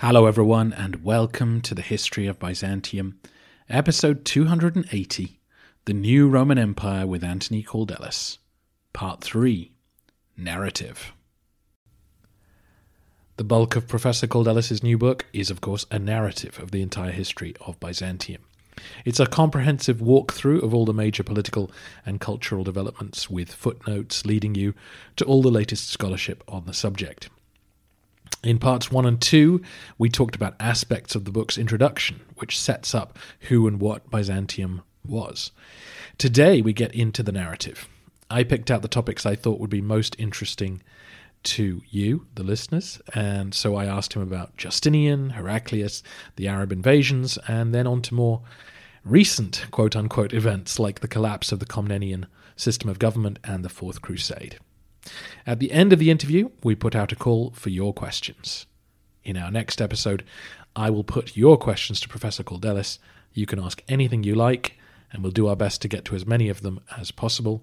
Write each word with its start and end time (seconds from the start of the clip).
Hello, 0.00 0.26
everyone, 0.26 0.72
and 0.72 1.02
welcome 1.02 1.60
to 1.62 1.74
the 1.74 1.82
History 1.82 2.28
of 2.28 2.38
Byzantium, 2.38 3.18
episode 3.68 4.24
280 4.24 5.40
The 5.86 5.92
New 5.92 6.28
Roman 6.28 6.56
Empire 6.56 7.04
with 7.04 7.24
Anthony 7.24 7.64
Kaldellis, 7.64 8.38
part 8.92 9.22
3 9.22 9.72
Narrative. 10.36 11.12
The 13.38 13.42
bulk 13.42 13.74
of 13.74 13.88
Professor 13.88 14.28
Kaldellis' 14.28 14.84
new 14.84 14.96
book 14.96 15.26
is, 15.32 15.50
of 15.50 15.60
course, 15.60 15.84
a 15.90 15.98
narrative 15.98 16.60
of 16.60 16.70
the 16.70 16.80
entire 16.80 17.10
history 17.10 17.56
of 17.66 17.80
Byzantium. 17.80 18.42
It's 19.04 19.18
a 19.18 19.26
comprehensive 19.26 19.96
walkthrough 19.96 20.62
of 20.62 20.72
all 20.72 20.84
the 20.84 20.94
major 20.94 21.24
political 21.24 21.72
and 22.06 22.20
cultural 22.20 22.62
developments, 22.62 23.28
with 23.28 23.52
footnotes 23.52 24.24
leading 24.24 24.54
you 24.54 24.74
to 25.16 25.24
all 25.24 25.42
the 25.42 25.50
latest 25.50 25.90
scholarship 25.90 26.44
on 26.46 26.66
the 26.66 26.72
subject. 26.72 27.30
In 28.42 28.58
parts 28.58 28.90
one 28.90 29.06
and 29.06 29.20
two, 29.20 29.62
we 29.98 30.08
talked 30.08 30.36
about 30.36 30.54
aspects 30.60 31.14
of 31.14 31.24
the 31.24 31.32
book's 31.32 31.58
introduction, 31.58 32.20
which 32.36 32.58
sets 32.58 32.94
up 32.94 33.18
who 33.48 33.66
and 33.66 33.80
what 33.80 34.10
Byzantium 34.10 34.82
was. 35.04 35.50
Today, 36.18 36.60
we 36.62 36.72
get 36.72 36.94
into 36.94 37.22
the 37.22 37.32
narrative. 37.32 37.88
I 38.30 38.44
picked 38.44 38.70
out 38.70 38.82
the 38.82 38.88
topics 38.88 39.24
I 39.24 39.34
thought 39.34 39.58
would 39.58 39.70
be 39.70 39.80
most 39.80 40.14
interesting 40.18 40.82
to 41.44 41.82
you, 41.88 42.26
the 42.34 42.42
listeners, 42.42 43.00
and 43.14 43.54
so 43.54 43.76
I 43.76 43.86
asked 43.86 44.12
him 44.12 44.22
about 44.22 44.56
Justinian, 44.56 45.30
Heraclius, 45.30 46.02
the 46.36 46.48
Arab 46.48 46.72
invasions, 46.72 47.38
and 47.48 47.74
then 47.74 47.86
on 47.86 48.02
to 48.02 48.14
more 48.14 48.42
recent 49.04 49.66
quote 49.70 49.96
unquote 49.96 50.32
events 50.32 50.78
like 50.78 51.00
the 51.00 51.08
collapse 51.08 51.52
of 51.52 51.60
the 51.60 51.66
Komnenian 51.66 52.26
system 52.56 52.90
of 52.90 52.98
government 52.98 53.38
and 53.44 53.64
the 53.64 53.68
Fourth 53.68 54.02
Crusade. 54.02 54.58
At 55.46 55.58
the 55.58 55.72
end 55.72 55.92
of 55.92 55.98
the 55.98 56.10
interview, 56.10 56.50
we 56.62 56.74
put 56.74 56.94
out 56.94 57.12
a 57.12 57.16
call 57.16 57.50
for 57.50 57.70
your 57.70 57.92
questions. 57.92 58.66
In 59.24 59.36
our 59.36 59.50
next 59.50 59.80
episode, 59.80 60.24
I 60.76 60.90
will 60.90 61.04
put 61.04 61.36
your 61.36 61.56
questions 61.56 62.00
to 62.00 62.08
Professor 62.08 62.42
Kaldellis. 62.42 62.98
You 63.32 63.46
can 63.46 63.58
ask 63.58 63.82
anything 63.88 64.24
you 64.24 64.34
like, 64.34 64.78
and 65.12 65.22
we'll 65.22 65.32
do 65.32 65.48
our 65.48 65.56
best 65.56 65.82
to 65.82 65.88
get 65.88 66.04
to 66.06 66.14
as 66.14 66.26
many 66.26 66.48
of 66.48 66.62
them 66.62 66.80
as 66.96 67.10
possible. 67.10 67.62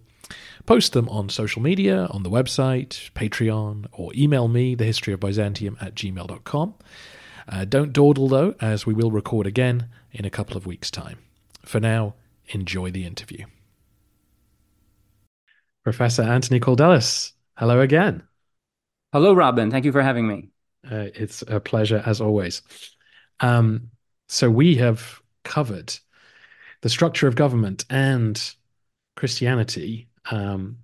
Post 0.65 0.93
them 0.93 1.07
on 1.09 1.29
social 1.29 1.61
media, 1.61 2.05
on 2.09 2.23
the 2.23 2.29
website, 2.29 3.11
Patreon, 3.11 3.85
or 3.91 4.11
email 4.15 4.47
me, 4.47 4.75
thehistoryofbyzantium 4.75 5.81
at 5.81 5.95
gmail.com. 5.95 6.73
Uh, 7.47 7.65
don't 7.65 7.93
dawdle, 7.93 8.27
though, 8.27 8.55
as 8.59 8.85
we 8.85 8.93
will 8.93 9.11
record 9.11 9.45
again 9.45 9.87
in 10.11 10.25
a 10.25 10.31
couple 10.31 10.57
of 10.57 10.65
weeks' 10.65 10.89
time. 10.89 11.19
For 11.63 11.79
now, 11.79 12.15
enjoy 12.47 12.91
the 12.91 13.05
interview. 13.05 13.45
Professor 15.85 16.23
Anthony 16.23 16.59
Kaldellis, 16.59 17.33
hello 17.57 17.79
again. 17.79 18.23
Hello, 19.13 19.33
Robin. 19.33 19.69
Thank 19.69 19.85
you 19.85 19.91
for 19.91 20.01
having 20.01 20.27
me. 20.27 20.49
Uh, 20.83 21.09
it's 21.13 21.43
a 21.47 21.59
pleasure 21.59 22.01
as 22.07 22.19
always. 22.19 22.63
Um, 23.39 23.91
so, 24.27 24.49
we 24.49 24.75
have 24.77 25.21
covered 25.43 25.93
the 26.81 26.89
structure 26.89 27.27
of 27.27 27.35
government 27.35 27.85
and 27.91 28.55
Christianity, 29.15 30.07
um, 30.31 30.79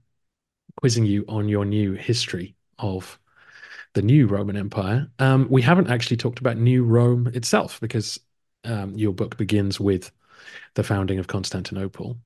quizzing 0.78 1.08
you 1.08 1.26
on 1.28 1.50
your 1.50 1.66
new 1.66 1.94
history 1.94 2.56
of 2.78 3.20
the 3.94 4.04
new 4.04 4.28
Roman 4.28 4.56
Empire. 4.56 5.10
Um, 5.18 5.48
we 5.50 5.64
haven't 5.64 5.90
actually 5.90 6.18
talked 6.18 6.40
about 6.40 6.58
New 6.58 6.84
Rome 6.84 7.26
itself 7.34 7.80
because 7.82 8.20
um, 8.66 8.96
your 8.96 9.14
book 9.14 9.36
begins 9.36 9.80
with 9.80 10.12
the 10.76 10.84
founding 10.84 11.18
of 11.18 11.26
Constantinople. 11.26 12.20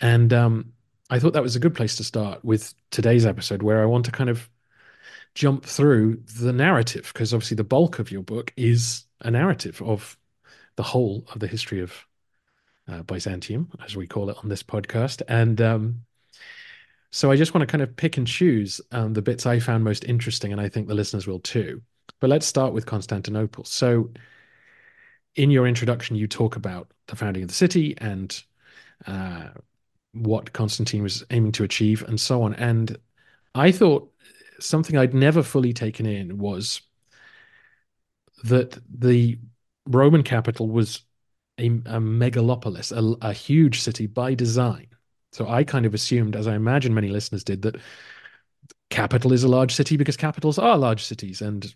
And 0.00 0.34
um, 0.34 0.74
I 1.14 1.20
thought 1.20 1.34
that 1.34 1.44
was 1.44 1.54
a 1.54 1.60
good 1.60 1.76
place 1.76 1.94
to 1.98 2.04
start 2.04 2.44
with 2.44 2.74
today's 2.90 3.24
episode, 3.24 3.62
where 3.62 3.80
I 3.80 3.86
want 3.86 4.04
to 4.06 4.10
kind 4.10 4.28
of 4.28 4.50
jump 5.36 5.64
through 5.64 6.16
the 6.40 6.52
narrative, 6.52 7.12
because 7.14 7.32
obviously 7.32 7.54
the 7.54 7.62
bulk 7.62 8.00
of 8.00 8.10
your 8.10 8.24
book 8.24 8.52
is 8.56 9.04
a 9.20 9.30
narrative 9.30 9.80
of 9.80 10.18
the 10.74 10.82
whole 10.82 11.24
of 11.32 11.38
the 11.38 11.46
history 11.46 11.80
of 11.80 11.94
uh, 12.88 13.02
Byzantium, 13.04 13.70
as 13.84 13.94
we 13.94 14.08
call 14.08 14.28
it 14.28 14.36
on 14.42 14.48
this 14.48 14.64
podcast. 14.64 15.22
And 15.28 15.60
um, 15.60 16.00
so 17.12 17.30
I 17.30 17.36
just 17.36 17.54
want 17.54 17.62
to 17.62 17.70
kind 17.70 17.82
of 17.82 17.94
pick 17.94 18.16
and 18.16 18.26
choose 18.26 18.80
um, 18.90 19.12
the 19.12 19.22
bits 19.22 19.46
I 19.46 19.60
found 19.60 19.84
most 19.84 20.02
interesting, 20.02 20.50
and 20.50 20.60
I 20.60 20.68
think 20.68 20.88
the 20.88 20.94
listeners 20.94 21.28
will 21.28 21.38
too. 21.38 21.80
But 22.18 22.28
let's 22.28 22.44
start 22.44 22.72
with 22.72 22.86
Constantinople. 22.86 23.62
So, 23.62 24.10
in 25.36 25.52
your 25.52 25.68
introduction, 25.68 26.16
you 26.16 26.26
talk 26.26 26.56
about 26.56 26.90
the 27.06 27.14
founding 27.14 27.44
of 27.44 27.50
the 27.50 27.54
city 27.54 27.94
and 27.98 28.42
uh, 29.06 29.50
what 30.14 30.52
Constantine 30.52 31.02
was 31.02 31.24
aiming 31.30 31.52
to 31.52 31.64
achieve 31.64 32.02
and 32.06 32.20
so 32.20 32.42
on. 32.42 32.54
And 32.54 32.96
I 33.54 33.72
thought 33.72 34.10
something 34.60 34.96
I'd 34.96 35.14
never 35.14 35.42
fully 35.42 35.72
taken 35.72 36.06
in 36.06 36.38
was 36.38 36.80
that 38.44 38.78
the 38.88 39.38
Roman 39.86 40.22
capital 40.22 40.68
was 40.68 41.02
a, 41.58 41.66
a 41.66 42.00
megalopolis, 42.00 42.92
a, 42.92 43.26
a, 43.26 43.32
huge 43.32 43.80
city 43.80 44.06
by 44.06 44.34
design. 44.34 44.88
So 45.32 45.48
I 45.48 45.64
kind 45.64 45.86
of 45.86 45.94
assumed, 45.94 46.36
as 46.36 46.46
I 46.46 46.54
imagine 46.54 46.94
many 46.94 47.08
listeners 47.08 47.44
did, 47.44 47.62
that 47.62 47.76
capital 48.90 49.32
is 49.32 49.44
a 49.44 49.48
large 49.48 49.74
city 49.74 49.96
because 49.96 50.16
capitals 50.16 50.58
are 50.58 50.76
large 50.76 51.04
cities 51.04 51.42
and 51.42 51.72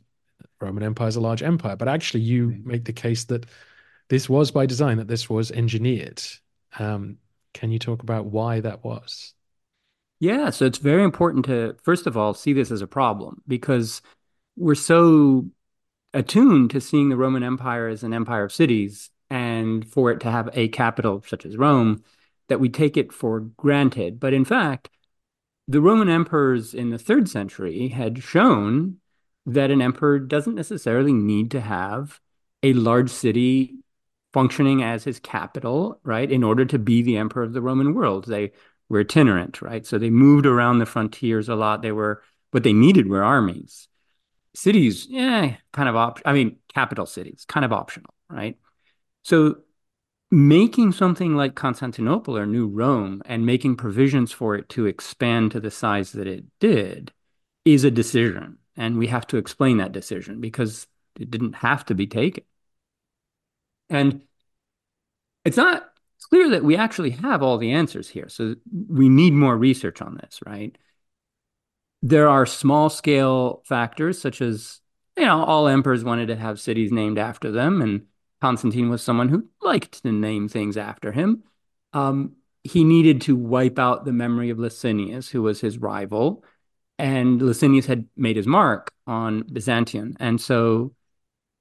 Roman 0.61 0.83
Empire 0.83 1.09
is 1.09 1.17
a 1.17 1.21
large 1.21 1.43
empire. 1.43 1.77
But 1.77 1.89
actually, 1.89 2.21
you 2.21 2.61
make 2.65 2.85
the 2.85 2.93
case 2.93 3.25
that 3.25 3.47
this 4.09 4.29
was 4.29 4.51
by 4.51 4.67
design, 4.67 4.97
that 4.99 5.09
this 5.09 5.29
was 5.29 5.51
engineered. 5.51 6.23
Um, 6.79 7.19
can 7.59 7.73
you 7.73 7.79
talk 7.81 8.05
about 8.05 8.27
why 8.27 8.61
that 8.61 8.85
was? 8.85 9.35
Yeah, 10.21 10.51
so 10.51 10.65
it's 10.65 10.79
very 10.79 11.03
important 11.03 11.45
to, 11.47 11.77
first 11.83 12.07
of 12.07 12.17
all, 12.17 12.33
see 12.33 12.53
this 12.53 12.71
as 12.71 12.83
a 12.83 12.87
problem 12.87 13.43
because 13.49 14.01
we're 14.57 14.77
so 14.77 15.47
attuned 16.15 16.71
to 16.71 16.81
seeing 16.81 17.09
the 17.09 17.17
Roman 17.17 17.43
Empire 17.43 17.89
as 17.89 18.05
an 18.05 18.15
empire 18.15 18.45
of 18.45 18.53
cities 18.53 19.11
and 19.29 19.87
for 19.87 20.13
it 20.13 20.21
to 20.21 20.31
have 20.31 20.49
a 20.53 20.69
capital 20.69 21.23
such 21.27 21.45
as 21.45 21.57
Rome 21.57 22.05
that 22.49 22.61
we 22.61 22.69
take 22.69 22.97
it 22.97 23.13
for 23.13 23.41
granted. 23.41 24.21
But 24.21 24.35
in 24.35 24.45
fact, 24.45 24.89
the 25.67 25.81
Roman 25.81 26.09
emperors 26.09 26.75
in 26.75 26.91
the 26.91 26.99
third 26.99 27.29
century 27.29 27.89
had 27.89 28.23
shown 28.23 28.99
that 29.47 29.71
an 29.73 29.83
emperor 29.83 30.21
doesn't 30.21 30.55
necessarily 30.55 31.13
need 31.13 31.51
to 31.51 31.61
have 31.61 32.21
a 32.63 32.73
large 32.73 33.11
city 33.11 33.79
functioning 34.33 34.83
as 34.83 35.05
his 35.05 35.19
capital, 35.19 36.01
right, 36.05 36.31
in 36.31 36.45
order 36.45 36.65
to 36.65 36.79
be 36.79 37.03
the 37.03 37.17
emperor 37.17 37.43
of 37.43 37.53
the 37.53 37.63
Roman 37.63 37.95
world. 37.95 38.27
They 38.27 38.53
were 38.89 39.01
itinerant, 39.01 39.63
right? 39.63 39.87
So 39.87 39.99
they 39.99 40.11
moved 40.11 40.47
around 40.47 40.79
the 40.79 40.87
frontiers 40.87 41.49
a 41.49 41.55
lot. 41.55 41.83
They 41.83 41.93
were 41.93 42.23
what 42.51 42.63
they 42.63 42.73
needed 42.73 43.09
were 43.09 43.23
armies. 43.23 43.89
Cities, 44.55 45.07
yeah, 45.09 45.57
kind 45.73 45.89
of 45.89 45.97
op- 45.97 46.23
I 46.25 46.33
mean, 46.33 46.57
capital 46.75 47.07
cities, 47.07 47.45
kind 47.47 47.65
of 47.65 47.73
optional, 47.73 48.15
right? 48.29 48.57
So 49.23 49.59
making 50.31 50.93
something 50.93 51.37
like 51.37 51.55
Constantinople 51.55 52.37
or 52.37 52.47
New 52.47 52.67
Rome 52.67 53.23
and 53.25 53.47
making 53.47 53.77
provisions 53.77 54.33
for 54.33 54.55
it 54.55 54.69
to 54.71 54.87
expand 54.87 55.53
to 55.53 55.61
the 55.61 55.71
size 55.71 56.13
that 56.13 56.27
it 56.27 56.45
did 56.61 57.13
is 57.65 57.85
a 57.85 57.91
decision. 57.91 58.59
And 58.77 58.99
we 58.99 59.09
have 59.09 59.27
to 59.29 59.37
explain 59.37 59.79
that 59.79 59.93
decision 59.93 60.41
because 60.41 60.87
it 61.19 61.31
didn't 61.31 61.55
have 61.55 61.85
to 61.87 61.95
be 61.95 62.07
taken. 62.07 62.45
And 63.91 64.23
It's 65.49 65.57
not 65.57 65.89
clear 66.29 66.51
that 66.51 66.63
we 66.63 66.77
actually 66.77 67.09
have 67.11 67.43
all 67.43 67.57
the 67.57 67.73
answers 67.73 68.09
here. 68.09 68.29
So 68.29 68.57
we 68.89 69.09
need 69.09 69.33
more 69.33 69.57
research 69.57 70.03
on 70.03 70.17
this, 70.17 70.41
right? 70.45 70.77
There 72.03 72.29
are 72.29 72.45
small 72.45 72.91
scale 72.91 73.63
factors 73.65 74.21
such 74.21 74.43
as, 74.43 74.81
you 75.17 75.25
know, 75.25 75.43
all 75.43 75.67
emperors 75.67 76.05
wanted 76.05 76.27
to 76.27 76.37
have 76.37 76.61
cities 76.61 76.93
named 76.93 77.19
after 77.19 77.51
them, 77.51 77.81
and 77.81 78.03
Constantine 78.43 78.91
was 78.91 79.03
someone 79.03 79.31
who 79.31 79.49
liked 79.63 80.03
to 80.03 80.13
name 80.13 80.49
things 80.49 80.77
after 80.77 81.13
him. 81.13 81.45
Um, 81.95 82.37
he 82.63 82.85
needed 82.85 83.23
to 83.23 83.35
wipe 83.35 83.79
out 83.79 84.05
the 84.05 84.13
memory 84.13 84.51
of 84.51 84.59
Licinius, 84.59 85.31
who 85.31 85.41
was 85.41 85.63
his 85.63 85.79
rival, 85.79 86.45
and 86.99 87.41
Licinius 87.41 87.87
had 87.87 88.05
made 88.17 88.37
his 88.37 88.47
mark 88.47 88.93
on 89.07 89.45
Byzantium. 89.51 90.15
And 90.21 90.39
so 90.41 90.93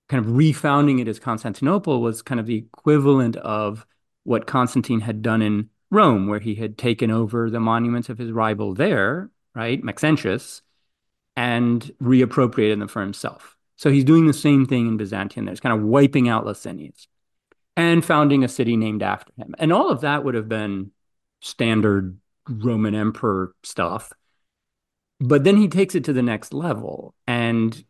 kind 0.09 0.25
of 0.25 0.31
refounding 0.31 1.01
it 1.01 1.07
as 1.07 1.19
Constantinople 1.19 2.01
was 2.01 2.21
kind 2.21 2.39
of 2.39 2.45
the 2.45 2.57
equivalent 2.57 3.35
of 3.37 3.85
what 4.23 4.47
Constantine 4.47 5.01
had 5.01 5.21
done 5.21 5.41
in 5.41 5.69
Rome, 5.89 6.27
where 6.27 6.39
he 6.39 6.55
had 6.55 6.77
taken 6.77 7.11
over 7.11 7.49
the 7.49 7.59
monuments 7.59 8.09
of 8.09 8.17
his 8.17 8.31
rival 8.31 8.73
there, 8.73 9.29
right, 9.55 9.81
Maxentius, 9.83 10.61
and 11.35 11.91
reappropriated 12.01 12.79
them 12.79 12.87
for 12.87 13.01
himself. 13.01 13.55
So 13.75 13.91
he's 13.91 14.03
doing 14.03 14.25
the 14.25 14.33
same 14.33 14.65
thing 14.65 14.87
in 14.87 14.97
Byzantium. 14.97 15.45
There's 15.45 15.59
kind 15.59 15.77
of 15.77 15.85
wiping 15.85 16.27
out 16.27 16.45
Licinius 16.45 17.07
and 17.75 18.03
founding 18.03 18.43
a 18.43 18.47
city 18.47 18.75
named 18.75 19.03
after 19.03 19.31
him. 19.37 19.53
And 19.59 19.71
all 19.71 19.89
of 19.89 20.01
that 20.01 20.23
would 20.23 20.33
have 20.33 20.49
been 20.49 20.91
standard 21.41 22.17
Roman 22.49 22.95
emperor 22.95 23.53
stuff. 23.63 24.11
But 25.19 25.43
then 25.43 25.57
he 25.57 25.67
takes 25.67 25.93
it 25.95 26.03
to 26.05 26.13
the 26.13 26.23
next 26.23 26.53
level. 26.53 27.13
And 27.27 27.83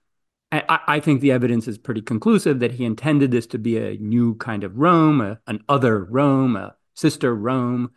I, 0.51 0.79
I, 0.87 0.99
think 1.01 1.19
the 1.19 1.33
evidence 1.33 1.67
is 1.67 1.77
pretty 1.77 2.01
conclusive 2.01 2.59
that 2.59 2.71
he 2.71 2.85
intended 2.85 3.31
this 3.31 3.47
to 3.47 3.57
be 3.57 3.77
a 3.77 3.97
new 3.97 4.35
kind 4.35 4.63
of 4.63 4.77
Rome, 4.77 5.19
a, 5.19 5.39
an 5.45 5.63
other 5.67 6.05
Rome, 6.05 6.55
a 6.55 6.75
sister 6.95 7.35
Rome. 7.35 7.91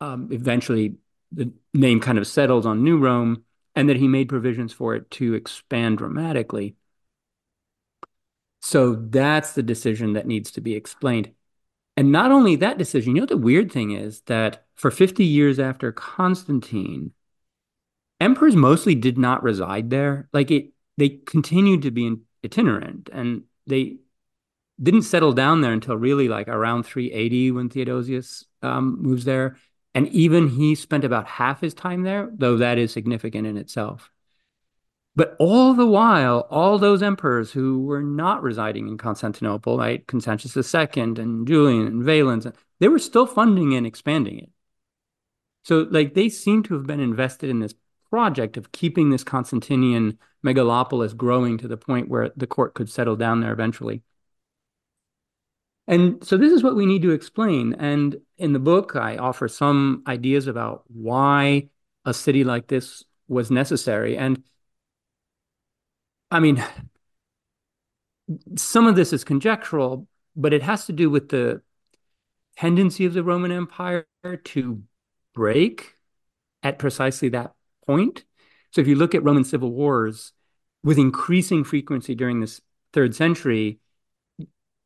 Um, 0.00 0.30
eventually, 0.32 0.96
the 1.30 1.52
name 1.72 2.00
kind 2.00 2.18
of 2.18 2.26
settled 2.26 2.66
on 2.66 2.82
New 2.82 2.98
Rome, 2.98 3.44
and 3.76 3.88
that 3.88 3.98
he 3.98 4.08
made 4.08 4.28
provisions 4.28 4.72
for 4.72 4.96
it 4.96 5.10
to 5.12 5.34
expand 5.34 5.98
dramatically. 5.98 6.74
So 8.62 8.94
that's 8.94 9.52
the 9.52 9.62
decision 9.62 10.14
that 10.14 10.26
needs 10.26 10.50
to 10.52 10.60
be 10.60 10.74
explained. 10.74 11.32
And 11.96 12.12
not 12.12 12.32
only 12.32 12.56
that 12.56 12.78
decision, 12.78 13.14
you 13.14 13.22
know, 13.22 13.26
the 13.26 13.36
weird 13.36 13.70
thing 13.70 13.92
is 13.92 14.22
that 14.22 14.64
for 14.74 14.90
50 14.90 15.24
years 15.24 15.58
after 15.58 15.92
Constantine, 15.92 17.12
emperors 18.20 18.56
mostly 18.56 18.94
did 18.94 19.18
not 19.18 19.42
reside 19.42 19.90
there. 19.90 20.28
Like 20.32 20.50
it, 20.50 20.72
they 21.00 21.08
continued 21.08 21.82
to 21.82 21.90
be 21.90 22.14
itinerant 22.44 23.08
and 23.10 23.44
they 23.66 23.96
didn't 24.82 25.02
settle 25.02 25.32
down 25.32 25.62
there 25.62 25.72
until 25.72 25.96
really 25.96 26.28
like 26.28 26.46
around 26.46 26.84
380 26.84 27.52
when 27.52 27.70
Theodosius 27.70 28.44
um, 28.62 28.98
moves 29.00 29.24
there. 29.24 29.56
And 29.94 30.08
even 30.08 30.48
he 30.48 30.74
spent 30.74 31.04
about 31.04 31.26
half 31.26 31.62
his 31.62 31.74
time 31.74 32.02
there, 32.02 32.30
though 32.32 32.58
that 32.58 32.78
is 32.78 32.92
significant 32.92 33.46
in 33.46 33.56
itself. 33.56 34.10
But 35.16 35.36
all 35.38 35.72
the 35.74 35.86
while, 35.86 36.46
all 36.50 36.78
those 36.78 37.02
emperors 37.02 37.50
who 37.50 37.82
were 37.82 38.02
not 38.02 38.42
residing 38.42 38.86
in 38.86 38.98
Constantinople, 38.98 39.78
right, 39.78 40.06
Constantius 40.06 40.74
II 40.74 41.02
and 41.02 41.48
Julian 41.48 41.86
and 41.86 42.04
Valens, 42.04 42.46
they 42.78 42.88
were 42.88 42.98
still 42.98 43.26
funding 43.26 43.74
and 43.74 43.86
expanding 43.86 44.38
it. 44.38 44.50
So, 45.64 45.88
like, 45.90 46.14
they 46.14 46.28
seem 46.28 46.62
to 46.64 46.74
have 46.74 46.86
been 46.86 47.00
invested 47.00 47.50
in 47.50 47.58
this 47.58 47.74
project 48.10 48.56
of 48.56 48.72
keeping 48.72 49.10
this 49.10 49.24
Constantinian 49.24 50.18
megalopolis 50.44 51.16
growing 51.16 51.58
to 51.58 51.68
the 51.68 51.76
point 51.76 52.08
where 52.08 52.30
the 52.36 52.46
court 52.46 52.74
could 52.74 52.88
settle 52.88 53.16
down 53.16 53.40
there 53.40 53.52
eventually. 53.52 54.02
And 55.86 56.24
so 56.24 56.36
this 56.36 56.52
is 56.52 56.62
what 56.62 56.76
we 56.76 56.86
need 56.86 57.02
to 57.02 57.10
explain. 57.10 57.74
And 57.74 58.16
in 58.38 58.52
the 58.52 58.58
book, 58.58 58.94
I 58.94 59.16
offer 59.16 59.48
some 59.48 60.04
ideas 60.06 60.46
about 60.46 60.84
why 60.86 61.68
a 62.04 62.14
city 62.14 62.44
like 62.44 62.68
this 62.68 63.04
was 63.26 63.50
necessary. 63.50 64.16
And 64.16 64.42
I 66.30 66.38
mean, 66.38 66.64
some 68.56 68.86
of 68.86 68.94
this 68.94 69.12
is 69.12 69.24
conjectural, 69.24 70.06
but 70.36 70.52
it 70.52 70.62
has 70.62 70.86
to 70.86 70.92
do 70.92 71.10
with 71.10 71.28
the 71.28 71.62
tendency 72.56 73.04
of 73.04 73.14
the 73.14 73.24
Roman 73.24 73.50
Empire 73.50 74.06
to 74.44 74.82
break 75.34 75.94
at 76.62 76.78
precisely 76.78 77.30
that 77.30 77.54
point. 77.86 78.24
So 78.72 78.80
if 78.80 78.88
you 78.88 78.94
look 78.94 79.14
at 79.14 79.24
Roman 79.24 79.44
civil 79.44 79.70
wars 79.70 80.32
with 80.82 80.98
increasing 80.98 81.64
frequency 81.64 82.14
during 82.14 82.40
this 82.40 82.60
third 82.92 83.14
century, 83.14 83.80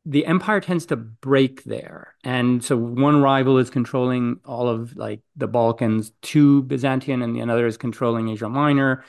the 0.06 0.26
empire 0.26 0.60
tends 0.60 0.86
to 0.86 0.96
break 0.96 1.64
there. 1.64 2.14
And 2.24 2.62
so 2.62 2.76
one 2.76 3.22
rival 3.22 3.58
is 3.58 3.70
controlling 3.70 4.40
all 4.44 4.68
of 4.68 4.96
like 4.96 5.20
the 5.36 5.48
Balkans 5.48 6.12
to 6.22 6.62
Byzantium 6.62 7.22
and 7.22 7.34
the 7.34 7.40
another 7.40 7.66
is 7.66 7.76
controlling 7.76 8.28
Asia 8.28 8.48
Minor 8.48 9.04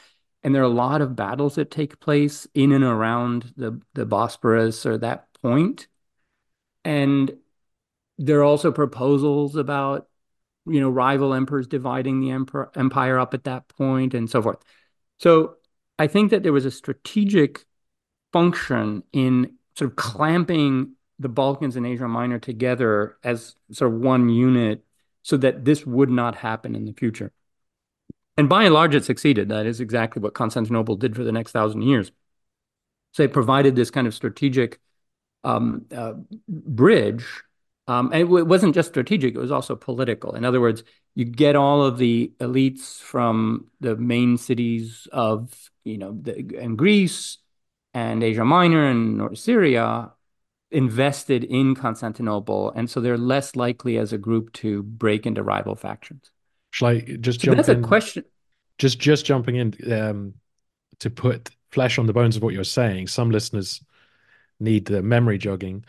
and 0.45 0.54
there 0.54 0.62
are 0.62 0.66
a 0.66 0.69
lot 0.69 1.01
of 1.01 1.16
battles 1.16 1.56
that 1.56 1.71
take 1.71 2.00
place 2.00 2.48
in 2.54 2.71
and 2.71 2.83
around 2.83 3.51
the 3.57 3.81
the 3.95 4.06
Bosporus 4.06 4.86
or 4.86 4.95
that 5.00 5.25
point. 5.42 5.88
And 6.83 7.31
there 8.19 8.42
are 8.42 8.44
also 8.44 8.71
proposals 8.71 9.56
about 9.56 10.07
you 10.65 10.79
know 10.79 10.89
rival 10.89 11.33
emperors 11.33 11.67
dividing 11.67 12.19
the 12.19 12.31
emperor, 12.31 12.71
empire 12.75 13.19
up 13.19 13.33
at 13.33 13.44
that 13.45 13.67
point 13.69 14.13
and 14.13 14.29
so 14.29 14.41
forth. 14.41 14.57
So 15.19 15.56
I 15.97 16.07
think 16.07 16.31
that 16.31 16.44
there 16.44 16.53
was 16.53 16.65
a 16.65 16.71
strategic 16.71 17.65
function 18.33 19.03
in 19.13 19.53
sort 19.77 19.91
of 19.91 19.95
clamping 19.95 20.94
the 21.19 21.29
Balkans 21.29 21.75
and 21.75 21.88
Asia 21.88 22.07
Minor 22.07 22.39
together 22.39 23.17
as 23.23 23.56
sort 23.71 23.94
of 23.94 24.00
one 24.00 24.29
unit 24.29 24.83
so 25.23 25.38
that 25.38 25.65
this 25.65 25.85
would 25.85 26.09
not 26.09 26.35
happen 26.35 26.75
in 26.75 26.85
the 26.85 26.94
future. 26.94 27.31
And 28.38 28.50
by 28.50 28.65
and 28.65 28.73
large, 28.73 28.95
it 28.95 29.06
succeeded. 29.06 29.50
That 29.50 29.65
is 29.65 29.79
exactly 29.79 30.21
what 30.21 30.33
Constantinople 30.33 30.97
did 30.97 31.15
for 31.15 31.23
the 31.23 31.31
next 31.31 31.51
thousand 31.51 31.83
years. 31.83 32.11
So 33.13 33.23
it 33.23 33.31
provided 33.31 33.75
this 33.75 33.89
kind 33.89 34.07
of 34.07 34.13
strategic 34.13 34.79
um, 35.45 35.85
uh, 35.95 36.13
bridge. 36.47 37.25
Um, 37.87 38.09
and 38.11 38.21
it, 38.21 38.47
wasn't 38.47 38.73
just 38.73 38.89
strategic, 38.89 39.35
it 39.35 39.39
was 39.39 39.51
also 39.51 39.75
political. 39.75 40.33
In 40.35 40.43
other 40.43 40.59
words, 40.59 40.83
you 41.13 41.23
get 41.23 41.55
all 41.55 41.83
of 41.83 41.97
the 41.97 42.31
elites 42.39 42.99
from 42.99 43.67
the 43.79 43.95
main 43.95 44.37
cities 44.37 45.07
of, 45.11 45.69
you 45.83 45.97
know, 45.97 46.17
the, 46.19 46.35
in 46.35 46.75
Greece 46.75 47.37
and 47.93 48.23
Asia 48.23 48.43
Minor 48.43 48.89
and 48.89 49.17
North 49.17 49.37
Syria 49.37 50.11
invested 50.71 51.43
in 51.43 51.75
Constantinople. 51.75 52.71
And 52.75 52.89
so 52.89 52.99
they're 52.99 53.17
less 53.17 53.55
likely 53.55 53.97
as 53.97 54.11
a 54.11 54.17
group 54.17 54.51
to 54.53 54.83
break 54.83 55.25
into 55.25 55.43
rival 55.43 55.75
factions. 55.75 56.31
Shall 56.71 56.89
I 56.89 56.99
just 56.99 57.39
so 57.39 57.45
jump 57.45 57.57
that's 57.57 57.69
in? 57.69 57.83
a 57.83 57.87
question. 57.87 58.25
Just 58.77 58.99
just 58.99 59.25
jumping 59.25 59.56
in 59.56 59.94
um, 59.94 60.33
to 60.99 61.09
put 61.09 61.49
flesh 61.71 61.97
on 61.97 62.07
the 62.07 62.13
bones 62.13 62.35
of 62.35 62.44
what 62.44 62.54
you're 62.54 62.65
saying. 62.65 63.07
Some 63.07 63.31
listeners 63.31 63.81
need 64.59 64.85
the 64.85 65.01
memory 65.01 65.37
jogging. 65.37 65.85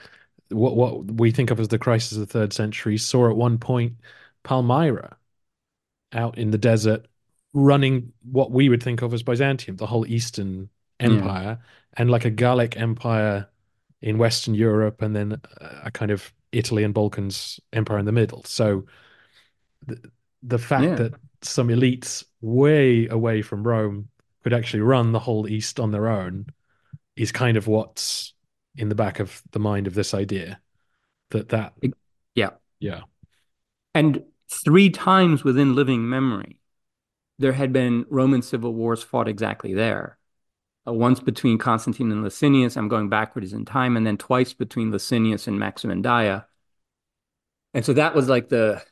What 0.50 0.76
what 0.76 1.10
we 1.12 1.30
think 1.30 1.50
of 1.50 1.58
as 1.58 1.68
the 1.68 1.78
crisis 1.78 2.12
of 2.12 2.20
the 2.20 2.26
third 2.26 2.52
century 2.52 2.98
saw 2.98 3.28
at 3.30 3.36
one 3.36 3.58
point 3.58 3.94
Palmyra 4.44 5.16
out 6.12 6.38
in 6.38 6.50
the 6.50 6.58
desert 6.58 7.06
running 7.52 8.12
what 8.30 8.50
we 8.50 8.68
would 8.68 8.82
think 8.82 9.02
of 9.02 9.12
as 9.14 9.22
Byzantium, 9.22 9.76
the 9.76 9.86
whole 9.86 10.06
Eastern 10.06 10.68
hmm. 11.00 11.06
Empire, 11.06 11.58
yeah. 11.60 11.66
and 11.94 12.10
like 12.10 12.24
a 12.24 12.30
Gallic 12.30 12.76
Empire 12.76 13.48
in 14.02 14.18
Western 14.18 14.54
Europe, 14.54 15.02
and 15.02 15.16
then 15.16 15.40
a 15.82 15.90
kind 15.90 16.10
of 16.10 16.32
Italy 16.52 16.84
and 16.84 16.94
Balkans 16.94 17.58
empire 17.72 17.98
in 17.98 18.06
the 18.06 18.12
middle. 18.12 18.44
So 18.44 18.84
the 19.86 20.10
the 20.42 20.58
fact 20.58 20.84
yeah. 20.84 20.94
that 20.94 21.14
some 21.42 21.68
elites 21.68 22.24
way 22.40 23.08
away 23.08 23.42
from 23.42 23.66
Rome 23.66 24.08
could 24.42 24.52
actually 24.52 24.80
run 24.80 25.12
the 25.12 25.18
whole 25.18 25.48
East 25.48 25.80
on 25.80 25.90
their 25.90 26.08
own 26.08 26.46
is 27.16 27.32
kind 27.32 27.56
of 27.56 27.66
what's 27.66 28.32
in 28.76 28.88
the 28.88 28.94
back 28.94 29.20
of 29.20 29.42
the 29.52 29.58
mind 29.58 29.86
of 29.86 29.94
this 29.94 30.14
idea 30.14 30.60
that 31.30 31.48
that 31.48 31.74
yeah 32.34 32.50
yeah 32.78 33.00
and 33.94 34.22
three 34.50 34.90
times 34.90 35.42
within 35.44 35.74
living 35.74 36.08
memory 36.08 36.58
there 37.38 37.52
had 37.52 37.72
been 37.72 38.04
roman 38.08 38.42
civil 38.42 38.74
wars 38.74 39.02
fought 39.02 39.28
exactly 39.28 39.74
there 39.74 40.18
uh, 40.86 40.92
once 40.92 41.20
between 41.20 41.58
constantine 41.58 42.12
and 42.12 42.22
licinius 42.22 42.76
i'm 42.76 42.88
going 42.88 43.08
backwards 43.08 43.52
in 43.52 43.64
time 43.64 43.96
and 43.96 44.06
then 44.06 44.16
twice 44.16 44.52
between 44.52 44.90
licinius 44.90 45.46
and 45.46 45.58
Maximinus 45.58 46.02
Daia 46.02 46.44
and 47.74 47.84
so 47.84 47.92
that 47.92 48.14
was 48.14 48.28
like 48.28 48.48
the 48.48 48.82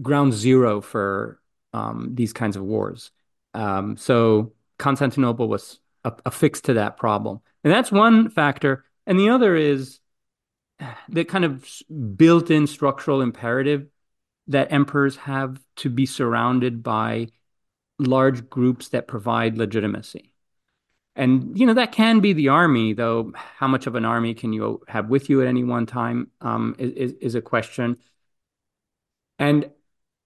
ground 0.00 0.32
zero 0.32 0.80
for 0.80 1.40
um, 1.72 2.10
these 2.14 2.32
kinds 2.32 2.56
of 2.56 2.62
wars. 2.62 3.10
Um, 3.54 3.96
so 3.96 4.52
Constantinople 4.78 5.48
was 5.48 5.80
affixed 6.04 6.64
to 6.64 6.74
that 6.74 6.96
problem. 6.96 7.40
And 7.64 7.72
that's 7.72 7.92
one 7.92 8.30
factor. 8.30 8.84
And 9.06 9.18
the 9.18 9.30
other 9.30 9.54
is 9.56 10.00
the 11.08 11.24
kind 11.24 11.44
of 11.44 11.66
built 12.16 12.50
in 12.50 12.66
structural 12.66 13.20
imperative 13.20 13.86
that 14.46 14.72
emperors 14.72 15.16
have 15.16 15.60
to 15.76 15.88
be 15.88 16.06
surrounded 16.06 16.82
by 16.82 17.28
large 17.98 18.48
groups 18.48 18.88
that 18.88 19.06
provide 19.06 19.56
legitimacy. 19.56 20.32
And 21.16 21.58
you 21.58 21.66
know 21.66 21.74
that 21.74 21.92
can 21.92 22.20
be 22.20 22.32
the 22.32 22.48
army, 22.48 22.92
though. 22.92 23.32
How 23.34 23.68
much 23.68 23.86
of 23.86 23.94
an 23.94 24.04
army 24.04 24.32
can 24.32 24.52
you 24.52 24.80
have 24.88 25.08
with 25.08 25.28
you 25.28 25.42
at 25.42 25.48
any 25.48 25.64
one 25.64 25.84
time 25.84 26.30
um, 26.40 26.74
is 26.78 27.12
is 27.14 27.34
a 27.34 27.42
question. 27.42 27.98
And 29.38 29.70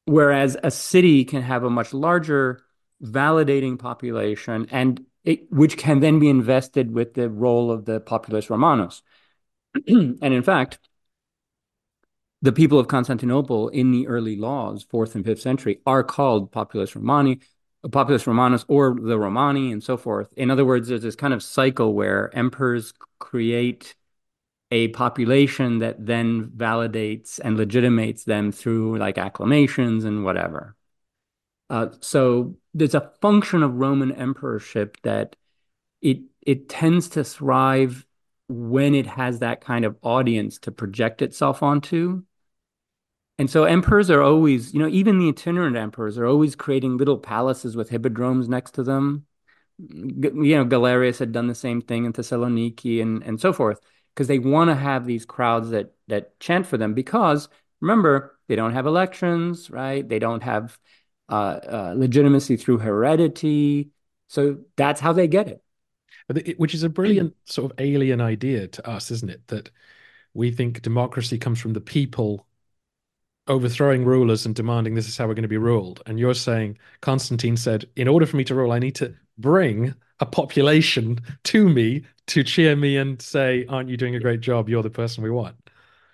whereas 0.05 0.57
a 0.63 0.71
city 0.71 1.25
can 1.25 1.43
have 1.43 1.65
a 1.65 1.71
much 1.71 1.95
larger 1.95 2.61
validating 3.03 3.79
population, 3.79 4.69
and 4.71 5.05
it, 5.25 5.51
which 5.51 5.77
can 5.77 6.01
then 6.01 6.19
be 6.19 6.29
invested 6.29 6.93
with 6.93 7.15
the 7.15 7.29
role 7.29 7.71
of 7.71 7.85
the 7.85 8.01
populus 8.01 8.51
Romanus. 8.51 9.03
and 9.87 10.23
in 10.23 10.43
fact, 10.43 10.79
the 12.43 12.53
people 12.53 12.79
of 12.79 12.89
Constantinople 12.89 13.69
in 13.71 13.91
the 13.91 14.07
early 14.07 14.37
laws, 14.37 14.85
fourth 14.91 15.15
and 15.15 15.25
fifth 15.25 15.41
century, 15.41 15.81
are 15.87 16.05
called 16.05 16.53
populus 16.53 16.95
Romani, 16.95 17.41
populus 17.91 18.27
Romanus, 18.27 18.67
or 18.69 18.95
the 19.01 19.19
Romani, 19.19 19.73
and 19.73 19.83
so 19.83 19.97
forth. 19.97 20.29
In 20.37 20.51
other 20.51 20.65
words, 20.65 20.89
there's 20.89 21.03
this 21.03 21.17
kind 21.17 21.33
of 21.33 21.43
cycle 21.43 21.95
where 21.95 22.31
emperors 22.37 22.93
create 23.19 23.95
a 24.71 24.89
population 24.89 25.79
that 25.79 26.05
then 26.05 26.51
validates 26.55 27.41
and 27.43 27.57
legitimates 27.57 28.25
them 28.25 28.53
through 28.53 28.99
like 28.99 29.17
acclamations 29.17 30.05
and 30.05 30.25
whatever. 30.25 30.77
Uh, 31.71 31.89
so 32.01 32.57
there's 32.75 32.95
a 32.95 33.13
function 33.21 33.63
of 33.63 33.77
Roman 33.77 34.13
emperorship 34.13 34.99
that 35.03 35.37
it 36.03 36.19
it 36.43 36.69
tends 36.69 37.09
to 37.11 37.25
thrive 37.25 38.05
when 38.49 38.95
it 38.95 39.07
has 39.07 39.39
that 39.39 39.61
kind 39.63 39.85
of 39.85 39.97
audience 40.03 40.59
to 40.59 40.73
project 40.73 41.23
itself 41.23 41.63
onto. 41.63 42.23
And 43.39 43.51
so 43.51 43.65
emperors 43.65 44.11
are 44.11 44.23
always, 44.23 44.75
you 44.75 44.81
know, 44.81 44.89
even 44.89 45.19
the 45.19 45.29
itinerant 45.29 45.77
emperors 45.77 46.19
are 46.19 46.27
always 46.27 46.55
creating 46.55 46.99
little 46.99 47.19
palaces 47.19 47.75
with 47.75 47.89
hippodromes 47.89 48.49
next 48.49 48.73
to 48.73 48.83
them. 48.85 49.27
You 49.79 50.57
know, 50.57 50.65
Galerius 50.65 51.19
had 51.19 51.33
done 51.33 51.49
the 51.49 51.55
same 51.55 51.81
thing 51.81 52.05
in 52.05 52.13
Thessaloniki 52.13 53.03
and 53.03 53.23
and 53.25 53.41
so 53.41 53.53
forth 53.53 53.81
because 54.15 54.29
they 54.29 54.39
want 54.39 54.71
to 54.71 54.77
have 54.77 55.07
these 55.07 55.25
crowds 55.25 55.71
that 55.71 55.95
that 56.09 56.39
chant 56.39 56.67
for 56.67 56.77
them 56.77 56.95
because 56.95 57.49
remember 57.81 58.39
they 58.47 58.57
don't 58.57 58.75
have 58.75 58.87
elections, 58.87 59.71
right? 59.71 60.09
They 60.09 60.19
don't 60.19 60.43
have 60.43 60.79
legitimacy 61.29 62.57
through 62.57 62.79
heredity, 62.79 63.91
so 64.29 64.59
that's 64.77 65.01
how 65.01 65.13
they 65.13 65.27
get 65.29 65.49
it. 65.49 66.59
Which 66.59 66.75
is 66.75 66.83
a 66.83 66.89
brilliant 66.89 67.35
sort 67.45 67.71
of 67.71 67.81
alien 67.81 68.21
idea 68.21 68.69
to 68.69 68.89
us, 68.89 69.11
isn't 69.11 69.31
it? 69.31 69.47
That 69.49 69.71
we 70.33 70.51
think 70.51 70.83
democracy 70.83 71.39
comes 71.39 71.61
from 71.61 71.75
the 71.75 71.81
people 71.81 72.47
overthrowing 73.47 74.05
rulers 74.05 74.47
and 74.47 74.55
demanding 74.55 74.95
this 74.95 75.07
is 75.07 75.19
how 75.19 75.27
we're 75.27 75.35
going 75.35 75.43
to 75.43 75.49
be 75.49 75.59
ruled. 75.59 76.03
And 76.07 76.19
you're 76.19 76.35
saying 76.35 76.79
Constantine 77.03 77.59
said, 77.59 77.85
in 77.95 78.09
order 78.09 78.25
for 78.25 78.37
me 78.37 78.45
to 78.45 78.55
rule, 78.55 78.73
I 78.73 78.79
need 78.79 78.95
to 78.97 79.15
bring 79.37 79.95
a 80.21 80.27
population 80.27 81.21
to 81.45 81.69
me 81.69 82.05
to 82.29 82.43
cheer 82.43 82.75
me 82.77 82.97
and 82.97 83.21
say, 83.21 83.67
"Aren't 83.69 83.89
you 83.89 83.97
doing 83.97 84.15
a 84.15 84.21
great 84.21 84.41
job? 84.41 84.69
You're 84.69 84.83
the 84.83 84.91
person 84.91 85.23
we 85.23 85.31
want." 85.31 85.57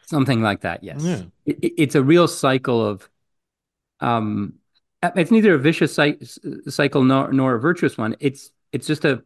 Something 0.07 0.43
like 0.43 0.63
that. 0.63 0.83
Yes. 0.83 1.03
Yeah. 1.03 1.23
It, 1.47 1.75
it's 1.79 1.95
a 1.95 2.03
real 2.03 2.27
cycle 2.27 2.85
of. 2.85 3.09
Um, 4.01 4.55
it's 5.03 5.31
neither 5.31 5.55
a 5.55 5.59
vicious 5.59 5.99
cycle 6.69 7.05
nor 7.05 7.33
nor 7.33 7.55
a 7.55 7.61
virtuous 7.61 7.97
one. 7.97 8.17
It's 8.21 8.51
it's 8.73 8.87
just 8.87 9.05
a 9.05 9.23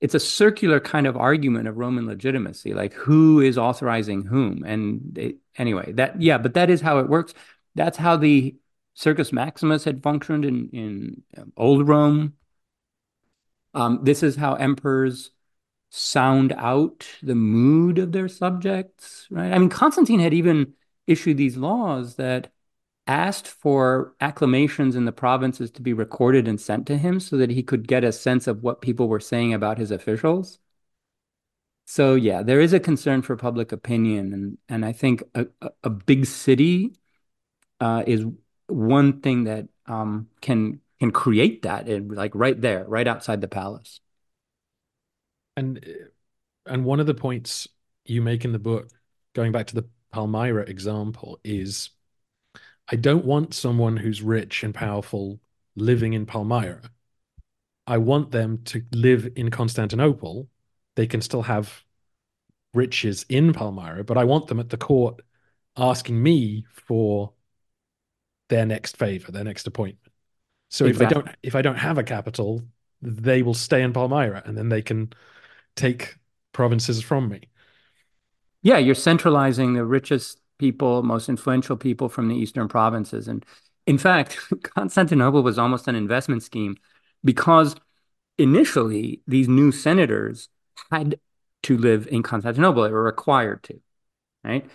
it's 0.00 0.14
a 0.14 0.20
circular 0.20 0.80
kind 0.80 1.06
of 1.06 1.16
argument 1.16 1.68
of 1.68 1.76
Roman 1.76 2.06
legitimacy, 2.06 2.72
like 2.72 2.94
who 2.94 3.40
is 3.40 3.58
authorizing 3.58 4.24
whom. 4.24 4.64
And 4.64 5.00
they, 5.12 5.34
anyway, 5.56 5.92
that 5.92 6.20
yeah, 6.20 6.38
but 6.38 6.54
that 6.54 6.70
is 6.70 6.80
how 6.80 6.98
it 6.98 7.08
works. 7.08 7.34
That's 7.74 7.98
how 7.98 8.16
the 8.16 8.56
Circus 8.94 9.32
Maximus 9.32 9.84
had 9.84 10.02
functioned 10.02 10.44
in 10.44 10.70
in 10.70 11.22
um, 11.36 11.52
old 11.56 11.86
Rome. 11.86 12.34
Um, 13.74 14.00
this 14.02 14.22
is 14.22 14.36
how 14.36 14.54
emperors 14.54 15.30
sound 15.90 16.52
out 16.52 17.06
the 17.22 17.34
mood 17.34 17.98
of 17.98 18.12
their 18.12 18.28
subjects, 18.28 19.26
right? 19.30 19.52
I 19.52 19.58
mean, 19.58 19.68
Constantine 19.68 20.20
had 20.20 20.34
even 20.34 20.74
issued 21.06 21.36
these 21.36 21.56
laws 21.56 22.16
that 22.16 22.52
asked 23.06 23.48
for 23.48 24.14
acclamations 24.20 24.94
in 24.94 25.04
the 25.04 25.12
provinces 25.12 25.70
to 25.72 25.82
be 25.82 25.92
recorded 25.92 26.46
and 26.46 26.60
sent 26.60 26.86
to 26.86 26.96
him 26.96 27.18
so 27.20 27.36
that 27.36 27.50
he 27.50 27.62
could 27.62 27.88
get 27.88 28.04
a 28.04 28.12
sense 28.12 28.46
of 28.46 28.62
what 28.62 28.80
people 28.80 29.08
were 29.08 29.20
saying 29.20 29.52
about 29.52 29.78
his 29.78 29.90
officials. 29.90 30.58
So 31.86 32.14
yeah, 32.14 32.42
there 32.44 32.60
is 32.60 32.72
a 32.72 32.78
concern 32.78 33.22
for 33.22 33.36
public 33.36 33.72
opinion, 33.72 34.32
and 34.32 34.58
and 34.68 34.84
I 34.84 34.92
think 34.92 35.24
a, 35.34 35.46
a 35.82 35.90
big 35.90 36.24
city 36.26 36.94
uh, 37.80 38.04
is 38.06 38.24
one 38.68 39.20
thing 39.20 39.44
that 39.44 39.66
um, 39.86 40.28
can 40.40 40.80
can 41.00 41.10
create 41.10 41.62
that, 41.62 41.88
like 42.08 42.32
right 42.36 42.60
there, 42.60 42.84
right 42.86 43.08
outside 43.08 43.40
the 43.40 43.48
palace. 43.48 44.00
And 45.56 45.84
and 46.64 46.84
one 46.84 47.00
of 47.00 47.06
the 47.06 47.14
points 47.14 47.66
you 48.04 48.22
make 48.22 48.44
in 48.44 48.52
the 48.52 48.60
book, 48.60 48.90
going 49.34 49.50
back 49.50 49.66
to 49.68 49.74
the 49.74 49.88
Palmyra 50.12 50.62
example, 50.64 51.40
is 51.42 51.90
I 52.90 52.96
don't 52.96 53.24
want 53.24 53.54
someone 53.54 53.96
who's 53.96 54.20
rich 54.20 54.64
and 54.64 54.74
powerful 54.74 55.40
living 55.76 56.12
in 56.12 56.26
Palmyra. 56.26 56.90
I 57.86 57.98
want 57.98 58.32
them 58.32 58.62
to 58.66 58.82
live 58.92 59.28
in 59.36 59.50
Constantinople. 59.50 60.48
They 60.96 61.06
can 61.06 61.20
still 61.20 61.42
have 61.42 61.84
riches 62.74 63.24
in 63.28 63.52
Palmyra, 63.52 64.04
but 64.04 64.18
I 64.18 64.24
want 64.24 64.48
them 64.48 64.58
at 64.58 64.70
the 64.70 64.76
court 64.76 65.20
asking 65.76 66.20
me 66.20 66.64
for 66.72 67.32
their 68.48 68.66
next 68.66 68.96
favor, 68.96 69.30
their 69.30 69.44
next 69.44 69.66
appointment. 69.68 70.12
So 70.68 70.86
exactly. 70.86 71.06
if 71.06 71.10
I 71.10 71.14
don't 71.14 71.36
if 71.42 71.54
I 71.54 71.62
don't 71.62 71.78
have 71.78 71.98
a 71.98 72.02
capital, 72.02 72.62
they 73.02 73.42
will 73.42 73.54
stay 73.54 73.82
in 73.82 73.92
Palmyra 73.92 74.42
and 74.44 74.58
then 74.58 74.68
they 74.68 74.82
can 74.82 75.12
take 75.76 76.16
provinces 76.52 77.02
from 77.02 77.28
me. 77.28 77.42
Yeah, 78.62 78.78
you're 78.78 78.94
centralizing 78.94 79.74
the 79.74 79.84
richest 79.84 80.39
people, 80.60 81.02
most 81.02 81.28
influential 81.28 81.76
people 81.76 82.08
from 82.08 82.28
the 82.28 82.36
eastern 82.36 82.68
provinces. 82.68 83.26
And 83.26 83.44
in 83.86 83.98
fact, 83.98 84.38
Constantinople 84.62 85.42
was 85.42 85.58
almost 85.58 85.88
an 85.88 85.96
investment 85.96 86.42
scheme 86.44 86.76
because 87.24 87.74
initially 88.38 89.22
these 89.26 89.48
new 89.48 89.72
senators 89.72 90.48
had 90.92 91.18
to 91.64 91.76
live 91.76 92.06
in 92.06 92.22
Constantinople. 92.22 92.82
They 92.82 92.90
were 92.90 93.02
required 93.02 93.62
to, 93.64 93.80
right? 94.44 94.70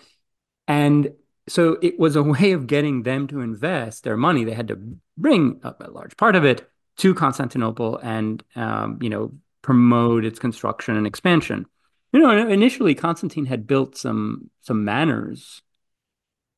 And 0.68 1.12
so 1.48 1.78
it 1.80 1.98
was 1.98 2.16
a 2.16 2.22
way 2.34 2.52
of 2.52 2.66
getting 2.66 3.04
them 3.04 3.28
to 3.28 3.40
invest 3.40 4.02
their 4.04 4.16
money. 4.16 4.44
They 4.44 4.54
had 4.54 4.68
to 4.68 4.78
bring 5.16 5.60
a, 5.62 5.74
a 5.80 5.90
large 5.90 6.16
part 6.16 6.36
of 6.36 6.44
it 6.44 6.68
to 6.98 7.14
Constantinople 7.14 7.98
and, 7.98 8.42
um, 8.56 8.98
you 9.00 9.08
know, 9.08 9.32
promote 9.62 10.24
its 10.24 10.38
construction 10.38 10.96
and 10.96 11.06
expansion. 11.06 11.66
You 12.12 12.20
know, 12.20 12.48
initially 12.48 12.94
Constantine 12.94 13.46
had 13.46 13.66
built 13.66 13.96
some 13.96 14.50
some 14.62 14.84
manors 14.84 15.62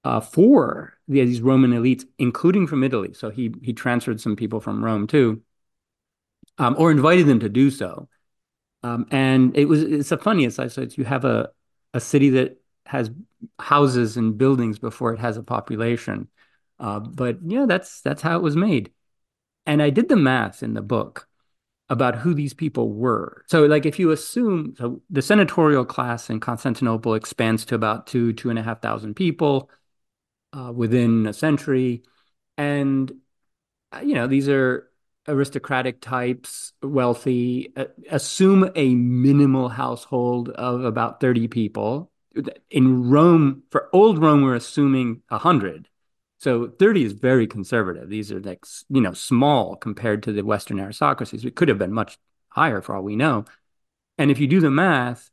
uh, 0.08 0.20
for 0.20 0.94
these 1.06 1.42
Roman 1.42 1.72
elites, 1.72 2.06
including 2.18 2.66
from 2.66 2.82
Italy. 2.82 3.12
So 3.12 3.28
he 3.28 3.52
he 3.60 3.74
transferred 3.74 4.22
some 4.22 4.36
people 4.36 4.58
from 4.58 4.82
Rome 4.82 5.06
too, 5.06 5.42
um, 6.56 6.76
or 6.78 6.90
invited 6.90 7.26
them 7.26 7.40
to 7.40 7.50
do 7.50 7.70
so. 7.70 8.08
Um, 8.82 9.06
and 9.10 9.54
it 9.54 9.66
was 9.66 9.82
it's 9.82 10.10
a 10.10 10.16
funny 10.16 10.46
aside. 10.46 10.72
So 10.72 10.86
you 10.92 11.04
have 11.04 11.26
a 11.26 11.50
a 11.92 12.00
city 12.00 12.30
that 12.30 12.58
has 12.86 13.10
houses 13.58 14.16
and 14.16 14.38
buildings 14.38 14.78
before 14.78 15.12
it 15.12 15.20
has 15.20 15.36
a 15.36 15.42
population. 15.42 16.28
Uh, 16.80 17.00
but 17.00 17.36
yeah, 17.44 17.66
that's 17.68 18.00
that's 18.00 18.22
how 18.22 18.34
it 18.34 18.42
was 18.42 18.56
made. 18.56 18.90
And 19.66 19.82
I 19.82 19.90
did 19.90 20.08
the 20.08 20.16
math 20.16 20.62
in 20.62 20.72
the 20.72 20.80
book 20.80 21.28
about 21.90 22.16
who 22.16 22.32
these 22.32 22.54
people 22.54 22.94
were. 22.94 23.44
So, 23.46 23.66
like, 23.66 23.84
if 23.84 23.98
you 23.98 24.10
assume 24.10 24.74
so 24.78 25.02
the 25.10 25.20
senatorial 25.20 25.84
class 25.84 26.30
in 26.30 26.40
Constantinople 26.40 27.12
expands 27.12 27.66
to 27.66 27.74
about 27.74 28.06
two, 28.06 28.32
two 28.32 28.48
and 28.48 28.58
a 28.58 28.62
half 28.62 28.80
thousand 28.80 29.14
people 29.14 29.68
uh, 30.52 30.72
within 30.74 31.26
a 31.26 31.32
century. 31.32 32.02
And, 32.56 33.12
uh, 33.92 34.00
you 34.00 34.14
know, 34.14 34.26
these 34.26 34.48
are 34.48 34.90
aristocratic 35.26 36.00
types, 36.00 36.72
wealthy, 36.82 37.72
uh, 37.76 37.84
assume 38.10 38.70
a 38.74 38.94
minimal 38.94 39.68
household 39.68 40.48
of 40.50 40.84
about 40.84 41.20
30 41.20 41.48
people. 41.48 42.10
In 42.70 43.10
Rome, 43.10 43.62
for 43.70 43.88
old 43.92 44.18
Rome, 44.18 44.42
we're 44.42 44.54
assuming 44.54 45.22
100. 45.28 45.88
So 46.38 46.68
30 46.68 47.04
is 47.04 47.12
very 47.12 47.46
conservative. 47.46 48.08
These 48.08 48.30
are 48.30 48.40
like, 48.40 48.64
you 48.88 49.00
know, 49.00 49.12
small 49.12 49.76
compared 49.76 50.22
to 50.24 50.32
the 50.32 50.42
Western 50.42 50.78
aristocracies. 50.78 51.44
It 51.44 51.56
could 51.56 51.68
have 51.68 51.78
been 51.78 51.92
much 51.92 52.16
higher 52.48 52.80
for 52.80 52.94
all 52.94 53.02
we 53.02 53.16
know. 53.16 53.44
And 54.18 54.30
if 54.30 54.38
you 54.38 54.46
do 54.46 54.60
the 54.60 54.70
math 54.70 55.30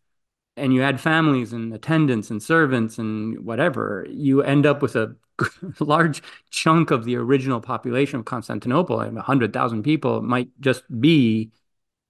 and 0.58 0.74
you 0.74 0.82
add 0.84 1.00
families 1.02 1.54
and 1.54 1.74
attendants 1.74 2.32
and 2.32 2.42
servants 2.42 2.98
and 2.98 3.40
whatever, 3.46 4.06
you 4.10 4.42
end 4.44 4.66
up 4.66 4.82
with 4.82 4.96
a 4.96 5.16
large 5.80 6.22
chunk 6.50 6.92
of 6.92 7.06
the 7.06 7.16
original 7.18 7.60
population 7.62 8.20
of 8.20 8.26
Constantinople, 8.26 9.00
and 9.02 9.16
100,000 9.16 9.84
people 9.84 10.22
might 10.22 10.50
just 10.62 10.84
be 11.02 11.52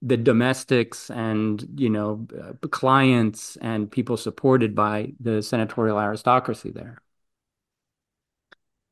the 0.02 0.16
domestics 0.16 1.10
and 1.10 1.66
you 1.80 1.90
know 1.90 2.26
uh, 2.42 2.52
clients 2.68 3.56
and 3.58 3.90
people 3.90 4.16
supported 4.16 4.74
by 4.74 5.12
the 5.20 5.42
senatorial 5.42 5.98
aristocracy 5.98 6.70
there 6.70 6.98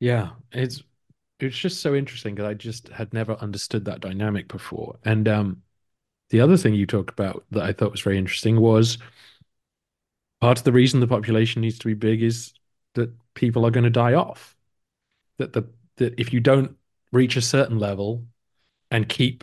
yeah, 0.00 0.30
it's 0.52 0.82
it's 1.40 1.58
just 1.58 1.80
so 1.82 1.94
interesting 1.94 2.34
because 2.34 2.48
I 2.50 2.54
just 2.54 2.88
had 2.88 3.12
never 3.14 3.34
understood 3.36 3.84
that 3.86 4.00
dynamic 4.00 4.48
before. 4.48 4.98
And 5.04 5.28
um, 5.28 5.62
The 6.30 6.40
other 6.42 6.56
thing 6.58 6.74
you 6.74 6.86
talked 6.86 7.10
about 7.10 7.44
that 7.52 7.64
I 7.64 7.72
thought 7.72 7.92
was 7.92 8.02
very 8.02 8.18
interesting 8.18 8.60
was 8.60 8.98
part 10.44 10.58
of 10.58 10.64
the 10.64 10.72
reason 10.72 11.00
the 11.00 11.06
population 11.06 11.62
needs 11.62 11.78
to 11.78 11.86
be 11.86 11.94
big 11.94 12.22
is 12.22 12.52
that 12.96 13.10
people 13.32 13.64
are 13.64 13.70
going 13.70 13.84
to 13.84 13.88
die 13.88 14.12
off. 14.12 14.54
That 15.38 15.54
the 15.54 15.66
that 15.96 16.20
if 16.20 16.34
you 16.34 16.40
don't 16.40 16.76
reach 17.12 17.36
a 17.36 17.40
certain 17.40 17.78
level 17.78 18.26
and 18.90 19.08
keep 19.08 19.42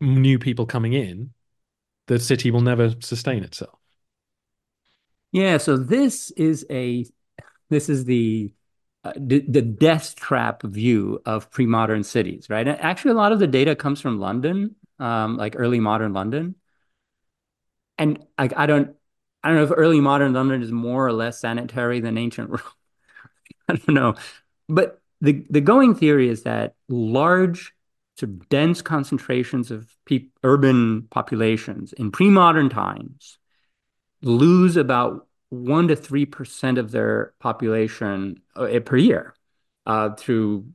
new 0.00 0.40
people 0.40 0.66
coming 0.66 0.92
in, 0.92 1.30
the 2.08 2.18
city 2.18 2.50
will 2.50 2.62
never 2.62 2.96
sustain 2.98 3.44
itself. 3.44 3.78
Yeah, 5.30 5.58
so 5.58 5.76
this 5.76 6.32
is 6.32 6.66
a 6.68 7.06
this 7.68 7.88
is 7.88 8.04
the 8.06 8.52
uh, 9.04 9.12
the, 9.16 9.44
the 9.46 9.62
death 9.62 10.16
trap 10.16 10.64
view 10.64 11.22
of 11.26 11.48
pre-modern 11.52 12.02
cities, 12.02 12.50
right? 12.50 12.66
And 12.66 12.80
actually, 12.80 13.12
a 13.12 13.14
lot 13.22 13.30
of 13.30 13.38
the 13.38 13.46
data 13.46 13.76
comes 13.76 14.00
from 14.00 14.18
London, 14.18 14.74
um, 14.98 15.36
like 15.36 15.54
early 15.56 15.78
modern 15.78 16.12
London. 16.12 16.56
And 17.98 18.26
I, 18.36 18.50
I 18.56 18.66
don't 18.66 18.96
I 19.42 19.48
don't 19.48 19.58
know 19.58 19.64
if 19.64 19.72
early 19.74 20.00
modern 20.00 20.32
London 20.32 20.62
is 20.62 20.70
more 20.70 21.06
or 21.06 21.12
less 21.12 21.40
sanitary 21.40 22.00
than 22.00 22.18
ancient 22.18 22.50
Rome. 22.50 22.60
I 23.68 23.74
don't 23.74 23.94
know, 23.94 24.14
but 24.68 25.00
the 25.20 25.44
the 25.50 25.60
going 25.60 25.94
theory 25.94 26.28
is 26.28 26.42
that 26.42 26.74
large, 26.88 27.72
sort 28.18 28.30
of 28.30 28.48
dense 28.48 28.82
concentrations 28.82 29.70
of 29.70 29.94
pe- 30.06 30.28
urban 30.42 31.08
populations 31.10 31.92
in 31.92 32.10
pre-modern 32.10 32.68
times 32.68 33.38
lose 34.22 34.76
about 34.76 35.26
one 35.48 35.88
to 35.88 35.96
three 35.96 36.26
percent 36.26 36.78
of 36.78 36.90
their 36.90 37.34
population 37.40 38.40
uh, 38.56 38.80
per 38.84 38.96
year 38.96 39.34
uh, 39.86 40.10
through 40.14 40.66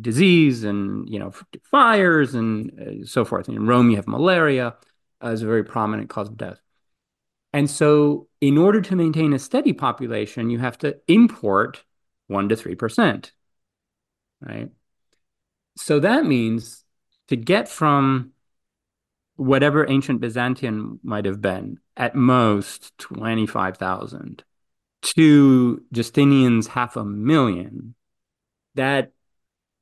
disease 0.00 0.64
and 0.64 1.08
you 1.08 1.18
know 1.18 1.32
fires 1.70 2.34
and 2.34 3.02
uh, 3.02 3.06
so 3.06 3.24
forth. 3.24 3.48
In 3.48 3.66
Rome, 3.66 3.90
you 3.90 3.96
have 3.96 4.08
malaria 4.08 4.76
as 5.20 5.42
a 5.42 5.46
very 5.46 5.64
prominent 5.64 6.08
cause 6.08 6.28
of 6.28 6.36
death. 6.36 6.60
And 7.52 7.68
so, 7.70 8.28
in 8.40 8.56
order 8.56 8.80
to 8.80 8.96
maintain 8.96 9.32
a 9.32 9.38
steady 9.38 9.72
population, 9.72 10.50
you 10.50 10.58
have 10.58 10.78
to 10.78 10.96
import 11.06 11.84
one 12.26 12.48
to 12.48 12.56
three 12.56 12.74
percent, 12.74 13.32
right? 14.40 14.70
So 15.76 16.00
that 16.00 16.24
means 16.26 16.84
to 17.28 17.36
get 17.36 17.68
from 17.68 18.32
whatever 19.36 19.88
ancient 19.88 20.20
Byzantium 20.20 21.00
might 21.02 21.24
have 21.24 21.40
been, 21.40 21.78
at 21.96 22.14
most 22.14 22.96
25,000 22.98 24.44
to 25.02 25.82
Justinian's 25.92 26.66
half 26.68 26.96
a 26.96 27.04
million, 27.04 27.94
that 28.74 29.12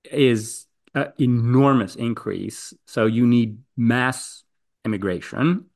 is 0.05 0.67
an 0.95 1.13
enormous 1.19 1.95
increase. 1.95 2.73
So 2.87 3.07
you 3.07 3.27
need 3.27 3.59
mass 3.77 4.45
immigration, 4.85 5.67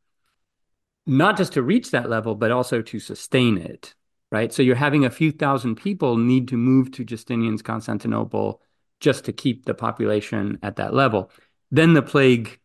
not 1.07 1.37
just 1.37 1.53
to 1.55 1.63
reach 1.63 1.91
that 1.91 2.09
level, 2.09 2.35
but 2.35 2.51
also 2.51 2.83
to 2.83 2.99
sustain 2.99 3.59
it, 3.59 3.95
right? 4.33 4.53
So 4.53 4.63
you're 4.63 4.77
having 4.77 5.05
a 5.05 5.11
few 5.11 5.33
thousand 5.33 5.77
people 5.77 6.17
need 6.17 6.49
to 6.49 6.57
move 6.57 6.91
to 6.93 7.05
Justinian's 7.05 7.63
Constantinople 7.63 8.63
just 9.01 9.25
to 9.27 9.33
keep 9.33 9.65
the 9.65 9.75
population 9.75 10.59
at 10.63 10.77
that 10.77 10.95
level. 10.95 11.31
Then 11.71 11.95
the 11.95 12.03
plague 12.03 12.59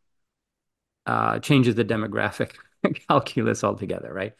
uh, 1.05 1.39
changes 1.39 1.75
the 1.75 1.85
demographic 1.85 2.55
calculus 3.09 3.63
altogether, 3.63 4.13
right? 4.13 4.33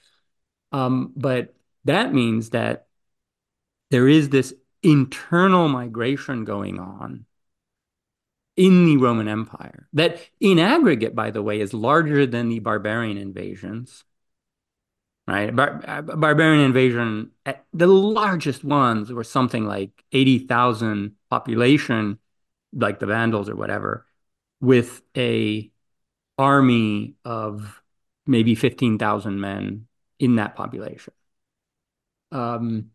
Um, 0.71 1.13
but 1.15 1.55
that 1.85 2.13
means 2.13 2.51
that 2.51 2.87
there 3.89 4.07
is 4.07 4.29
this 4.29 4.53
internal 4.83 5.67
migration 5.67 6.45
going 6.45 6.79
on 6.79 7.25
in 8.59 8.85
the 8.85 8.97
Roman 8.97 9.27
Empire 9.29 9.87
that, 9.93 10.19
in 10.41 10.59
aggregate, 10.59 11.15
by 11.15 11.31
the 11.31 11.41
way, 11.41 11.61
is 11.61 11.73
larger 11.73 12.25
than 12.25 12.49
the 12.49 12.59
barbarian 12.59 13.17
invasions. 13.17 14.03
Right, 15.27 15.55
Bar- 15.55 15.83
uh, 15.87 16.01
barbarian 16.01 16.61
invasion, 16.65 17.31
eh, 17.45 17.53
the 17.71 17.85
largest 17.85 18.63
ones 18.63 19.13
were 19.13 19.23
something 19.23 19.65
like 19.65 20.03
eighty 20.11 20.39
thousand 20.39 21.15
population, 21.29 22.17
like 22.73 22.99
the 22.99 23.05
Vandals 23.05 23.47
or 23.47 23.55
whatever, 23.55 24.07
with 24.60 25.03
a 25.15 25.71
army 26.38 27.15
of 27.25 27.81
maybe 28.25 28.55
15,000 28.55 29.39
men 29.41 29.88
in 30.19 30.38
that 30.38 30.55
population. 30.55 31.13
Um, 32.31 32.91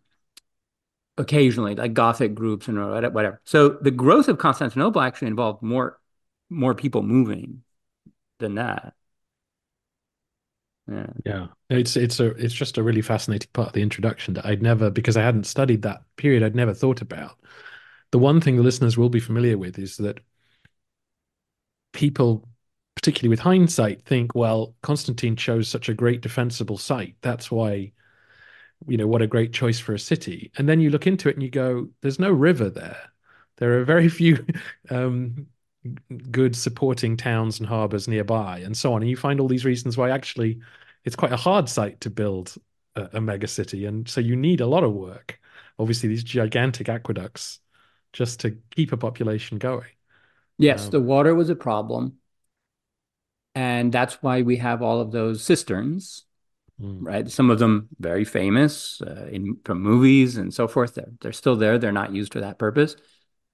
occasionally, 1.17 1.75
like 1.75 1.95
Gothic 1.95 2.35
groups 2.35 2.69
and 2.69 2.79
whatever. 2.79 3.41
So 3.45 3.71
the 3.71 3.91
growth 3.91 4.29
of 4.29 4.39
Constantinople 4.39 5.01
actually 5.01 5.29
involved 5.29 5.63
more 5.63 6.01
more 6.51 6.75
people 6.75 7.03
moving 7.03 7.63
than 8.39 8.57
that. 8.57 8.95
Yeah. 10.87 11.07
Yeah. 11.25 11.47
It's 11.71 11.97
it's 11.97 12.21
a 12.21 12.31
it's 12.33 12.55
just 12.55 12.79
a 12.79 12.83
really 12.83 13.03
fascinating 13.03 13.49
part 13.53 13.69
of 13.69 13.75
the 13.75 13.83
introduction 13.83 14.35
that 14.35 14.47
I'd 14.47 14.63
never 14.63 14.91
because 14.91 15.17
I 15.17 15.23
hadn't 15.23 15.47
studied 15.47 15.83
that 15.83 16.03
period, 16.17 16.43
I'd 16.43 16.55
never 16.55 16.75
thought 16.75 17.01
about. 17.01 17.39
The 18.11 18.19
one 18.19 18.41
thing 18.41 18.57
the 18.57 18.63
listeners 18.63 18.97
will 18.97 19.09
be 19.09 19.21
familiar 19.21 19.59
with 19.59 19.79
is 19.79 19.97
that 19.97 20.21
people 21.93 22.49
particularly 22.95 23.29
with 23.29 23.41
hindsight, 23.41 24.05
think, 24.05 24.35
well, 24.35 24.75
Constantine 24.83 25.37
chose 25.37 25.69
such 25.69 25.89
a 25.89 25.95
great 25.95 26.21
defensible 26.21 26.79
site. 26.79 27.17
That's 27.23 27.51
why, 27.51 27.93
you 28.87 28.97
know, 28.97 29.07
what 29.07 29.23
a 29.23 29.27
great 29.27 29.53
choice 29.53 29.79
for 29.79 29.95
a 29.95 29.99
city. 29.99 30.51
And 30.57 30.69
then 30.69 30.81
you 30.81 30.91
look 30.91 31.07
into 31.07 31.29
it 31.29 31.37
and 31.37 31.43
you 31.43 31.51
go, 31.51 31.89
there's 32.01 32.19
no 32.19 32.31
river 32.31 32.71
there. 32.71 33.11
There 33.57 33.79
are 33.79 33.85
very 33.85 34.09
few 34.21 34.45
um, 34.91 35.47
good 36.31 36.57
supporting 36.57 37.17
towns 37.17 37.59
and 37.59 37.69
harbors 37.69 38.09
nearby, 38.09 38.59
and 38.59 38.77
so 38.77 38.95
on. 38.95 39.03
And 39.03 39.11
you 39.11 39.17
find 39.17 39.41
all 39.41 39.49
these 39.49 39.65
reasons 39.65 39.97
why 39.97 40.11
actually 40.11 40.61
it's 41.05 41.17
quite 41.17 41.33
a 41.33 41.37
hard 41.37 41.69
site 41.69 42.01
to 42.03 42.11
build 42.11 42.55
a, 42.97 43.09
a 43.15 43.21
mega 43.21 43.47
city. 43.47 43.87
And 43.87 44.09
so 44.09 44.21
you 44.21 44.37
need 44.37 44.61
a 44.61 44.67
lot 44.67 44.85
of 44.85 44.93
work. 44.93 45.39
Obviously, 45.79 46.09
these 46.09 46.25
gigantic 46.25 46.89
aqueducts 46.89 47.61
just 48.13 48.41
to 48.41 48.57
keep 48.71 48.93
a 48.93 48.97
population 48.97 49.59
going. 49.59 49.91
Yes, 50.57 50.85
um, 50.85 50.91
the 50.93 51.01
water 51.01 51.35
was 51.35 51.51
a 51.51 51.57
problem 51.57 52.19
and 53.55 53.93
that's 53.93 54.23
why 54.23 54.43
we 54.43 54.57
have 54.57 54.83
all 54.83 55.01
of 55.01 55.13
those 55.13 55.43
cisterns 55.43 56.25
mm. 56.81 56.99
right? 57.01 57.31
Some 57.31 57.51
of 57.51 57.59
them 57.59 57.89
very 57.99 58.25
famous 58.25 59.01
uh, 59.03 59.29
in 59.31 59.59
from 59.65 59.81
movies 59.81 60.37
and 60.37 60.53
so 60.53 60.69
forth. 60.69 60.95
They're, 60.95 61.13
they're 61.21 61.33
still 61.33 61.57
there. 61.57 61.79
They're 61.79 61.93
not 61.93 62.13
used 62.13 62.33
for 62.33 62.41
that 62.41 62.59
purpose. 62.59 62.97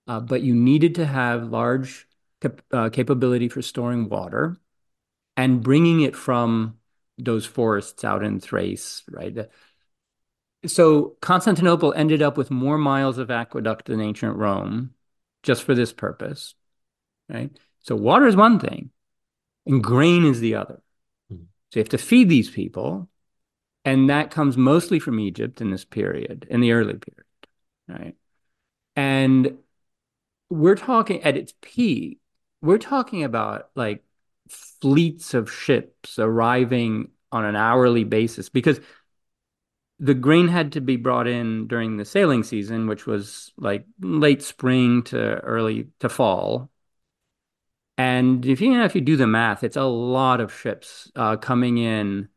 Uh, 0.07 0.21
but 0.21 0.43
you 0.43 0.55
needed 0.55 0.97
to 0.97 1.07
have 1.07 1.45
large 1.45 2.07
cap- 2.41 2.63
uh, 2.73 2.89
capability 2.91 3.49
for 3.49 3.63
storing 3.63 4.09
water 4.09 4.61
and 5.37 5.63
bringing 5.63 6.01
it 6.01 6.17
from 6.17 6.77
those 7.19 7.47
forests 7.47 8.03
out 8.05 8.25
in 8.25 8.41
thrace 8.41 9.03
right? 9.11 9.51
So 10.67 11.17
constantinople 11.21 11.93
ended 11.95 12.23
up 12.23 12.37
with 12.37 12.51
more 12.51 12.79
miles 12.79 13.19
of 13.19 13.31
aqueduct 13.31 13.87
than 13.87 14.01
ancient 14.01 14.37
rome 14.37 14.91
just 15.43 15.63
for 15.63 15.75
this 15.75 15.93
purpose 15.93 16.55
right? 17.29 17.51
So 17.81 17.95
water 17.95 18.27
is 18.27 18.37
one 18.37 18.59
thing 18.59 18.91
and 19.67 19.83
grain 19.85 20.25
is 20.25 20.41
the 20.41 20.55
other. 20.57 20.83
So 21.71 21.79
you 21.79 21.83
have 21.83 21.89
to 21.91 21.99
feed 21.99 22.29
these 22.29 22.51
people, 22.51 23.09
and 23.85 24.11
that 24.11 24.31
comes 24.31 24.57
mostly 24.57 24.99
from 24.99 25.21
Egypt 25.21 25.61
in 25.61 25.71
this 25.71 25.85
period, 25.85 26.47
in 26.51 26.61
the 26.61 26.73
early 26.73 26.95
period, 26.95 27.25
right? 27.89 28.17
And 28.97 29.59
we're 30.49 30.77
talking 30.77 31.23
at 31.23 31.37
its 31.37 31.55
peak, 31.63 32.19
we're 32.61 32.79
talking 32.79 33.25
about 33.25 33.71
like 33.77 34.05
fleets 34.49 35.33
of 35.35 35.51
ships 35.51 36.19
arriving 36.19 37.11
on 37.33 37.45
an 37.45 37.57
hourly 37.57 38.05
basis 38.05 38.49
because 38.49 38.81
the 40.01 40.15
grain 40.15 40.49
had 40.49 40.73
to 40.73 40.81
be 40.81 40.97
brought 40.97 41.29
in 41.29 41.69
during 41.69 41.97
the 41.97 42.05
sailing 42.05 42.43
season, 42.43 42.87
which 42.87 43.07
was 43.07 43.53
like 43.59 43.85
late 44.01 44.43
spring 44.43 45.03
to 45.05 45.19
early 45.41 45.89
to 46.01 46.09
fall, 46.09 46.70
and 48.01 48.47
if 48.47 48.63
you, 48.63 48.81
if 48.81 48.95
you 48.95 49.03
do 49.03 49.17
the 49.19 49.27
math, 49.27 49.63
it's 49.63 49.77
a 49.77 49.85
lot 49.85 50.41
of 50.41 50.55
ships 50.55 51.13
uh, 51.15 51.37
coming 51.37 51.77
in 51.77 52.29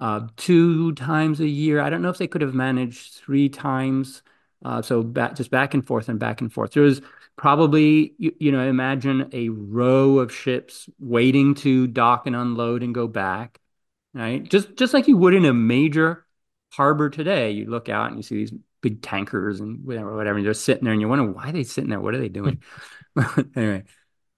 uh, 0.00 0.28
two 0.38 0.92
times 0.92 1.40
a 1.40 1.46
year. 1.46 1.78
I 1.82 1.90
don't 1.90 2.00
know 2.00 2.08
if 2.08 2.16
they 2.16 2.26
could 2.26 2.40
have 2.40 2.54
managed 2.54 3.12
three 3.16 3.50
times. 3.50 4.22
Uh, 4.64 4.80
so 4.80 5.02
back, 5.02 5.34
just 5.34 5.50
back 5.50 5.74
and 5.74 5.86
forth 5.86 6.08
and 6.08 6.18
back 6.18 6.40
and 6.40 6.50
forth. 6.50 6.72
There 6.72 6.82
was 6.82 7.02
probably, 7.36 8.14
you, 8.16 8.34
you, 8.38 8.50
know, 8.50 8.66
imagine 8.66 9.28
a 9.34 9.50
row 9.50 10.20
of 10.20 10.34
ships 10.34 10.88
waiting 10.98 11.54
to 11.56 11.86
dock 11.86 12.26
and 12.26 12.34
unload 12.34 12.82
and 12.82 12.94
go 12.94 13.06
back, 13.06 13.60
right? 14.14 14.42
Just 14.42 14.74
just 14.76 14.94
like 14.94 15.06
you 15.06 15.18
would 15.18 15.34
in 15.34 15.44
a 15.44 15.52
major 15.52 16.24
harbor 16.70 17.10
today. 17.10 17.50
You 17.50 17.66
look 17.66 17.90
out 17.90 18.06
and 18.06 18.16
you 18.16 18.22
see 18.22 18.36
these 18.36 18.54
big 18.80 19.02
tankers 19.02 19.60
and 19.60 19.84
whatever, 19.84 20.16
whatever. 20.16 20.38
And 20.38 20.46
they're 20.46 20.54
sitting 20.54 20.84
there, 20.84 20.94
and 20.94 21.02
you 21.02 21.08
wonder 21.08 21.30
why 21.30 21.50
are 21.50 21.52
they 21.52 21.64
sitting 21.64 21.90
there? 21.90 22.00
What 22.00 22.14
are 22.14 22.20
they 22.20 22.30
doing? 22.30 22.62
anyway, 23.54 23.84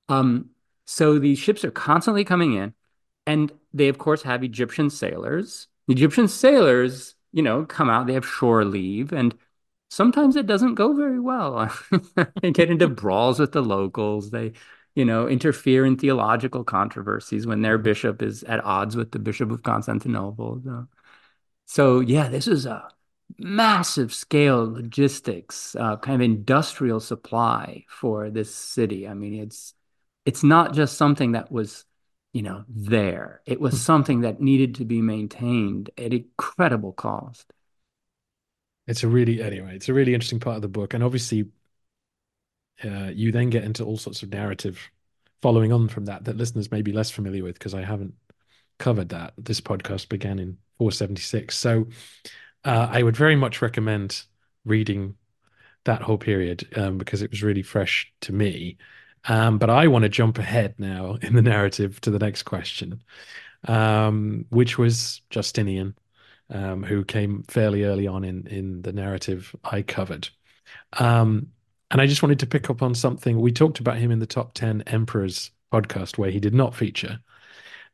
um, 0.09 0.51
so 0.87 1.19
these 1.19 1.39
ships 1.39 1.65
are 1.65 1.71
constantly 1.71 2.25
coming 2.25 2.55
in, 2.55 2.75
and 3.27 3.53
they, 3.75 3.89
of 3.89 3.99
course, 3.99 4.23
have 4.23 4.43
Egyptian 4.45 4.91
sailors. 4.91 5.69
Egyptian 5.89 6.29
sailors, 6.29 7.15
you 7.33 7.43
know, 7.43 7.65
come 7.65 7.91
out, 7.91 8.07
they 8.07 8.15
have 8.15 8.27
shore 8.27 8.65
leave, 8.65 9.13
and 9.13 9.35
sometimes 9.91 10.37
it 10.37 10.47
doesn't 10.47 10.75
go 10.75 10.95
very 10.95 11.21
well. 11.21 11.71
they 12.43 12.51
get 12.51 12.71
into 12.71 12.89
brawls 12.89 13.39
with 13.39 13.53
the 13.53 13.63
locals. 13.63 14.31
They 14.31 14.53
you 14.97 15.05
know, 15.05 15.29
interfere 15.29 15.85
in 15.85 15.97
theological 15.97 16.65
controversies 16.65 17.47
when 17.47 17.61
their 17.61 17.77
bishop 17.79 18.23
is 18.23 18.43
at 18.45 18.65
odds 18.65 18.97
with 18.97 19.13
the 19.13 19.19
Bishop 19.19 19.51
of 19.51 19.63
Constantinople. 19.63 20.63
So, 20.65 20.89
so 21.67 22.01
yeah, 22.01 22.29
this 22.29 22.49
is 22.49 22.65
a 22.65 22.89
massive 23.39 24.15
scale 24.15 24.73
logistics, 24.73 25.77
uh, 25.77 25.99
kind 25.99 26.15
of 26.17 26.23
industrial 26.23 27.01
supply 27.01 27.85
for 27.89 28.31
this 28.31 28.55
city. 28.55 29.07
I 29.07 29.13
mean, 29.13 29.35
it's 29.35 29.75
it's 30.27 30.43
not 30.43 30.75
just 30.75 30.99
something 30.99 31.33
that 31.33 31.51
was, 31.51 31.85
you 32.33 32.43
know, 32.43 32.65
there. 32.69 33.41
It 33.47 33.61
was 33.61 33.81
something 33.81 34.23
that 34.23 34.41
needed 34.41 34.75
to 34.77 34.85
be 34.85 35.01
maintained 35.01 35.91
at 35.97 36.13
incredible 36.13 36.93
cost. 36.93 37.51
It's 38.87 39.05
a 39.05 39.09
really 39.09 39.41
anyway. 39.41 39.77
It's 39.77 39.89
a 39.89 39.95
really 39.95 40.15
interesting 40.15 40.41
part 40.41 40.57
of 40.57 40.63
the 40.63 40.69
book, 40.69 40.95
and 40.95 41.03
obviously 41.03 41.47
uh, 42.85 43.11
you 43.15 43.33
then 43.33 43.51
get 43.51 43.65
into 43.65 43.85
all 43.85 43.97
sorts 43.97 44.23
of 44.23 44.31
narrative 44.31 44.91
following 45.43 45.73
on 45.73 45.89
from 45.89 46.07
that 46.07 46.25
that 46.25 46.37
listeners 46.37 46.71
may 46.71 46.83
be 46.83 46.93
less 46.93 47.11
familiar 47.11 47.43
with 47.43 47.55
because 47.55 47.75
I 47.75 47.83
haven't 47.83 48.15
covered 48.79 49.11
that. 49.11 49.33
This 49.39 49.61
podcast 49.61 50.09
began 50.09 50.39
in 50.39 50.59
476. 50.79 51.57
So 51.57 51.87
uh, 52.65 52.89
I 52.91 53.03
would 53.03 53.17
very 53.17 53.37
much 53.37 53.63
recommend 53.63 54.25
reading 54.65 55.15
that 55.85 56.03
whole 56.03 56.19
period 56.19 56.69
um, 56.77 56.99
because 56.99 57.23
it 57.23 57.31
was 57.31 57.43
really 57.43 57.63
fresh 57.63 58.13
to 58.23 58.33
me. 58.33 58.77
Um, 59.29 59.59
but 59.59 59.71
I 59.71 59.89
want 59.89 60.03
to 60.05 60.09
jump 60.09 60.39
ahead 60.39 60.75
now 60.79 61.19
in 61.23 61.35
the 61.35 61.43
narrative 61.43 62.01
to 62.03 62.11
the 62.11 62.19
next 62.19 62.45
question, 62.45 63.03
um, 63.67 64.47
which 64.51 64.79
was 64.79 65.23
Justinian, 65.31 65.97
um, 66.51 66.83
who 66.83 67.05
came 67.05 67.43
fairly 67.49 67.85
early 67.85 68.07
on 68.07 68.25
in 68.25 68.47
in 68.47 68.83
the 68.83 68.93
narrative 68.93 69.55
I 69.65 69.83
covered. 69.83 70.29
Um, 70.99 71.49
and 71.91 72.01
I 72.01 72.07
just 72.07 72.23
wanted 72.23 72.41
to 72.41 72.47
pick 72.47 72.71
up 72.71 72.83
on 72.83 72.95
something. 72.95 73.41
We 73.41 73.53
talked 73.53 73.81
about 73.81 73.99
him 73.99 74.11
in 74.11 74.19
the 74.19 74.27
top 74.27 74.55
10 74.55 74.83
emperors 74.83 75.51
podcast 75.73 76.19
where 76.19 76.31
he 76.31 76.41
did 76.41 76.55
not 76.55 76.75
feature, 76.75 77.21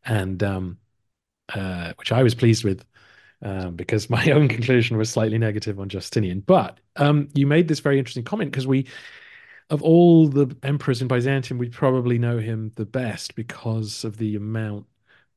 and 0.04 0.42
um, 0.42 0.78
uh, 1.54 1.92
which 1.98 2.12
I 2.12 2.22
was 2.22 2.34
pleased 2.34 2.64
with 2.64 2.84
um, 3.42 3.76
because 3.76 4.08
my 4.08 4.30
own 4.30 4.48
conclusion 4.48 4.96
was 4.96 5.10
slightly 5.10 5.38
negative 5.38 5.78
on 5.80 5.88
Justinian. 5.88 6.40
But 6.40 6.78
um, 6.96 7.28
you 7.34 7.46
made 7.46 7.68
this 7.68 7.80
very 7.80 7.98
interesting 7.98 8.24
comment 8.24 8.50
because 8.50 8.66
we, 8.66 8.86
of 9.70 9.82
all 9.82 10.28
the 10.28 10.54
emperors 10.62 11.00
in 11.00 11.08
Byzantium, 11.08 11.58
we 11.58 11.68
probably 11.68 12.18
know 12.18 12.38
him 12.38 12.72
the 12.76 12.86
best 12.86 13.34
because 13.34 14.04
of 14.04 14.16
the 14.18 14.36
amount. 14.36 14.86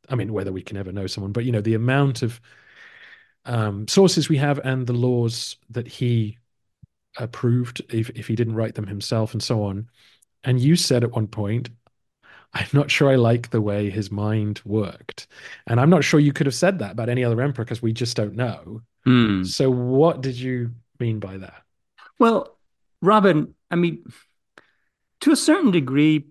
I 0.10 0.16
mean, 0.16 0.34
whether 0.34 0.52
we 0.52 0.62
can 0.62 0.78
ever 0.78 0.92
know 0.92 1.08
someone, 1.08 1.32
but 1.32 1.46
you 1.46 1.52
know, 1.52 1.62
the 1.62 1.74
amount 1.74 2.22
of 2.22 2.40
um, 3.46 3.88
sources 3.88 4.30
we 4.30 4.38
have 4.38 4.60
and 4.60 4.86
the 4.86 4.94
laws 4.94 5.58
that 5.70 5.88
he 5.88 6.38
approved 7.18 7.82
if, 7.90 8.10
if 8.12 8.28
he 8.28 8.36
didn't 8.36 8.56
write 8.56 8.76
them 8.76 8.88
himself 8.88 9.34
and 9.34 9.42
so 9.42 9.64
on. 9.64 9.90
And 10.44 10.60
you 10.60 10.76
said 10.76 11.04
at 11.04 11.12
one 11.12 11.28
point, 11.28 11.70
I'm 12.54 12.68
not 12.72 12.90
sure 12.90 13.10
I 13.10 13.16
like 13.16 13.50
the 13.50 13.62
way 13.62 13.90
his 13.90 14.12
mind 14.12 14.62
worked. 14.64 15.28
And 15.68 15.80
I'm 15.80 15.90
not 15.90 16.04
sure 16.04 16.20
you 16.20 16.34
could 16.34 16.46
have 16.46 16.56
said 16.56 16.80
that 16.80 16.92
about 16.92 17.10
any 17.10 17.24
other 17.24 17.42
emperor 17.42 17.66
because 17.66 17.82
we 17.82 17.94
just 17.94 18.16
don't 18.16 18.36
know. 18.36 18.82
Mm. 19.06 19.46
So, 19.46 19.70
what 19.70 20.22
did 20.22 20.36
you 20.36 20.72
mean 21.00 21.20
by 21.20 21.38
that? 21.38 21.64
Well, 22.18 22.55
Robin, 23.06 23.54
I 23.72 23.76
mean, 23.76 24.04
to 25.22 25.32
a 25.32 25.36
certain 25.36 25.72
degree, 25.72 26.28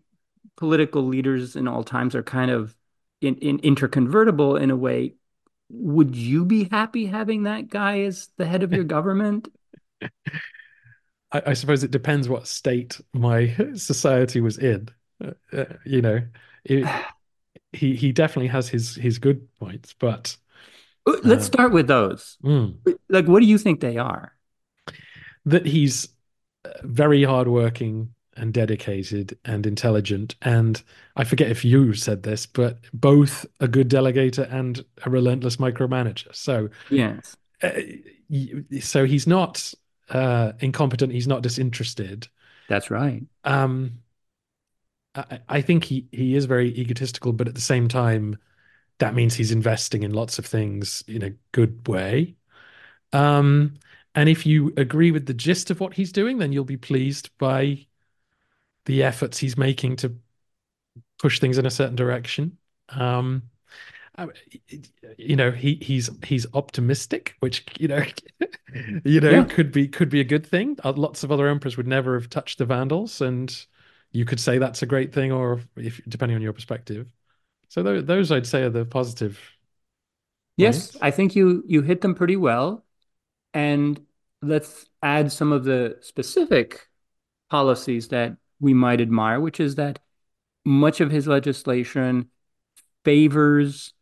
political 0.57 1.03
leaders 1.03 1.57
in 1.57 1.69
all 1.69 1.85
times 1.85 2.15
are 2.15 2.23
kind 2.23 2.51
of 2.51 2.75
in, 3.21 3.37
in 3.37 3.59
interconvertible 3.59 4.61
in 4.61 4.71
a 4.71 4.77
way. 4.77 5.15
Would 5.71 6.15
you 6.15 6.45
be 6.45 6.65
happy 6.65 7.07
having 7.07 7.45
that 7.45 7.69
guy 7.69 8.01
as 8.01 8.29
the 8.37 8.47
head 8.47 8.63
of 8.63 8.73
your 8.73 8.85
government? 8.85 9.49
I, 11.33 11.43
I 11.47 11.53
suppose 11.55 11.83
it 11.83 11.91
depends 11.91 12.29
what 12.29 12.47
state 12.47 13.01
my 13.13 13.55
society 13.75 14.41
was 14.41 14.59
in. 14.59 14.89
Uh, 15.23 15.33
uh, 15.53 15.65
you 15.85 16.01
know, 16.01 16.21
it, 16.65 16.89
he 17.73 17.97
he 17.97 18.13
definitely 18.13 18.49
has 18.49 18.69
his 18.69 18.95
his 18.95 19.19
good 19.19 19.49
points, 19.59 19.95
but 19.99 20.37
uh, 21.07 21.17
let's 21.25 21.45
start 21.45 21.73
with 21.73 21.89
those. 21.89 22.39
Mm. 22.45 22.77
Like, 23.09 23.27
what 23.27 23.41
do 23.41 23.47
you 23.47 23.59
think 23.59 23.81
they 23.81 23.99
are? 23.99 24.33
That 25.47 25.67
he's 25.67 26.07
uh, 26.07 26.09
very 26.83 27.25
hardworking 27.25 28.11
and 28.37 28.53
dedicated 28.53 29.39
and 29.45 29.67
intelligent, 29.67 30.35
and 30.43 30.83
I 31.17 31.25
forget 31.25 31.51
if 31.51 31.65
you 31.65 31.95
said 31.95 32.23
this, 32.23 32.47
but 32.47 32.79
both 32.93 33.47
a 33.61 33.69
good 33.69 33.89
delegator 33.89 34.53
and 34.53 34.85
a 35.05 35.11
relentless 35.11 35.57
micromanager. 35.57 36.35
So 36.35 36.69
yes, 36.91 37.37
uh, 37.63 37.71
so 38.81 39.05
he's 39.05 39.27
not 39.27 39.73
uh, 40.11 40.53
incompetent. 40.61 41.13
He's 41.13 41.29
not 41.29 41.43
disinterested. 41.43 42.29
That's 42.69 42.91
right. 42.91 43.23
Um, 43.45 44.01
I, 45.15 45.41
I 45.49 45.61
think 45.61 45.85
he 45.85 46.09
he 46.11 46.35
is 46.35 46.47
very 46.47 46.69
egotistical, 46.77 47.33
but 47.33 47.49
at 47.49 47.55
the 47.55 47.61
same 47.61 47.89
time, 47.89 48.37
that 48.99 49.15
means 49.15 49.35
he's 49.35 49.53
investing 49.53 50.03
in 50.03 50.13
lots 50.13 50.39
of 50.39 50.47
things 50.47 51.05
in 51.07 51.23
a 51.23 51.35
good 51.53 51.87
way. 51.87 52.35
Um, 53.13 53.75
and 54.15 54.29
if 54.29 54.47
you 54.47 54.73
agree 54.77 55.11
with 55.11 55.27
the 55.27 55.35
gist 55.35 55.71
of 55.71 55.81
what 55.81 55.95
he's 55.95 56.13
doing, 56.13 56.39
then 56.39 56.53
you'll 56.53 56.65
be 56.65 56.77
pleased 56.77 57.31
by 57.39 57.87
the 58.87 59.03
efforts 59.03 59.39
he's 59.39 59.57
making 59.57 59.97
to 59.97 60.17
push 61.19 61.41
things 61.41 61.59
in 61.59 61.67
a 61.67 61.71
certain 61.71 61.97
direction. 61.97 62.59
Um, 62.91 63.45
you 65.19 65.35
know 65.35 65.51
he 65.51 65.75
he's 65.77 66.09
he's 66.25 66.47
optimistic 66.55 67.35
which 67.41 67.65
you 67.79 67.89
know 67.89 68.05
you 69.05 69.21
know 69.21 69.31
yeah. 69.31 69.45
could 69.45 69.73
be 69.73 69.89
could 69.89 70.09
be 70.09 70.21
a 70.21 70.25
good 70.25 70.47
thing 70.47 70.77
uh, 70.85 70.93
lots 70.93 71.25
of 71.25 71.33
other 71.33 71.49
emperors 71.49 71.77
would 71.77 71.87
never 71.87 72.15
have 72.15 72.31
touched 72.31 72.59
the 72.59 72.65
vandals 72.65 73.21
and 73.21 73.67
you 74.13 74.25
could 74.25 74.39
say 74.39 74.59
that's 74.59 74.83
a 74.83 74.87
great 74.87 75.13
thing 75.13 75.33
or 75.33 75.61
if 75.77 76.01
depending 76.09 76.37
on 76.37 76.43
your 76.43 76.53
perspective 76.53 77.09
so 77.69 77.83
th- 77.83 78.05
those 78.07 78.31
i'd 78.31 78.47
say 78.47 78.63
are 78.63 78.71
the 78.71 78.85
positive 78.85 79.41
yes 80.57 80.93
points. 80.93 81.03
i 81.03 81.11
think 81.11 81.35
you 81.35 81.65
you 81.67 81.83
hit 81.83 82.01
them 82.01 82.15
pretty 82.15 82.37
well 82.37 82.85
and 83.55 84.05
let's 84.43 84.87
add 85.03 85.33
some 85.33 85.53
of 85.53 85.65
the 85.65 85.97
specific 86.03 86.89
policies 87.51 88.09
that 88.09 88.37
we 88.61 88.75
might 88.75 89.01
admire 89.01 89.41
which 89.41 89.61
is 89.61 89.77
that 89.77 90.01
much 90.65 91.01
of 91.01 91.11
his 91.11 91.27
legislation 91.27 92.29
favors 93.05 93.93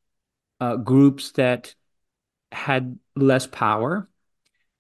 uh, 0.61 0.77
groups 0.77 1.33
that 1.33 1.75
had 2.53 2.99
less 3.17 3.47
power. 3.47 4.09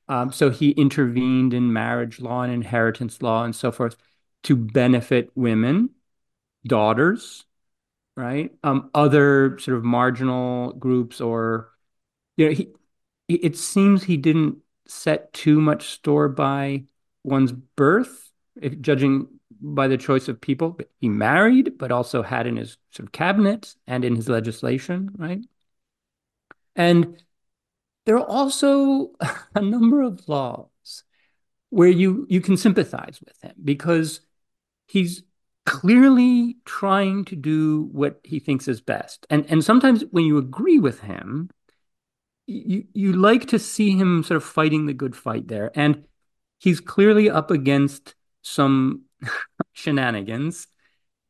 Um, 0.09 0.33
so 0.33 0.51
he 0.51 0.71
intervened 0.71 1.55
in 1.55 1.73
marriage 1.73 2.21
law 2.21 2.43
and 2.43 2.53
inheritance 2.53 3.23
law 3.23 3.45
and 3.45 3.55
so 3.55 3.73
forth 3.73 3.97
to 4.45 4.57
benefit 4.57 5.31
women, 5.35 5.91
daughters, 6.67 7.45
right? 8.17 8.53
Um, 8.63 8.91
other 8.95 9.59
sort 9.59 9.77
of 9.77 9.85
marginal 9.85 10.73
groups, 10.75 11.21
or 11.21 11.71
you 12.37 12.47
know, 12.47 12.53
he. 12.53 12.69
It 13.29 13.57
seems 13.57 14.05
he 14.05 14.17
didn't 14.17 14.59
set 14.87 15.33
too 15.33 15.61
much 15.61 15.91
store 15.91 16.29
by 16.29 16.85
one's 17.25 17.53
birth, 17.53 18.31
if 18.61 18.81
judging 18.81 19.29
by 19.61 19.89
the 19.89 19.97
choice 19.97 20.29
of 20.29 20.41
people. 20.41 20.79
He 21.01 21.09
married, 21.09 21.79
but 21.79 21.93
also 21.93 22.23
had 22.23 22.47
in 22.47 22.57
his 22.57 22.77
sort 22.91 23.07
of 23.07 23.13
cabinet 23.13 23.75
and 23.87 24.05
in 24.05 24.17
his 24.17 24.29
legislation, 24.29 25.11
right? 25.17 25.41
And 26.77 27.23
there 28.07 28.17
are 28.17 28.29
also 28.29 29.13
a 29.55 29.63
number 29.63 30.03
of 30.03 30.29
laws 30.29 31.05
where 31.71 31.89
you 31.89 32.27
you 32.29 32.41
can 32.41 32.57
sympathize 32.57 33.21
with 33.25 33.41
him 33.41 33.55
because 33.63 34.21
he's 34.87 35.23
clearly 35.65 36.57
trying 36.65 37.25
to 37.25 37.37
do 37.37 37.89
what 37.93 38.21
he 38.25 38.41
thinks 38.41 38.69
is 38.69 38.81
best. 38.81 39.27
And 39.31 39.47
and 39.49 39.65
sometimes 39.65 40.05
when 40.11 40.25
you 40.25 40.39
agree 40.39 40.79
with 40.79 41.01
him, 41.01 41.51
you 42.47 42.85
you 42.93 43.13
like 43.13 43.47
to 43.49 43.59
see 43.59 43.97
him 43.97 44.23
sort 44.23 44.37
of 44.37 44.45
fighting 44.45 44.87
the 44.87 44.95
good 44.95 45.17
fight 45.17 45.49
there. 45.49 45.71
And 45.75 46.05
he's 46.59 46.81
clearly 46.81 47.31
up 47.31 47.51
against 47.51 48.15
some 48.43 49.03
shenanigans 49.73 50.67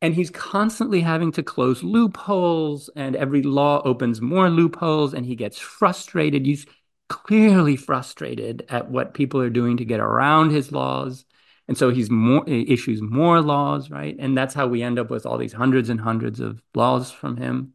and 0.02 0.14
he's 0.14 0.30
constantly 0.30 1.00
having 1.00 1.30
to 1.32 1.42
close 1.42 1.82
loopholes 1.82 2.90
and 2.96 3.14
every 3.14 3.42
law 3.42 3.80
opens 3.84 4.20
more 4.20 4.50
loopholes 4.50 5.14
and 5.14 5.24
he 5.24 5.36
gets 5.36 5.58
frustrated 5.58 6.44
he's 6.44 6.66
clearly 7.08 7.76
frustrated 7.76 8.64
at 8.68 8.90
what 8.90 9.14
people 9.14 9.40
are 9.40 9.50
doing 9.50 9.76
to 9.76 9.84
get 9.84 10.00
around 10.00 10.50
his 10.50 10.72
laws 10.72 11.24
and 11.68 11.78
so 11.78 11.90
he's 11.90 12.10
more 12.10 12.46
issues 12.48 13.00
more 13.00 13.40
laws 13.40 13.90
right 13.90 14.16
and 14.18 14.36
that's 14.36 14.54
how 14.54 14.66
we 14.66 14.82
end 14.82 14.98
up 14.98 15.10
with 15.10 15.24
all 15.24 15.38
these 15.38 15.52
hundreds 15.52 15.88
and 15.88 16.00
hundreds 16.00 16.40
of 16.40 16.62
laws 16.74 17.10
from 17.10 17.36
him 17.36 17.72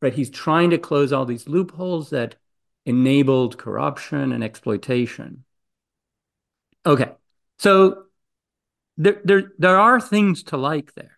right 0.00 0.14
he's 0.14 0.30
trying 0.30 0.70
to 0.70 0.78
close 0.78 1.12
all 1.12 1.24
these 1.24 1.48
loopholes 1.48 2.10
that 2.10 2.34
enabled 2.84 3.58
corruption 3.58 4.32
and 4.32 4.42
exploitation 4.42 5.44
okay 6.84 7.12
so 7.58 8.04
there 8.96 9.20
there 9.24 9.52
there 9.58 9.78
are 9.78 10.00
things 10.00 10.42
to 10.42 10.56
like 10.56 10.92
there 10.94 11.16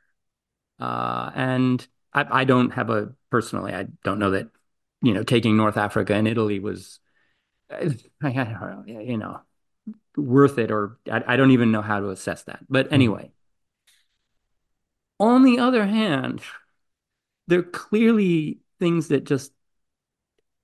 uh, 0.78 1.30
and 1.34 1.86
I, 2.12 2.40
I 2.40 2.44
don't 2.44 2.70
have 2.70 2.90
a 2.90 3.12
personally, 3.30 3.74
I 3.74 3.86
don't 4.02 4.18
know 4.18 4.30
that, 4.30 4.48
you 5.02 5.12
know, 5.12 5.22
taking 5.22 5.56
North 5.56 5.76
Africa 5.76 6.14
and 6.14 6.28
Italy 6.28 6.60
was, 6.60 7.00
I 7.70 7.84
don't 8.22 8.34
know 8.34 8.84
you 8.86 9.16
know, 9.16 9.40
worth 10.16 10.58
it, 10.58 10.70
or 10.70 10.98
I, 11.10 11.22
I 11.26 11.36
don't 11.36 11.50
even 11.50 11.72
know 11.72 11.82
how 11.82 12.00
to 12.00 12.10
assess 12.10 12.44
that. 12.44 12.60
But 12.68 12.88
hmm. 12.88 12.94
anyway, 12.94 13.30
On 15.18 15.42
the 15.44 15.58
other 15.58 15.86
hand, 15.86 16.42
there 17.46 17.60
are 17.60 17.62
clearly 17.62 18.58
things 18.80 19.08
that 19.08 19.24
just 19.24 19.52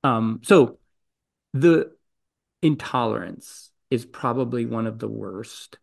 um 0.03 0.41
so 0.43 0.79
the 1.53 1.93
intolerance 2.63 3.71
is 3.91 4.05
probably 4.05 4.67
one 4.67 4.87
of 4.87 4.99
the 4.99 5.09
worst. 5.09 5.79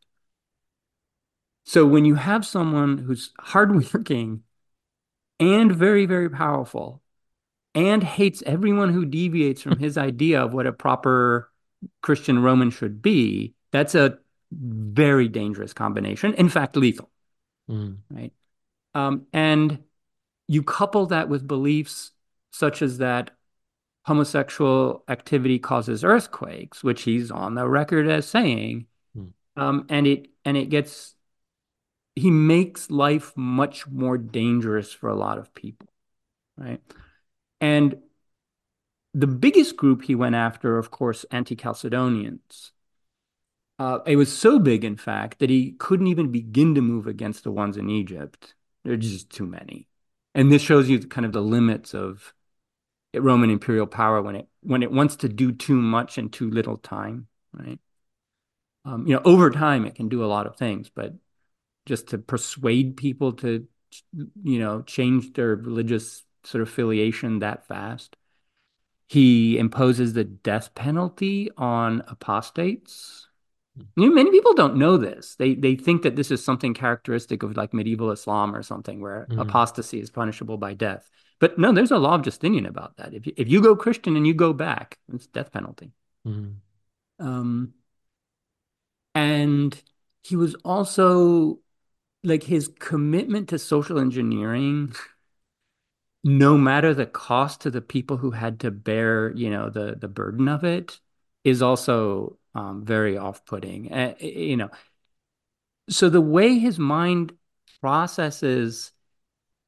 So 1.65 1.85
when 1.85 2.05
you 2.05 2.15
have 2.15 2.45
someone 2.45 2.97
who's 2.97 3.31
hardworking 3.39 4.43
and 5.39 5.71
very, 5.75 6.05
very 6.05 6.29
powerful 6.29 7.01
and 7.75 8.01
hates 8.01 8.41
everyone 8.45 8.93
who 8.93 9.05
deviates 9.05 9.61
from 9.61 9.77
his 9.77 9.97
idea 9.97 10.41
of 10.41 10.53
what 10.53 10.65
a 10.65 10.71
proper 10.71 11.51
Christian 12.01 12.41
Roman 12.41 12.69
should 12.69 13.01
be, 13.01 13.53
that's 13.71 13.95
a 13.95 14.17
very 14.51 15.27
dangerous 15.27 15.73
combination. 15.73 16.33
In 16.35 16.49
fact, 16.49 16.77
lethal. 16.77 17.09
Mm. 17.69 17.97
Right. 18.09 18.31
Um, 18.95 19.27
and 19.33 19.83
you 20.47 20.63
couple 20.63 21.07
that 21.07 21.27
with 21.27 21.47
beliefs 21.47 22.11
such 22.51 22.81
as 22.81 22.99
that 22.99 23.31
homosexual 24.07 25.03
activity 25.09 25.59
causes 25.59 26.01
earthquakes, 26.01 26.81
which 26.81 27.01
he's 27.01 27.29
on 27.29 27.55
the 27.55 27.67
record 27.67 28.07
as 28.07 28.25
saying, 28.25 28.85
mm. 29.15 29.31
um, 29.57 29.85
and 29.89 30.07
it 30.07 30.29
and 30.45 30.55
it 30.55 30.69
gets 30.69 31.13
he 32.15 32.31
makes 32.31 32.89
life 32.89 33.35
much 33.35 33.85
more 33.85 34.17
dangerous 34.17 34.93
for 34.93 35.09
a 35.09 35.15
lot 35.15 35.37
of 35.37 35.53
people, 35.53 35.89
right? 36.57 36.81
And 37.59 37.97
the 39.13 39.27
biggest 39.27 39.75
group 39.75 40.03
he 40.03 40.15
went 40.15 40.35
after, 40.35 40.77
of 40.77 40.89
course, 40.89 41.25
anti-Chalcedonians. 41.29 42.71
Uh, 43.77 43.99
it 44.05 44.15
was 44.15 44.35
so 44.35 44.57
big, 44.57 44.85
in 44.85 44.95
fact, 44.95 45.39
that 45.39 45.49
he 45.49 45.73
couldn't 45.73 46.07
even 46.07 46.31
begin 46.31 46.75
to 46.75 46.81
move 46.81 47.07
against 47.07 47.43
the 47.43 47.51
ones 47.51 47.75
in 47.75 47.89
Egypt. 47.89 48.55
There 48.85 48.93
are 48.93 48.97
just 48.97 49.29
too 49.29 49.45
many, 49.45 49.89
and 50.33 50.49
this 50.49 50.61
shows 50.61 50.89
you 50.89 50.97
kind 50.99 51.25
of 51.25 51.33
the 51.33 51.41
limits 51.41 51.93
of 51.93 52.33
Roman 53.21 53.49
imperial 53.49 53.87
power 53.87 54.21
when 54.21 54.35
it 54.35 54.47
when 54.61 54.83
it 54.83 54.91
wants 54.91 55.17
to 55.17 55.29
do 55.29 55.51
too 55.51 55.75
much 55.75 56.17
in 56.17 56.29
too 56.29 56.49
little 56.49 56.77
time, 56.77 57.27
right? 57.53 57.79
Um, 58.85 59.05
you 59.05 59.15
know, 59.15 59.21
over 59.25 59.49
time 59.49 59.85
it 59.85 59.95
can 59.95 60.09
do 60.09 60.23
a 60.23 60.27
lot 60.27 60.47
of 60.47 60.57
things, 60.57 60.89
but 60.93 61.13
just 61.85 62.07
to 62.09 62.17
persuade 62.17 62.97
people 62.97 63.33
to, 63.33 63.67
you 64.43 64.59
know, 64.59 64.81
change 64.81 65.33
their 65.33 65.55
religious 65.55 66.23
sort 66.43 66.61
of 66.61 66.69
affiliation 66.69 67.39
that 67.39 67.67
fast. 67.67 68.15
He 69.07 69.57
imposes 69.57 70.13
the 70.13 70.25
death 70.25 70.75
penalty 70.75 71.49
on 71.57 72.03
apostates. 72.07 73.27
You 73.95 74.07
know, 74.09 74.13
many 74.15 74.31
people 74.31 74.53
don't 74.53 74.75
know 74.75 74.97
this. 74.97 75.35
They 75.35 75.55
they 75.55 75.75
think 75.75 76.01
that 76.01 76.15
this 76.15 76.31
is 76.31 76.43
something 76.43 76.73
characteristic 76.73 77.43
of 77.43 77.55
like 77.55 77.73
medieval 77.73 78.11
Islam 78.11 78.55
or 78.55 78.63
something 78.63 78.99
where 78.99 79.27
mm. 79.29 79.39
apostasy 79.39 79.99
is 79.99 80.09
punishable 80.09 80.57
by 80.57 80.73
death. 80.73 81.09
But 81.39 81.59
no, 81.59 81.71
there's 81.71 81.91
a 81.91 81.97
law 81.97 82.15
of 82.15 82.23
Justinian 82.23 82.65
about 82.65 82.97
that. 82.97 83.13
If 83.13 83.27
you, 83.27 83.33
if 83.37 83.47
you 83.47 83.61
go 83.61 83.75
Christian 83.75 84.15
and 84.15 84.25
you 84.25 84.33
go 84.33 84.53
back, 84.53 84.97
it's 85.13 85.27
death 85.27 85.51
penalty. 85.51 85.91
Mm. 86.27 86.55
Um, 87.19 87.73
and 89.13 89.81
he 90.23 90.35
was 90.35 90.55
also 90.65 91.59
like 92.23 92.43
his 92.43 92.69
commitment 92.79 93.49
to 93.49 93.59
social 93.59 93.99
engineering 93.99 94.93
no 96.23 96.57
matter 96.57 96.93
the 96.93 97.05
cost 97.05 97.61
to 97.61 97.71
the 97.71 97.81
people 97.81 98.17
who 98.17 98.31
had 98.31 98.59
to 98.59 98.71
bear 98.71 99.31
you 99.35 99.49
know 99.49 99.69
the 99.69 99.95
the 99.95 100.07
burden 100.07 100.47
of 100.47 100.63
it 100.63 100.99
is 101.43 101.61
also 101.61 102.37
um, 102.53 102.83
very 102.83 103.17
off-putting 103.17 103.91
uh, 103.93 104.13
you 104.19 104.57
know 104.57 104.69
so 105.89 106.09
the 106.09 106.21
way 106.21 106.57
his 106.59 106.77
mind 106.77 107.33
processes 107.81 108.91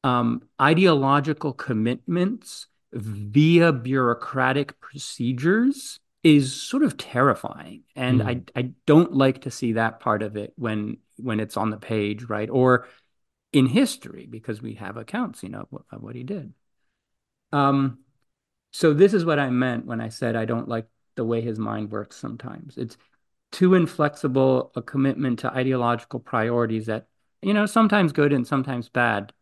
um, 0.04 0.44
ideological 0.62 1.54
commitments 1.54 2.68
via 2.94 3.72
bureaucratic 3.72 4.80
procedures 4.80 6.00
is 6.24 6.62
sort 6.62 6.84
of 6.84 6.98
terrifying. 6.98 7.84
And 7.96 8.22
mm. 8.22 8.28
I, 8.56 8.60
I 8.60 8.72
don't 8.86 9.14
like 9.14 9.42
to 9.42 9.52
see 9.52 9.74
that 9.74 10.00
part 10.00 10.22
of 10.24 10.36
it 10.36 10.54
when 10.56 10.98
when 11.18 11.40
it's 11.40 11.58
on 11.58 11.70
the 11.70 11.78
page 11.78 12.24
right? 12.24 12.50
Or 12.50 12.88
in 13.52 13.66
history 13.66 14.28
because 14.30 14.62
we 14.62 14.76
have 14.76 14.96
accounts 14.96 15.42
you 15.42 15.50
know 15.50 15.68
of 15.92 16.02
what 16.02 16.16
he 16.16 16.24
did. 16.24 16.54
Um 17.52 18.00
so 18.72 18.94
this 18.94 19.16
is 19.16 19.26
what 19.26 19.40
i 19.40 19.50
meant 19.50 19.88
when 19.88 20.00
i 20.00 20.10
said 20.10 20.36
i 20.36 20.46
don't 20.46 20.68
like 20.68 20.86
the 21.20 21.26
way 21.26 21.42
his 21.42 21.60
mind 21.60 21.92
works 21.92 22.16
sometimes. 22.16 22.78
It's 22.78 22.96
too 23.52 23.74
inflexible 23.74 24.72
a 24.76 24.82
commitment 24.82 25.40
to 25.40 25.52
ideological 25.52 26.22
priorities 26.22 26.86
that 26.86 27.08
you 27.42 27.54
know 27.54 27.66
sometimes 27.66 28.14
good 28.14 28.32
and 28.32 28.48
sometimes 28.48 28.88
bad 28.88 29.34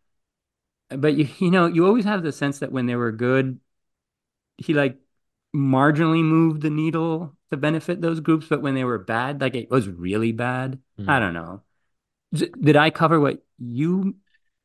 but 0.90 1.16
you 1.16 1.28
you 1.40 1.52
know 1.52 1.68
you 1.68 1.86
always 1.86 2.06
have 2.06 2.24
the 2.24 2.32
sense 2.32 2.60
that 2.60 2.72
when 2.72 2.86
they 2.86 2.96
were 2.96 3.12
good 3.12 3.60
he 4.58 4.74
like 4.74 4.98
marginally 5.56 6.24
moved 6.24 6.62
the 6.62 6.70
needle 6.70 7.36
to 7.52 7.58
benefit 7.58 8.02
those 8.02 8.20
groups 8.20 8.48
but 8.48 8.62
when 8.62 8.76
they 8.76 8.84
were 8.84 9.00
bad 9.00 9.42
like 9.42 9.56
it 9.56 9.70
was 9.70 9.88
really 9.88 10.32
bad. 10.32 10.80
Mm. 11.00 11.10
i 11.10 11.20
don't 11.20 11.34
know. 11.34 11.62
Did 12.34 12.76
i 12.76 12.90
cover 12.90 13.20
what 13.20 13.44
you 13.58 14.16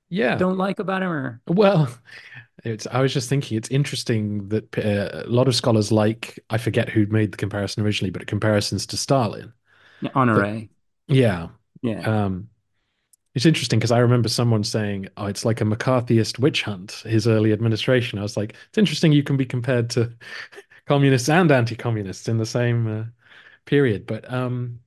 yeah. 0.09 0.35
don't 0.35 0.59
like 0.59 0.79
about 0.81 1.03
him 1.03 1.11
or? 1.11 1.41
Well 1.47 1.89
it's 2.65 2.87
i 2.89 3.01
was 3.01 3.13
just 3.13 3.29
thinking 3.29 3.57
it's 3.57 3.69
interesting 3.71 4.49
that 4.49 4.79
uh, 4.79 5.23
a 5.25 5.31
lot 5.31 5.49
of 5.49 5.55
scholars 5.55 5.91
like 5.91 6.39
i 6.51 6.59
forget 6.59 6.89
who 6.89 7.07
made 7.07 7.33
the 7.33 7.37
comparison 7.37 7.83
originally 7.83 8.11
but 8.11 8.27
comparisons 8.27 8.87
to 8.87 8.97
stalin. 8.97 9.53
Honore 10.15 10.69
yeah. 11.09 11.49
Yeah. 11.83 12.25
Um 12.25 12.49
it's 13.35 13.47
interesting 13.47 13.79
because 13.79 13.93
I 13.93 13.99
remember 13.99 14.29
someone 14.29 14.65
saying, 14.65 15.09
"Oh, 15.17 15.27
it's 15.27 15.45
like 15.45 15.61
a 15.61 15.65
McCarthyist 15.65 16.39
witch 16.39 16.63
hunt." 16.63 17.03
His 17.07 17.27
early 17.27 17.53
administration. 17.53 18.19
I 18.19 18.23
was 18.23 18.37
like, 18.37 18.55
"It's 18.69 18.79
interesting 18.79 19.13
you 19.13 19.23
can 19.23 19.37
be 19.37 19.47
compared 19.47 19.91
to 19.91 20.13
communists 20.87 21.29
and 21.29 21.51
anti-communists 21.51 22.29
in 22.29 22.39
the 22.39 22.47
same 22.47 22.87
uh, 22.87 23.05
period." 23.65 24.07
But 24.07 24.31
um, 24.33 24.81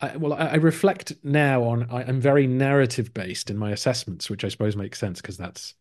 I, 0.00 0.16
well, 0.16 0.32
I, 0.32 0.46
I, 0.46 0.54
reflect 0.56 1.12
now 1.22 1.64
on. 1.64 1.88
I, 1.90 2.02
am 2.02 2.20
very 2.20 2.46
narrative 2.46 3.12
based 3.12 3.50
in 3.50 3.58
my 3.58 3.72
assessments, 3.72 4.30
which 4.30 4.44
I 4.44 4.48
suppose 4.48 4.76
makes 4.76 4.98
sense 4.98 5.20
because 5.20 5.36
that's 5.36 5.74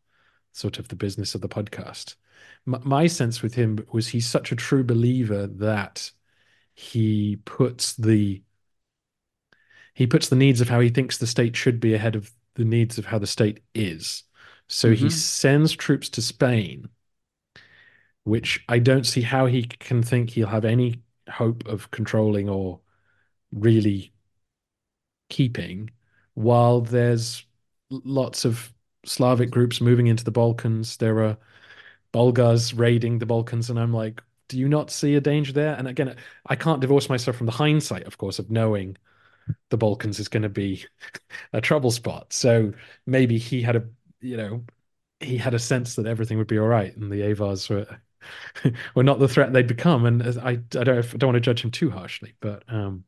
sort 0.51 0.79
of 0.79 0.89
the 0.89 0.95
business 0.95 1.35
of 1.35 1.41
the 1.41 1.49
podcast. 1.49 2.15
M- 2.67 2.81
my 2.83 3.07
sense 3.07 3.41
with 3.41 3.55
him 3.55 3.85
was 3.91 4.09
he's 4.09 4.27
such 4.27 4.51
a 4.51 4.55
true 4.55 4.83
believer 4.83 5.47
that 5.47 6.11
he 6.75 7.37
puts 7.45 7.95
the 7.95 8.41
he 9.99 10.07
puts 10.07 10.29
the 10.29 10.35
needs 10.37 10.61
of 10.61 10.69
how 10.69 10.79
he 10.79 10.87
thinks 10.87 11.17
the 11.17 11.27
state 11.27 11.57
should 11.57 11.81
be 11.81 11.93
ahead 11.93 12.15
of 12.15 12.31
the 12.55 12.63
needs 12.63 12.97
of 12.97 13.05
how 13.05 13.19
the 13.19 13.27
state 13.27 13.59
is. 13.75 14.23
So 14.69 14.87
mm-hmm. 14.87 15.03
he 15.03 15.09
sends 15.09 15.73
troops 15.73 16.07
to 16.11 16.21
Spain, 16.21 16.87
which 18.23 18.63
I 18.69 18.79
don't 18.79 19.05
see 19.05 19.19
how 19.19 19.45
he 19.47 19.63
can 19.63 20.01
think 20.01 20.29
he'll 20.29 20.47
have 20.47 20.63
any 20.63 21.01
hope 21.29 21.67
of 21.67 21.91
controlling 21.91 22.47
or 22.47 22.79
really 23.51 24.13
keeping 25.27 25.89
while 26.33 26.79
there's 26.79 27.45
lots 27.89 28.45
of 28.45 28.73
Slavic 29.03 29.51
groups 29.51 29.81
moving 29.81 30.07
into 30.07 30.23
the 30.23 30.31
Balkans. 30.31 30.95
There 30.95 31.21
are 31.25 31.37
Bulgars 32.13 32.73
raiding 32.73 33.19
the 33.19 33.25
Balkans, 33.25 33.69
and 33.69 33.77
I'm 33.77 33.93
like, 33.93 34.23
do 34.47 34.57
you 34.57 34.69
not 34.69 34.91
see 34.91 35.15
a 35.15 35.19
danger 35.19 35.51
there? 35.51 35.75
And 35.75 35.89
again, 35.89 36.15
I 36.45 36.55
can't 36.55 36.79
divorce 36.79 37.09
myself 37.09 37.35
from 37.35 37.47
the 37.47 37.51
hindsight, 37.51 38.05
of 38.05 38.17
course, 38.17 38.39
of 38.39 38.49
knowing 38.49 38.95
the 39.69 39.77
Balkans 39.77 40.19
is 40.19 40.27
going 40.27 40.43
to 40.43 40.49
be 40.49 40.85
a 41.53 41.61
trouble 41.61 41.91
spot. 41.91 42.33
So 42.33 42.73
maybe 43.05 43.37
he 43.37 43.61
had 43.61 43.75
a, 43.75 43.83
you 44.21 44.37
know, 44.37 44.65
he 45.19 45.37
had 45.37 45.53
a 45.53 45.59
sense 45.59 45.95
that 45.95 46.05
everything 46.07 46.37
would 46.37 46.47
be 46.47 46.59
all 46.59 46.67
right, 46.67 46.95
and 46.95 47.11
the 47.11 47.23
Avars 47.23 47.69
were 47.69 47.99
were 48.95 49.03
not 49.03 49.19
the 49.19 49.27
threat 49.27 49.53
they'd 49.53 49.67
become. 49.67 50.05
And 50.05 50.23
I, 50.23 50.51
I 50.51 50.55
don't, 50.55 50.89
I 50.89 51.17
don't 51.17 51.27
want 51.29 51.35
to 51.35 51.39
judge 51.41 51.63
him 51.63 51.71
too 51.71 51.89
harshly, 51.91 52.35
but 52.41 52.63
um, 52.69 53.03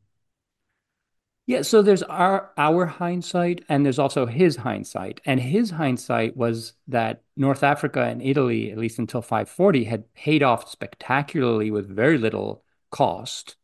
yeah. 1.46 1.62
So 1.62 1.82
there's 1.82 2.02
our 2.04 2.52
our 2.56 2.86
hindsight, 2.86 3.64
and 3.68 3.84
there's 3.84 3.98
also 3.98 4.26
his 4.26 4.56
hindsight. 4.56 5.20
And 5.24 5.40
his 5.40 5.70
hindsight 5.70 6.36
was 6.36 6.74
that 6.88 7.22
North 7.36 7.62
Africa 7.62 8.02
and 8.02 8.22
Italy, 8.22 8.70
at 8.70 8.78
least 8.78 8.98
until 8.98 9.22
540, 9.22 9.84
had 9.84 10.12
paid 10.14 10.42
off 10.42 10.70
spectacularly 10.70 11.70
with 11.70 11.88
very 11.88 12.18
little 12.18 12.64
cost, 12.90 13.56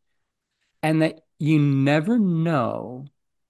and 0.82 1.02
that 1.02 1.24
you 1.38 1.58
never 1.58 2.18
know 2.18 3.06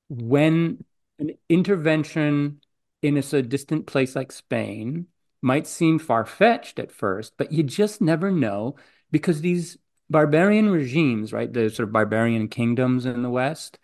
when 0.09 0.85
an 1.19 1.33
intervention 1.49 2.61
in 3.03 3.17
a 3.17 3.23
so 3.23 3.43
distant 3.43 3.87
place 3.87 4.17
like 4.17 4.33
Spain 4.33 5.07
might 5.41 5.67
seem 5.67 5.99
far 5.99 6.25
fetched 6.27 6.79
at 6.79 6.93
first, 6.93 7.35
but 7.37 7.53
you 7.53 7.63
just 7.63 8.01
never 8.01 8.31
know 8.31 8.77
because 9.11 9.41
these 9.41 9.79
barbarian 10.11 10.71
regimes, 10.71 11.33
right, 11.33 11.53
the 11.53 11.71
sort 11.71 11.89
of 11.89 11.93
barbarian 11.93 12.49
kingdoms 12.49 13.07
in 13.07 13.23
the 13.23 13.31
West, 13.31 13.79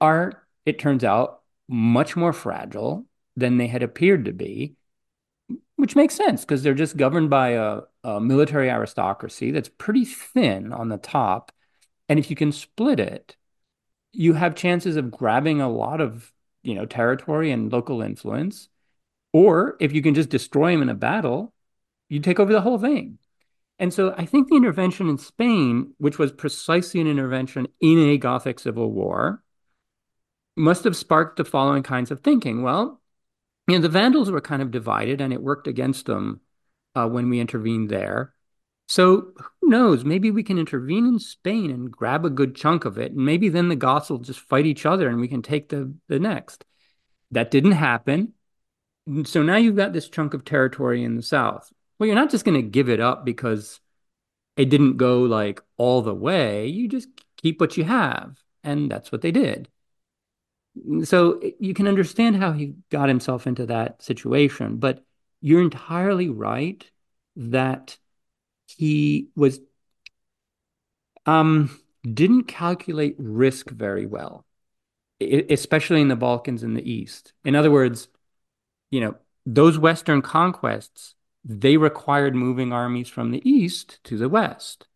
are, 0.00 0.46
it 0.66 0.78
turns 0.78 1.04
out, 1.04 1.42
much 1.68 2.16
more 2.16 2.32
fragile 2.32 3.06
than 3.36 3.58
they 3.58 3.66
had 3.66 3.82
appeared 3.82 4.24
to 4.24 4.32
be, 4.32 4.74
which 5.76 5.94
makes 5.96 6.14
sense 6.14 6.42
because 6.42 6.62
they're 6.62 6.74
just 6.74 6.96
governed 6.96 7.30
by 7.30 7.50
a, 7.50 7.80
a 8.02 8.20
military 8.20 8.68
aristocracy 8.70 9.50
that's 9.50 9.68
pretty 9.68 10.04
thin 10.04 10.72
on 10.72 10.88
the 10.88 10.98
top. 10.98 11.52
And 12.08 12.18
if 12.18 12.30
you 12.30 12.36
can 12.36 12.52
split 12.52 13.00
it, 13.00 13.36
you 14.12 14.34
have 14.34 14.54
chances 14.54 14.96
of 14.96 15.10
grabbing 15.10 15.60
a 15.60 15.68
lot 15.68 16.00
of 16.00 16.32
you 16.62 16.74
know, 16.74 16.86
territory 16.86 17.50
and 17.50 17.72
local 17.72 18.02
influence. 18.02 18.68
Or 19.32 19.76
if 19.80 19.92
you 19.92 20.02
can 20.02 20.14
just 20.14 20.28
destroy 20.28 20.72
them 20.72 20.82
in 20.82 20.88
a 20.88 20.94
battle, 20.94 21.52
you 22.08 22.20
take 22.20 22.40
over 22.40 22.52
the 22.52 22.60
whole 22.60 22.78
thing. 22.78 23.18
And 23.78 23.92
so 23.94 24.14
I 24.16 24.26
think 24.26 24.48
the 24.48 24.56
intervention 24.56 25.08
in 25.08 25.18
Spain, 25.18 25.94
which 25.98 26.18
was 26.18 26.32
precisely 26.32 27.00
an 27.00 27.06
intervention 27.06 27.68
in 27.80 27.98
a 27.98 28.18
Gothic 28.18 28.58
civil 28.58 28.90
war, 28.90 29.42
must 30.56 30.84
have 30.84 30.96
sparked 30.96 31.36
the 31.36 31.44
following 31.44 31.82
kinds 31.82 32.10
of 32.10 32.20
thinking. 32.20 32.62
Well, 32.62 33.00
you 33.68 33.76
know, 33.76 33.82
the 33.82 33.88
Vandals 33.88 34.30
were 34.30 34.40
kind 34.40 34.62
of 34.62 34.70
divided 34.70 35.20
and 35.20 35.32
it 35.32 35.42
worked 35.42 35.68
against 35.68 36.06
them 36.06 36.40
uh, 36.94 37.06
when 37.06 37.28
we 37.28 37.38
intervened 37.38 37.90
there. 37.90 38.34
So 38.88 39.32
who 39.36 39.68
knows? 39.68 40.02
Maybe 40.02 40.30
we 40.30 40.42
can 40.42 40.58
intervene 40.58 41.06
in 41.06 41.18
Spain 41.18 41.70
and 41.70 41.92
grab 41.92 42.24
a 42.24 42.30
good 42.30 42.56
chunk 42.56 42.86
of 42.86 42.96
it. 42.96 43.12
And 43.12 43.24
maybe 43.24 43.50
then 43.50 43.68
the 43.68 43.76
Goths 43.76 44.08
will 44.08 44.18
just 44.18 44.40
fight 44.40 44.64
each 44.64 44.86
other 44.86 45.08
and 45.08 45.20
we 45.20 45.28
can 45.28 45.42
take 45.42 45.68
the, 45.68 45.92
the 46.08 46.18
next. 46.18 46.64
That 47.30 47.50
didn't 47.50 47.72
happen. 47.72 48.32
Mm, 49.06 49.26
so 49.26 49.42
now 49.42 49.56
you've 49.56 49.76
got 49.76 49.92
this 49.92 50.08
chunk 50.08 50.32
of 50.32 50.42
territory 50.44 51.04
in 51.04 51.16
the 51.16 51.22
south. 51.22 51.70
Well, 51.98 52.06
you're 52.06 52.16
not 52.16 52.30
just 52.30 52.46
going 52.46 52.60
to 52.60 52.66
give 52.66 52.88
it 52.88 52.98
up 52.98 53.26
because 53.26 53.78
it 54.56 54.70
didn't 54.70 54.96
go 54.96 55.20
like 55.20 55.60
all 55.76 56.00
the 56.00 56.14
way. 56.14 56.68
You 56.68 56.88
just 56.88 57.08
keep 57.36 57.60
what 57.60 57.76
you 57.76 57.84
have. 57.84 58.42
And 58.64 58.90
that's 58.90 59.12
what 59.12 59.20
they 59.20 59.32
did. 59.32 59.68
Mm, 60.82 61.06
so 61.06 61.42
you 61.60 61.74
can 61.74 61.88
understand 61.88 62.36
how 62.36 62.52
he 62.52 62.72
got 62.88 63.10
himself 63.10 63.46
into 63.46 63.66
that 63.66 64.00
situation. 64.00 64.78
But 64.78 65.04
you're 65.42 65.60
entirely 65.60 66.30
right 66.30 66.90
that 67.36 67.98
he 68.78 69.28
was 69.34 69.60
um 71.26 71.68
didn't 72.10 72.44
calculate 72.44 73.16
risk 73.18 73.68
very 73.70 74.06
well 74.06 74.46
especially 75.20 76.00
in 76.00 76.06
the 76.06 76.14
balkans 76.14 76.62
and 76.62 76.76
the 76.76 76.90
east. 76.90 77.32
In 77.44 77.54
other 77.54 77.70
words 77.70 78.08
you 78.90 79.00
know 79.00 79.16
those 79.44 79.78
western 79.78 80.22
conquests 80.22 81.14
they 81.44 81.76
required 81.76 82.34
moving 82.34 82.72
armies 82.72 83.08
from 83.08 83.30
the 83.30 83.48
east 83.48 83.98
to 84.04 84.16
the 84.16 84.28
west 84.28 84.86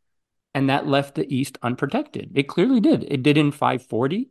and 0.54 0.68
that 0.68 0.86
left 0.86 1.14
the 1.14 1.34
east 1.34 1.58
unprotected. 1.62 2.30
It 2.34 2.44
clearly 2.44 2.80
did. 2.80 3.04
It 3.04 3.22
did 3.22 3.36
in 3.36 3.50
540 3.50 4.30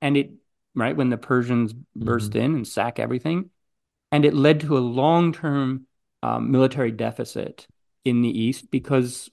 and 0.00 0.16
it 0.16 0.30
right 0.74 0.96
when 0.96 1.10
the 1.10 1.18
persians 1.18 1.74
burst 1.96 2.30
mm-hmm. 2.30 2.44
in 2.44 2.54
and 2.54 2.68
sack 2.68 3.00
everything 3.00 3.50
and 4.12 4.24
it 4.24 4.34
led 4.34 4.60
to 4.60 4.78
a 4.78 4.80
long-term 4.80 5.86
um, 6.22 6.52
military 6.52 6.92
deficit 6.92 7.66
in 8.04 8.22
the 8.22 8.28
East 8.28 8.70
because 8.70 9.30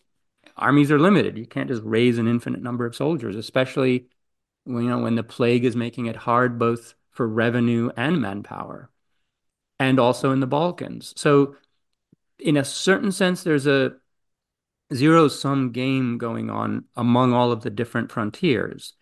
armies 0.57 0.91
are 0.91 0.99
limited. 0.99 1.37
You 1.37 1.45
can't 1.45 1.69
just 1.69 1.83
raise 1.83 2.17
an 2.17 2.27
infinite 2.27 2.61
number 2.61 2.85
of 2.85 2.95
soldiers, 2.95 3.35
especially 3.35 4.07
when, 4.65 4.83
you 4.83 4.89
know 4.89 4.99
when 4.99 5.15
the 5.15 5.23
plague 5.23 5.65
is 5.65 5.75
making 5.75 6.07
it 6.07 6.15
hard 6.15 6.59
both 6.59 6.95
for 7.11 7.27
revenue 7.27 7.89
and 7.97 8.21
manpower, 8.21 8.89
and 9.79 9.99
also 9.99 10.31
in 10.31 10.39
the 10.39 10.47
Balkans. 10.47 11.13
So, 11.17 11.55
in 12.37 12.57
a 12.57 12.63
certain 12.63 13.11
sense, 13.11 13.43
there's 13.43 13.67
a 13.67 13.93
zero 14.93 15.27
sum 15.27 15.71
game 15.71 16.17
going 16.17 16.49
on 16.49 16.85
among 16.95 17.33
all 17.33 17.51
of 17.51 17.61
the 17.61 17.69
different 17.69 18.11
frontiers. 18.11 18.93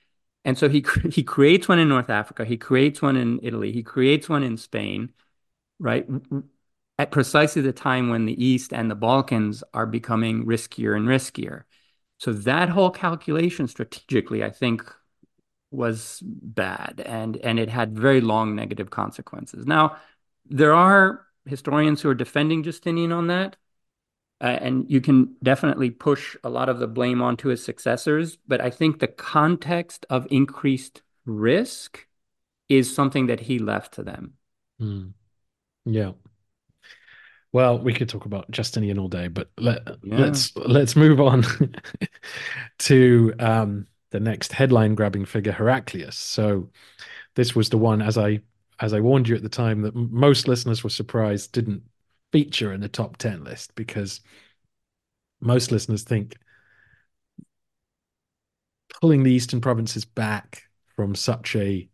And 0.46 0.58
so 0.58 0.70
he 0.70 0.86
he 1.12 1.24
creates 1.24 1.68
one 1.68 1.80
in 1.80 1.90
North 1.90 2.10
Africa, 2.10 2.46
he 2.46 2.58
creates 2.58 3.02
one 3.02 3.18
in 3.18 3.40
Italy, 3.44 3.72
he 3.72 3.84
creates 3.84 4.30
one 4.30 4.44
in 4.44 4.58
Spain, 4.58 5.14
right? 5.80 6.08
At 7.00 7.12
precisely 7.12 7.62
the 7.62 7.74
time 7.74 8.10
when 8.10 8.26
the 8.26 8.44
East 8.44 8.74
and 8.74 8.90
the 8.90 8.96
Balkans 8.96 9.64
are 9.74 9.86
becoming 9.86 10.46
riskier 10.46 10.96
and 10.96 11.08
riskier. 11.08 11.64
So 12.18 12.34
that 12.34 12.70
whole 12.70 12.90
calculation 12.90 13.68
strategically, 13.68 14.44
I 14.44 14.50
think, 14.50 14.84
was 15.70 16.22
bad 16.24 17.04
and 17.06 17.38
and 17.38 17.60
it 17.60 17.70
had 17.70 17.98
very 17.98 18.22
long 18.22 18.56
negative 18.56 18.90
consequences. 18.90 19.66
Now, 19.68 19.98
there 20.46 20.74
are 20.74 21.26
historians 21.46 22.02
who 22.02 22.10
are 22.10 22.16
defending 22.16 22.64
Justinian 22.64 23.12
on 23.12 23.28
that. 23.28 23.58
Uh, 24.40 24.46
and 24.62 24.86
you 24.88 25.02
can 25.02 25.36
definitely 25.42 25.90
push 25.90 26.36
a 26.44 26.50
lot 26.50 26.70
of 26.70 26.78
the 26.78 26.88
blame 26.88 27.24
onto 27.24 27.50
his 27.50 27.64
successors, 27.64 28.38
but 28.48 28.62
I 28.62 28.70
think 28.70 29.00
the 29.00 29.08
context 29.08 30.06
of 30.12 30.28
increased 30.30 31.02
risk 31.26 32.06
is 32.70 32.94
something 32.94 33.28
that 33.28 33.40
he 33.40 33.58
left 33.58 33.96
to 33.96 34.04
them. 34.04 34.34
Mm. 34.80 35.14
Yeah. 35.86 36.12
Well, 37.54 37.80
we 37.80 37.94
could 37.94 38.10
talk 38.10 38.26
about 38.26 38.50
Justinian 38.52 39.00
all 39.00 39.08
day, 39.08 39.30
but 39.30 39.50
let, 39.58 39.82
yeah. 40.04 40.18
let's 40.18 40.56
let's 40.56 40.96
move 40.96 41.22
on 41.22 41.46
to 42.80 43.34
um, 43.40 43.88
the 44.12 44.20
next 44.20 44.52
headline-grabbing 44.52 45.26
figure, 45.26 45.54
Heraclius. 45.54 46.18
So, 46.18 46.70
this 47.36 47.56
was 47.56 47.70
the 47.70 47.78
one, 47.78 48.02
as 48.02 48.18
I 48.18 48.42
as 48.80 48.94
I 48.94 49.00
warned 49.00 49.28
you 49.28 49.36
at 49.36 49.44
the 49.44 49.50
time, 49.50 49.82
that 49.84 49.96
most 49.96 50.48
listeners 50.48 50.84
were 50.84 50.90
surprised 50.90 51.54
didn't 51.54 51.84
feature 52.32 52.74
in 52.74 52.82
the 52.82 52.90
top 52.90 53.18
ten 53.18 53.44
list 53.44 53.74
because 53.76 54.20
most 55.40 55.72
listeners 55.72 56.04
think 56.04 56.38
pulling 59.00 59.24
the 59.24 59.32
eastern 59.32 59.62
provinces 59.62 60.06
back 60.06 60.64
from 60.96 61.16
such 61.16 61.56
a 61.56 61.88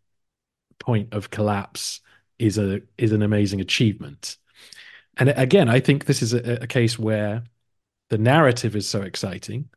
point 0.79 1.13
of 1.13 1.29
collapse 1.29 2.01
is 2.39 2.57
a 2.57 2.81
is 2.97 3.11
an 3.11 3.21
amazing 3.21 3.61
achievement 3.61 4.37
and 5.17 5.30
again, 5.30 5.69
I 5.69 5.80
think 5.80 6.06
this 6.06 6.21
is 6.21 6.34
a, 6.34 6.63
a 6.63 6.67
case 6.67 6.97
where 6.97 7.43
the 8.10 8.17
narrative 8.17 8.76
is 8.76 8.88
so 8.88 9.02
exciting 9.02 9.69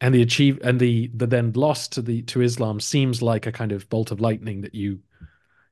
and 0.00 0.14
the 0.14 0.22
achieve 0.22 0.58
and 0.62 0.80
the 0.80 1.10
the 1.14 1.26
then 1.26 1.52
loss 1.52 1.88
to 1.88 2.02
the 2.02 2.22
to 2.22 2.42
Islam 2.42 2.80
seems 2.80 3.22
like 3.22 3.46
a 3.46 3.52
kind 3.52 3.72
of 3.72 3.88
bolt 3.88 4.10
of 4.10 4.20
lightning 4.20 4.62
that 4.62 4.74
you 4.74 5.00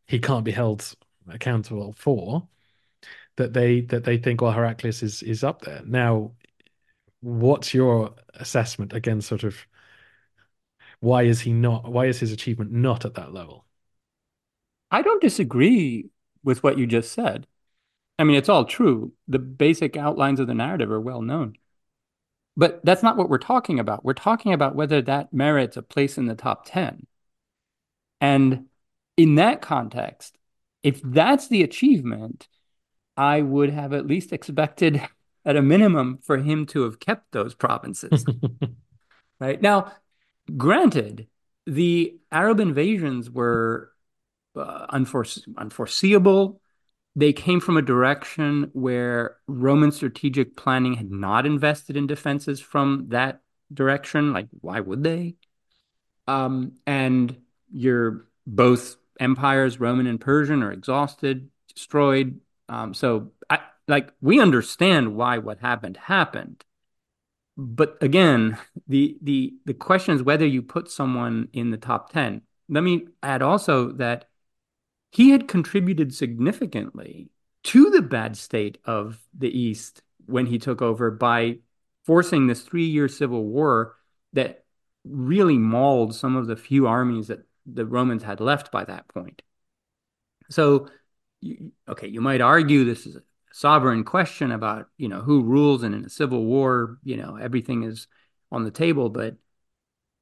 he 0.06 0.18
can't 0.18 0.44
be 0.44 0.52
held 0.52 0.94
accountable 1.28 1.94
for 1.98 2.48
that 3.36 3.52
they 3.52 3.80
that 3.82 4.04
they 4.04 4.18
think 4.18 4.40
well 4.40 4.52
Heraclius 4.52 5.02
is 5.02 5.22
is 5.22 5.44
up 5.44 5.62
there. 5.62 5.82
Now 5.84 6.32
what's 7.20 7.74
your 7.74 8.14
assessment 8.34 8.92
again 8.92 9.20
sort 9.20 9.44
of 9.44 9.66
why 11.00 11.24
is 11.24 11.40
he 11.40 11.52
not 11.52 11.90
why 11.90 12.06
is 12.06 12.20
his 12.20 12.32
achievement 12.32 12.70
not 12.70 13.04
at 13.04 13.14
that 13.14 13.32
level? 13.32 13.66
I 14.92 15.02
don't 15.02 15.20
disagree 15.22 16.10
with 16.44 16.62
what 16.62 16.78
you 16.78 16.86
just 16.86 17.12
said 17.12 17.46
I 18.20 18.24
mean, 18.24 18.36
it's 18.36 18.50
all 18.50 18.66
true. 18.66 19.14
The 19.28 19.38
basic 19.38 19.96
outlines 19.96 20.40
of 20.40 20.46
the 20.46 20.52
narrative 20.52 20.90
are 20.90 21.00
well 21.00 21.22
known. 21.22 21.54
But 22.54 22.84
that's 22.84 23.02
not 23.02 23.16
what 23.16 23.30
we're 23.30 23.38
talking 23.38 23.80
about. 23.80 24.04
We're 24.04 24.12
talking 24.12 24.52
about 24.52 24.74
whether 24.74 25.00
that 25.00 25.32
merits 25.32 25.78
a 25.78 25.82
place 25.82 26.18
in 26.18 26.26
the 26.26 26.34
top 26.34 26.66
10. 26.66 27.06
And 28.20 28.66
in 29.16 29.36
that 29.36 29.62
context, 29.62 30.36
if 30.82 31.00
that's 31.02 31.48
the 31.48 31.62
achievement, 31.62 32.46
I 33.16 33.40
would 33.40 33.70
have 33.70 33.94
at 33.94 34.06
least 34.06 34.34
expected, 34.34 35.00
at 35.46 35.56
a 35.56 35.62
minimum, 35.62 36.18
for 36.22 36.36
him 36.36 36.66
to 36.66 36.82
have 36.82 37.00
kept 37.00 37.32
those 37.32 37.54
provinces. 37.54 38.26
right 39.40 39.62
now, 39.62 39.92
granted, 40.58 41.26
the 41.66 42.18
Arab 42.30 42.60
invasions 42.60 43.30
were 43.30 43.92
uh, 44.56 44.88
unforese- 44.88 45.48
unforeseeable 45.56 46.59
they 47.16 47.32
came 47.32 47.60
from 47.60 47.76
a 47.76 47.82
direction 47.82 48.70
where 48.72 49.36
Roman 49.46 49.92
strategic 49.92 50.56
planning 50.56 50.94
had 50.94 51.10
not 51.10 51.44
invested 51.44 51.96
in 51.96 52.06
defenses 52.06 52.60
from 52.60 53.06
that 53.08 53.40
direction. 53.72 54.32
Like, 54.32 54.48
why 54.60 54.80
would 54.80 55.02
they? 55.02 55.34
Um, 56.26 56.72
and 56.86 57.36
you're 57.72 58.26
both 58.46 58.96
empires, 59.18 59.80
Roman 59.80 60.06
and 60.06 60.20
Persian, 60.20 60.62
are 60.62 60.72
exhausted, 60.72 61.50
destroyed. 61.74 62.40
Um, 62.68 62.94
so, 62.94 63.32
I, 63.48 63.58
like, 63.88 64.12
we 64.20 64.40
understand 64.40 65.16
why 65.16 65.38
what 65.38 65.58
happened 65.58 65.96
happened. 65.96 66.64
But 67.56 67.98
again, 68.00 68.56
the 68.88 69.18
the 69.20 69.54
the 69.66 69.74
question 69.74 70.14
is 70.14 70.22
whether 70.22 70.46
you 70.46 70.62
put 70.62 70.90
someone 70.90 71.48
in 71.52 71.70
the 71.70 71.76
top 71.76 72.10
ten. 72.10 72.42
Let 72.68 72.82
me 72.82 73.08
add 73.22 73.42
also 73.42 73.92
that 73.92 74.29
he 75.10 75.30
had 75.30 75.48
contributed 75.48 76.14
significantly 76.14 77.30
to 77.64 77.90
the 77.90 78.02
bad 78.02 78.36
state 78.36 78.78
of 78.84 79.18
the 79.36 79.56
East 79.56 80.02
when 80.26 80.46
he 80.46 80.58
took 80.58 80.80
over 80.80 81.10
by 81.10 81.58
forcing 82.04 82.46
this 82.46 82.62
three 82.62 82.86
year 82.86 83.08
civil 83.08 83.44
war 83.44 83.96
that 84.32 84.64
really 85.04 85.58
mauled 85.58 86.14
some 86.14 86.36
of 86.36 86.46
the 86.46 86.56
few 86.56 86.86
armies 86.86 87.28
that 87.28 87.40
the 87.66 87.84
Romans 87.84 88.22
had 88.22 88.40
left 88.40 88.70
by 88.70 88.84
that 88.84 89.08
point. 89.08 89.42
So, 90.48 90.88
okay, 91.88 92.08
you 92.08 92.20
might 92.20 92.40
argue 92.40 92.84
this 92.84 93.06
is 93.06 93.16
a 93.16 93.22
sovereign 93.52 94.04
question 94.04 94.52
about, 94.52 94.88
you 94.96 95.08
know, 95.08 95.20
who 95.20 95.42
rules 95.42 95.82
and 95.82 95.94
in 95.94 96.04
a 96.04 96.10
civil 96.10 96.44
war, 96.44 96.98
you 97.02 97.16
know, 97.16 97.36
everything 97.36 97.82
is 97.82 98.06
on 98.52 98.64
the 98.64 98.70
table, 98.70 99.08
but 99.08 99.36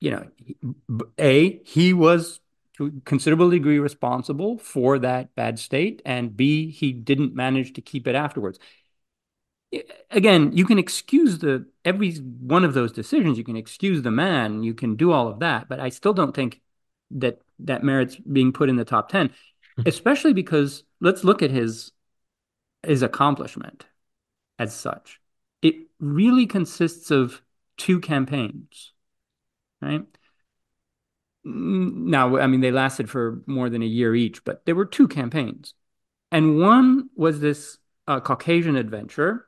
you 0.00 0.10
know, 0.12 1.02
A, 1.18 1.60
he 1.64 1.92
was 1.92 2.40
to 2.78 2.86
a 2.86 2.90
considerable 3.04 3.50
degree 3.50 3.78
responsible 3.78 4.58
for 4.58 4.98
that 5.00 5.34
bad 5.34 5.58
state, 5.58 6.00
and 6.06 6.36
B, 6.36 6.70
he 6.70 6.92
didn't 6.92 7.34
manage 7.34 7.74
to 7.74 7.80
keep 7.80 8.06
it 8.08 8.14
afterwards. 8.14 8.58
Again, 10.10 10.52
you 10.56 10.64
can 10.64 10.78
excuse 10.78 11.38
the 11.38 11.66
every 11.84 12.14
one 12.14 12.64
of 12.64 12.72
those 12.72 12.92
decisions. 12.92 13.36
You 13.36 13.44
can 13.44 13.56
excuse 13.56 14.00
the 14.00 14.10
man. 14.10 14.62
You 14.62 14.72
can 14.72 14.96
do 14.96 15.12
all 15.12 15.28
of 15.28 15.40
that, 15.40 15.68
but 15.68 15.78
I 15.78 15.90
still 15.90 16.14
don't 16.14 16.34
think 16.34 16.62
that 17.10 17.40
that 17.60 17.84
merits 17.84 18.16
being 18.16 18.52
put 18.52 18.70
in 18.70 18.76
the 18.76 18.84
top 18.84 19.10
ten. 19.10 19.30
especially 19.86 20.32
because 20.32 20.84
let's 21.00 21.24
look 21.24 21.42
at 21.42 21.50
his 21.50 21.92
his 22.82 23.02
accomplishment 23.02 23.86
as 24.58 24.74
such. 24.74 25.20
It 25.62 25.74
really 25.98 26.46
consists 26.46 27.10
of 27.10 27.42
two 27.76 28.00
campaigns, 28.00 28.92
right? 29.80 30.06
Now, 31.44 32.36
I 32.36 32.46
mean, 32.46 32.60
they 32.60 32.72
lasted 32.72 33.08
for 33.08 33.42
more 33.46 33.70
than 33.70 33.82
a 33.82 33.86
year 33.86 34.14
each, 34.14 34.44
but 34.44 34.66
there 34.66 34.74
were 34.74 34.84
two 34.84 35.08
campaigns. 35.08 35.74
And 36.30 36.58
one 36.60 37.08
was 37.14 37.40
this 37.40 37.78
uh, 38.06 38.20
Caucasian 38.20 38.76
adventure 38.76 39.46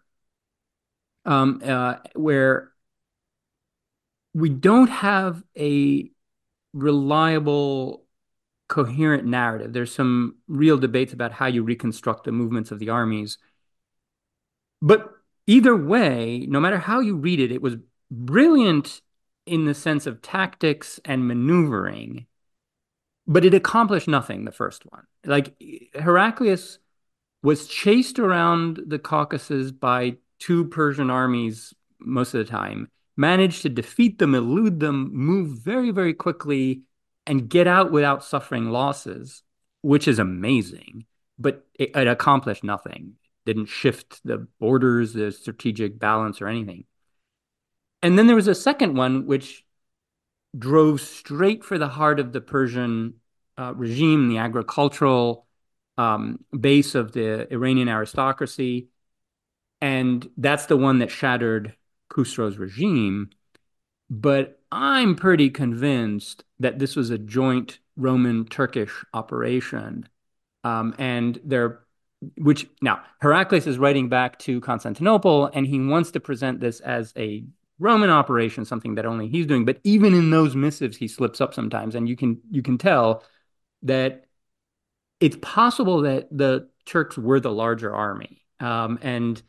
um, 1.25 1.61
uh, 1.65 1.97
where 2.15 2.73
we 4.33 4.49
don't 4.49 4.89
have 4.89 5.43
a 5.59 6.11
reliable, 6.73 8.05
coherent 8.69 9.25
narrative. 9.25 9.73
There's 9.73 9.93
some 9.93 10.37
real 10.47 10.79
debates 10.79 11.13
about 11.13 11.33
how 11.33 11.47
you 11.47 11.63
reconstruct 11.63 12.25
the 12.25 12.33
movements 12.33 12.71
of 12.71 12.79
the 12.79 12.91
armies. 12.91 13.39
But 14.81 15.11
either 15.47 15.77
way, 15.77 16.47
no 16.49 16.61
matter 16.61 16.79
how 16.79 17.01
you 17.01 17.17
read 17.17 17.41
it, 17.41 17.53
it 17.53 17.61
was 17.61 17.77
brilliant 18.11 19.03
in 19.51 19.65
the 19.65 19.75
sense 19.75 20.07
of 20.07 20.23
tactics 20.23 21.01
and 21.05 21.27
maneuvering, 21.27 22.27
but 23.27 23.45
it 23.45 23.53
accomplished 23.53 24.07
nothing, 24.07 24.45
the 24.45 24.53
first 24.53 24.85
one. 24.87 25.05
Like 25.25 25.55
Heraclius 25.95 26.79
was 27.43 27.67
chased 27.67 28.21
around 28.21 28.81
the 28.87 28.99
Caucasus 28.99 29.73
by 29.73 30.17
two 30.39 30.67
Persian 30.67 31.11
armies 31.11 31.75
most 31.99 32.33
of 32.33 32.39
the 32.47 32.51
time, 32.51 32.89
managed 33.17 33.63
to 33.63 33.69
defeat 33.69 34.19
them, 34.19 34.37
elude 34.37 34.79
them, 34.79 35.11
move 35.13 35.59
very, 35.59 35.91
very 35.91 36.15
quickly, 36.15 36.83
and 37.27 37.49
get 37.49 37.67
out 37.67 37.91
without 37.91 38.25
suffering 38.25 38.71
losses, 38.71 39.43
which 39.83 40.07
is 40.07 40.21
amazing. 40.21 41.07
But 41.39 41.67
it, 41.75 41.97
it 41.97 42.07
accomplished 42.07 42.63
nothing, 42.63 43.15
didn't 43.47 43.67
shift 43.67 44.21
the 44.25 44.47
borders, 44.61 45.13
the 45.13 45.33
strategic 45.33 45.99
balance, 45.99 46.41
or 46.41 46.47
anything. 46.47 46.85
And 48.03 48.19
then 48.19 48.27
there 48.27 48.37
was 48.37 48.49
a 48.49 48.55
second 48.55 48.97
one, 48.97 49.27
which 49.27 49.65
drove 50.59 51.01
straight 51.01 51.65
for 51.65 51.79
the 51.79 51.89
heart 51.89 52.19
of 52.19 52.33
the 52.33 52.41
Persian 52.41 53.15
uh, 53.59 53.75
regime, 53.75 54.29
the 54.29 54.39
agricultural 54.39 55.47
um, 55.99 56.45
base 56.59 56.95
of 56.95 57.13
the 57.13 57.53
Iranian 57.53 57.89
aristocracy. 57.89 58.89
And 59.81 60.29
that's 60.37 60.67
the 60.67 60.77
one 60.77 60.99
that 60.99 61.11
shattered 61.11 61.75
Khusro's 62.11 62.59
regime. 62.59 63.31
But 64.09 64.61
I'm 64.73 65.15
pretty 65.15 65.51
convinced 65.51 66.45
that 66.59 66.79
this 66.79 66.97
was 66.97 67.11
a 67.11 67.19
joint 67.19 67.79
Roman 67.97 68.47
Turkish 68.47 69.05
operation. 69.15 70.09
Um, 70.65 70.95
and 70.99 71.39
they're, 71.45 71.81
which 72.37 72.67
now 72.83 73.03
Heraclius 73.21 73.67
is 73.67 73.79
writing 73.79 74.09
back 74.09 74.39
to 74.41 74.61
Constantinople 74.61 75.51
and 75.55 75.67
he 75.67 75.81
wants 75.81 76.11
to 76.13 76.21
present 76.21 76.61
this 76.61 76.81
as 76.81 77.15
a 77.17 77.45
Roman 77.81 78.11
operation, 78.11 78.65
something 78.65 78.95
that 78.97 79.07
only 79.07 79.27
he's 79.27 79.47
doing. 79.47 79.65
But 79.65 79.81
even 79.83 80.15
in 80.15 80.31
those 80.31 80.55
missives, 80.55 80.97
he 80.97 81.09
slips 81.09 81.41
up 81.41 81.55
sometimes. 81.55 81.95
And 81.95 82.09
you 82.09 82.15
can 82.15 82.41
you 82.51 82.63
can 82.63 82.79
tell 82.79 83.25
that 83.83 84.27
it's 85.19 85.39
possible 85.41 86.03
that 86.03 86.29
the 86.31 86.69
Turks 86.85 87.17
were 87.17 87.41
the 87.41 87.51
larger 87.51 87.95
army. 87.95 88.45
Um, 88.59 88.99
and 89.03 89.43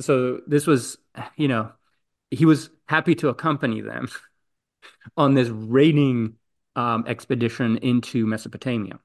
so 0.00 0.40
this 0.46 0.66
was, 0.66 0.98
you 1.36 1.48
know, 1.48 1.72
he 2.30 2.44
was 2.44 2.70
happy 2.86 3.14
to 3.16 3.28
accompany 3.28 3.80
them 3.80 4.08
on 5.16 5.34
this 5.34 5.48
raiding 5.48 6.34
um, 6.76 7.04
expedition 7.06 7.78
into 7.78 8.26
Mesopotamia, 8.26 8.98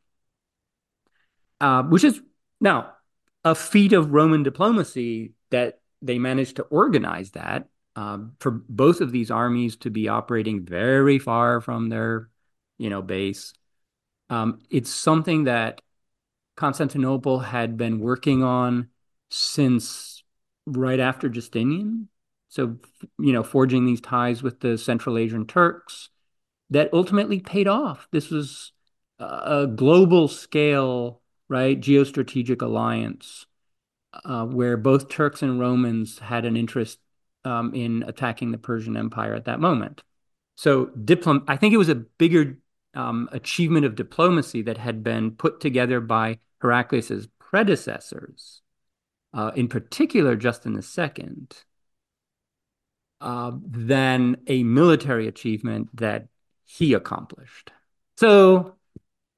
uh, 1.61 1.83
which 1.83 2.03
is 2.03 2.21
now 2.59 2.93
a 3.43 3.55
feat 3.55 3.93
of 3.93 4.11
Roman 4.11 4.43
diplomacy 4.43 5.33
that 5.49 5.79
they 6.01 6.19
managed 6.19 6.57
to 6.57 6.63
organize 6.63 7.31
that 7.31 7.67
um, 7.95 8.33
for 8.39 8.51
both 8.51 9.01
of 9.01 9.11
these 9.11 9.31
armies 9.31 9.75
to 9.77 9.89
be 9.89 10.07
operating 10.07 10.65
very 10.65 11.19
far 11.19 11.61
from 11.61 11.89
their, 11.89 12.29
you 12.77 12.89
know, 12.89 13.01
base. 13.01 13.53
Um, 14.29 14.59
it's 14.69 14.89
something 14.89 15.45
that 15.45 15.81
Constantinople 16.55 17.39
had 17.39 17.77
been 17.77 17.99
working 17.99 18.43
on 18.43 18.89
since 19.29 20.23
right 20.65 20.99
after 20.99 21.27
Justinian. 21.29 22.07
So, 22.49 22.77
you 23.17 23.33
know, 23.33 23.43
forging 23.43 23.85
these 23.85 24.01
ties 24.01 24.43
with 24.43 24.59
the 24.59 24.77
Central 24.77 25.17
Asian 25.17 25.45
Turks 25.47 26.09
that 26.69 26.93
ultimately 26.93 27.39
paid 27.39 27.67
off. 27.67 28.07
This 28.11 28.29
was 28.29 28.71
a 29.19 29.67
global 29.67 30.27
scale, 30.27 31.21
right, 31.47 31.79
geostrategic 31.79 32.61
alliance 32.61 33.45
uh, 34.25 34.45
where 34.45 34.77
both 34.77 35.09
Turks 35.09 35.41
and 35.41 35.59
Romans 35.59 36.19
had 36.19 36.45
an 36.45 36.57
interest 36.57 36.99
um, 37.45 37.73
in 37.73 38.03
attacking 38.07 38.51
the 38.51 38.57
Persian 38.57 38.97
Empire 38.97 39.33
at 39.33 39.45
that 39.45 39.59
moment. 39.59 40.03
So, 40.55 40.87
diplom- 40.87 41.43
I 41.47 41.57
think 41.57 41.73
it 41.73 41.77
was 41.77 41.89
a 41.89 41.95
bigger 41.95 42.57
um, 42.93 43.29
achievement 43.31 43.85
of 43.85 43.95
diplomacy 43.95 44.61
that 44.63 44.77
had 44.77 45.03
been 45.03 45.31
put 45.31 45.59
together 45.59 45.99
by 46.01 46.39
Heraclius's 46.61 47.27
predecessors, 47.39 48.61
uh, 49.33 49.51
in 49.55 49.67
particular 49.67 50.35
Justin 50.35 50.79
II, 50.79 51.47
uh, 53.21 53.51
than 53.63 54.37
a 54.47 54.63
military 54.63 55.27
achievement 55.27 55.89
that 55.93 56.27
he 56.65 56.93
accomplished. 56.93 57.71
So 58.17 58.75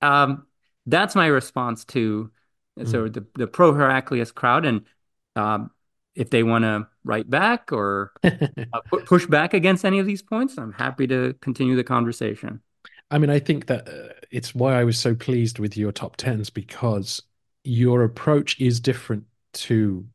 um, 0.02 0.46
that's 0.86 1.16
my 1.16 1.28
response 1.28 1.86
to 1.86 2.32
mm. 2.80 2.88
so 2.90 3.08
the, 3.08 3.26
the 3.36 3.48
pro 3.48 3.74
Heraclius 3.74 4.32
crowd. 4.32 4.66
And 4.66 4.86
um, 5.36 5.72
if 6.16 6.30
they 6.30 6.44
want 6.44 6.64
to 6.64 6.88
write 7.04 7.30
back 7.30 7.72
or 7.72 8.12
uh, 8.24 8.82
push 9.06 9.26
back 9.26 9.54
against 9.54 9.86
any 9.86 10.00
of 10.00 10.06
these 10.06 10.22
points, 10.22 10.58
I'm 10.58 10.74
happy 10.74 11.08
to 11.08 11.34
continue 11.42 11.76
the 11.76 11.84
conversation. 11.84 12.62
I 13.12 13.18
mean, 13.18 13.30
I 13.30 13.40
think 13.40 13.68
that 13.68 13.88
uh, 13.88 14.14
it's 14.32 14.56
why 14.56 14.80
I 14.80 14.84
was 14.84 14.98
so 14.98 15.14
pleased 15.14 15.60
with 15.60 15.78
your 15.78 15.92
top 15.92 16.16
tens 16.18 16.50
because 16.50 17.22
your 17.64 18.04
approach 18.04 18.60
is 18.60 18.80
different 18.80 19.26
to 19.54 20.06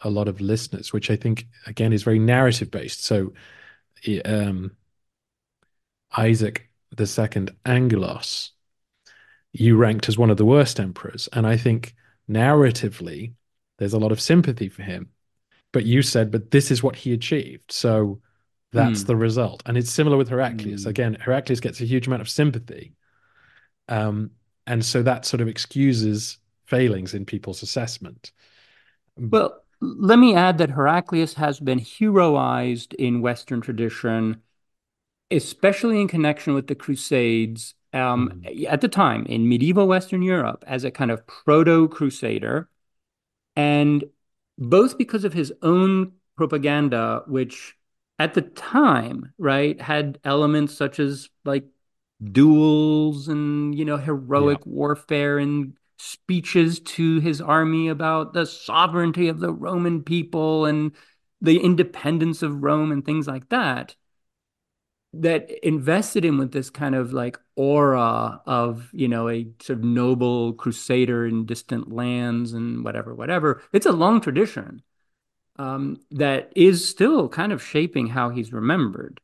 a 0.00 0.10
lot 0.10 0.28
of 0.28 0.40
listeners, 0.40 0.92
which 0.92 1.10
I 1.10 1.16
think 1.16 1.46
again 1.66 1.92
is 1.92 2.02
very 2.02 2.18
narrative 2.18 2.70
based. 2.70 3.04
So, 3.04 3.32
um, 4.24 4.72
Isaac 6.16 6.68
the 6.94 7.06
second 7.06 7.54
Angelos, 7.64 8.52
you 9.52 9.76
ranked 9.76 10.08
as 10.08 10.18
one 10.18 10.30
of 10.30 10.36
the 10.36 10.44
worst 10.44 10.80
emperors, 10.80 11.28
and 11.32 11.46
I 11.46 11.56
think 11.56 11.94
narratively 12.28 13.34
there's 13.78 13.92
a 13.92 13.98
lot 13.98 14.12
of 14.12 14.20
sympathy 14.20 14.68
for 14.68 14.82
him. 14.82 15.10
But 15.72 15.84
you 15.84 16.02
said, 16.02 16.30
but 16.30 16.50
this 16.50 16.70
is 16.70 16.82
what 16.82 16.96
he 16.96 17.12
achieved. 17.12 17.72
So 17.72 18.20
that's 18.72 19.02
mm. 19.02 19.06
the 19.06 19.16
result. 19.16 19.62
And 19.66 19.76
it's 19.76 19.90
similar 19.90 20.16
with 20.16 20.28
Heraclius. 20.28 20.84
Mm. 20.84 20.86
Again, 20.86 21.16
Heraclius 21.20 21.60
gets 21.60 21.80
a 21.80 21.84
huge 21.84 22.06
amount 22.06 22.22
of 22.22 22.28
sympathy. 22.28 22.94
Um, 23.88 24.30
and 24.66 24.84
so 24.84 25.02
that 25.02 25.24
sort 25.24 25.40
of 25.40 25.48
excuses 25.48 26.38
failings 26.66 27.14
in 27.14 27.24
people's 27.24 27.62
assessment. 27.62 28.32
Well, 29.16 29.62
let 29.80 30.18
me 30.18 30.34
add 30.34 30.58
that 30.58 30.70
Heraclius 30.70 31.34
has 31.34 31.60
been 31.60 31.78
heroized 31.78 32.94
in 32.94 33.22
Western 33.22 33.60
tradition, 33.60 34.42
especially 35.30 36.00
in 36.00 36.08
connection 36.08 36.54
with 36.54 36.66
the 36.66 36.74
Crusades. 36.74 37.74
Um, 37.92 38.42
mm. 38.44 38.66
At 38.68 38.82
the 38.82 38.88
time, 38.88 39.24
in 39.26 39.48
medieval 39.48 39.88
Western 39.88 40.20
Europe, 40.22 40.64
as 40.66 40.84
a 40.84 40.90
kind 40.90 41.10
of 41.10 41.26
proto 41.26 41.88
crusader, 41.88 42.68
and 43.56 44.04
both 44.58 44.98
because 44.98 45.24
of 45.24 45.32
his 45.32 45.52
own 45.62 46.12
propaganda, 46.36 47.22
which 47.26 47.76
at 48.18 48.34
the 48.34 48.42
time, 48.42 49.32
right, 49.38 49.80
had 49.80 50.18
elements 50.24 50.74
such 50.74 50.98
as 50.98 51.28
like 51.44 51.64
duels 52.32 53.28
and, 53.28 53.74
you 53.74 53.84
know, 53.84 53.96
heroic 53.96 54.58
yeah. 54.58 54.72
warfare 54.72 55.38
and 55.38 55.74
speeches 55.98 56.80
to 56.80 57.20
his 57.20 57.40
army 57.40 57.88
about 57.88 58.32
the 58.32 58.46
sovereignty 58.46 59.28
of 59.28 59.40
the 59.40 59.52
Roman 59.52 60.02
people 60.02 60.64
and 60.64 60.92
the 61.40 61.60
independence 61.60 62.42
of 62.42 62.62
Rome 62.62 62.90
and 62.90 63.04
things 63.04 63.26
like 63.28 63.48
that 63.50 63.94
that 65.14 65.50
invested 65.66 66.24
him 66.24 66.38
with 66.38 66.52
this 66.52 66.68
kind 66.70 66.94
of 66.94 67.12
like 67.12 67.38
aura 67.56 68.40
of 68.46 68.90
you 68.92 69.08
know 69.08 69.28
a 69.28 69.46
sort 69.60 69.78
of 69.78 69.84
noble 69.84 70.52
crusader 70.54 71.26
in 71.26 71.46
distant 71.46 71.92
lands 71.92 72.52
and 72.52 72.84
whatever 72.84 73.14
whatever. 73.14 73.62
It's 73.72 73.86
a 73.86 73.92
long 73.92 74.20
tradition 74.20 74.82
um, 75.56 76.00
that 76.10 76.52
is 76.54 76.86
still 76.86 77.28
kind 77.28 77.52
of 77.52 77.62
shaping 77.62 78.08
how 78.08 78.30
he's 78.30 78.52
remembered. 78.52 79.20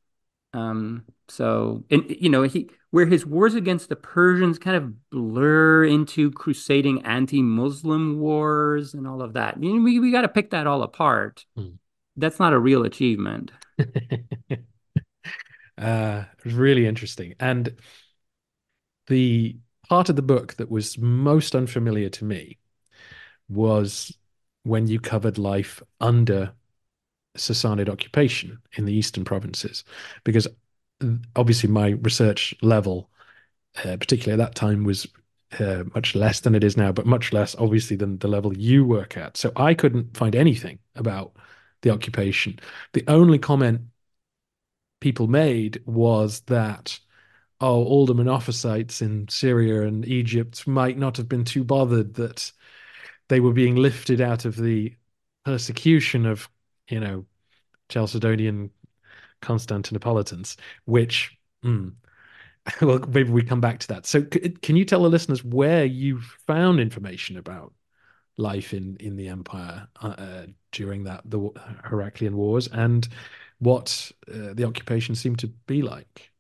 Um, 0.53 1.05
so 1.29 1.85
and 1.91 2.05
you 2.09 2.31
know 2.31 2.43
he 2.43 2.71
where 2.91 3.07
his 3.07 3.27
wars 3.27 3.55
against 3.55 3.89
the 3.89 3.97
persians 3.97 4.59
kind 4.59 4.77
of 4.77 5.11
blur 5.11 5.85
into 5.85 6.31
crusading 6.31 7.03
anti-muslim 7.03 8.21
wars 8.21 8.95
and 8.95 9.05
all 9.07 9.21
of 9.21 9.33
that 9.33 9.61
you 9.61 9.75
know, 9.75 9.83
we, 9.83 9.99
we 9.99 10.13
got 10.13 10.21
to 10.23 10.29
pick 10.29 10.51
that 10.51 10.69
all 10.69 10.83
apart. 10.83 11.45
Mm. 11.59 11.79
that's 12.17 12.39
not 12.39 12.53
a 12.53 12.59
real 12.59 12.85
achievement 12.85 13.51
Uh, 15.85 16.25
really 16.47 16.87
interesting. 16.87 17.35
And 17.39 17.77
the 19.07 19.59
part 19.87 20.09
of 20.09 20.17
the 20.17 20.23
book 20.23 20.55
that 20.55 20.71
was 20.71 20.97
most 20.97 21.55
unfamiliar 21.55 22.09
to 22.09 22.25
me 22.25 22.57
was 23.51 24.17
when 24.63 24.87
you 24.87 24.99
covered 24.99 25.37
life 25.37 25.83
under 26.01 26.55
Sassanid 27.37 27.91
occupation 27.91 28.59
in 28.79 28.87
the 28.87 28.95
eastern 28.95 29.25
provinces, 29.25 29.85
because 30.25 30.49
obviously 31.37 31.69
my 31.69 31.91
research 31.91 32.55
level, 32.63 33.11
uh, 33.85 33.99
particularly 33.99 34.41
at 34.41 34.43
that 34.43 34.55
time, 34.55 34.85
was 34.85 35.07
uh, 35.61 35.85
much 35.95 36.15
less 36.15 36.41
than 36.41 36.55
it 36.55 36.65
is 36.65 36.79
now, 36.79 36.93
but 36.93 37.05
much 37.05 37.31
less 37.31 37.55
obviously 37.57 37.95
than 37.95 38.17
the 38.21 38.29
level 38.29 38.57
you 38.57 38.87
work 38.87 39.19
at. 39.19 39.37
So 39.37 39.53
I 39.55 39.75
couldn't 39.75 40.17
find 40.17 40.35
anything 40.35 40.79
about 40.95 41.37
the 41.83 41.91
occupation. 41.91 42.59
The 42.95 43.05
only 43.07 43.39
comment 43.39 43.83
people 45.01 45.27
made 45.27 45.83
was 45.87 46.41
that 46.43 46.99
oh, 47.61 47.85
all 47.85 48.05
the 48.05 48.15
Monophysites 48.15 49.01
in 49.01 49.27
Syria 49.29 49.83
and 49.83 50.07
Egypt 50.07 50.67
might 50.67 50.99
not 50.99 51.17
have 51.17 51.29
been 51.29 51.45
too 51.45 51.65
bothered 51.65 52.15
that 52.15 52.53
they 53.29 53.41
were 53.41 53.53
being 53.53 53.77
lifted 53.77 54.21
out 54.21 54.45
of 54.45 54.57
the 54.57 54.95
persecution 55.45 56.27
of, 56.27 56.49
you 56.89 57.01
know, 57.01 57.25
Chalcedonian 57.89 58.71
Constantinopolitans, 59.41 60.57
which, 60.85 61.37
mm, 61.65 61.93
well, 62.83 62.99
maybe 63.09 63.31
we 63.31 63.43
come 63.43 63.61
back 63.61 63.79
to 63.81 63.89
that. 63.89 64.07
So, 64.07 64.23
c- 64.33 64.57
can 64.63 64.77
you 64.77 64.85
tell 64.85 65.03
the 65.03 65.09
listeners 65.09 65.45
where 65.45 65.85
you 65.85 66.21
found 66.47 66.81
information 66.81 67.39
about 67.39 67.73
life 68.37 68.75
in 68.75 68.97
in 68.99 69.15
the 69.15 69.29
empire 69.29 69.87
uh, 70.03 70.09
uh 70.09 70.47
during 70.73 71.05
that 71.05 71.21
the 71.25 71.51
Heraclean 71.85 72.37
Wars 72.37 72.67
and 72.67 73.07
what 73.65 74.13
uh, 74.29 74.55
the 74.55 74.65
occupation 74.65 75.15
seemed 75.15 75.39
to 75.41 75.49
be 75.49 75.83
like? 75.83 76.31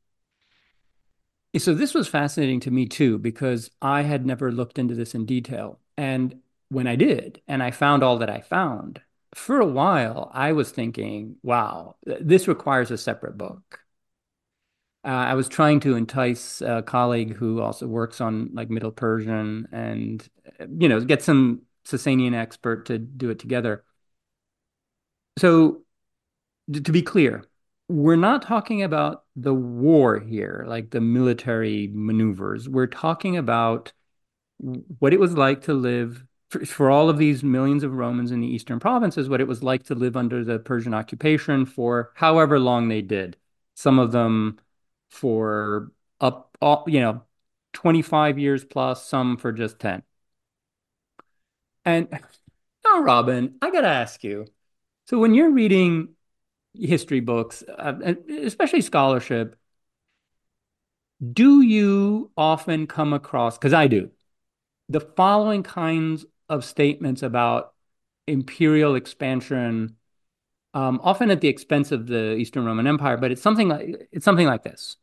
So 1.56 1.72
this 1.72 1.94
was 1.94 2.08
fascinating 2.08 2.60
to 2.60 2.70
me 2.70 2.86
too 2.86 3.18
because 3.18 3.70
I 3.80 4.02
had 4.02 4.26
never 4.26 4.50
looked 4.50 4.78
into 4.78 4.94
this 4.94 5.14
in 5.14 5.24
detail, 5.24 5.78
and 5.96 6.40
when 6.68 6.86
I 6.86 6.96
did, 6.96 7.40
and 7.46 7.62
I 7.62 7.70
found 7.70 8.02
all 8.02 8.18
that 8.18 8.30
I 8.30 8.40
found, 8.40 9.00
for 9.34 9.60
a 9.60 9.66
while, 9.66 10.30
I 10.32 10.52
was 10.52 10.70
thinking, 10.70 11.36
wow, 11.42 11.96
this 12.04 12.48
requires 12.48 12.90
a 12.90 12.98
separate 12.98 13.36
book. 13.38 13.80
Uh, 15.04 15.08
I 15.08 15.34
was 15.34 15.48
trying 15.48 15.80
to 15.80 15.96
entice 15.96 16.62
a 16.62 16.82
colleague 16.82 17.34
who 17.34 17.60
also 17.60 17.86
works 17.86 18.20
on 18.20 18.50
like 18.54 18.70
Middle 18.70 18.90
Persian 18.90 19.68
and, 19.70 20.26
you 20.78 20.88
know, 20.88 21.00
get 21.00 21.22
some 21.22 21.62
Sasanian 21.84 22.34
expert 22.34 22.86
to 22.86 22.98
do 22.98 23.28
it 23.30 23.38
together. 23.38 23.84
So, 25.38 25.83
to 26.72 26.92
be 26.92 27.02
clear, 27.02 27.44
we're 27.88 28.16
not 28.16 28.42
talking 28.42 28.82
about 28.82 29.24
the 29.36 29.54
war 29.54 30.18
here, 30.18 30.64
like 30.66 30.90
the 30.90 31.00
military 31.00 31.90
maneuvers. 31.92 32.68
We're 32.68 32.86
talking 32.86 33.36
about 33.36 33.92
what 34.58 35.12
it 35.12 35.20
was 35.20 35.34
like 35.34 35.62
to 35.62 35.74
live 35.74 36.24
for, 36.66 36.90
all 36.90 37.08
of 37.10 37.18
these 37.18 37.42
millions 37.42 37.82
of 37.82 37.92
Romans 37.92 38.30
in 38.30 38.40
the 38.40 38.46
eastern 38.46 38.78
provinces, 38.78 39.28
what 39.28 39.40
it 39.40 39.48
was 39.48 39.62
like 39.62 39.84
to 39.84 39.94
live 39.94 40.16
under 40.16 40.44
the 40.44 40.58
Persian 40.58 40.94
occupation 40.94 41.66
for 41.66 42.12
however 42.14 42.60
long 42.60 42.88
they 42.88 43.02
did. 43.02 43.36
Some 43.74 43.98
of 43.98 44.12
them 44.12 44.60
for 45.10 45.90
up, 46.20 46.56
all, 46.60 46.84
you 46.86 47.00
know, 47.00 47.22
25 47.72 48.38
years 48.38 48.64
plus, 48.64 49.04
some 49.04 49.36
for 49.36 49.52
just 49.52 49.78
10. 49.80 50.02
And 51.84 52.08
now, 52.84 53.00
Robin, 53.00 53.56
I 53.60 53.70
got 53.70 53.82
to 53.82 53.88
ask 53.88 54.22
you. 54.22 54.46
So 55.06 55.18
when 55.18 55.34
you're 55.34 55.50
reading 55.50 56.14
history 56.74 57.20
books, 57.20 57.62
uh, 57.78 58.14
especially 58.42 58.80
scholarship, 58.80 59.56
do 61.32 61.62
you 61.62 62.30
often 62.36 62.86
come 62.86 63.12
across, 63.12 63.56
because 63.56 63.72
I 63.72 63.86
do, 63.86 64.10
the 64.88 65.00
following 65.00 65.62
kinds 65.62 66.26
of 66.48 66.64
statements 66.64 67.22
about 67.22 67.72
imperial 68.26 68.94
expansion, 68.94 69.96
um, 70.74 71.00
often 71.02 71.30
at 71.30 71.40
the 71.40 71.48
expense 71.48 71.92
of 71.92 72.06
the 72.06 72.34
Eastern 72.34 72.64
Roman 72.64 72.86
Empire, 72.86 73.16
but 73.16 73.30
it's 73.30 73.42
something 73.42 73.68
like 73.68 74.08
it's 74.12 74.24
something 74.24 74.46
like 74.46 74.62
this. 74.62 74.96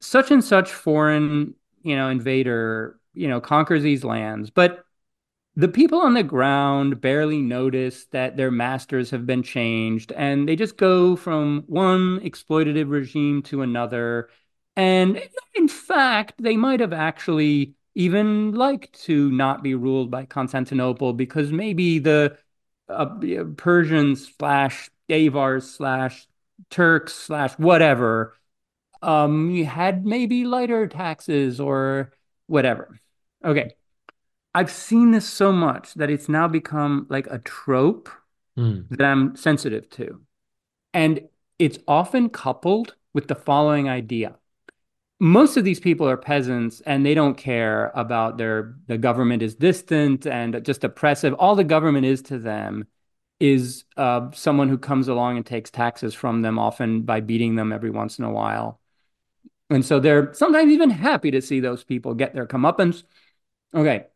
Such 0.00 0.30
and 0.30 0.44
such 0.44 0.70
foreign, 0.70 1.54
you 1.82 1.96
know, 1.96 2.08
invader, 2.08 3.00
you 3.12 3.26
know, 3.28 3.40
conquers 3.40 3.82
these 3.82 4.04
lands, 4.04 4.50
but 4.50 4.84
the 5.58 5.66
people 5.66 6.00
on 6.00 6.14
the 6.14 6.22
ground 6.22 7.00
barely 7.00 7.42
notice 7.42 8.04
that 8.12 8.36
their 8.36 8.50
masters 8.52 9.10
have 9.10 9.26
been 9.26 9.42
changed 9.42 10.12
and 10.12 10.48
they 10.48 10.54
just 10.54 10.76
go 10.76 11.16
from 11.16 11.64
one 11.66 12.20
exploitative 12.20 12.88
regime 12.88 13.42
to 13.42 13.62
another. 13.62 14.30
And 14.76 15.20
in 15.56 15.66
fact, 15.66 16.34
they 16.38 16.56
might 16.56 16.78
have 16.78 16.92
actually 16.92 17.74
even 17.96 18.52
liked 18.52 19.02
to 19.06 19.32
not 19.32 19.64
be 19.64 19.74
ruled 19.74 20.12
by 20.12 20.26
Constantinople 20.26 21.12
because 21.12 21.50
maybe 21.50 21.98
the 21.98 22.38
uh, 22.88 23.16
Persians 23.56 24.32
slash 24.38 24.90
Avars 25.08 25.68
slash 25.68 26.28
Turks 26.70 27.14
slash 27.14 27.54
whatever 27.54 28.36
um, 29.02 29.60
had 29.64 30.06
maybe 30.06 30.44
lighter 30.44 30.86
taxes 30.86 31.58
or 31.58 32.12
whatever. 32.46 33.00
Okay. 33.44 33.74
I've 34.54 34.70
seen 34.70 35.10
this 35.10 35.28
so 35.28 35.52
much 35.52 35.94
that 35.94 36.10
it's 36.10 36.28
now 36.28 36.48
become 36.48 37.06
like 37.08 37.26
a 37.28 37.38
trope 37.38 38.08
mm. 38.58 38.88
that 38.90 39.04
I'm 39.04 39.36
sensitive 39.36 39.88
to. 39.90 40.20
And 40.92 41.28
it's 41.58 41.78
often 41.86 42.30
coupled 42.30 42.94
with 43.14 43.28
the 43.28 43.34
following 43.34 43.88
idea. 43.88 44.36
Most 45.20 45.56
of 45.56 45.64
these 45.64 45.80
people 45.80 46.08
are 46.08 46.16
peasants 46.16 46.80
and 46.82 47.04
they 47.04 47.14
don't 47.14 47.36
care 47.36 47.90
about 47.94 48.38
their 48.38 48.76
the 48.86 48.96
government 48.96 49.42
is 49.42 49.56
distant 49.56 50.26
and 50.26 50.64
just 50.64 50.84
oppressive. 50.84 51.34
All 51.34 51.56
the 51.56 51.64
government 51.64 52.06
is 52.06 52.22
to 52.22 52.38
them 52.38 52.86
is 53.40 53.84
uh, 53.96 54.30
someone 54.32 54.68
who 54.68 54.78
comes 54.78 55.08
along 55.08 55.36
and 55.36 55.46
takes 55.46 55.70
taxes 55.70 56.14
from 56.14 56.42
them, 56.42 56.58
often 56.58 57.02
by 57.02 57.20
beating 57.20 57.54
them 57.54 57.72
every 57.72 57.90
once 57.90 58.18
in 58.18 58.24
a 58.24 58.30
while. 58.30 58.80
And 59.70 59.84
so 59.84 60.00
they're 60.00 60.32
sometimes 60.34 60.72
even 60.72 60.90
happy 60.90 61.30
to 61.32 61.42
see 61.42 61.60
those 61.60 61.84
people 61.84 62.14
get 62.14 62.34
their 62.34 62.46
comeuppance. 62.46 63.04
Okay, 63.74 64.06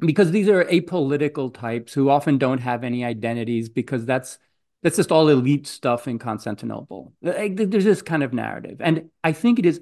because 0.00 0.30
these 0.30 0.48
are 0.48 0.64
apolitical 0.64 1.52
types 1.52 1.94
who 1.94 2.10
often 2.10 2.38
don't 2.38 2.58
have 2.58 2.84
any 2.84 3.04
identities 3.04 3.68
because 3.68 4.04
that's 4.04 4.38
that's 4.82 4.96
just 4.96 5.10
all 5.10 5.28
elite 5.28 5.66
stuff 5.66 6.06
in 6.06 6.18
Constantinople. 6.18 7.12
There's 7.22 7.84
this 7.84 8.02
kind 8.02 8.22
of 8.22 8.32
narrative, 8.32 8.80
and 8.80 9.10
I 9.24 9.32
think 9.32 9.58
it 9.58 9.66
is 9.66 9.80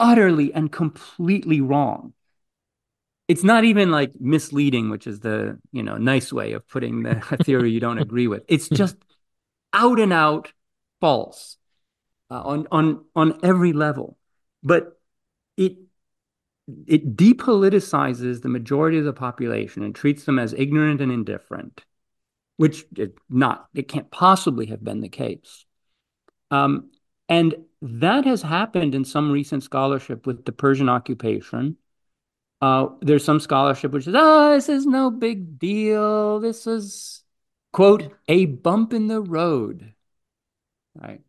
utterly 0.00 0.52
and 0.52 0.72
completely 0.72 1.60
wrong. 1.60 2.14
It's 3.28 3.44
not 3.44 3.64
even 3.64 3.90
like 3.90 4.12
misleading, 4.18 4.90
which 4.90 5.06
is 5.06 5.20
the 5.20 5.58
you 5.70 5.82
know 5.82 5.96
nice 5.96 6.32
way 6.32 6.52
of 6.52 6.66
putting 6.68 7.02
the 7.02 7.14
theory 7.44 7.70
you 7.70 7.80
don't 7.80 7.98
agree 7.98 8.26
with. 8.26 8.42
It's 8.48 8.68
just 8.82 8.96
out 9.72 10.00
and 10.00 10.12
out 10.12 10.52
false 11.00 11.56
uh, 12.30 12.42
on 12.42 12.66
on 12.72 13.04
on 13.14 13.38
every 13.42 13.72
level. 13.72 14.16
But 14.62 14.98
it 15.56 15.76
it 16.86 17.16
depoliticizes 17.16 18.42
the 18.42 18.48
majority 18.48 18.98
of 18.98 19.04
the 19.04 19.12
population 19.12 19.82
and 19.82 19.94
treats 19.94 20.24
them 20.24 20.38
as 20.38 20.52
ignorant 20.52 21.00
and 21.00 21.10
indifferent, 21.10 21.84
which 22.56 22.84
it 22.96 23.14
not 23.28 23.68
it 23.74 23.88
can't 23.88 24.10
possibly 24.10 24.66
have 24.66 24.82
been 24.82 25.00
the 25.00 25.08
case. 25.08 25.64
Um, 26.50 26.90
and 27.28 27.54
that 27.80 28.24
has 28.26 28.42
happened 28.42 28.94
in 28.94 29.04
some 29.04 29.32
recent 29.32 29.62
scholarship 29.62 30.26
with 30.26 30.44
the 30.44 30.52
Persian 30.52 30.88
occupation. 30.88 31.76
Uh, 32.60 32.88
there's 33.00 33.24
some 33.24 33.40
scholarship 33.40 33.90
which 33.90 34.04
says, 34.04 34.14
"Oh, 34.16 34.54
this 34.54 34.68
is 34.68 34.86
no 34.86 35.10
big 35.10 35.58
deal. 35.58 36.38
This 36.38 36.66
is 36.66 37.24
quote 37.72 38.12
a 38.28 38.44
bump 38.46 38.92
in 38.92 39.08
the 39.08 39.20
road." 39.20 39.94
Right. 40.94 41.22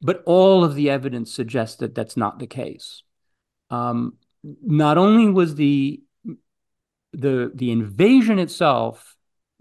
But 0.00 0.22
all 0.26 0.62
of 0.62 0.74
the 0.74 0.90
evidence 0.90 1.32
suggests 1.32 1.76
that 1.76 1.94
that's 1.94 2.16
not 2.16 2.38
the 2.38 2.46
case. 2.46 3.02
Um, 3.70 4.18
not 4.62 4.98
only 4.98 5.28
was 5.28 5.54
the 5.54 6.00
the 7.12 7.50
the 7.54 7.70
invasion 7.70 8.38
itself, 8.38 9.16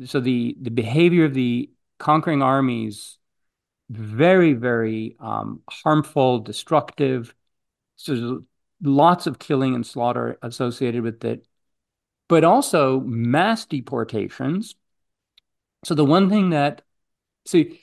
so 0.05 0.19
the 0.19 0.55
the 0.61 0.71
behavior 0.71 1.25
of 1.25 1.33
the 1.33 1.69
conquering 1.97 2.41
armies, 2.41 3.17
very 3.89 4.53
very 4.53 5.15
um, 5.19 5.61
harmful, 5.69 6.39
destructive. 6.39 7.33
So 7.95 8.43
lots 8.81 9.25
of 9.25 9.39
killing 9.39 9.73
and 9.73 9.86
slaughter 9.86 10.38
associated 10.41 11.01
with 11.01 11.23
it, 11.23 11.47
but 12.27 12.43
also 12.43 12.99
mass 12.99 13.65
deportations. 13.65 14.75
So 15.86 15.95
the 15.95 16.05
one 16.05 16.29
thing 16.29 16.49
that 16.49 16.81
see 17.45 17.79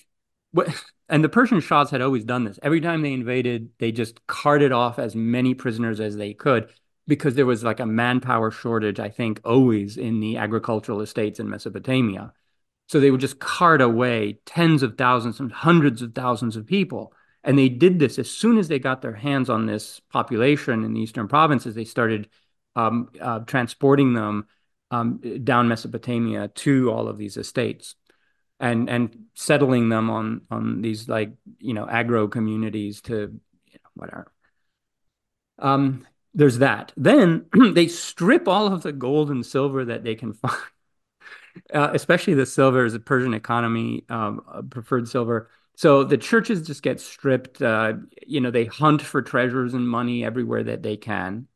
what 0.52 0.68
and 1.08 1.24
the 1.24 1.28
Persian 1.28 1.60
Shahs 1.60 1.90
had 1.90 2.02
always 2.02 2.24
done 2.24 2.44
this. 2.44 2.58
Every 2.62 2.80
time 2.80 3.02
they 3.02 3.12
invaded, 3.12 3.70
they 3.78 3.90
just 3.90 4.26
carted 4.26 4.72
off 4.72 4.98
as 4.98 5.16
many 5.16 5.54
prisoners 5.54 5.98
as 5.98 6.16
they 6.16 6.34
could 6.34 6.68
because 7.06 7.34
there 7.34 7.46
was 7.46 7.64
like 7.64 7.80
a 7.80 7.86
manpower 7.86 8.50
shortage, 8.50 9.00
I 9.00 9.08
think, 9.08 9.40
always 9.44 9.96
in 9.96 10.20
the 10.20 10.36
agricultural 10.36 11.00
estates 11.00 11.40
in 11.40 11.50
Mesopotamia. 11.50 12.32
So 12.88 13.00
they 13.00 13.10
would 13.10 13.20
just 13.20 13.38
cart 13.38 13.80
away 13.80 14.38
tens 14.46 14.82
of 14.82 14.96
thousands 14.96 15.40
and 15.40 15.50
hundreds 15.50 16.02
of 16.02 16.14
thousands 16.14 16.56
of 16.56 16.66
people. 16.66 17.12
And 17.44 17.58
they 17.58 17.68
did 17.68 17.98
this 17.98 18.18
as 18.18 18.30
soon 18.30 18.58
as 18.58 18.68
they 18.68 18.78
got 18.78 19.02
their 19.02 19.14
hands 19.14 19.50
on 19.50 19.66
this 19.66 20.00
population 20.12 20.84
in 20.84 20.92
the 20.92 21.00
eastern 21.00 21.26
provinces. 21.26 21.74
They 21.74 21.84
started 21.84 22.28
um, 22.76 23.08
uh, 23.20 23.40
transporting 23.40 24.14
them 24.14 24.46
um, 24.90 25.20
down 25.42 25.68
Mesopotamia 25.68 26.48
to 26.48 26.92
all 26.92 27.08
of 27.08 27.18
these 27.18 27.36
estates 27.36 27.96
and 28.60 28.88
and 28.88 29.24
settling 29.34 29.88
them 29.88 30.08
on 30.08 30.42
on 30.50 30.82
these 30.82 31.08
like 31.08 31.32
you 31.58 31.74
know 31.74 31.86
agro 31.88 32.28
communities 32.28 33.02
to 33.02 33.40
you 33.66 33.78
know, 33.82 33.90
whatever. 33.94 34.32
Um, 35.58 36.06
there's 36.34 36.58
that. 36.58 36.92
Then 36.96 37.46
they 37.74 37.88
strip 37.88 38.48
all 38.48 38.72
of 38.72 38.82
the 38.82 38.92
gold 38.92 39.30
and 39.30 39.44
silver 39.44 39.84
that 39.84 40.04
they 40.04 40.14
can 40.14 40.32
find, 40.34 40.56
uh, 41.72 41.90
especially 41.92 42.34
the 42.34 42.46
silver 42.46 42.84
is 42.84 42.94
a 42.94 43.00
Persian 43.00 43.34
economy 43.34 44.04
um, 44.08 44.66
preferred 44.70 45.08
silver. 45.08 45.50
So 45.76 46.04
the 46.04 46.18
churches 46.18 46.66
just 46.66 46.82
get 46.82 47.00
stripped. 47.00 47.62
Uh, 47.62 47.94
you 48.26 48.40
know, 48.40 48.50
they 48.50 48.66
hunt 48.66 49.02
for 49.02 49.22
treasures 49.22 49.74
and 49.74 49.88
money 49.88 50.24
everywhere 50.24 50.64
that 50.64 50.82
they 50.82 50.96
can. 50.96 51.48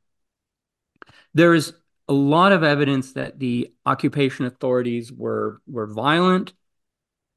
There 1.35 1.55
is 1.55 1.75
a 2.09 2.13
lot 2.13 2.53
of 2.53 2.63
evidence 2.63 3.13
that 3.13 3.39
the 3.39 3.73
occupation 3.85 4.47
authorities 4.47 5.13
were 5.13 5.61
were 5.67 5.87
violent, 5.87 6.55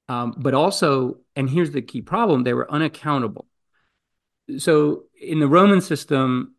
um, 0.07 0.35
but 0.37 0.53
also, 0.53 1.19
and 1.35 1.49
here's 1.49 1.71
the 1.71 1.81
key 1.81 2.01
problem: 2.01 2.43
they 2.43 2.53
were 2.53 2.71
unaccountable. 2.71 3.47
So 4.57 5.03
in 5.19 5.39
the 5.39 5.47
Roman 5.47 5.81
system, 5.81 6.55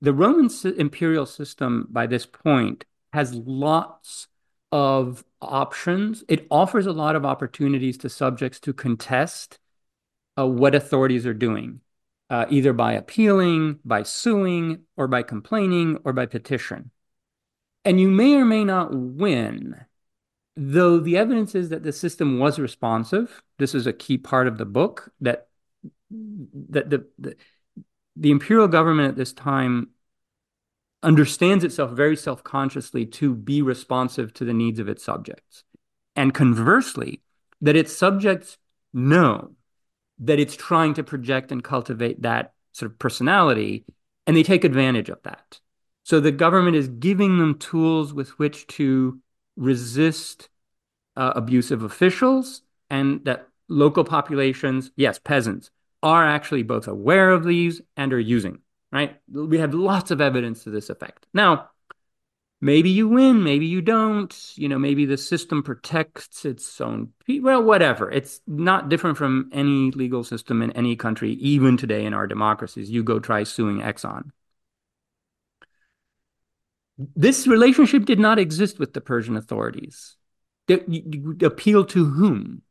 the 0.00 0.12
Roman 0.12 0.50
imperial 0.76 1.26
system 1.26 1.86
by 1.90 2.06
this 2.06 2.26
point 2.26 2.84
has 3.12 3.34
lots 3.34 4.28
of 4.70 5.24
options. 5.40 6.24
It 6.28 6.46
offers 6.50 6.86
a 6.86 6.92
lot 6.92 7.16
of 7.16 7.24
opportunities 7.24 7.98
to 7.98 8.08
subjects 8.08 8.60
to 8.60 8.72
contest 8.72 9.58
uh, 10.38 10.46
what 10.46 10.74
authorities 10.74 11.26
are 11.26 11.34
doing, 11.34 11.80
uh, 12.30 12.46
either 12.48 12.72
by 12.72 12.92
appealing, 12.92 13.80
by 13.84 14.02
suing, 14.02 14.82
or 14.96 15.08
by 15.08 15.22
complaining, 15.22 15.98
or 16.04 16.12
by 16.12 16.26
petition. 16.26 16.90
And 17.84 18.00
you 18.00 18.08
may 18.08 18.34
or 18.34 18.44
may 18.44 18.64
not 18.64 18.94
win, 18.94 19.84
though 20.56 20.98
the 20.98 21.16
evidence 21.16 21.54
is 21.54 21.70
that 21.70 21.82
the 21.82 21.92
system 21.92 22.38
was 22.38 22.58
responsive. 22.58 23.42
This 23.58 23.74
is 23.74 23.86
a 23.86 23.92
key 23.92 24.18
part 24.18 24.46
of 24.46 24.58
the 24.58 24.66
book 24.66 25.10
that 25.20 25.48
that 26.10 26.88
the, 26.88 27.06
the 27.18 27.36
the 28.18 28.30
imperial 28.30 28.68
government 28.68 29.08
at 29.08 29.16
this 29.16 29.32
time 29.32 29.90
understands 31.02 31.62
itself 31.62 31.92
very 31.92 32.16
self-consciously 32.16 33.06
to 33.06 33.34
be 33.34 33.62
responsive 33.62 34.34
to 34.34 34.44
the 34.44 34.52
needs 34.52 34.80
of 34.80 34.88
its 34.88 35.04
subjects. 35.04 35.62
And 36.16 36.34
conversely, 36.34 37.22
that 37.60 37.76
its 37.76 37.96
subjects 37.96 38.58
know 38.92 39.52
that 40.18 40.40
it's 40.40 40.56
trying 40.56 40.94
to 40.94 41.04
project 41.04 41.52
and 41.52 41.62
cultivate 41.62 42.22
that 42.22 42.52
sort 42.72 42.90
of 42.90 42.98
personality, 42.98 43.84
and 44.26 44.36
they 44.36 44.42
take 44.42 44.64
advantage 44.64 45.08
of 45.08 45.22
that. 45.22 45.60
So 46.02 46.18
the 46.18 46.32
government 46.32 46.74
is 46.74 46.88
giving 46.88 47.38
them 47.38 47.58
tools 47.58 48.12
with 48.12 48.30
which 48.38 48.66
to 48.68 49.20
resist 49.56 50.48
uh, 51.16 51.34
abusive 51.36 51.84
officials, 51.84 52.62
and 52.90 53.24
that 53.24 53.48
local 53.68 54.02
populations, 54.02 54.90
yes, 54.96 55.18
peasants, 55.18 55.70
are 56.02 56.24
actually 56.24 56.62
both 56.62 56.88
aware 56.88 57.30
of 57.30 57.44
these 57.44 57.80
and 57.96 58.12
are 58.12 58.20
using, 58.20 58.60
right? 58.92 59.16
We 59.30 59.58
have 59.58 59.74
lots 59.74 60.10
of 60.10 60.20
evidence 60.20 60.64
to 60.64 60.70
this 60.70 60.90
effect. 60.90 61.26
Now, 61.34 61.70
maybe 62.60 62.90
you 62.90 63.08
win, 63.08 63.42
maybe 63.42 63.66
you 63.66 63.80
don't. 63.80 64.34
You 64.54 64.68
know, 64.68 64.78
maybe 64.78 65.06
the 65.06 65.16
system 65.16 65.62
protects 65.62 66.44
its 66.44 66.80
own 66.80 67.12
people. 67.24 67.46
Well, 67.46 67.62
whatever. 67.62 68.10
It's 68.10 68.40
not 68.46 68.88
different 68.88 69.18
from 69.18 69.50
any 69.52 69.90
legal 69.90 70.24
system 70.24 70.62
in 70.62 70.70
any 70.72 70.96
country, 70.96 71.32
even 71.32 71.76
today 71.76 72.04
in 72.04 72.14
our 72.14 72.26
democracies. 72.26 72.90
You 72.90 73.02
go 73.02 73.18
try 73.18 73.42
suing 73.42 73.78
Exxon. 73.80 74.30
This 77.14 77.46
relationship 77.46 78.04
did 78.04 78.18
not 78.18 78.40
exist 78.40 78.78
with 78.78 78.92
the 78.92 79.00
Persian 79.00 79.36
authorities. 79.36 80.16
appeal 80.68 81.84
to 81.86 82.04
whom? 82.04 82.62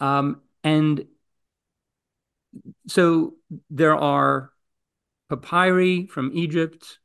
Um, 0.00 0.42
and 0.64 1.06
so 2.86 3.34
there 3.70 3.96
are 3.96 4.50
papyri 5.28 6.06
from 6.06 6.30
Egypt 6.34 6.98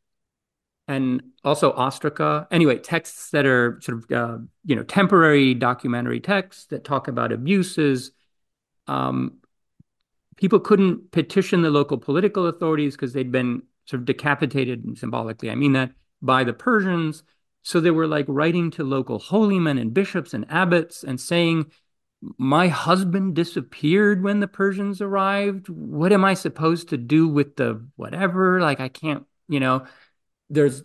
and 0.87 1.21
also 1.43 1.73
ostraca. 1.73 2.47
Anyway, 2.51 2.77
texts 2.77 3.31
that 3.31 3.45
are 3.45 3.79
sort 3.81 3.97
of 3.97 4.11
uh, 4.11 4.37
you 4.65 4.75
know 4.75 4.83
temporary 4.83 5.53
documentary 5.53 6.19
texts 6.19 6.65
that 6.67 6.83
talk 6.83 7.07
about 7.07 7.31
abuses. 7.31 8.11
Um, 8.87 9.39
people 10.37 10.59
couldn't 10.59 11.11
petition 11.11 11.61
the 11.61 11.69
local 11.69 11.97
political 11.97 12.47
authorities 12.47 12.95
because 12.95 13.13
they'd 13.13 13.31
been 13.31 13.63
sort 13.85 14.01
of 14.01 14.05
decapitated 14.05 14.85
and 14.85 14.97
symbolically. 14.97 15.49
I 15.49 15.55
mean 15.55 15.73
that 15.73 15.91
by 16.21 16.43
the 16.43 16.53
Persians. 16.53 17.23
So 17.63 17.81
they 17.81 17.91
were 17.91 18.07
like 18.07 18.25
writing 18.29 18.71
to 18.71 18.83
local 18.85 19.19
holy 19.19 19.59
men 19.59 19.77
and 19.77 19.93
bishops 19.93 20.33
and 20.33 20.45
abbots 20.49 21.03
and 21.03 21.19
saying, 21.19 21.69
my 22.21 22.67
husband 22.67 23.35
disappeared 23.35 24.23
when 24.23 24.39
the 24.39 24.47
Persians 24.47 25.01
arrived. 25.01 25.69
What 25.69 26.11
am 26.11 26.25
I 26.25 26.33
supposed 26.33 26.89
to 26.89 26.97
do 26.97 27.27
with 27.27 27.55
the 27.55 27.85
whatever? 27.95 28.59
Like, 28.59 28.79
I 28.79 28.89
can't, 28.89 29.25
you 29.47 29.59
know, 29.59 29.85
there's 30.49 30.83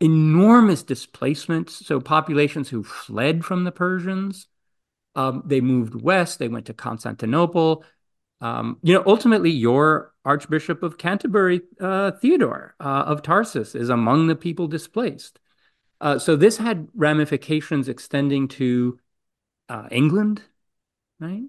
enormous 0.00 0.82
displacements. 0.82 1.86
So, 1.86 2.00
populations 2.00 2.68
who 2.68 2.82
fled 2.82 3.44
from 3.44 3.64
the 3.64 3.72
Persians, 3.72 4.48
um, 5.14 5.42
they 5.46 5.60
moved 5.60 5.94
west, 5.94 6.38
they 6.38 6.48
went 6.48 6.66
to 6.66 6.74
Constantinople. 6.74 7.84
Um, 8.40 8.78
you 8.82 8.92
know, 8.92 9.02
ultimately, 9.06 9.50
your 9.50 10.12
Archbishop 10.24 10.82
of 10.82 10.98
Canterbury, 10.98 11.62
uh, 11.80 12.10
Theodore 12.12 12.74
uh, 12.78 13.04
of 13.06 13.22
Tarsus, 13.22 13.74
is 13.74 13.88
among 13.88 14.26
the 14.26 14.36
people 14.36 14.66
displaced. 14.66 15.38
Uh, 16.00 16.18
so, 16.18 16.36
this 16.36 16.58
had 16.58 16.88
ramifications 16.94 17.88
extending 17.88 18.48
to 18.48 18.98
uh, 19.68 19.88
England, 19.90 20.42
right? 21.20 21.44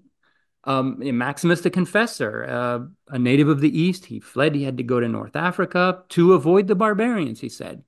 Um, 0.64 0.96
Maximus 1.16 1.60
the 1.60 1.70
Confessor, 1.70 2.44
uh, 2.44 3.14
a 3.14 3.18
native 3.18 3.48
of 3.48 3.60
the 3.60 3.78
East, 3.78 4.06
he 4.06 4.18
fled. 4.18 4.54
He 4.54 4.64
had 4.64 4.78
to 4.78 4.82
go 4.82 4.98
to 4.98 5.08
North 5.08 5.36
Africa 5.36 6.02
to 6.10 6.32
avoid 6.32 6.66
the 6.66 6.74
barbarians, 6.74 7.40
he 7.40 7.48
said. 7.48 7.84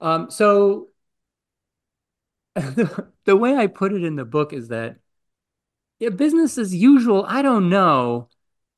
Um, 0.00 0.30
so 0.30 0.90
the, 2.54 3.36
way 3.36 3.56
I 3.56 3.66
put 3.66 3.92
it 3.92 4.04
in 4.04 4.14
the 4.14 4.24
book 4.24 4.52
is 4.52 4.68
that 4.68 4.98
yeah, 5.98 6.10
business 6.10 6.58
as 6.58 6.74
usual. 6.74 7.24
I 7.26 7.42
don't 7.42 7.68
know. 7.68 8.28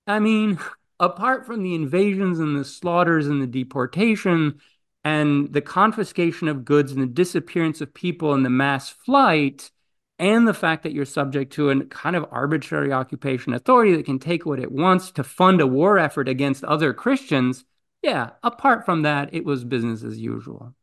I 0.07 0.19
mean, 0.19 0.59
apart 1.01 1.45
from 1.45 1.63
the 1.63 1.75
invasions 1.75 2.39
and 2.39 2.59
the 2.59 2.65
slaughters 2.65 3.27
and 3.27 3.43
the 3.43 3.47
deportation 3.47 4.61
and 5.05 5.53
the 5.53 5.61
confiscation 5.61 6.49
of 6.49 6.65
goods 6.65 6.93
and 6.93 7.03
the 7.03 7.07
disappearance 7.07 7.81
of 7.83 7.93
people 7.93 8.33
and 8.33 8.45
the 8.45 8.51
mass 8.51 8.89
flight, 8.89 9.71
and 10.19 10.49
the 10.49 10.55
fact 10.55 10.83
that 10.83 10.93
you're 10.93 11.05
subject 11.05 11.53
to 11.55 11.71
a 11.71 11.85
kind 11.87 12.17
of 12.17 12.27
arbitrary 12.31 12.93
occupation 12.93 13.53
authority 13.53 13.95
that 13.97 14.07
can 14.07 14.19
take 14.19 14.47
what 14.47 14.59
it 14.59 14.73
wants 14.73 15.11
to 15.13 15.25
fund 15.25 15.61
a 15.61 15.67
war 15.67 15.99
effort 15.99 16.29
against 16.29 16.65
other 16.65 16.95
Christians, 16.95 17.65
yeah, 18.03 18.31
apart 18.43 18.87
from 18.87 19.03
that, 19.03 19.35
it 19.35 19.45
was 19.45 19.65
business 19.65 20.03
as 20.03 20.19
usual. 20.19 20.75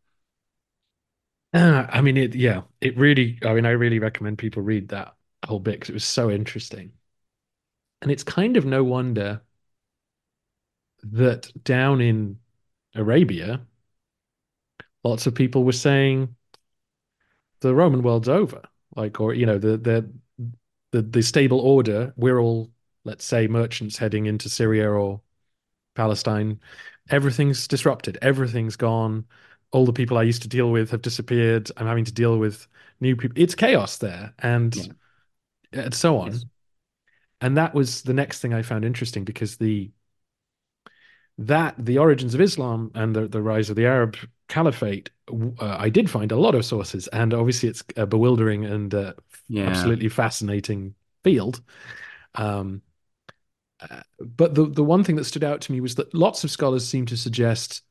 Uh, 1.53 1.86
I 1.89 2.01
mean, 2.01 2.17
it, 2.17 2.36
yeah, 2.36 2.61
it 2.81 2.97
really, 2.97 3.39
I 3.43 3.53
mean, 3.53 3.65
I 3.65 3.71
really 3.71 3.99
recommend 3.99 4.38
people 4.38 4.61
read 4.61 4.89
that 4.89 5.15
whole 5.45 5.59
bit 5.59 5.73
because 5.73 5.89
it 5.89 5.93
was 5.93 6.03
so 6.03 6.29
interesting. 6.29 6.91
And 8.01 8.11
it's 8.11 8.23
kind 8.23 8.57
of 8.57 8.65
no 8.65 8.84
wonder 8.84 9.41
that 11.03 11.51
down 11.63 12.01
in 12.01 12.39
Arabia, 12.95 13.61
lots 15.03 15.27
of 15.27 15.36
people 15.36 15.63
were 15.63 15.71
saying 15.71 16.36
the 17.61 17.73
Roman 17.73 18.03
world's 18.03 18.29
over 18.29 18.63
like 18.96 19.20
or 19.20 19.34
you 19.34 19.46
know 19.46 19.58
the 19.58 19.78
the 19.78 20.10
the, 20.91 21.02
the 21.02 21.24
stable 21.24 21.60
order 21.60 22.14
we're 22.16 22.39
all 22.39 22.70
let's 23.04 23.26
say 23.26 23.48
merchants 23.48 23.98
heading 23.98 24.26
into 24.26 24.50
syria 24.50 24.89
or 24.89 25.22
palestine 25.96 26.60
everything's 27.10 27.68
disrupted 27.68 28.18
everything's 28.22 28.76
gone 28.76 29.26
all 29.72 29.86
the 29.86 29.94
people 29.94 30.18
i 30.18 30.24
used 30.24 30.41
to 30.41 30.48
deal 30.48 30.72
with 30.72 30.91
have 30.91 31.02
disappeared 31.02 31.70
i'm 31.78 31.88
having 31.88 32.06
to 32.06 32.14
deal 32.14 32.38
with 32.38 32.68
new 33.00 33.16
people 33.16 33.41
it's 33.41 33.56
chaos 33.56 33.98
there 33.98 34.34
and 34.39 34.76
yeah. 34.76 35.82
and 35.84 35.94
so 35.94 36.18
on 36.18 36.32
yes. 36.32 36.46
and 37.41 37.58
that 37.58 37.74
was 37.74 38.04
the 38.04 38.14
next 38.14 38.39
thing 38.39 38.54
i 38.54 38.62
found 38.62 38.86
interesting 38.86 39.24
because 39.24 39.58
the 39.58 39.91
that 41.39 41.74
the 41.78 41.98
origins 41.98 42.36
of 42.36 42.41
islam 42.41 42.91
and 42.94 43.16
the, 43.16 43.28
the 43.28 43.41
rise 43.41 43.70
of 43.70 43.76
the 43.76 43.86
arab 43.86 44.16
caliphate, 44.54 45.10
uh, 45.32 45.78
I 45.80 45.89
did 45.89 46.10
find 46.12 46.32
a 46.32 46.38
lot 46.38 46.54
of 46.54 46.64
sources, 46.64 47.08
and 47.08 47.34
obviously 47.34 47.70
it's 47.70 47.84
a 47.97 48.06
bewildering 48.06 48.66
and 48.66 48.93
uh, 48.93 49.14
yeah. 49.47 49.66
absolutely 49.66 50.10
fascinating 50.10 50.93
field. 51.24 51.62
Um, 52.36 52.84
uh, 53.82 54.01
but 54.20 54.54
the 54.54 54.66
the 54.66 54.84
one 54.84 55.04
thing 55.04 55.16
that 55.16 55.26
stood 55.26 55.43
out 55.43 55.62
to 55.62 55.72
me 55.72 55.82
was 55.82 55.95
that 55.95 56.14
lots 56.14 56.43
of 56.43 56.51
scholars 56.51 56.88
seem 56.88 57.08
to 57.08 57.18
suggest 57.18 57.82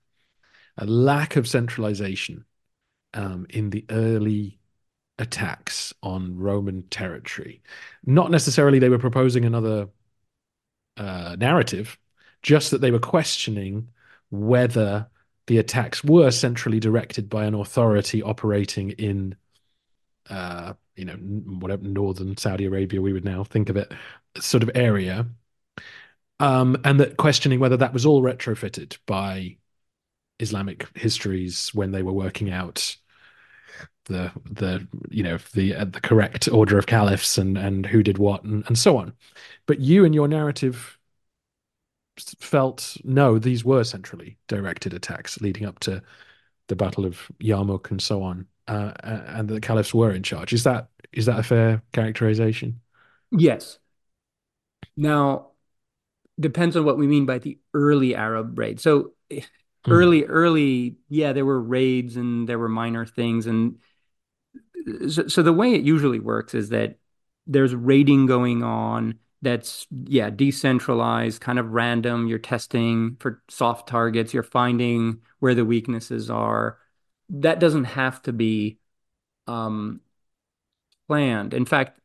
a 0.78 0.86
lack 0.86 1.34
of 1.34 1.48
centralization 1.48 2.44
um, 3.14 3.44
in 3.50 3.70
the 3.70 3.84
early 3.90 4.60
attacks 5.18 5.92
on 6.00 6.38
Roman 6.38 6.82
territory. 6.90 7.60
Not 8.06 8.30
necessarily 8.30 8.78
they 8.78 8.88
were 8.88 8.98
proposing 8.98 9.44
another 9.44 9.88
uh, 10.96 11.34
narrative, 11.38 11.98
just 12.40 12.70
that 12.70 12.80
they 12.80 12.92
were 12.92 13.00
questioning 13.00 13.88
whether 14.30 15.08
the 15.52 15.58
attacks 15.58 16.02
were 16.02 16.30
centrally 16.30 16.80
directed 16.80 17.28
by 17.28 17.44
an 17.44 17.52
authority 17.52 18.22
operating 18.22 18.92
in, 18.92 19.36
uh, 20.30 20.72
you 20.96 21.04
know, 21.04 21.12
whatever 21.12 21.82
northern 21.82 22.38
Saudi 22.38 22.64
Arabia 22.64 23.02
we 23.02 23.12
would 23.12 23.26
now 23.26 23.44
think 23.44 23.68
of 23.68 23.76
it, 23.76 23.92
sort 24.38 24.62
of 24.62 24.70
area, 24.74 25.26
um, 26.40 26.78
and 26.84 26.98
that 27.00 27.18
questioning 27.18 27.60
whether 27.60 27.76
that 27.76 27.92
was 27.92 28.06
all 28.06 28.22
retrofitted 28.22 28.96
by 29.04 29.58
Islamic 30.40 30.88
histories 30.96 31.68
when 31.74 31.90
they 31.90 32.02
were 32.02 32.14
working 32.14 32.50
out 32.50 32.96
the 34.06 34.32
the 34.50 34.88
you 35.10 35.22
know 35.22 35.36
the 35.52 35.74
uh, 35.74 35.84
the 35.84 36.00
correct 36.00 36.48
order 36.48 36.78
of 36.78 36.86
caliphs 36.86 37.36
and 37.36 37.58
and 37.58 37.84
who 37.84 38.02
did 38.02 38.16
what 38.16 38.42
and, 38.42 38.64
and 38.68 38.78
so 38.78 38.96
on. 38.96 39.12
But 39.66 39.80
you 39.80 40.06
and 40.06 40.14
your 40.14 40.28
narrative 40.28 40.98
felt 42.18 42.96
no 43.04 43.38
these 43.38 43.64
were 43.64 43.84
centrally 43.84 44.36
directed 44.46 44.92
attacks 44.92 45.40
leading 45.40 45.66
up 45.66 45.78
to 45.80 46.02
the 46.68 46.76
battle 46.76 47.06
of 47.06 47.30
yarmouk 47.40 47.90
and 47.90 48.02
so 48.02 48.22
on 48.22 48.46
uh, 48.68 48.92
and 49.02 49.48
the 49.48 49.60
caliphs 49.60 49.92
were 49.92 50.12
in 50.12 50.22
charge. 50.22 50.52
Is 50.52 50.64
that 50.64 50.88
is 51.12 51.26
that 51.26 51.38
a 51.38 51.42
fair 51.42 51.82
characterization? 51.92 52.80
Yes. 53.30 53.78
Now 54.96 55.48
depends 56.40 56.76
on 56.76 56.84
what 56.84 56.98
we 56.98 57.06
mean 57.06 57.26
by 57.26 57.38
the 57.38 57.58
early 57.74 58.16
arab 58.16 58.58
raid 58.58 58.80
so 58.80 59.12
mm. 59.30 59.44
early 59.86 60.24
early 60.24 60.96
yeah 61.10 61.34
there 61.34 61.44
were 61.44 61.60
raids 61.60 62.16
and 62.16 62.48
there 62.48 62.58
were 62.58 62.70
minor 62.70 63.04
things 63.04 63.46
and 63.46 63.76
so, 65.10 65.28
so 65.28 65.42
the 65.42 65.52
way 65.52 65.74
it 65.74 65.82
usually 65.82 66.18
works 66.18 66.54
is 66.54 66.70
that 66.70 66.96
there's 67.46 67.74
raiding 67.74 68.24
going 68.24 68.62
on 68.62 69.18
that's 69.42 69.86
yeah 70.04 70.30
decentralized 70.30 71.40
kind 71.40 71.58
of 71.58 71.72
random. 71.72 72.28
You're 72.28 72.38
testing 72.38 73.16
for 73.20 73.42
soft 73.48 73.88
targets. 73.88 74.32
You're 74.32 74.42
finding 74.42 75.20
where 75.40 75.54
the 75.54 75.64
weaknesses 75.64 76.30
are. 76.30 76.78
That 77.28 77.60
doesn't 77.60 77.84
have 77.84 78.22
to 78.22 78.32
be 78.32 78.78
um, 79.46 80.00
planned. 81.08 81.54
In 81.54 81.64
fact 81.64 81.98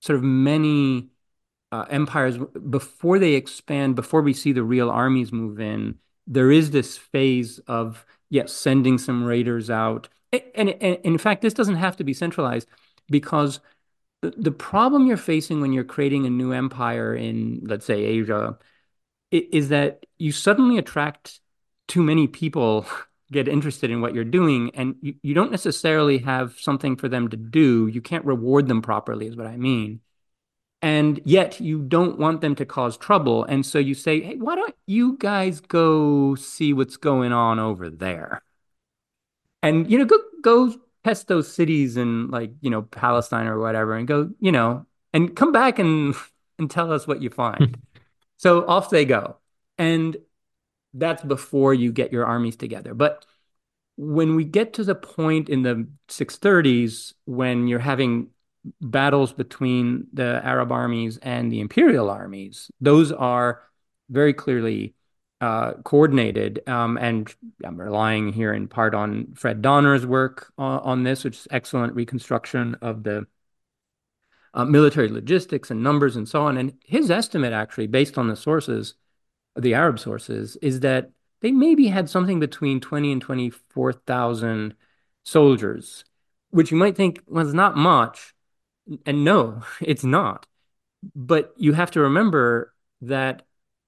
sort 0.00 0.18
of 0.18 0.22
many 0.22 1.08
uh, 1.72 1.86
empires 1.88 2.36
before 2.68 3.18
they 3.18 3.34
expand 3.34 3.96
before 3.96 4.20
we 4.20 4.34
see 4.34 4.52
the 4.52 4.62
real 4.62 4.90
armies 4.90 5.32
move 5.32 5.58
in 5.58 5.98
there 6.26 6.50
is 6.50 6.70
this 6.70 6.96
phase 6.96 7.58
of 7.66 8.06
yes 8.30 8.52
sending 8.52 8.98
some 8.98 9.24
raiders 9.24 9.70
out. 9.70 10.08
And, 10.32 10.42
and, 10.54 10.70
and 10.70 10.98
in 11.02 11.18
fact, 11.18 11.42
this 11.42 11.54
doesn't 11.54 11.76
have 11.76 11.96
to 11.98 12.04
be 12.04 12.14
centralized 12.14 12.68
because 13.08 13.60
the, 14.24 14.30
the 14.38 14.50
problem 14.50 15.06
you're 15.06 15.18
facing 15.18 15.60
when 15.60 15.74
you're 15.74 15.84
creating 15.84 16.24
a 16.24 16.30
new 16.30 16.52
empire 16.52 17.14
in, 17.14 17.60
let's 17.64 17.84
say, 17.84 18.02
Asia, 18.02 18.58
is 19.30 19.68
that 19.68 20.06
you 20.16 20.32
suddenly 20.32 20.78
attract 20.78 21.40
too 21.88 22.02
many 22.02 22.26
people 22.26 22.86
get 23.32 23.48
interested 23.48 23.90
in 23.90 24.00
what 24.00 24.14
you're 24.14 24.24
doing 24.24 24.70
and 24.74 24.94
you, 25.00 25.14
you 25.22 25.34
don't 25.34 25.50
necessarily 25.50 26.18
have 26.18 26.54
something 26.58 26.96
for 26.96 27.08
them 27.08 27.28
to 27.28 27.36
do. 27.36 27.86
You 27.86 28.00
can't 28.00 28.24
reward 28.24 28.68
them 28.68 28.80
properly 28.80 29.26
is 29.26 29.36
what 29.36 29.46
i 29.46 29.56
mean. 29.56 30.00
And 30.82 31.20
yet 31.24 31.60
you 31.60 31.80
don't 31.80 32.18
want 32.18 32.42
them 32.42 32.54
to 32.56 32.66
cause 32.66 32.96
trouble 32.96 33.44
and 33.44 33.64
so 33.64 33.78
you 33.78 33.94
say 33.94 34.20
hey 34.20 34.36
why 34.36 34.54
don't 34.54 34.74
you 34.86 35.16
guys 35.18 35.60
go 35.60 36.34
see 36.34 36.72
what's 36.72 36.96
going 36.96 37.32
on 37.32 37.58
over 37.58 37.90
there? 37.90 38.42
And 39.62 39.90
you 39.90 39.98
know 39.98 40.04
go 40.04 40.18
go 40.42 40.74
test 41.04 41.28
those 41.28 41.52
cities 41.52 41.96
in 41.96 42.30
like 42.30 42.52
you 42.60 42.70
know 42.70 42.82
Palestine 42.82 43.46
or 43.46 43.58
whatever, 43.58 43.94
and 43.94 44.08
go 44.08 44.30
you 44.40 44.52
know 44.52 44.86
and 45.12 45.34
come 45.36 45.52
back 45.52 45.78
and 45.78 46.14
and 46.58 46.70
tell 46.70 46.92
us 46.92 47.06
what 47.06 47.22
you 47.22 47.30
find. 47.30 47.76
so 48.36 48.66
off 48.66 48.90
they 48.90 49.04
go, 49.04 49.36
and 49.78 50.16
that's 50.94 51.22
before 51.24 51.74
you 51.74 51.92
get 51.92 52.12
your 52.12 52.24
armies 52.26 52.56
together. 52.56 52.94
But 52.94 53.24
when 53.96 54.34
we 54.34 54.44
get 54.44 54.74
to 54.74 54.84
the 54.84 54.94
point 54.94 55.48
in 55.48 55.62
the 55.62 55.88
630s 56.08 57.12
when 57.26 57.68
you're 57.68 57.78
having 57.78 58.28
battles 58.80 59.32
between 59.32 60.06
the 60.12 60.40
Arab 60.44 60.72
armies 60.72 61.16
and 61.18 61.50
the 61.50 61.60
imperial 61.60 62.10
armies, 62.10 62.70
those 62.80 63.12
are 63.12 63.62
very 64.10 64.32
clearly 64.32 64.94
uh, 65.44 65.74
coordinated. 65.82 66.66
Um, 66.66 66.96
and 66.96 67.32
I'm 67.62 67.78
relying 67.78 68.32
here 68.32 68.54
in 68.54 68.66
part 68.66 68.94
on 68.94 69.34
Fred 69.34 69.60
Donner's 69.60 70.06
work 70.06 70.50
on, 70.56 70.80
on 70.80 71.02
this, 71.02 71.22
which 71.22 71.36
is 71.36 71.48
excellent 71.50 71.94
reconstruction 71.94 72.76
of 72.80 73.02
the 73.02 73.26
uh, 74.54 74.64
military 74.64 75.08
logistics 75.08 75.70
and 75.70 75.82
numbers 75.82 76.16
and 76.16 76.26
so 76.26 76.44
on. 76.44 76.56
And 76.56 76.72
his 76.82 77.10
estimate, 77.10 77.52
actually, 77.52 77.88
based 77.88 78.16
on 78.16 78.28
the 78.28 78.36
sources, 78.36 78.94
the 79.54 79.74
Arab 79.74 79.98
sources, 79.98 80.56
is 80.62 80.80
that 80.80 81.10
they 81.42 81.52
maybe 81.52 81.88
had 81.88 82.08
something 82.08 82.40
between 82.40 82.80
20 82.80 83.12
and 83.12 83.20
24,000 83.20 84.74
soldiers, 85.24 86.06
which 86.52 86.70
you 86.70 86.78
might 86.78 86.96
think 86.96 87.20
was 87.26 87.52
not 87.52 87.76
much. 87.76 88.32
And 89.04 89.24
no, 89.24 89.62
it's 89.82 90.04
not. 90.04 90.46
But 91.14 91.52
you 91.58 91.74
have 91.74 91.90
to 91.90 92.00
remember 92.00 92.72
that 93.02 93.42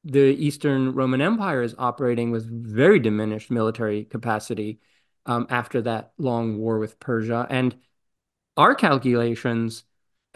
the 0.07 0.21
Eastern 0.21 0.95
Roman 0.95 1.21
Empire 1.21 1.63
is 1.63 1.75
operating 1.79 2.31
with 2.31 2.47
very 2.49 3.01
diminished 3.01 3.51
military 3.51 4.05
capacity 4.05 4.79
um, 5.27 5.49
after 5.51 5.83
that 5.83 6.13
long 6.17 6.59
war 6.59 6.79
with 6.79 7.01
Persia. 7.01 7.47
And 7.51 7.75
our 8.57 8.77
calculations 8.77 9.83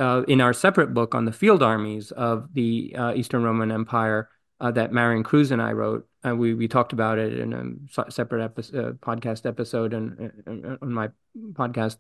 uh, 0.01 0.25
in 0.27 0.41
our 0.41 0.53
separate 0.53 0.93
book 0.93 1.15
on 1.15 1.25
the 1.25 1.33
field 1.33 1.63
armies 1.63 2.11
of 2.11 2.53
the 2.53 2.95
uh, 2.99 3.15
Eastern 3.15 3.45
Roman 3.45 3.71
Empire 3.71 4.29
uh, 4.59 4.73
that 4.73 4.93
Marion 4.93 5.23
Kruse 5.23 5.53
and 5.53 5.63
I 5.63 5.73
wrote, 5.73 6.09
and 6.25 6.39
we 6.39 6.53
we 6.53 6.67
talked 6.67 6.93
about 6.93 7.19
it 7.19 7.39
in 7.39 7.53
a 7.53 8.11
separate 8.11 8.43
episode, 8.43 8.85
uh, 8.85 8.93
podcast 8.95 9.47
episode 9.47 9.95
and 9.95 10.79
on 10.83 10.93
my 10.93 11.11
podcast 11.53 11.97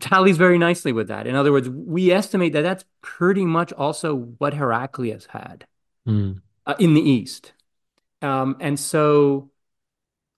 tallies 0.00 0.36
very 0.36 0.58
nicely 0.58 0.92
with 0.92 1.08
that. 1.08 1.26
In 1.26 1.34
other 1.34 1.52
words, 1.52 1.68
we 1.68 2.12
estimate 2.12 2.52
that 2.52 2.62
that's 2.62 2.84
pretty 3.02 3.44
much 3.44 3.72
also 3.72 4.14
what 4.14 4.54
Heraclius 4.54 5.26
had 5.30 5.66
mm. 6.06 6.40
uh, 6.66 6.74
in 6.78 6.94
the 6.94 7.00
East. 7.00 7.52
Um, 8.22 8.56
and 8.60 8.78
so, 8.78 9.50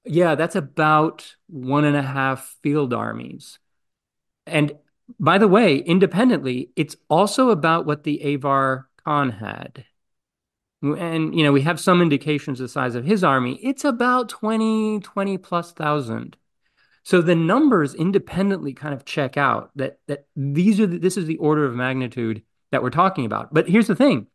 yeah, 0.05 0.35
that's 0.35 0.57
about 0.57 1.35
one 1.47 1.85
and 1.85 1.97
a 1.97 2.03
half 2.03 2.57
field 2.62 2.93
armies. 2.93 3.59
And 4.47 4.73
by 5.19 5.39
the 5.39 5.49
way, 5.49 5.77
independently, 5.77 6.71
it's 6.77 6.97
also 7.09 7.51
about 7.51 7.87
what 7.87 8.05
the 8.05 8.35
Avar 8.35 8.89
Khan 9.05 9.31
had. 9.31 9.85
And, 10.83 11.35
you 11.35 11.43
know, 11.43 11.53
we 11.53 11.62
have 11.62 11.81
some 11.81 12.01
indications 12.01 12.59
the 12.59 12.69
size 12.69 12.95
of 12.95 13.05
his 13.05 13.25
army. 13.25 13.59
It's 13.62 13.85
about 13.85 14.29
20, 14.29 15.01
20 15.01 15.39
plus 15.39 15.73
thousand. 15.73 16.37
So 17.03 17.23
the 17.23 17.35
numbers 17.35 17.95
independently 17.95 18.75
kind 18.75 18.93
of 18.93 19.07
check 19.07 19.39
out 19.39 19.71
that 19.77 19.99
that 20.09 20.27
these 20.37 20.79
are 20.79 20.87
the, 20.87 20.99
this 20.99 21.16
is 21.16 21.25
the 21.25 21.39
order 21.39 21.64
of 21.64 21.75
magnitude 21.75 22.43
that 22.71 22.83
we're 22.83 22.91
talking 22.91 23.25
about. 23.25 23.53
But 23.53 23.66
here's 23.66 23.87
the 23.87 23.97
thing: 23.97 24.27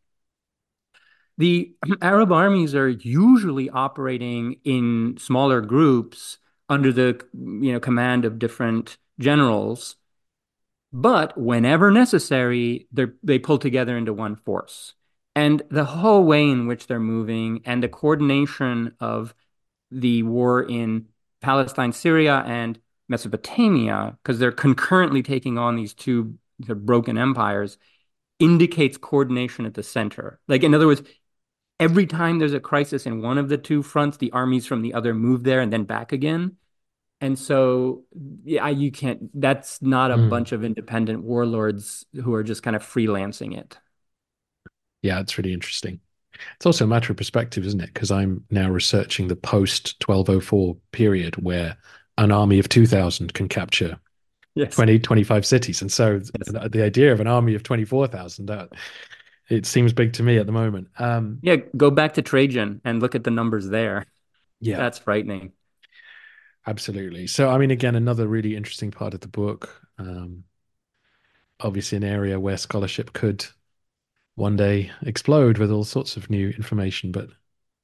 the 1.37 1.73
Arab 2.01 2.31
armies 2.31 2.75
are 2.75 2.89
usually 2.89 3.69
operating 3.69 4.57
in 4.63 5.17
smaller 5.19 5.61
groups 5.61 6.37
under 6.69 6.91
the 6.91 7.23
you 7.33 7.73
know 7.73 7.79
command 7.79 8.25
of 8.25 8.39
different 8.39 8.97
generals, 9.19 9.95
but 10.91 11.37
whenever 11.37 11.91
necessary, 11.91 12.87
they 12.91 13.07
they 13.23 13.39
pull 13.39 13.57
together 13.57 13.97
into 13.97 14.13
one 14.13 14.35
force. 14.35 14.93
And 15.35 15.63
the 15.69 15.85
whole 15.85 16.23
way 16.23 16.47
in 16.47 16.67
which 16.67 16.85
they're 16.87 16.99
moving 16.99 17.61
and 17.65 17.81
the 17.81 17.89
coordination 17.89 18.95
of 18.99 19.33
the 19.89 20.23
war 20.23 20.61
in 20.63 21.07
Palestine, 21.41 21.91
Syria, 21.91 22.43
and 22.45 22.79
Mesopotamia, 23.09 24.17
because 24.21 24.39
they're 24.39 24.51
concurrently 24.51 25.23
taking 25.23 25.57
on 25.57 25.75
these 25.75 25.93
two 25.93 26.35
broken 26.59 27.17
empires, 27.17 27.77
indicates 28.39 28.97
coordination 28.97 29.65
at 29.65 29.73
the 29.73 29.83
center. 29.83 30.39
Like, 30.47 30.63
in 30.63 30.73
other 30.75 30.87
words, 30.87 31.01
every 31.79 32.05
time 32.05 32.39
there's 32.39 32.53
a 32.53 32.59
crisis 32.59 33.05
in 33.05 33.21
one 33.21 33.37
of 33.37 33.49
the 33.49 33.57
two 33.57 33.83
fronts, 33.83 34.17
the 34.17 34.31
armies 34.31 34.65
from 34.65 34.81
the 34.81 34.93
other 34.93 35.13
move 35.13 35.43
there 35.43 35.61
and 35.61 35.71
then 35.71 35.83
back 35.83 36.11
again. 36.11 36.57
And 37.21 37.39
so, 37.39 38.03
yeah, 38.43 38.67
you 38.67 38.91
can't. 38.91 39.29
That's 39.39 39.81
not 39.81 40.11
a 40.11 40.17
mm. 40.17 40.29
bunch 40.29 40.51
of 40.51 40.63
independent 40.63 41.23
warlords 41.23 42.05
who 42.21 42.33
are 42.33 42.43
just 42.43 42.63
kind 42.63 42.75
of 42.75 42.83
freelancing 42.83 43.57
it. 43.57 43.77
Yeah, 45.01 45.19
it's 45.19 45.37
really 45.37 45.53
interesting. 45.53 46.01
It's 46.55 46.65
also 46.65 46.83
a 46.83 46.87
matter 46.87 47.11
of 47.11 47.17
perspective, 47.17 47.65
isn't 47.65 47.81
it? 47.81 47.93
Because 47.93 48.11
I'm 48.11 48.43
now 48.49 48.69
researching 48.69 49.27
the 49.27 49.35
post 49.35 50.03
1204 50.05 50.75
period 50.91 51.35
where 51.35 51.77
an 52.17 52.31
army 52.31 52.59
of 52.59 52.69
2,000 52.69 53.33
can 53.33 53.47
capture 53.47 53.97
yes. 54.55 54.75
20, 54.75 54.99
25 54.99 55.45
cities. 55.45 55.81
And 55.81 55.91
so 55.91 56.13
yes. 56.13 56.29
the, 56.47 56.69
the, 56.69 56.83
idea 56.83 57.13
of 57.13 57.19
an 57.19 57.27
army 57.27 57.55
of 57.55 57.63
24,000, 57.63 58.47
that 58.47 58.69
it 59.53 59.65
seems 59.65 59.93
big 59.93 60.13
to 60.13 60.23
me 60.23 60.37
at 60.37 60.45
the 60.45 60.51
moment. 60.51 60.87
Um, 60.97 61.39
yeah, 61.41 61.57
go 61.77 61.91
back 61.91 62.13
to 62.15 62.21
Trajan 62.21 62.81
and 62.83 63.01
look 63.01 63.15
at 63.15 63.23
the 63.23 63.31
numbers 63.31 63.67
there. 63.67 64.05
Yeah, 64.59 64.77
that's 64.77 64.99
frightening. 64.99 65.53
Absolutely. 66.65 67.27
So, 67.27 67.49
I 67.49 67.57
mean, 67.57 67.71
again, 67.71 67.95
another 67.95 68.27
really 68.27 68.55
interesting 68.55 68.91
part 68.91 69.13
of 69.13 69.19
the 69.19 69.27
book. 69.27 69.81
Um, 69.97 70.45
obviously, 71.59 71.97
an 71.97 72.03
area 72.03 72.39
where 72.39 72.57
scholarship 72.57 73.13
could 73.13 73.45
one 74.35 74.55
day 74.55 74.91
explode 75.01 75.57
with 75.57 75.71
all 75.71 75.83
sorts 75.83 76.17
of 76.17 76.29
new 76.29 76.49
information, 76.49 77.11
but 77.11 77.29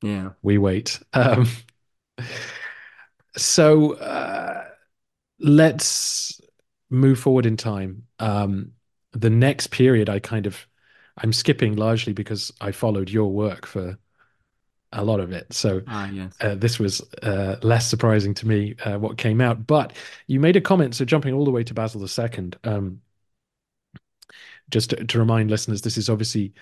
yeah, 0.01 0.29
we 0.41 0.57
wait. 0.57 0.99
Um, 1.13 1.47
So 3.35 3.93
uh, 3.95 4.65
let's 5.39 6.41
move 6.89 7.19
forward 7.19 7.45
in 7.45 7.57
time. 7.57 8.03
Um, 8.19 8.73
the 9.11 9.29
next 9.29 9.67
period, 9.67 10.09
I 10.09 10.19
kind 10.19 10.47
of, 10.47 10.67
I'm 11.21 11.33
skipping 11.33 11.75
largely 11.75 12.13
because 12.13 12.51
I 12.61 12.71
followed 12.71 13.09
your 13.09 13.31
work 13.31 13.65
for 13.65 13.97
a 14.91 15.03
lot 15.03 15.19
of 15.19 15.31
it. 15.31 15.53
So 15.53 15.81
ah, 15.87 16.09
yes. 16.09 16.35
uh, 16.41 16.55
this 16.55 16.79
was 16.79 17.01
uh, 17.21 17.57
less 17.61 17.87
surprising 17.87 18.33
to 18.35 18.47
me 18.47 18.75
uh, 18.85 18.97
what 18.97 19.17
came 19.17 19.41
out. 19.41 19.67
But 19.67 19.93
you 20.27 20.39
made 20.39 20.55
a 20.55 20.61
comment, 20.61 20.95
so 20.95 21.05
jumping 21.05 21.33
all 21.33 21.45
the 21.45 21.51
way 21.51 21.63
to 21.63 21.73
Basil 21.73 22.01
II. 22.01 22.51
Um, 22.63 23.01
just 24.69 24.91
to, 24.91 25.03
to 25.03 25.19
remind 25.19 25.49
listeners, 25.49 25.81
this 25.81 25.97
is 25.97 26.09
obviously 26.09 26.53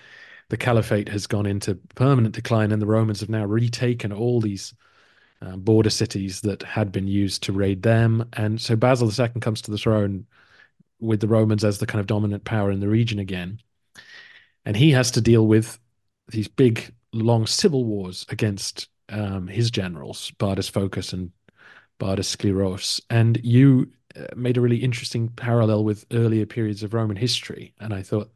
the 0.48 0.56
caliphate 0.56 1.08
has 1.08 1.26
gone 1.26 1.46
into 1.46 1.74
permanent 1.94 2.34
decline, 2.34 2.72
and 2.72 2.80
the 2.82 2.86
Romans 2.86 3.20
have 3.20 3.28
now 3.28 3.44
retaken 3.44 4.12
all 4.12 4.40
these 4.40 4.74
uh, 5.40 5.56
border 5.56 5.90
cities 5.90 6.40
that 6.42 6.62
had 6.62 6.90
been 6.90 7.06
used 7.06 7.42
to 7.44 7.52
raid 7.52 7.82
them. 7.82 8.28
And 8.34 8.60
so 8.60 8.76
Basil 8.76 9.10
II 9.10 9.40
comes 9.40 9.62
to 9.62 9.70
the 9.70 9.78
throne 9.78 10.26
with 11.00 11.20
the 11.20 11.28
Romans 11.28 11.64
as 11.64 11.78
the 11.78 11.86
kind 11.86 12.00
of 12.00 12.06
dominant 12.06 12.44
power 12.44 12.70
in 12.70 12.80
the 12.80 12.88
region 12.88 13.18
again. 13.18 13.60
And 14.68 14.76
he 14.76 14.90
has 14.90 15.10
to 15.12 15.22
deal 15.22 15.46
with 15.46 15.78
these 16.30 16.46
big, 16.46 16.94
long 17.14 17.46
civil 17.46 17.86
wars 17.86 18.26
against 18.28 18.88
um, 19.08 19.46
his 19.46 19.70
generals, 19.70 20.30
Bardas 20.38 20.70
Phocas 20.70 21.14
and 21.14 21.32
Bardas 21.98 22.36
Scleros. 22.36 23.00
And 23.08 23.40
you 23.42 23.90
uh, 24.14 24.26
made 24.36 24.58
a 24.58 24.60
really 24.60 24.76
interesting 24.76 25.30
parallel 25.30 25.84
with 25.84 26.04
earlier 26.12 26.44
periods 26.44 26.82
of 26.82 26.92
Roman 26.92 27.16
history. 27.16 27.72
And 27.80 27.94
I 27.94 28.02
thought 28.02 28.30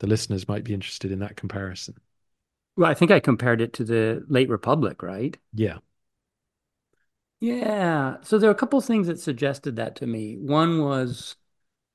the 0.00 0.06
listeners 0.06 0.46
might 0.46 0.62
be 0.62 0.74
interested 0.74 1.10
in 1.10 1.20
that 1.20 1.36
comparison. 1.36 1.94
Well, 2.76 2.90
I 2.90 2.92
think 2.92 3.10
I 3.10 3.18
compared 3.18 3.62
it 3.62 3.72
to 3.72 3.84
the 3.84 4.26
late 4.28 4.50
Republic, 4.50 5.02
right? 5.02 5.38
Yeah. 5.54 5.78
Yeah. 7.40 8.18
So 8.20 8.36
there 8.36 8.50
are 8.50 8.52
a 8.52 8.56
couple 8.56 8.78
of 8.78 8.84
things 8.84 9.06
that 9.06 9.20
suggested 9.20 9.76
that 9.76 9.96
to 9.96 10.06
me. 10.06 10.36
One 10.36 10.82
was 10.82 11.36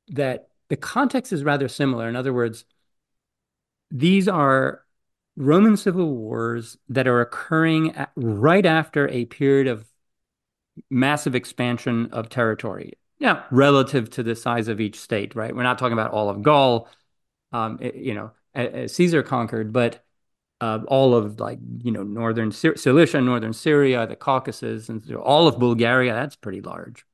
that 0.07 0.47
the 0.69 0.77
context 0.77 1.31
is 1.31 1.43
rather 1.43 1.67
similar. 1.67 2.09
In 2.09 2.15
other 2.15 2.33
words, 2.33 2.65
these 3.93 4.27
are 4.27 4.83
Roman 5.37 5.77
civil 5.77 6.13
wars 6.13 6.77
that 6.89 7.07
are 7.07 7.21
occurring 7.21 7.95
at, 7.95 8.11
right 8.15 8.65
after 8.65 9.07
a 9.07 9.25
period 9.25 9.67
of 9.67 9.85
massive 10.89 11.35
expansion 11.35 12.09
of 12.11 12.27
territory. 12.27 12.93
Yeah, 13.19 13.43
relative 13.51 14.09
to 14.11 14.23
the 14.23 14.35
size 14.35 14.67
of 14.67 14.81
each 14.81 14.99
state, 14.99 15.35
right? 15.35 15.55
We're 15.55 15.63
not 15.63 15.77
talking 15.77 15.93
about 15.93 16.11
all 16.11 16.29
of 16.29 16.41
Gaul, 16.41 16.89
um, 17.53 17.77
it, 17.79 17.95
you 17.95 18.15
know, 18.15 18.31
as 18.53 18.93
Caesar 18.95 19.23
conquered, 19.23 19.71
but 19.71 20.03
uh, 20.59 20.79
all 20.87 21.13
of 21.13 21.39
like 21.39 21.59
you 21.83 21.91
know 21.91 22.03
northern 22.03 22.51
Cilicia, 22.51 23.21
northern 23.21 23.53
Syria, 23.53 24.07
the 24.07 24.15
Caucasus, 24.15 24.89
and 24.89 25.09
all 25.15 25.47
of 25.47 25.59
Bulgaria. 25.59 26.13
That's 26.13 26.35
pretty 26.35 26.61
large. 26.61 27.05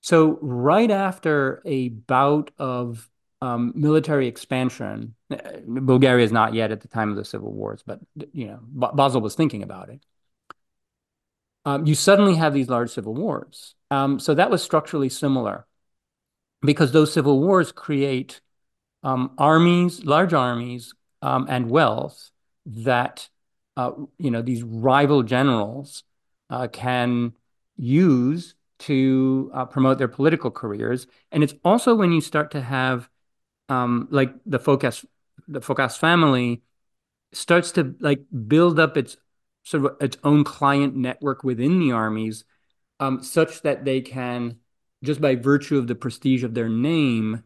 So 0.00 0.38
right 0.40 0.90
after 0.90 1.62
a 1.64 1.88
bout 1.88 2.50
of 2.58 3.08
um, 3.42 3.72
military 3.74 4.28
expansion, 4.28 5.14
uh, 5.30 5.36
Bulgaria 5.66 6.24
is 6.24 6.32
not 6.32 6.54
yet 6.54 6.72
at 6.72 6.80
the 6.80 6.88
time 6.88 7.10
of 7.10 7.16
the 7.16 7.24
civil 7.24 7.52
wars, 7.52 7.82
but 7.86 8.00
you 8.32 8.46
know 8.46 8.60
Basil 8.94 9.20
was 9.20 9.34
thinking 9.34 9.62
about 9.62 9.88
it. 9.90 10.00
Um, 11.64 11.86
you 11.86 11.94
suddenly 11.94 12.36
have 12.36 12.54
these 12.54 12.68
large 12.68 12.90
civil 12.90 13.14
wars. 13.14 13.74
Um, 13.90 14.18
so 14.20 14.34
that 14.34 14.50
was 14.50 14.62
structurally 14.62 15.08
similar 15.08 15.66
because 16.62 16.92
those 16.92 17.12
civil 17.12 17.40
wars 17.40 17.72
create 17.72 18.40
um, 19.02 19.32
armies, 19.36 20.04
large 20.04 20.32
armies, 20.32 20.94
um, 21.22 21.46
and 21.48 21.70
wealth 21.70 22.30
that 22.66 23.28
uh, 23.76 23.92
you 24.18 24.30
know 24.30 24.42
these 24.42 24.62
rival 24.62 25.22
generals 25.22 26.04
uh, 26.50 26.68
can 26.68 27.32
use 27.76 28.54
to 28.78 29.50
uh, 29.54 29.64
promote 29.64 29.98
their 29.98 30.08
political 30.08 30.50
careers. 30.50 31.06
And 31.32 31.42
it's 31.42 31.54
also 31.64 31.94
when 31.94 32.12
you 32.12 32.20
start 32.20 32.50
to 32.52 32.60
have 32.60 33.08
um, 33.68 34.08
like 34.10 34.32
the 34.44 34.58
Phocas, 34.58 35.04
the 35.48 35.60
Phocas 35.60 35.98
family 35.98 36.62
starts 37.32 37.72
to 37.72 37.94
like 38.00 38.20
build 38.46 38.78
up 38.78 38.96
its 38.96 39.16
sort 39.64 39.84
of 39.84 39.96
its 40.00 40.16
own 40.24 40.44
client 40.44 40.94
network 40.94 41.42
within 41.42 41.80
the 41.80 41.92
armies, 41.92 42.44
um, 43.00 43.22
such 43.22 43.62
that 43.62 43.84
they 43.84 44.00
can 44.00 44.56
just 45.02 45.20
by 45.20 45.34
virtue 45.34 45.78
of 45.78 45.86
the 45.86 45.94
prestige 45.94 46.44
of 46.44 46.54
their 46.54 46.68
name 46.68 47.42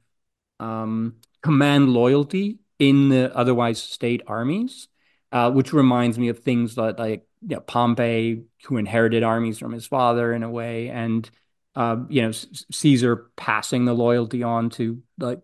um, 0.60 1.16
command 1.42 1.88
loyalty 1.90 2.58
in 2.78 3.08
the 3.08 3.34
otherwise 3.36 3.82
state 3.82 4.22
armies, 4.26 4.88
uh, 5.32 5.50
which 5.50 5.72
reminds 5.72 6.18
me 6.18 6.28
of 6.28 6.38
things 6.40 6.76
like, 6.76 6.98
like 6.98 7.26
you 7.42 7.56
know, 7.56 7.60
Pompey, 7.60 8.44
who 8.64 8.76
inherited 8.76 9.22
armies 9.22 9.58
from 9.58 9.72
his 9.72 9.86
father 9.86 10.32
in 10.32 10.42
a 10.42 10.50
way, 10.50 10.90
and 10.90 11.28
uh, 11.74 11.96
you 12.08 12.22
know 12.22 12.32
Caesar 12.32 13.30
passing 13.36 13.84
the 13.84 13.94
loyalty 13.94 14.42
on 14.42 14.70
to 14.70 15.02
like 15.18 15.40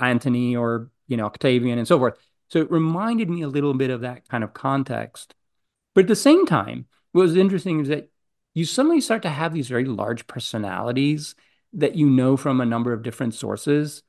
Antony 0.00 0.56
or 0.56 0.90
you 1.08 1.16
know 1.16 1.26
Octavian 1.26 1.78
and 1.78 1.88
so 1.88 1.98
forth. 1.98 2.18
So 2.48 2.60
it 2.60 2.70
reminded 2.70 3.28
me 3.28 3.42
a 3.42 3.48
little 3.48 3.74
bit 3.74 3.90
of 3.90 4.02
that 4.02 4.28
kind 4.28 4.44
of 4.44 4.54
context. 4.54 5.34
But 5.94 6.04
at 6.04 6.08
the 6.08 6.16
same 6.16 6.46
time, 6.46 6.86
what 7.12 7.22
was 7.22 7.36
interesting 7.36 7.80
is 7.80 7.88
that 7.88 8.10
you 8.54 8.64
suddenly 8.64 9.00
start 9.00 9.22
to 9.22 9.30
have 9.30 9.52
these 9.52 9.68
very 9.68 9.84
large 9.84 10.26
personalities 10.26 11.34
that 11.74 11.94
you 11.94 12.08
know 12.08 12.36
from 12.36 12.60
a 12.60 12.66
number 12.66 12.92
of 12.92 13.02
different 13.02 13.34
sources. 13.34 14.02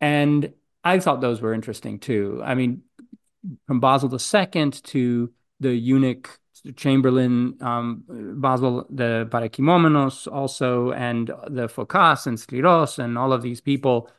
And 0.00 0.52
I 0.82 0.98
thought 0.98 1.20
those 1.20 1.40
were 1.40 1.54
interesting 1.54 1.98
too. 1.98 2.40
I 2.44 2.54
mean, 2.54 2.82
from 3.66 3.80
Basil 3.80 4.12
II 4.12 4.70
to 4.70 5.32
the 5.60 5.74
eunuch 5.74 6.40
Chamberlain, 6.76 7.56
um, 7.62 8.04
Basil 8.08 8.86
the 8.90 9.26
Parakoimomenos 9.30 10.30
also, 10.30 10.92
and 10.92 11.28
the 11.28 11.68
Phocas 11.68 12.26
and 12.26 12.36
Scleros 12.36 12.98
and 12.98 13.16
all 13.16 13.32
of 13.32 13.42
these 13.42 13.60
people. 13.60 14.10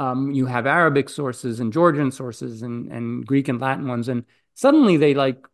Um, 0.00 0.32
you 0.32 0.46
have 0.46 0.66
Arabic 0.66 1.08
sources 1.10 1.60
and 1.60 1.72
Georgian 1.72 2.10
sources 2.10 2.62
and, 2.62 2.90
and 2.90 3.26
Greek 3.26 3.48
and 3.48 3.60
Latin 3.60 3.86
ones. 3.86 4.08
And 4.08 4.24
suddenly 4.54 4.96
they 4.96 5.12
like, 5.14 5.46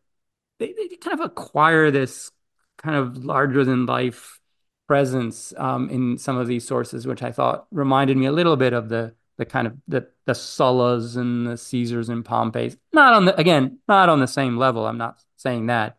they, 0.58 0.72
they 0.72 0.96
kind 0.96 1.18
of 1.18 1.26
acquire 1.26 1.90
this 1.90 2.30
kind 2.78 2.96
of 2.96 3.24
larger 3.24 3.64
than 3.64 3.86
life 3.86 4.40
presence 4.86 5.52
um, 5.56 5.90
in 5.90 6.18
some 6.18 6.38
of 6.38 6.46
these 6.46 6.66
sources, 6.66 7.06
which 7.06 7.22
I 7.22 7.32
thought 7.32 7.66
reminded 7.70 8.16
me 8.16 8.26
a 8.26 8.32
little 8.32 8.56
bit 8.56 8.72
of 8.72 8.88
the 8.88 9.14
the 9.36 9.44
kind 9.44 9.66
of 9.66 9.76
the 9.88 10.08
the 10.24 10.34
Sullas 10.34 11.16
and 11.16 11.46
the 11.46 11.56
Caesars 11.56 12.08
and 12.08 12.24
Pompeys. 12.24 12.76
Not 12.92 13.14
on 13.14 13.24
the 13.26 13.36
again, 13.36 13.78
not 13.88 14.08
on 14.08 14.20
the 14.20 14.26
same 14.26 14.56
level. 14.56 14.86
I'm 14.86 14.98
not 14.98 15.18
saying 15.36 15.66
that, 15.66 15.98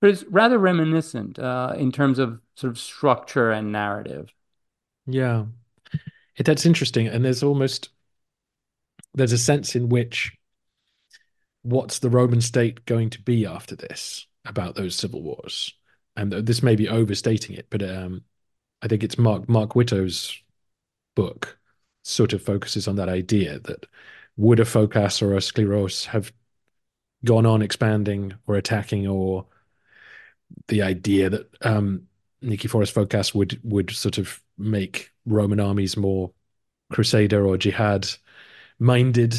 but 0.00 0.10
it's 0.10 0.24
rather 0.24 0.58
reminiscent 0.58 1.38
uh, 1.38 1.74
in 1.76 1.92
terms 1.92 2.18
of 2.18 2.40
sort 2.54 2.70
of 2.70 2.78
structure 2.78 3.50
and 3.50 3.70
narrative. 3.70 4.32
Yeah, 5.06 5.44
that's 6.44 6.66
interesting, 6.66 7.06
and 7.06 7.24
there's 7.24 7.42
almost 7.42 7.90
there's 9.14 9.32
a 9.32 9.38
sense 9.38 9.74
in 9.74 9.88
which 9.88 10.36
what's 11.62 11.98
the 11.98 12.10
Roman 12.10 12.40
state 12.40 12.84
going 12.84 13.10
to 13.10 13.22
be 13.22 13.46
after 13.46 13.74
this 13.74 14.26
about 14.44 14.74
those 14.74 14.94
civil 14.94 15.22
wars, 15.22 15.74
and 16.16 16.32
this 16.32 16.62
may 16.62 16.76
be 16.76 16.88
overstating 16.88 17.56
it, 17.56 17.66
but 17.70 17.82
um, 17.82 18.22
I 18.82 18.88
think 18.88 19.02
it's 19.02 19.18
Mark 19.18 19.48
Mark 19.48 19.74
Whittow's 19.74 20.40
book 21.14 21.58
sort 22.02 22.32
of 22.32 22.42
focuses 22.42 22.86
on 22.86 22.96
that 22.96 23.08
idea 23.08 23.58
that 23.60 23.86
would 24.36 24.60
a 24.60 24.64
Phocas 24.64 25.22
or 25.22 25.34
a 25.34 25.38
Scleros 25.38 26.04
have 26.04 26.32
gone 27.24 27.46
on 27.46 27.62
expanding 27.62 28.34
or 28.46 28.56
attacking, 28.56 29.06
or 29.06 29.46
the 30.68 30.82
idea 30.82 31.30
that 31.30 31.48
um, 31.62 32.06
Nicephorus 32.46 32.92
Phocas 32.92 33.34
would 33.34 33.60
would 33.64 33.90
sort 33.90 34.18
of 34.18 34.40
make 34.56 35.10
Roman 35.26 35.60
armies 35.60 35.96
more 35.96 36.30
crusader 36.90 37.44
or 37.44 37.56
jihad 37.56 38.08
minded 38.78 39.34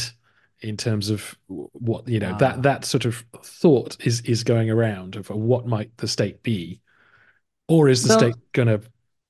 in 0.60 0.76
terms 0.76 1.10
of 1.10 1.38
what 1.48 2.08
you 2.08 2.20
know 2.20 2.36
that 2.40 2.58
ah. 2.58 2.62
that 2.62 2.86
sort 2.86 3.06
of 3.06 3.24
thought 3.44 3.98
is 4.06 4.22
is 4.22 4.44
going 4.44 4.70
around 4.70 5.16
of 5.16 5.30
what 5.30 5.66
might 5.68 5.96
the 5.98 6.08
state 6.08 6.44
be 6.44 6.82
or 7.68 7.88
is 7.90 8.04
the 8.04 8.14
state 8.14 8.36
going 8.54 8.68
to 8.68 8.82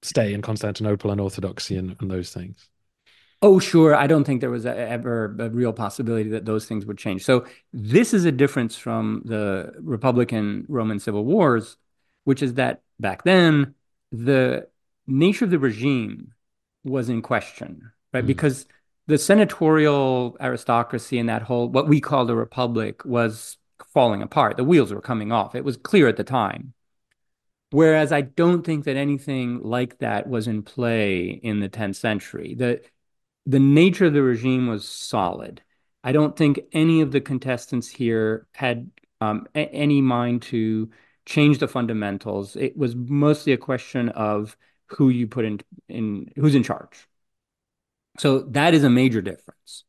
stay 0.02 0.34
in 0.34 0.42
Constantinople 0.42 1.12
and 1.12 1.20
orthodoxy 1.20 1.76
and, 1.76 1.96
and 2.00 2.10
those 2.10 2.32
things 2.32 2.70
Oh, 3.42 3.60
sure. 3.60 3.94
I 3.94 4.08
don't 4.08 4.24
think 4.24 4.42
there 4.42 4.50
was 4.50 4.66
ever 4.66 5.36
a 5.38 5.50
real 5.50 5.72
possibility 5.72 6.30
that 6.32 6.46
those 6.46 6.66
things 6.66 6.88
would 6.88 6.98
change. 6.98 7.24
So 7.24 7.46
this 7.72 8.12
is 8.12 8.26
a 8.26 8.32
difference 8.32 8.76
from 8.76 9.22
the 9.26 9.74
Republican 9.80 10.66
Roman 10.68 11.00
civil 11.00 11.24
wars, 11.24 11.78
which 12.24 12.42
is 12.42 12.56
that 12.56 12.82
back 13.00 13.24
then 13.24 13.76
the 14.12 14.68
nature 15.06 15.46
of 15.46 15.52
the 15.52 15.60
regime 15.60 16.34
was 16.84 17.10
in 17.10 17.22
question, 17.22 17.92
right? 18.14 18.24
Mm. 18.24 18.28
Because 18.28 18.66
the 19.08 19.18
senatorial 19.18 20.36
aristocracy 20.40 21.18
and 21.18 21.30
that 21.30 21.44
whole 21.44 21.70
what 21.70 21.88
we 21.88 22.02
call 22.02 22.26
the 22.26 22.36
republic 22.36 23.04
was 23.06 23.58
falling 23.94 24.22
apart. 24.22 24.58
The 24.58 24.64
wheels 24.64 24.94
were 24.94 25.02
coming 25.02 25.32
off. 25.32 25.56
It 25.56 25.64
was 25.64 25.78
clear 25.78 26.08
at 26.08 26.18
the 26.18 26.24
time. 26.24 26.74
Whereas 27.72 28.12
I 28.12 28.22
don't 28.22 28.66
think 28.66 28.86
that 28.86 28.96
anything 28.96 29.62
like 29.62 29.98
that 30.00 30.28
was 30.28 30.48
in 30.48 30.64
play 30.64 31.28
in 31.28 31.60
the 31.60 31.70
10th 31.70 31.98
century. 31.98 32.56
The 32.56 32.82
the 33.46 33.60
nature 33.60 34.06
of 34.06 34.14
the 34.14 34.24
regime 34.24 34.68
was 34.68 34.88
solid. 34.88 35.62
I 36.04 36.12
don't 36.12 36.36
think 36.36 36.60
any 36.74 37.02
of 37.02 37.12
the 37.12 37.22
contestants 37.22 37.88
here 37.88 38.46
had 38.54 38.92
um, 39.22 39.48
a- 39.56 39.74
any 39.74 40.02
mind 40.02 40.42
to 40.44 40.90
change 41.28 41.60
the 41.60 41.68
fundamentals. 41.68 42.56
It 42.56 42.76
was 42.78 42.96
mostly 42.96 43.52
a 43.54 43.58
question 43.58 44.10
of 44.10 44.58
who 44.88 45.10
you 45.10 45.28
put 45.28 45.46
in 45.46 45.60
in 45.90 46.32
who's 46.36 46.56
in 46.56 46.64
charge. 46.64 47.08
So 48.18 48.40
that 48.40 48.74
is 48.74 48.84
a 48.84 48.90
major 48.90 49.22
difference, 49.22 49.84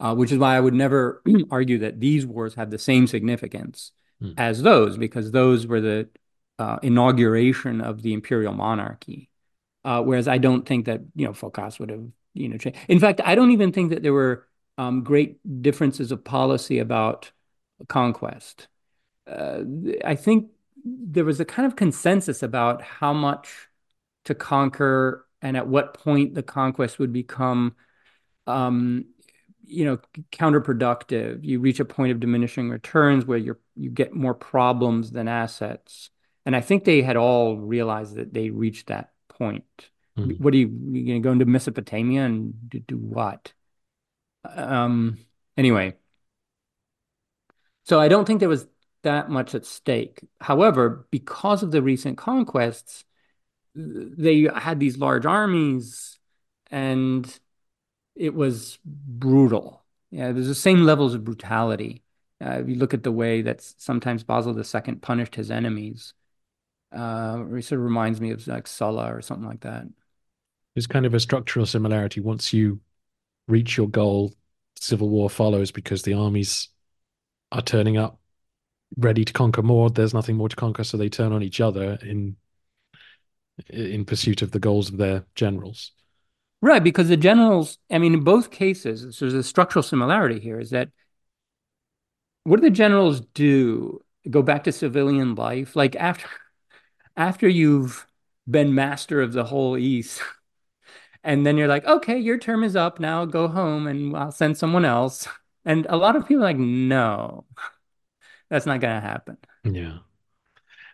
uh, 0.00 0.14
which 0.14 0.32
is 0.32 0.38
why 0.38 0.56
I 0.56 0.60
would 0.60 0.72
never 0.72 1.22
argue 1.50 1.78
that 1.78 2.00
these 2.00 2.24
wars 2.24 2.54
have 2.54 2.70
the 2.70 2.78
same 2.78 3.06
significance 3.06 3.90
mm. 4.22 4.34
as 4.38 4.62
those, 4.62 4.96
because 4.96 5.32
those 5.32 5.66
were 5.66 5.80
the 5.80 6.08
uh, 6.58 6.78
inauguration 6.82 7.80
of 7.80 8.02
the 8.02 8.14
imperial 8.14 8.54
monarchy. 8.54 9.28
Uh, 9.84 10.00
whereas 10.00 10.28
I 10.28 10.38
don't 10.38 10.64
think 10.64 10.86
that 10.86 11.00
you 11.16 11.26
know 11.26 11.32
Phocas 11.32 11.78
would 11.80 11.90
have 11.90 12.06
you 12.34 12.48
know 12.48 12.56
changed. 12.56 12.78
In 12.88 13.00
fact, 13.00 13.20
I 13.24 13.34
don't 13.34 13.50
even 13.50 13.72
think 13.72 13.90
that 13.90 14.04
there 14.04 14.14
were 14.14 14.46
um, 14.78 15.02
great 15.02 15.38
differences 15.60 16.12
of 16.12 16.22
policy 16.22 16.78
about 16.78 17.32
conquest. 17.88 18.68
Uh, 19.26 19.60
I 20.04 20.14
think 20.14 20.50
there 20.84 21.24
was 21.24 21.40
a 21.40 21.44
kind 21.44 21.66
of 21.66 21.76
consensus 21.76 22.42
about 22.42 22.82
how 22.82 23.12
much 23.12 23.68
to 24.24 24.34
conquer 24.34 25.26
and 25.42 25.56
at 25.56 25.66
what 25.66 25.94
point 25.94 26.34
the 26.34 26.42
conquest 26.42 26.98
would 26.98 27.12
become 27.12 27.74
um, 28.46 29.06
you 29.66 29.84
know 29.84 29.98
counterproductive. 30.32 31.44
You 31.44 31.60
reach 31.60 31.80
a 31.80 31.84
point 31.84 32.12
of 32.12 32.20
diminishing 32.20 32.70
returns 32.70 33.24
where 33.24 33.38
you 33.38 33.56
you 33.76 33.90
get 33.90 34.14
more 34.14 34.34
problems 34.34 35.10
than 35.10 35.28
assets. 35.28 36.10
And 36.46 36.54
i 36.54 36.60
think 36.60 36.84
they 36.84 37.00
had 37.02 37.16
all 37.16 37.56
realized 37.56 38.16
that 38.16 38.34
they 38.34 38.50
reached 38.50 38.88
that 38.88 39.12
point. 39.28 39.64
Mm. 40.18 40.38
what 40.40 40.54
are 40.54 40.58
you 40.58 40.68
you 40.92 41.06
going 41.06 41.22
to 41.22 41.26
go 41.26 41.32
into 41.32 41.44
mesopotamia 41.44 42.22
and 42.22 42.54
do, 42.68 42.78
do 42.80 42.96
what? 42.96 43.52
Um 44.44 45.18
anyway. 45.56 45.94
So 47.84 48.00
i 48.00 48.08
don't 48.08 48.26
think 48.26 48.40
there 48.40 48.48
was 48.48 48.66
that 49.04 49.30
much 49.30 49.54
at 49.54 49.64
stake 49.64 50.20
however 50.40 51.06
because 51.10 51.62
of 51.62 51.70
the 51.70 51.80
recent 51.80 52.18
conquests 52.18 53.04
they 53.74 54.48
had 54.54 54.78
these 54.78 54.98
large 54.98 55.26
armies 55.26 56.18
and 56.70 57.38
it 58.14 58.34
was 58.34 58.78
brutal. 58.84 59.84
Yeah, 60.10 60.32
there's 60.32 60.46
the 60.46 60.54
same 60.54 60.82
levels 60.82 61.14
of 61.14 61.24
brutality. 61.24 62.02
Uh, 62.44 62.60
if 62.60 62.68
you 62.68 62.76
look 62.76 62.94
at 62.94 63.02
the 63.02 63.12
way 63.12 63.42
that 63.42 63.62
sometimes 63.62 64.22
Basil 64.22 64.56
II 64.56 64.94
punished 64.96 65.34
his 65.34 65.50
enemies, 65.50 66.14
uh, 66.94 67.42
it 67.52 67.64
sort 67.64 67.80
of 67.80 67.84
reminds 67.84 68.20
me 68.20 68.30
of 68.30 68.46
like 68.46 68.66
Sulla 68.66 69.12
or 69.12 69.22
something 69.22 69.46
like 69.46 69.60
that. 69.60 69.86
There's 70.74 70.86
kind 70.86 71.06
of 71.06 71.14
a 71.14 71.20
structural 71.20 71.66
similarity. 71.66 72.20
Once 72.20 72.52
you 72.52 72.80
reach 73.48 73.76
your 73.76 73.88
goal, 73.88 74.34
civil 74.76 75.08
war 75.08 75.30
follows 75.30 75.70
because 75.70 76.02
the 76.02 76.14
armies 76.14 76.68
are 77.50 77.62
turning 77.62 77.96
up 77.96 78.20
ready 78.96 79.24
to 79.24 79.32
conquer 79.32 79.62
more. 79.62 79.90
There's 79.90 80.14
nothing 80.14 80.36
more 80.36 80.48
to 80.48 80.56
conquer, 80.56 80.84
so 80.84 80.96
they 80.96 81.08
turn 81.08 81.32
on 81.32 81.42
each 81.42 81.60
other 81.60 81.98
in 82.02 82.36
in 83.68 84.04
pursuit 84.04 84.42
of 84.42 84.50
the 84.50 84.58
goals 84.58 84.90
of 84.90 84.98
their 84.98 85.24
generals. 85.34 85.92
Right, 86.60 86.82
because 86.82 87.08
the 87.08 87.16
generals, 87.16 87.78
I 87.90 87.98
mean, 87.98 88.14
in 88.14 88.24
both 88.24 88.50
cases, 88.50 89.18
there's 89.18 89.34
a 89.34 89.42
structural 89.42 89.82
similarity 89.82 90.40
here 90.40 90.58
is 90.58 90.70
that 90.70 90.88
what 92.44 92.60
do 92.60 92.62
the 92.62 92.70
generals 92.70 93.20
do? 93.20 94.00
Go 94.28 94.42
back 94.42 94.64
to 94.64 94.72
civilian 94.72 95.34
life? 95.34 95.76
Like 95.76 95.96
after 95.96 96.26
after 97.16 97.48
you've 97.48 98.06
been 98.48 98.74
master 98.74 99.20
of 99.20 99.32
the 99.32 99.44
whole 99.44 99.76
East, 99.76 100.20
and 101.24 101.46
then 101.46 101.56
you're 101.56 101.68
like, 101.68 101.84
okay, 101.86 102.18
your 102.18 102.38
term 102.38 102.64
is 102.64 102.76
up 102.76 103.00
now, 103.00 103.24
go 103.24 103.48
home 103.48 103.86
and 103.86 104.16
I'll 104.16 104.32
send 104.32 104.56
someone 104.56 104.84
else. 104.84 105.26
And 105.64 105.86
a 105.88 105.96
lot 105.96 106.16
of 106.16 106.26
people 106.26 106.44
are 106.44 106.48
like, 106.48 106.58
no, 106.58 107.46
that's 108.54 108.66
not 108.66 108.80
gonna 108.80 109.00
happen. 109.00 109.36
Yeah. 109.64 109.98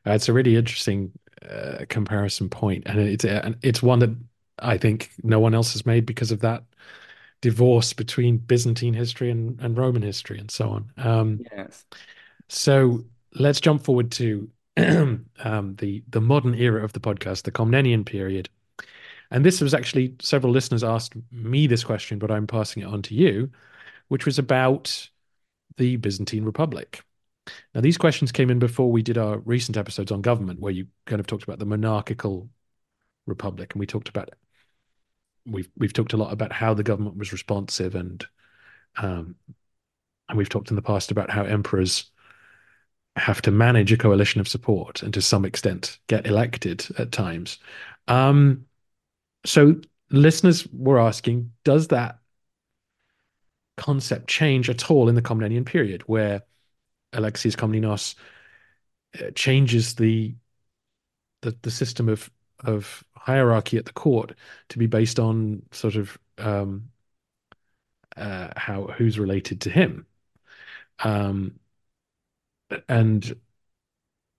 Uh, 0.06 0.12
it's 0.12 0.30
a 0.30 0.32
really 0.32 0.56
interesting 0.56 1.12
uh, 1.46 1.84
comparison 1.90 2.48
point, 2.48 2.84
and 2.86 2.98
it's 2.98 3.24
uh, 3.24 3.52
it's 3.60 3.82
one 3.82 3.98
that 3.98 4.16
I 4.60 4.78
think 4.78 5.10
no 5.22 5.38
one 5.40 5.54
else 5.54 5.74
has 5.74 5.84
made 5.84 6.06
because 6.06 6.30
of 6.32 6.40
that 6.40 6.64
divorce 7.42 7.92
between 7.92 8.38
Byzantine 8.38 8.94
history 8.94 9.30
and, 9.30 9.60
and 9.60 9.76
Roman 9.76 10.00
history 10.00 10.38
and 10.38 10.50
so 10.50 10.70
on. 10.70 10.90
Um, 10.96 11.44
yes. 11.54 11.84
So 12.48 13.04
let's 13.34 13.60
jump 13.60 13.84
forward 13.84 14.10
to 14.12 14.50
um, 14.78 15.76
the 15.76 16.02
the 16.08 16.20
modern 16.22 16.54
era 16.54 16.82
of 16.82 16.94
the 16.94 17.00
podcast, 17.00 17.42
the 17.42 17.52
Komnenian 17.52 18.06
period. 18.06 18.48
And 19.30 19.44
this 19.44 19.60
was 19.60 19.74
actually 19.74 20.14
several 20.22 20.50
listeners 20.54 20.82
asked 20.82 21.12
me 21.30 21.66
this 21.66 21.84
question, 21.84 22.18
but 22.18 22.30
I'm 22.30 22.46
passing 22.46 22.82
it 22.84 22.86
on 22.86 23.02
to 23.02 23.14
you, 23.14 23.50
which 24.08 24.24
was 24.24 24.38
about 24.38 25.10
the 25.76 25.96
Byzantine 25.96 26.44
Republic. 26.44 27.04
Now, 27.74 27.80
these 27.80 27.98
questions 27.98 28.32
came 28.32 28.50
in 28.50 28.58
before 28.58 28.90
we 28.90 29.02
did 29.02 29.18
our 29.18 29.38
recent 29.38 29.76
episodes 29.76 30.12
on 30.12 30.22
government, 30.22 30.60
where 30.60 30.72
you 30.72 30.86
kind 31.06 31.20
of 31.20 31.26
talked 31.26 31.44
about 31.44 31.58
the 31.58 31.66
monarchical 31.66 32.48
republic, 33.26 33.72
and 33.72 33.80
we 33.80 33.86
talked 33.86 34.08
about 34.08 34.30
we've 35.46 35.70
we've 35.76 35.92
talked 35.92 36.12
a 36.12 36.16
lot 36.16 36.32
about 36.32 36.52
how 36.52 36.74
the 36.74 36.82
government 36.82 37.16
was 37.16 37.32
responsive, 37.32 37.94
and 37.94 38.26
um, 38.96 39.36
and 40.28 40.38
we've 40.38 40.48
talked 40.48 40.70
in 40.70 40.76
the 40.76 40.82
past 40.82 41.10
about 41.10 41.30
how 41.30 41.44
emperors 41.44 42.10
have 43.16 43.42
to 43.42 43.50
manage 43.50 43.92
a 43.92 43.96
coalition 43.96 44.40
of 44.40 44.48
support 44.48 45.02
and 45.02 45.12
to 45.12 45.20
some 45.20 45.44
extent 45.44 45.98
get 46.06 46.26
elected 46.26 46.86
at 46.98 47.10
times. 47.10 47.58
Um, 48.06 48.66
so 49.44 49.80
listeners 50.10 50.66
were 50.72 51.00
asking, 51.00 51.52
does 51.64 51.88
that 51.88 52.18
concept 53.76 54.28
change 54.28 54.70
at 54.70 54.90
all 54.90 55.08
in 55.08 55.16
the 55.16 55.22
Komnenian 55.22 55.66
period, 55.66 56.02
where 56.02 56.42
Alexius 57.12 57.56
Komnenos 57.56 58.14
uh, 59.20 59.30
changes 59.34 59.94
the, 59.94 60.34
the 61.42 61.56
the 61.62 61.70
system 61.70 62.08
of 62.08 62.30
of 62.64 63.02
hierarchy 63.16 63.76
at 63.76 63.86
the 63.86 63.92
court 63.92 64.34
to 64.68 64.78
be 64.78 64.86
based 64.86 65.18
on 65.18 65.62
sort 65.72 65.96
of 65.96 66.18
um, 66.38 66.90
uh, 68.16 68.48
how 68.56 68.86
who's 68.86 69.18
related 69.18 69.60
to 69.62 69.70
him, 69.70 70.06
um, 71.00 71.58
and 72.88 73.34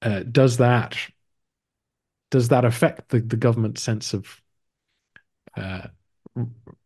uh, 0.01 0.23
does 0.23 0.57
that 0.57 0.97
does 2.29 2.47
that 2.49 2.65
affect 2.65 3.09
the, 3.09 3.19
the 3.19 3.35
government's 3.35 3.81
sense 3.81 4.13
of 4.13 4.41
uh, 5.57 5.87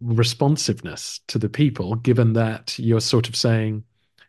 responsiveness 0.01 1.19
to 1.27 1.37
the 1.37 1.49
people, 1.49 1.95
given 1.95 2.33
that 2.33 2.77
you're 2.79 2.99
sort 2.99 3.29
of 3.29 3.35
saying 3.35 3.83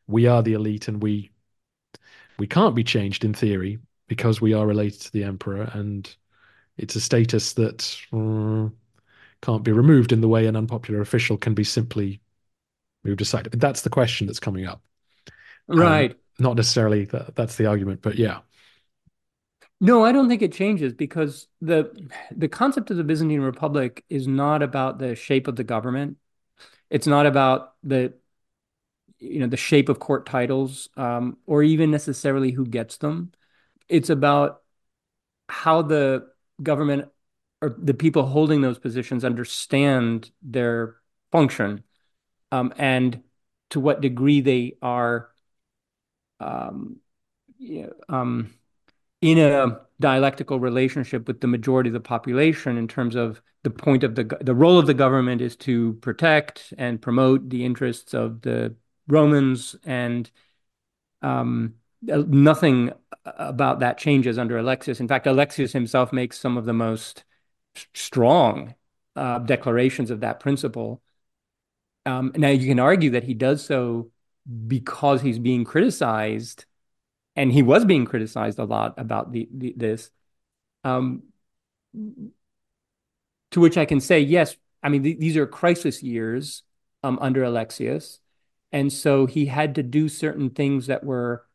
we 0.06 0.26
are 0.26 0.42
the 0.42 0.52
elite 0.52 0.88
and 0.88 1.02
we 1.02 1.30
we 2.38 2.46
can't 2.46 2.74
be 2.74 2.84
changed 2.84 3.24
in 3.24 3.34
theory 3.34 3.78
because 4.08 4.40
we 4.40 4.54
are 4.54 4.66
related 4.66 5.00
to 5.00 5.12
the 5.12 5.24
emperor 5.24 5.70
and 5.74 6.14
it's 6.76 6.96
a 6.96 7.00
status 7.00 7.54
that 7.54 7.96
uh, 8.12 8.68
can't 9.42 9.64
be 9.64 9.72
removed 9.72 10.12
in 10.12 10.20
the 10.20 10.28
way 10.28 10.46
an 10.46 10.56
unpopular 10.56 11.00
official 11.00 11.36
can 11.36 11.54
be 11.54 11.64
simply 11.64 12.20
moved 13.04 13.20
aside. 13.20 13.48
That's 13.52 13.82
the 13.82 13.90
question 13.90 14.26
that's 14.26 14.40
coming 14.40 14.66
up. 14.66 14.82
Um, 15.68 15.78
right. 15.78 16.10
Um, 16.10 16.16
not 16.38 16.56
necessarily 16.56 17.06
that, 17.06 17.34
that's 17.34 17.56
the 17.56 17.66
argument, 17.66 18.02
but 18.02 18.16
yeah. 18.16 18.40
No, 19.80 20.04
I 20.04 20.12
don't 20.12 20.28
think 20.28 20.42
it 20.42 20.52
changes 20.52 20.94
because 20.94 21.48
the 21.60 21.90
the 22.30 22.48
concept 22.48 22.90
of 22.90 22.96
the 22.96 23.04
Byzantine 23.04 23.42
Republic 23.42 24.04
is 24.08 24.26
not 24.26 24.62
about 24.62 24.98
the 24.98 25.14
shape 25.14 25.48
of 25.48 25.56
the 25.56 25.64
government. 25.64 26.16
It's 26.88 27.06
not 27.06 27.26
about 27.26 27.74
the 27.82 28.14
you 29.18 29.40
know 29.40 29.46
the 29.46 29.56
shape 29.56 29.88
of 29.88 29.98
court 29.98 30.26
titles 30.26 30.88
um, 30.96 31.38
or 31.46 31.62
even 31.62 31.90
necessarily 31.90 32.50
who 32.50 32.66
gets 32.66 32.98
them. 32.98 33.32
It's 33.88 34.10
about 34.10 34.62
how 35.48 35.82
the 35.82 36.28
government 36.62 37.08
or 37.62 37.74
the 37.78 37.94
people 37.94 38.26
holding 38.26 38.60
those 38.60 38.78
positions 38.78 39.24
understand 39.24 40.30
their 40.42 40.96
function 41.32 41.82
um, 42.52 42.72
and 42.76 43.22
to 43.70 43.80
what 43.80 44.00
degree 44.00 44.40
they 44.40 44.76
are 44.82 45.30
um, 46.40 46.96
um, 48.08 48.52
in 49.22 49.38
a 49.38 49.80
dialectical 49.98 50.60
relationship 50.60 51.26
with 51.26 51.40
the 51.40 51.46
majority 51.46 51.88
of 51.88 51.94
the 51.94 52.00
population 52.00 52.76
in 52.76 52.86
terms 52.86 53.14
of 53.14 53.40
the 53.62 53.70
point 53.70 54.04
of 54.04 54.14
the 54.14 54.24
the 54.42 54.54
role 54.54 54.78
of 54.78 54.86
the 54.86 54.94
government 54.94 55.40
is 55.40 55.56
to 55.56 55.94
protect 55.94 56.74
and 56.78 57.00
promote 57.00 57.48
the 57.48 57.64
interests 57.64 58.14
of 58.14 58.42
the 58.42 58.76
Romans 59.08 59.76
and 59.84 60.30
um, 61.22 61.74
nothing 62.02 62.92
about 63.24 63.80
that 63.80 63.98
changes 63.98 64.38
under 64.38 64.58
Alexius. 64.58 65.00
In 65.00 65.08
fact, 65.08 65.26
Alexius 65.26 65.72
himself 65.72 66.12
makes 66.12 66.38
some 66.38 66.56
of 66.56 66.64
the 66.64 66.72
most 66.72 67.24
strong 67.94 68.74
uh, 69.16 69.38
declarations 69.40 70.10
of 70.10 70.20
that 70.20 70.40
principle. 70.40 71.02
Um, 72.04 72.32
now, 72.36 72.48
you 72.48 72.68
can 72.68 72.78
argue 72.78 73.10
that 73.10 73.24
he 73.24 73.34
does 73.34 73.64
so 73.64 74.10
because 74.66 75.22
he's 75.22 75.38
being 75.38 75.64
criticized, 75.64 76.66
and 77.34 77.52
he 77.52 77.62
was 77.62 77.84
being 77.84 78.04
criticized 78.04 78.58
a 78.58 78.64
lot 78.64 78.94
about 78.96 79.32
the, 79.32 79.48
the 79.52 79.74
this. 79.76 80.10
Um, 80.84 81.24
to 83.50 83.60
which 83.60 83.76
I 83.76 83.84
can 83.84 84.00
say, 84.00 84.20
yes, 84.20 84.56
I 84.82 84.88
mean, 84.88 85.02
th- 85.02 85.18
these 85.18 85.36
are 85.36 85.46
crisis 85.46 86.02
years 86.02 86.62
um, 87.02 87.18
under 87.20 87.42
Alexius. 87.42 88.20
And 88.76 88.92
so 88.92 89.24
he 89.24 89.46
had 89.46 89.74
to 89.76 89.82
do 89.82 90.06
certain 90.06 90.50
things 90.50 90.86
that 90.86 91.02
were 91.02 91.46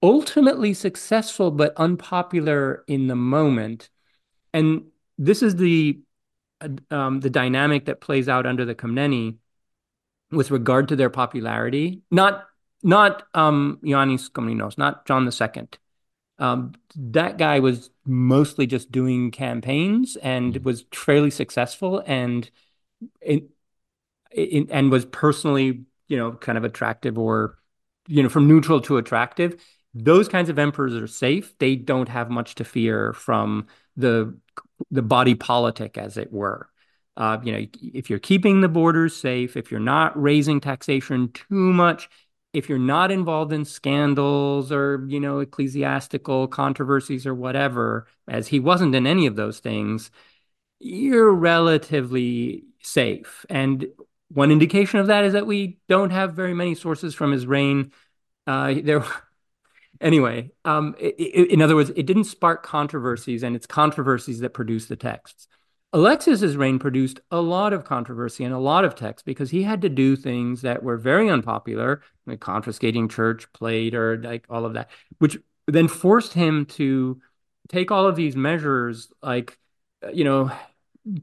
ultimately 0.00 0.74
successful 0.74 1.50
but 1.50 1.74
unpopular 1.76 2.84
in 2.86 3.08
the 3.08 3.16
moment. 3.16 3.90
And 4.54 4.84
this 5.18 5.42
is 5.42 5.56
the 5.56 5.98
um, 6.92 7.18
the 7.18 7.30
dynamic 7.30 7.86
that 7.86 8.00
plays 8.00 8.28
out 8.28 8.46
under 8.46 8.64
the 8.64 8.76
Komneni 8.76 9.38
with 10.30 10.52
regard 10.52 10.86
to 10.86 10.94
their 10.94 11.10
popularity. 11.10 12.02
Not 12.12 12.46
not 12.80 13.24
um, 13.34 13.80
Ioannis 13.82 14.30
Komnenos, 14.30 14.78
not 14.78 15.04
John 15.04 15.28
II. 15.28 15.68
Um, 16.38 16.74
that 16.94 17.38
guy 17.38 17.58
was 17.58 17.90
mostly 18.04 18.68
just 18.68 18.92
doing 18.92 19.32
campaigns 19.32 20.14
and 20.14 20.54
mm-hmm. 20.54 20.62
was 20.62 20.84
fairly 20.92 21.30
successful 21.32 22.04
and 22.06 22.48
in, 23.20 23.48
in, 24.30 24.68
and 24.70 24.92
was 24.92 25.06
personally, 25.06 25.86
you 26.08 26.16
know, 26.16 26.32
kind 26.32 26.58
of 26.58 26.64
attractive 26.64 27.18
or, 27.18 27.58
you 28.06 28.22
know, 28.22 28.28
from 28.28 28.48
neutral 28.48 28.80
to 28.82 28.96
attractive. 28.98 29.62
Those 29.94 30.28
kinds 30.28 30.48
of 30.48 30.58
emperors 30.58 30.94
are 30.94 31.06
safe. 31.06 31.56
They 31.58 31.76
don't 31.76 32.08
have 32.08 32.30
much 32.30 32.54
to 32.56 32.64
fear 32.64 33.12
from 33.12 33.66
the 33.96 34.36
the 34.90 35.02
body 35.02 35.34
politic, 35.34 35.96
as 35.96 36.16
it 36.16 36.32
were. 36.32 36.68
Uh, 37.16 37.38
you 37.42 37.52
know, 37.52 37.66
if 37.80 38.10
you're 38.10 38.18
keeping 38.18 38.60
the 38.60 38.68
borders 38.68 39.16
safe, 39.16 39.56
if 39.56 39.70
you're 39.70 39.80
not 39.80 40.20
raising 40.20 40.60
taxation 40.60 41.32
too 41.32 41.72
much, 41.72 42.10
if 42.52 42.70
you're 42.70 42.78
not 42.78 43.10
involved 43.10 43.52
in 43.52 43.64
scandals 43.64 44.72
or 44.72 45.04
you 45.08 45.20
know 45.20 45.40
ecclesiastical 45.40 46.48
controversies 46.48 47.26
or 47.26 47.34
whatever 47.34 48.06
as 48.28 48.48
he 48.48 48.60
wasn't 48.60 48.94
in 48.94 49.06
any 49.06 49.26
of 49.26 49.36
those 49.36 49.60
things 49.60 50.10
you're 50.78 51.32
relatively 51.32 52.64
safe 52.82 53.44
and 53.48 53.86
one 54.28 54.50
indication 54.50 54.98
of 54.98 55.06
that 55.08 55.24
is 55.24 55.32
that 55.34 55.46
we 55.46 55.78
don't 55.88 56.10
have 56.10 56.34
very 56.34 56.54
many 56.54 56.74
sources 56.74 57.14
from 57.14 57.32
his 57.32 57.46
reign. 57.46 57.92
Uh, 58.46 58.74
there 58.82 59.04
anyway 60.00 60.50
um, 60.64 60.94
it, 60.98 61.14
it, 61.18 61.50
in 61.50 61.62
other 61.62 61.74
words 61.74 61.90
it 61.96 62.04
didn't 62.04 62.24
spark 62.24 62.62
controversies 62.62 63.42
and 63.42 63.56
it's 63.56 63.66
controversies 63.66 64.40
that 64.40 64.50
produce 64.50 64.86
the 64.86 64.96
texts. 64.96 65.48
Alexius's 65.92 66.56
reign 66.56 66.78
produced 66.78 67.20
a 67.30 67.40
lot 67.40 67.72
of 67.72 67.84
controversy 67.84 68.44
and 68.44 68.52
a 68.52 68.58
lot 68.58 68.84
of 68.84 68.94
text 68.94 69.24
because 69.24 69.50
he 69.50 69.62
had 69.62 69.80
to 69.82 69.88
do 69.88 70.14
things 70.14 70.62
that 70.62 70.82
were 70.82 70.98
very 70.98 71.30
unpopular, 71.30 72.02
like 72.26 72.40
confiscating 72.40 73.08
church 73.08 73.50
plate 73.52 73.94
or 73.94 74.18
like 74.18 74.44
all 74.50 74.66
of 74.66 74.74
that, 74.74 74.90
which 75.18 75.38
then 75.66 75.88
forced 75.88 76.34
him 76.34 76.66
to 76.66 77.20
take 77.68 77.90
all 77.90 78.06
of 78.06 78.16
these 78.16 78.36
measures, 78.36 79.10
like 79.22 79.58
you 80.12 80.24
know, 80.24 80.50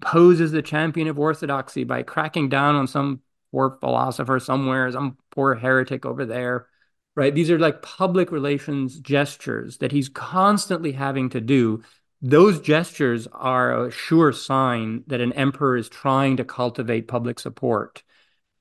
pose 0.02 0.42
as 0.42 0.52
the 0.52 0.62
champion 0.62 1.08
of 1.08 1.20
orthodoxy 1.20 1.84
by 1.84 2.04
cracking 2.04 2.50
down 2.50 2.76
on 2.76 2.88
some 2.88 3.22
poor 3.52 3.78
philosopher 3.80 4.40
somewhere, 4.40 4.92
some 4.92 5.18
poor 5.32 5.56
heretic 5.56 6.06
over 6.06 6.26
there, 6.26 6.68
right? 7.16 7.34
These 7.34 7.52
are 7.52 7.60
like 7.60 7.82
public 7.82 8.32
relations 8.32 9.00
gestures 9.00 9.78
that 9.78 9.92
he's 9.92 10.10
constantly 10.10 10.94
having 10.94 11.30
to 11.30 11.42
do 11.42 11.84
those 12.24 12.62
gestures 12.62 13.28
are 13.34 13.86
a 13.86 13.92
sure 13.92 14.32
sign 14.32 15.04
that 15.08 15.20
an 15.20 15.34
emperor 15.34 15.76
is 15.76 15.90
trying 15.90 16.38
to 16.38 16.46
cultivate 16.46 17.10
public 17.10 17.38
support. 17.38 18.02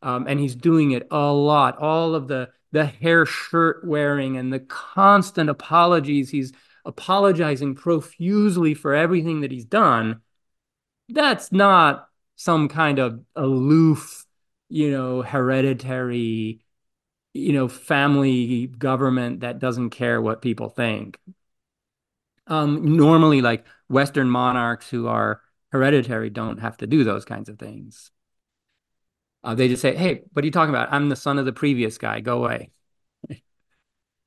Um, 0.02 0.26
and 0.26 0.40
he's 0.40 0.56
doing 0.56 0.90
it 0.90 1.06
a 1.12 1.32
lot. 1.32 1.78
All 1.78 2.16
of 2.16 2.26
the 2.26 2.50
the 2.72 2.86
hair 2.86 3.24
shirt 3.24 3.86
wearing 3.86 4.36
and 4.36 4.52
the 4.52 4.58
constant 4.58 5.48
apologies. 5.48 6.30
He's 6.30 6.52
apologizing 6.84 7.76
profusely 7.76 8.74
for 8.74 8.94
everything 8.94 9.42
that 9.42 9.52
he's 9.52 9.66
done. 9.66 10.22
That's 11.12 11.52
not 11.52 12.08
some 12.36 12.68
kind 12.68 12.98
of 12.98 13.20
aloof, 13.36 14.24
you 14.68 14.90
know, 14.90 15.22
hereditary, 15.22 16.60
you 17.34 17.52
know, 17.52 17.68
family 17.68 18.68
government 18.68 19.40
that 19.40 19.58
doesn't 19.60 19.90
care 19.90 20.22
what 20.22 20.42
people 20.42 20.70
think. 20.70 21.18
Um, 22.46 22.96
normally, 22.96 23.40
like 23.40 23.64
Western 23.88 24.28
monarchs 24.28 24.90
who 24.90 25.06
are 25.06 25.40
hereditary 25.70 26.30
don't 26.30 26.58
have 26.58 26.76
to 26.78 26.86
do 26.86 27.04
those 27.04 27.24
kinds 27.24 27.48
of 27.48 27.58
things. 27.58 28.10
Uh, 29.44 29.54
they 29.54 29.68
just 29.68 29.82
say, 29.82 29.96
"Hey, 29.96 30.22
what 30.32 30.42
are 30.44 30.46
you 30.46 30.52
talking 30.52 30.74
about? 30.74 30.92
I'm 30.92 31.08
the 31.08 31.16
son 31.16 31.38
of 31.38 31.44
the 31.44 31.52
previous 31.52 31.98
guy. 31.98 32.20
Go 32.20 32.38
away." 32.44 32.70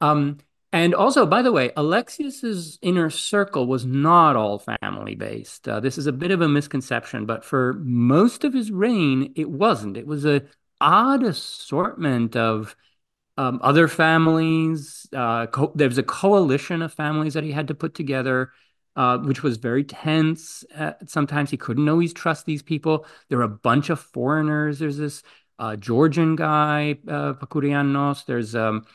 um, 0.01 0.37
and 0.75 0.93
also, 0.93 1.25
by 1.25 1.41
the 1.41 1.53
way, 1.53 1.71
Alexius's 1.77 2.77
inner 2.81 3.09
circle 3.09 3.65
was 3.65 3.85
not 3.85 4.35
all 4.35 4.61
family 4.81 5.15
based. 5.15 5.69
Uh, 5.69 5.79
this 5.79 5.97
is 5.97 6.05
a 6.05 6.11
bit 6.11 6.31
of 6.31 6.41
a 6.41 6.49
misconception, 6.49 7.25
but 7.25 7.45
for 7.45 7.75
most 7.75 8.43
of 8.43 8.53
his 8.53 8.71
reign, 8.71 9.31
it 9.37 9.49
wasn't. 9.49 9.95
It 9.95 10.05
was 10.05 10.25
a 10.25 10.41
odd 10.81 11.23
assortment 11.23 12.35
of 12.35 12.75
um, 13.37 13.61
other 13.63 13.87
families. 13.87 15.07
Uh, 15.13 15.47
co- 15.47 15.71
there 15.75 15.87
was 15.87 15.97
a 15.97 16.03
coalition 16.03 16.81
of 16.81 16.93
families 16.93 17.35
that 17.35 17.45
he 17.45 17.53
had 17.53 17.69
to 17.69 17.73
put 17.73 17.93
together, 17.93 18.51
uh, 18.97 19.17
which 19.19 19.43
was 19.43 19.55
very 19.55 19.85
tense. 19.85 20.65
Uh, 20.75 20.91
sometimes 21.05 21.49
he 21.49 21.55
couldn't 21.55 21.87
always 21.87 22.11
trust 22.11 22.45
these 22.45 22.61
people. 22.61 23.05
There 23.29 23.37
were 23.37 23.45
a 23.45 23.49
bunch 23.49 23.89
of 23.89 24.01
foreigners. 24.01 24.79
There's 24.79 24.97
this 24.97 25.23
uh, 25.57 25.77
Georgian 25.77 26.35
guy, 26.35 26.97
uh, 27.07 27.31
Pakurianos. 27.35 28.25
There's 28.25 28.55
um, 28.55 28.85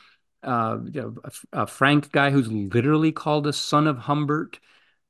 uh, 0.43 0.77
a, 0.95 1.31
a, 1.53 1.67
Frank 1.67 2.11
guy 2.11 2.31
who's 2.31 2.51
literally 2.51 3.11
called 3.11 3.47
a 3.47 3.53
son 3.53 3.87
of 3.87 3.97
Humbert. 3.97 4.59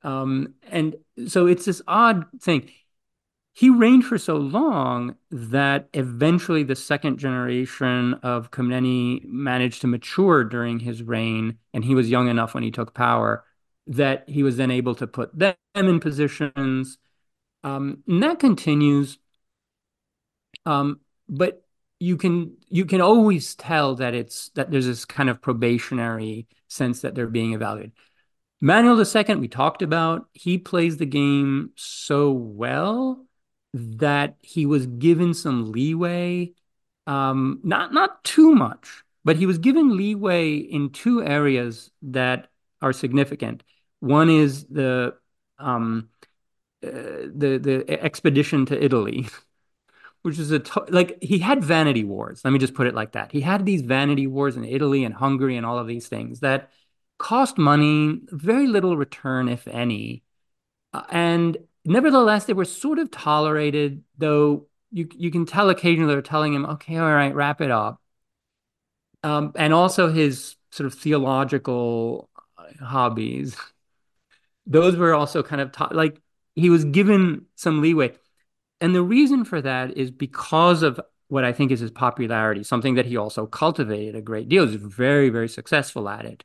Um, 0.04 0.56
and 0.64 0.96
so 1.28 1.48
it's 1.48 1.66
this 1.66 1.82
odd 1.88 2.26
thing 2.42 2.70
he 3.54 3.70
reigned 3.70 4.06
for 4.06 4.18
so 4.18 4.38
long 4.38 5.16
that 5.30 5.90
eventually 5.94 6.64
the 6.64 6.76
second 6.76 7.18
generation 7.18 8.14
of 8.24 8.52
Komneni 8.52 9.26
managed 9.26 9.82
to 9.82 9.88
mature 9.88 10.44
during 10.44 10.80
his 10.80 11.04
reign, 11.04 11.58
and 11.74 11.84
he 11.84 11.94
was 11.94 12.10
young 12.10 12.30
enough 12.30 12.54
when 12.54 12.64
he 12.64 12.72
took 12.72 12.94
power 12.94 13.44
that 13.88 14.30
he 14.30 14.44
was 14.44 14.56
then 14.58 14.72
able 14.72 14.96
to 14.96 15.08
put 15.08 15.38
them 15.38 15.56
in 15.76 16.00
positions. 16.00 16.98
Um, 17.64 18.04
and 18.08 18.24
that 18.24 18.40
continues. 18.40 19.18
Um, 20.66 21.02
but 21.28 21.66
you 22.02 22.18
can 22.18 22.58
you 22.68 22.86
can 22.86 23.00
always 23.00 23.54
tell 23.56 23.94
that 23.96 24.16
it's 24.16 24.50
that 24.56 24.72
there's 24.72 24.88
this 24.88 25.06
kind 25.06 25.30
of 25.30 25.40
probationary 25.40 26.48
sense 26.68 27.02
that 27.02 27.14
they're 27.14 27.28
being 27.28 27.54
evaluated. 27.54 27.92
Manuel 28.60 29.00
II, 29.00 29.36
we 29.36 29.48
talked 29.48 29.84
about, 29.84 30.28
he 30.34 30.58
plays 30.58 30.98
the 30.98 31.06
game 31.06 31.72
so 31.76 32.32
well 32.32 33.26
that 33.74 34.38
he 34.42 34.66
was 34.66 34.88
given 34.88 35.36
some 35.36 35.72
leeway, 35.72 36.54
um, 37.06 37.60
not 37.64 37.94
not 37.94 38.24
too 38.24 38.56
much, 38.56 39.04
but 39.24 39.36
he 39.36 39.46
was 39.46 39.60
given 39.60 39.96
leeway 39.96 40.56
in 40.56 40.90
two 40.90 41.24
areas 41.24 41.92
that 42.02 42.48
are 42.82 42.94
significant. 42.94 43.64
One 44.00 44.30
is 44.32 44.66
the 44.66 45.14
um, 45.60 46.10
uh, 46.84 47.30
the 47.36 47.60
the 47.62 48.04
expedition 48.04 48.66
to 48.68 48.84
Italy, 48.84 49.28
which 50.24 50.40
is 50.40 50.52
a 50.52 50.60
to- 50.60 50.86
like 50.90 51.18
he 51.22 51.40
had 51.40 51.64
vanity 51.64 52.04
wars. 52.04 52.42
Let 52.44 52.52
me 52.52 52.60
just 52.60 52.74
put 52.74 52.88
it 52.88 52.96
like 52.96 53.14
that. 53.14 53.32
He 53.32 53.42
had 53.42 53.66
these 53.66 53.82
vanity 53.82 54.28
wars 54.28 54.56
in 54.58 54.66
Italy 54.66 55.04
and 55.04 55.14
Hungary 55.14 55.58
and 55.58 55.66
all 55.66 55.78
of 55.80 55.88
these 55.88 56.08
things 56.08 56.42
that 56.42 56.72
cost 57.18 57.58
money, 57.58 58.22
very 58.30 58.68
little 58.68 58.98
return, 58.98 59.48
if 59.50 59.68
any. 59.68 60.24
Uh, 60.94 61.04
and 61.12 61.58
nevertheless, 61.86 62.46
they 62.46 62.54
were 62.54 62.66
sort 62.66 63.00
of 63.00 63.12
tolerated, 63.12 64.04
though 64.18 64.68
you 64.92 65.10
you 65.16 65.32
can 65.32 65.46
tell 65.46 65.70
occasionally 65.70 66.14
they're 66.14 66.22
telling 66.22 66.54
him, 66.54 66.66
okay, 66.66 66.98
all 66.98 67.12
right, 67.12 67.36
wrap 67.36 67.62
it 67.62 67.72
up. 67.72 68.02
Um, 69.24 69.52
and 69.56 69.74
also 69.74 70.12
his 70.12 70.56
sort 70.72 70.88
of 70.88 70.94
theological 70.96 72.30
uh, 72.58 72.86
hobbies. 72.86 73.56
Those 74.66 74.96
were 74.96 75.14
also 75.14 75.44
kind 75.44 75.62
of 75.62 75.72
ta- 75.72 75.90
like 75.92 76.22
he 76.56 76.70
was 76.70 76.86
given 76.86 77.46
some 77.56 77.82
leeway. 77.82 78.14
And 78.82 78.96
the 78.96 79.04
reason 79.04 79.46
for 79.46 79.62
that 79.62 79.96
is 79.96 80.10
because 80.12 80.82
of 80.82 81.00
what 81.28 81.46
I 81.46 81.54
think 81.54 81.72
is 81.72 81.80
his 81.80 81.92
popularity, 81.92 82.64
something 82.64 82.96
that 82.96 83.06
he 83.06 83.16
also 83.16 83.46
cultivated 83.46 84.16
a 84.16 84.22
great 84.22 84.50
deal. 84.50 84.68
He's 84.68 84.76
very, 84.76 85.30
very 85.30 85.48
successful 85.48 86.10
at 86.10 86.26
it. 86.26 86.44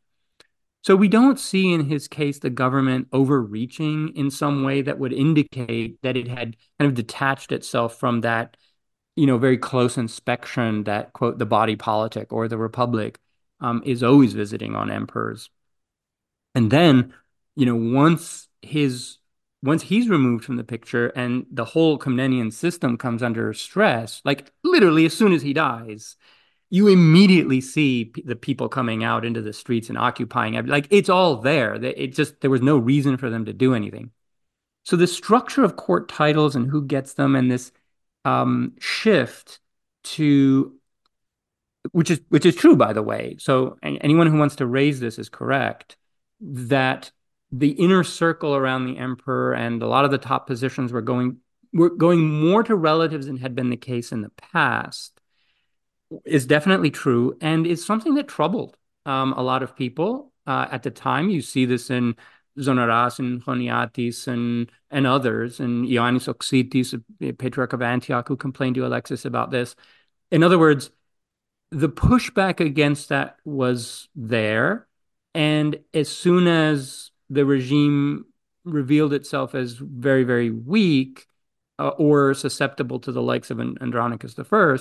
So 0.85 0.95
we 0.95 1.09
don't 1.09 1.41
see 1.41 1.73
in 1.73 1.87
his 1.87 2.07
case 2.07 2.39
the 2.39 2.51
government 2.51 3.09
overreaching 3.13 4.13
in 4.15 4.31
some 4.31 4.63
way 4.63 4.83
that 4.83 5.01
would 5.01 5.13
indicate 5.13 6.01
that 6.03 6.17
it 6.17 6.29
had 6.29 6.57
kind 6.79 6.89
of 6.89 6.95
detached 6.95 7.51
itself 7.51 7.99
from 7.99 8.21
that, 8.21 8.57
you 9.17 9.27
know, 9.27 9.39
very 9.39 9.59
close 9.59 9.99
inspection 9.99 10.85
that 10.85 11.13
quote 11.13 11.39
the 11.39 11.47
body 11.47 11.75
politic 11.75 12.33
or 12.33 12.47
the 12.47 12.59
republic 12.59 13.19
um, 13.61 13.83
is 13.85 14.05
always 14.05 14.35
visiting 14.35 14.77
on 14.77 14.89
emperors. 14.89 15.51
And 16.55 16.71
then, 16.71 17.13
you 17.57 17.67
know, 17.67 17.75
once 17.75 18.47
his 18.63 19.19
once 19.67 19.83
he's 19.83 20.09
removed 20.09 20.45
from 20.45 20.57
the 20.57 20.65
picture 20.65 21.09
and 21.09 21.47
the 21.51 21.65
whole 21.65 21.99
Komnenian 21.99 22.53
system 22.53 22.97
comes 22.97 23.23
under 23.23 23.53
stress, 23.53 24.23
like 24.25 24.53
literally 24.65 25.07
as 25.07 25.17
soon 25.17 25.33
as 25.33 25.43
he 25.43 25.53
dies, 25.53 26.17
you 26.71 26.89
immediately 26.89 27.61
see 27.61 28.07
p- 28.07 28.23
the 28.23 28.37
people 28.37 28.69
coming 28.69 29.05
out 29.05 29.25
into 29.25 29.43
the 29.43 29.53
streets 29.53 29.89
and 29.89 29.99
occupying 29.99 30.55
like 30.67 30.89
it's 30.91 31.09
all 31.09 31.37
there 31.37 31.75
it 31.75 32.09
just 32.09 32.41
there 32.41 32.51
was 32.51 32.61
no 32.61 32.77
reason 32.77 33.17
for 33.17 33.31
them 33.31 33.45
to 33.45 33.53
do 33.53 33.73
anything 33.73 34.11
so 34.83 34.97
the 34.97 35.07
structure 35.07 35.63
of 35.63 35.77
court 35.77 36.09
titles 36.09 36.57
and 36.57 36.69
who 36.69 36.85
gets 36.85 37.15
them 37.15 37.37
and 37.37 37.51
this 37.51 37.71
um, 38.25 38.75
shift 38.81 39.61
to 40.03 40.77
which 41.93 42.11
is 42.11 42.21
which 42.29 42.47
is 42.47 42.55
true, 42.55 42.77
by 42.77 42.93
the 42.93 43.03
way. 43.03 43.37
So 43.39 43.79
anyone 43.83 44.27
who 44.27 44.39
wants 44.39 44.57
to 44.57 44.67
raise 44.67 45.01
this 45.01 45.19
is 45.19 45.29
correct 45.29 45.97
that 46.41 47.11
the 47.59 47.71
inner 47.71 48.05
circle 48.05 48.55
around 48.55 48.85
the 48.85 48.99
emperor 48.99 49.55
and 49.55 49.83
a 49.83 49.87
lot 49.87 50.05
of 50.05 50.11
the 50.11 50.19
top 50.19 50.47
positions 50.47 50.93
were 50.93 51.03
going 51.03 51.39
were 51.73 51.91
going 51.91 52.29
more 52.29 52.63
to 52.63 52.75
relatives 52.75 53.27
than 53.27 53.37
had 53.37 53.55
been 53.55 53.71
the 53.71 53.77
case 53.77 54.13
in 54.13 54.23
the 54.23 54.31
past 54.31 55.21
is 56.25 56.47
definitely 56.47 56.91
true 56.91 57.37
and 57.41 57.67
is 57.67 57.85
something 57.85 58.15
that 58.15 58.29
troubled 58.29 58.77
um, 59.05 59.33
a 59.33 59.43
lot 59.43 59.63
of 59.63 59.77
people 59.77 60.33
uh, 60.47 60.67
at 60.71 60.83
the 60.83 60.91
time. 60.91 61.29
You 61.29 61.43
see 61.43 61.65
this 61.65 61.91
in 61.91 62.17
Zonaras 62.59 63.19
and 63.19 63.43
Choniatis 63.43 64.27
and 64.27 64.71
and 64.91 65.07
others, 65.07 65.61
and 65.61 65.87
Ioannis 65.87 66.33
Oxitis, 66.33 67.39
Patriarch 67.39 67.73
of 67.73 67.83
Antioch, 67.83 68.29
who 68.29 68.37
complained 68.37 68.77
to 68.77 68.87
Alexis 68.87 69.25
about 69.25 69.51
this. 69.51 69.75
In 70.31 70.43
other 70.43 70.59
words, 70.59 70.91
the 71.71 71.89
pushback 71.89 72.61
against 72.61 73.09
that 73.09 73.37
was 73.45 74.09
there. 74.15 74.87
And 75.35 75.81
as 75.93 76.09
soon 76.09 76.47
as 76.47 77.11
the 77.31 77.45
regime 77.45 78.27
revealed 78.65 79.13
itself 79.13 79.55
as 79.55 79.75
very, 79.75 80.25
very 80.25 80.51
weak 80.51 81.27
uh, 81.79 81.89
or 81.89 82.35
susceptible 82.35 82.99
to 83.01 83.13
the 83.13 83.23
likes 83.23 83.51
of 83.51 83.61
Andronicus 83.61 84.35
I, 84.39 84.79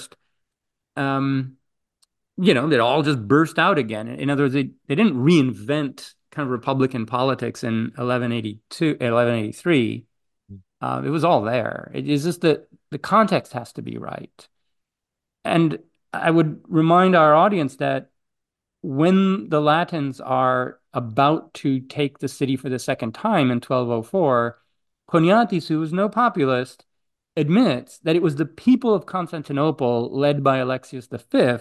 um, 0.98 1.58
you 2.38 2.54
know, 2.54 2.70
it 2.70 2.80
all 2.80 3.04
just 3.04 3.28
burst 3.28 3.60
out 3.60 3.78
again. 3.78 4.08
In 4.08 4.30
other 4.30 4.44
words, 4.44 4.54
they, 4.54 4.72
they 4.88 4.96
didn't 4.96 5.16
reinvent 5.16 6.14
kind 6.32 6.46
of 6.46 6.52
Republican 6.52 7.06
politics 7.06 7.64
in 7.64 7.92
1182, 7.96 8.92
1183. 8.92 10.06
Uh, 10.82 11.02
it 11.06 11.10
was 11.10 11.24
all 11.24 11.42
there. 11.42 11.92
It 11.94 12.08
is 12.08 12.24
just 12.24 12.42
that 12.42 12.68
the 12.92 12.98
context 12.98 13.54
has 13.54 13.72
to 13.74 13.82
be 13.82 13.98
right. 13.98 14.48
And 15.46 15.80
I 16.12 16.32
would 16.32 16.62
remind 16.68 17.16
our 17.16 17.34
audience 17.34 17.78
that 17.78 18.10
when 18.82 19.50
the 19.50 19.62
Latins 19.62 20.20
are 20.22 20.80
about 20.96 21.54
to 21.56 21.80
take 21.80 22.20
the 22.20 22.28
city 22.28 22.56
for 22.56 22.70
the 22.70 22.80
second 22.80 23.14
time 23.14 23.52
in 23.52 23.58
1204, 23.58 24.60
Choniatis, 25.10 25.68
who 25.68 25.80
was 25.80 25.94
no 25.94 26.10
populist, 26.10 26.86
admits 27.38 28.00
that 28.00 28.16
it 28.16 28.22
was 28.22 28.38
the 28.38 28.46
people 28.46 28.94
of 28.94 29.06
Constantinople, 29.06 30.10
led 30.18 30.44
by 30.44 30.58
Alexius 30.58 31.08
V, 31.08 31.58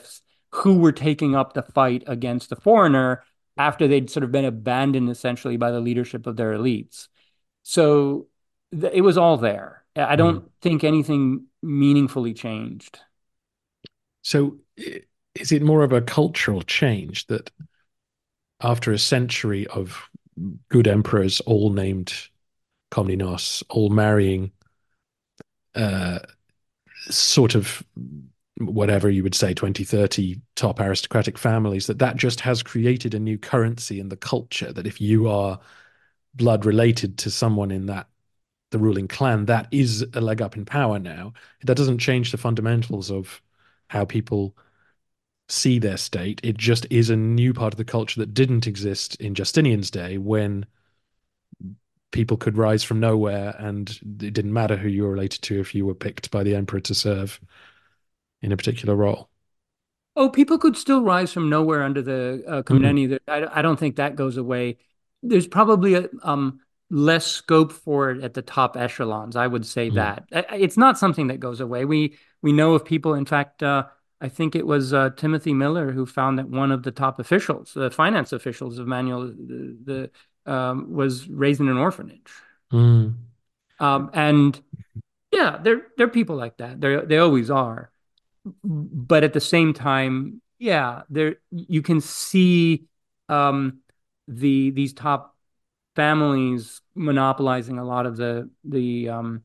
who 0.52 0.78
were 0.78 0.92
taking 0.92 1.34
up 1.34 1.52
the 1.52 1.62
fight 1.62 2.04
against 2.06 2.48
the 2.48 2.56
foreigner 2.56 3.24
after 3.56 3.86
they'd 3.86 4.10
sort 4.10 4.24
of 4.24 4.32
been 4.32 4.44
abandoned 4.44 5.10
essentially 5.10 5.56
by 5.56 5.70
the 5.70 5.80
leadership 5.80 6.26
of 6.26 6.36
their 6.36 6.52
elites. 6.52 7.08
So 7.62 8.28
th- 8.72 8.92
it 8.94 9.00
was 9.02 9.18
all 9.18 9.36
there. 9.36 9.84
I 9.96 10.16
don't 10.16 10.44
mm. 10.44 10.50
think 10.60 10.82
anything 10.84 11.46
meaningfully 11.62 12.34
changed. 12.34 12.98
So, 14.22 14.58
is 15.34 15.52
it 15.52 15.62
more 15.62 15.84
of 15.84 15.92
a 15.92 16.00
cultural 16.00 16.62
change 16.62 17.26
that 17.26 17.50
after 18.60 18.92
a 18.92 18.98
century 18.98 19.66
of 19.68 20.08
good 20.68 20.88
emperors, 20.88 21.40
all 21.40 21.70
named 21.70 22.12
Komnenos, 22.90 23.62
all 23.68 23.90
marrying 23.90 24.52
uh, 25.74 26.20
sort 27.10 27.54
of 27.54 27.82
whatever 28.58 29.10
you 29.10 29.24
would 29.24 29.34
say 29.34 29.52
20 29.52 29.82
30 29.82 30.40
top 30.54 30.78
aristocratic 30.78 31.36
families 31.36 31.88
that 31.88 31.98
that 31.98 32.14
just 32.14 32.38
has 32.40 32.62
created 32.62 33.12
a 33.12 33.18
new 33.18 33.36
currency 33.36 33.98
in 33.98 34.08
the 34.08 34.16
culture 34.16 34.72
that 34.72 34.86
if 34.86 35.00
you 35.00 35.28
are 35.28 35.58
blood 36.34 36.64
related 36.64 37.18
to 37.18 37.32
someone 37.32 37.72
in 37.72 37.86
that 37.86 38.06
the 38.70 38.78
ruling 38.78 39.08
clan 39.08 39.46
that 39.46 39.68
is 39.70 40.04
a 40.14 40.20
leg 40.20 40.42
up 40.42 40.56
in 40.56 40.64
power 40.64 40.98
now. 40.98 41.32
That 41.62 41.76
doesn't 41.76 41.98
change 41.98 42.32
the 42.32 42.38
fundamentals 42.38 43.10
of 43.10 43.40
how 43.88 44.04
people 44.04 44.56
see 45.48 45.78
their 45.78 45.96
state. 45.96 46.40
It 46.42 46.56
just 46.56 46.86
is 46.90 47.10
a 47.10 47.16
new 47.16 47.52
part 47.52 47.74
of 47.74 47.78
the 47.78 47.84
culture 47.84 48.20
that 48.20 48.34
didn't 48.34 48.66
exist 48.66 49.16
in 49.16 49.34
Justinian's 49.34 49.90
day 49.90 50.18
when 50.18 50.66
people 52.12 52.36
could 52.36 52.56
rise 52.56 52.84
from 52.84 53.00
nowhere 53.00 53.54
and 53.58 53.90
it 54.22 54.32
didn't 54.32 54.52
matter 54.52 54.76
who 54.76 54.88
you 54.88 55.02
were 55.02 55.10
related 55.10 55.42
to 55.42 55.60
if 55.60 55.74
you 55.74 55.84
were 55.84 55.94
picked 55.94 56.30
by 56.30 56.42
the 56.42 56.54
emperor 56.54 56.80
to 56.80 56.94
serve 56.94 57.40
in 58.40 58.52
a 58.52 58.56
particular 58.56 58.94
role. 58.94 59.28
Oh, 60.16 60.28
people 60.28 60.58
could 60.58 60.76
still 60.76 61.02
rise 61.02 61.32
from 61.32 61.50
nowhere 61.50 61.82
under 61.82 62.00
the 62.00 62.44
uh, 62.46 62.62
Mm-hmm. 62.62 63.30
I, 63.30 63.58
I 63.58 63.62
don't 63.62 63.78
think 63.78 63.96
that 63.96 64.14
goes 64.14 64.36
away. 64.36 64.78
There's 65.24 65.48
probably 65.48 65.94
a 65.94 66.08
um, 66.22 66.60
less 66.88 67.26
scope 67.26 67.72
for 67.72 68.10
it 68.10 68.22
at 68.22 68.34
the 68.34 68.42
top 68.42 68.76
echelons. 68.76 69.34
I 69.34 69.48
would 69.48 69.66
say 69.66 69.88
mm-hmm. 69.88 69.96
that 69.96 70.26
it's 70.52 70.76
not 70.76 70.98
something 70.98 71.26
that 71.28 71.40
goes 71.40 71.60
away. 71.60 71.84
We 71.84 72.16
we 72.42 72.52
know 72.52 72.74
of 72.74 72.84
people. 72.84 73.14
In 73.14 73.24
fact, 73.24 73.62
uh, 73.62 73.86
I 74.24 74.30
think 74.30 74.56
it 74.56 74.66
was 74.66 74.94
uh, 74.94 75.10
Timothy 75.10 75.52
Miller 75.52 75.92
who 75.92 76.06
found 76.06 76.38
that 76.38 76.48
one 76.48 76.72
of 76.72 76.82
the 76.82 76.90
top 76.90 77.20
officials, 77.20 77.74
the 77.74 77.90
finance 77.90 78.32
officials 78.32 78.78
of 78.78 78.86
Manuel, 78.86 79.26
the, 79.26 79.76
the 80.46 80.50
um, 80.50 80.94
was 80.94 81.28
raised 81.28 81.60
in 81.60 81.68
an 81.68 81.76
orphanage. 81.76 82.32
Mm. 82.72 83.16
Um, 83.80 84.10
and 84.14 84.58
yeah, 85.30 85.58
there 85.62 85.88
there 85.98 86.06
are 86.06 86.10
people 86.10 86.36
like 86.36 86.56
that. 86.56 86.80
They 86.80 86.96
they 87.04 87.18
always 87.18 87.50
are. 87.50 87.90
But 88.64 89.24
at 89.24 89.34
the 89.34 89.42
same 89.42 89.74
time, 89.74 90.40
yeah, 90.58 91.02
there 91.10 91.36
you 91.50 91.82
can 91.82 92.00
see 92.00 92.86
um, 93.28 93.80
the 94.26 94.70
these 94.70 94.94
top 94.94 95.36
families 95.96 96.80
monopolizing 96.94 97.78
a 97.78 97.84
lot 97.84 98.06
of 98.06 98.16
the 98.16 98.48
the 98.64 99.10
um, 99.10 99.42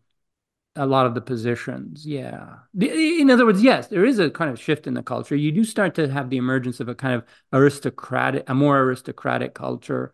a 0.76 0.86
lot 0.86 1.06
of 1.06 1.14
the 1.14 1.22
positions. 1.22 2.06
Yeah. 2.06 2.56
In 2.80 3.30
other 3.30 3.46
words, 3.46 3.62
yes, 3.62 3.88
there 3.88 4.06
is 4.06 4.20
a 4.20 4.30
kind 4.30 4.52
of 4.52 4.60
shift 4.60 4.88
in 4.88 4.94
the 4.94 5.04
culture. 5.04 5.36
You 5.36 5.52
do 5.52 5.64
start 5.64 5.96
to 5.96 6.08
have 6.10 6.30
the 6.30 6.38
emergence 6.38 6.80
of 6.80 6.88
a 6.88 6.96
kind 6.96 7.16
of 7.16 7.24
aristocratic, 7.52 8.50
a 8.50 8.54
more 8.54 8.80
aristocratic 8.80 9.54
culture. 9.54 10.14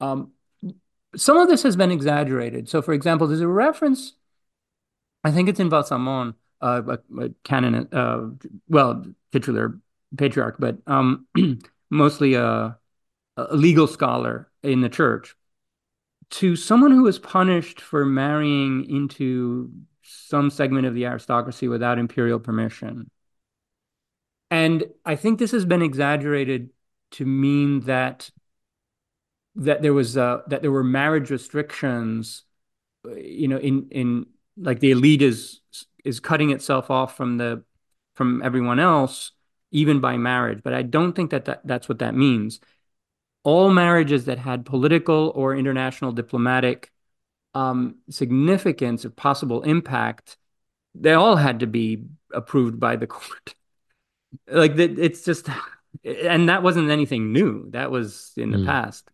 Um, 0.00 0.32
some 1.16 1.36
of 1.36 1.48
this 1.48 1.62
has 1.62 1.76
been 1.76 1.90
exaggerated. 1.90 2.68
So, 2.68 2.82
for 2.82 2.92
example, 2.92 3.26
there's 3.26 3.40
a 3.40 3.48
reference, 3.48 4.12
I 5.22 5.30
think 5.30 5.48
it's 5.48 5.60
in 5.60 5.70
Valsamon, 5.70 6.34
uh, 6.60 6.82
a, 6.86 7.22
a 7.22 7.28
canon, 7.44 7.88
uh, 7.92 8.28
well, 8.68 9.04
titular 9.32 9.78
patriarch, 10.16 10.56
but 10.58 10.78
um, 10.86 11.26
mostly 11.90 12.34
a, 12.34 12.78
a 13.36 13.56
legal 13.56 13.86
scholar 13.86 14.50
in 14.62 14.80
the 14.80 14.88
church 14.88 15.36
to 16.30 16.56
someone 16.56 16.90
who 16.90 17.02
was 17.02 17.18
punished 17.18 17.80
for 17.80 18.04
marrying 18.04 18.88
into 18.88 19.70
some 20.02 20.50
segment 20.50 20.86
of 20.86 20.94
the 20.94 21.06
aristocracy 21.06 21.68
without 21.68 21.98
imperial 21.98 22.38
permission. 22.38 23.10
And 24.50 24.84
I 25.04 25.16
think 25.16 25.38
this 25.38 25.52
has 25.52 25.64
been 25.64 25.82
exaggerated 25.82 26.70
to 27.12 27.24
mean 27.24 27.80
that 27.80 28.30
that 29.56 29.82
there 29.82 29.94
was 29.94 30.16
uh, 30.16 30.42
that 30.48 30.62
there 30.62 30.70
were 30.70 30.84
marriage 30.84 31.30
restrictions, 31.30 32.42
you 33.16 33.48
know, 33.48 33.58
in 33.58 33.88
in 33.90 34.26
like 34.56 34.80
the 34.80 34.90
elite 34.90 35.22
is 35.22 35.60
is 36.04 36.20
cutting 36.20 36.50
itself 36.50 36.90
off 36.90 37.16
from 37.16 37.38
the 37.38 37.64
from 38.14 38.42
everyone 38.42 38.78
else, 38.78 39.32
even 39.70 40.00
by 40.00 40.16
marriage. 40.16 40.60
But 40.62 40.74
I 40.74 40.82
don't 40.82 41.14
think 41.14 41.30
that, 41.30 41.46
that 41.46 41.66
that's 41.66 41.88
what 41.88 42.00
that 42.00 42.14
means 42.14 42.60
all 43.44 43.70
marriages 43.70 44.24
that 44.24 44.38
had 44.38 44.66
political 44.66 45.32
or 45.34 45.54
international 45.54 46.12
diplomatic 46.12 46.90
um, 47.54 47.96
significance 48.10 49.04
or 49.04 49.10
possible 49.10 49.62
impact, 49.62 50.36
they 50.94 51.12
all 51.12 51.36
had 51.36 51.60
to 51.60 51.66
be 51.66 52.04
approved 52.32 52.80
by 52.80 52.96
the 52.96 53.06
court. 53.16 53.54
like 54.50 54.76
it's 54.76 55.24
just, 55.24 55.48
and 56.04 56.48
that 56.48 56.62
wasn't 56.62 56.90
anything 56.90 57.32
new. 57.32 57.70
That 57.70 57.90
was 57.90 58.32
in 58.36 58.50
the 58.50 58.58
mm. 58.58 58.66
past. 58.66 59.08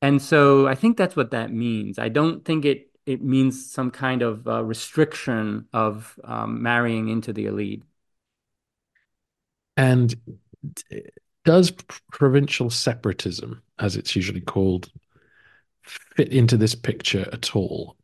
And 0.00 0.20
so 0.22 0.66
I 0.66 0.74
think 0.74 0.96
that's 0.96 1.16
what 1.16 1.32
that 1.32 1.52
means. 1.52 1.98
I 1.98 2.08
don't 2.08 2.44
think 2.44 2.64
it 2.64 2.90
it 3.06 3.22
means 3.22 3.70
some 3.70 3.90
kind 3.90 4.22
of 4.22 4.48
uh, 4.48 4.64
restriction 4.64 5.66
of 5.72 6.18
um, 6.24 6.62
marrying 6.62 7.08
into 7.08 7.32
the 7.32 7.46
elite. 7.46 7.82
And 9.76 10.14
does 11.44 11.70
provincial 12.10 12.70
separatism, 12.70 13.62
as 13.78 13.96
it's 13.96 14.16
usually 14.16 14.40
called, 14.40 14.90
fit 15.82 16.28
into 16.28 16.56
this 16.56 16.74
picture 16.74 17.28
at 17.32 17.54
all? 17.54 17.96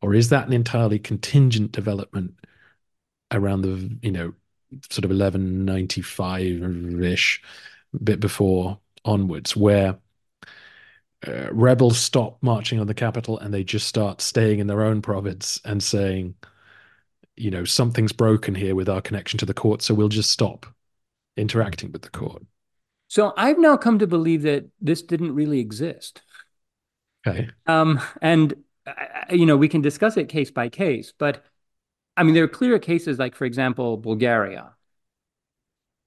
Or 0.00 0.14
is 0.14 0.28
that 0.28 0.46
an 0.46 0.52
entirely 0.52 0.98
contingent 0.98 1.72
development 1.72 2.34
around 3.32 3.62
the, 3.62 3.98
you 4.02 4.12
know, 4.12 4.32
sort 4.90 5.04
of 5.04 5.10
1195 5.10 7.02
ish, 7.02 7.42
bit 8.02 8.20
before 8.20 8.78
onwards, 9.04 9.56
where 9.56 9.98
uh, 11.26 11.52
rebels 11.52 11.98
stop 11.98 12.38
marching 12.42 12.78
on 12.78 12.86
the 12.86 12.94
capital 12.94 13.38
and 13.38 13.52
they 13.52 13.64
just 13.64 13.88
start 13.88 14.20
staying 14.20 14.60
in 14.60 14.66
their 14.68 14.82
own 14.82 15.02
province 15.02 15.60
and 15.64 15.82
saying, 15.82 16.34
you 17.36 17.50
know, 17.50 17.64
something's 17.64 18.12
broken 18.12 18.54
here 18.54 18.74
with 18.74 18.88
our 18.88 19.00
connection 19.00 19.38
to 19.38 19.46
the 19.46 19.54
court, 19.54 19.82
so 19.82 19.94
we'll 19.94 20.08
just 20.08 20.30
stop 20.30 20.66
interacting 21.36 21.92
with 21.92 22.02
the 22.02 22.10
court. 22.10 22.42
So 23.08 23.32
I've 23.36 23.58
now 23.58 23.76
come 23.76 23.98
to 23.98 24.06
believe 24.06 24.42
that 24.42 24.66
this 24.80 25.02
didn't 25.02 25.34
really 25.34 25.60
exist. 25.60 26.22
Okay. 27.26 27.48
Um, 27.66 28.00
and 28.22 28.54
uh, 28.86 28.92
you 29.30 29.46
know, 29.46 29.56
we 29.56 29.68
can 29.68 29.80
discuss 29.82 30.16
it 30.16 30.28
case 30.28 30.50
by 30.50 30.68
case, 30.68 31.12
but 31.18 31.44
I 32.16 32.22
mean, 32.22 32.34
there 32.34 32.44
are 32.44 32.48
clear 32.48 32.78
cases 32.78 33.18
like, 33.18 33.34
for 33.34 33.44
example, 33.44 33.96
Bulgaria. 33.96 34.72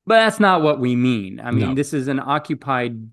But 0.05 0.15
that's 0.15 0.39
not 0.39 0.61
what 0.61 0.79
we 0.79 0.95
mean. 0.95 1.39
I 1.39 1.51
mean, 1.51 1.69
No. 1.69 1.75
this 1.75 1.93
is 1.93 2.07
an 2.07 2.19
occupied 2.19 3.09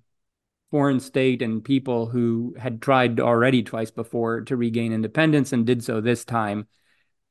foreign 0.71 1.01
state 1.01 1.43
and 1.43 1.65
people 1.65 2.07
who 2.07 2.55
had 2.59 2.83
tried 2.83 3.21
already 3.21 3.63
twice 3.63 3.91
before 3.91 4.43
to 4.43 4.57
regain 4.57 4.93
independence 4.93 5.53
and 5.53 5.67
did 5.67 5.83
so 5.85 6.01
this 6.01 6.25
time. 6.25 6.67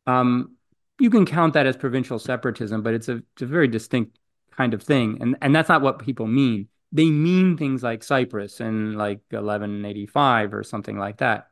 Um, 0.05 0.55
you 0.99 1.09
can 1.09 1.25
count 1.25 1.53
that 1.53 1.67
as 1.67 1.77
provincial 1.77 2.17
separatism, 2.17 2.81
but 2.81 2.93
it's 2.93 3.09
a, 3.09 3.17
it's 3.33 3.41
a 3.41 3.45
very 3.45 3.67
distinct 3.67 4.17
kind 4.57 4.73
of 4.73 4.83
thing. 4.83 5.17
And, 5.21 5.37
and 5.41 5.55
that's 5.55 5.69
not 5.69 5.81
what 5.81 5.99
people 5.99 6.27
mean. 6.27 6.67
They 6.91 7.09
mean 7.09 7.57
things 7.57 7.83
like 7.83 8.03
Cyprus 8.03 8.59
in 8.59 8.93
like 8.93 9.21
1185 9.29 10.53
or 10.53 10.63
something 10.63 10.97
like 10.97 11.17
that. 11.17 11.47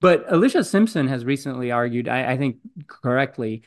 But 0.00 0.24
Alicia 0.32 0.64
Simpson 0.64 1.08
has 1.08 1.24
recently 1.24 1.70
argued, 1.70 2.08
I, 2.08 2.32
I 2.32 2.36
think 2.38 2.56
correctly, 2.86 3.62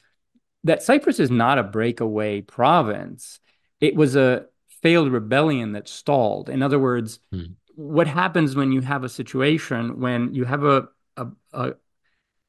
that 0.64 0.82
Cyprus 0.82 1.20
is 1.20 1.30
not 1.30 1.60
a 1.60 1.64
breakaway 1.64 2.41
province. 2.41 3.40
It 3.80 3.95
was 3.95 4.16
a 4.16 4.45
failed 4.82 5.12
rebellion 5.12 5.74
that 5.74 5.88
stalled. 5.88 6.50
In 6.50 6.64
other 6.64 6.80
words, 6.80 7.20
Hmm. 7.32 7.54
what 7.76 8.08
happens 8.08 8.56
when 8.56 8.72
you 8.72 8.82
have 8.82 9.04
a 9.04 9.10
situation 9.10 10.00
when 10.00 10.34
you 10.34 10.45
have 10.45 10.64
a, 10.64 10.88
a, 11.18 11.28
a, 11.54 11.74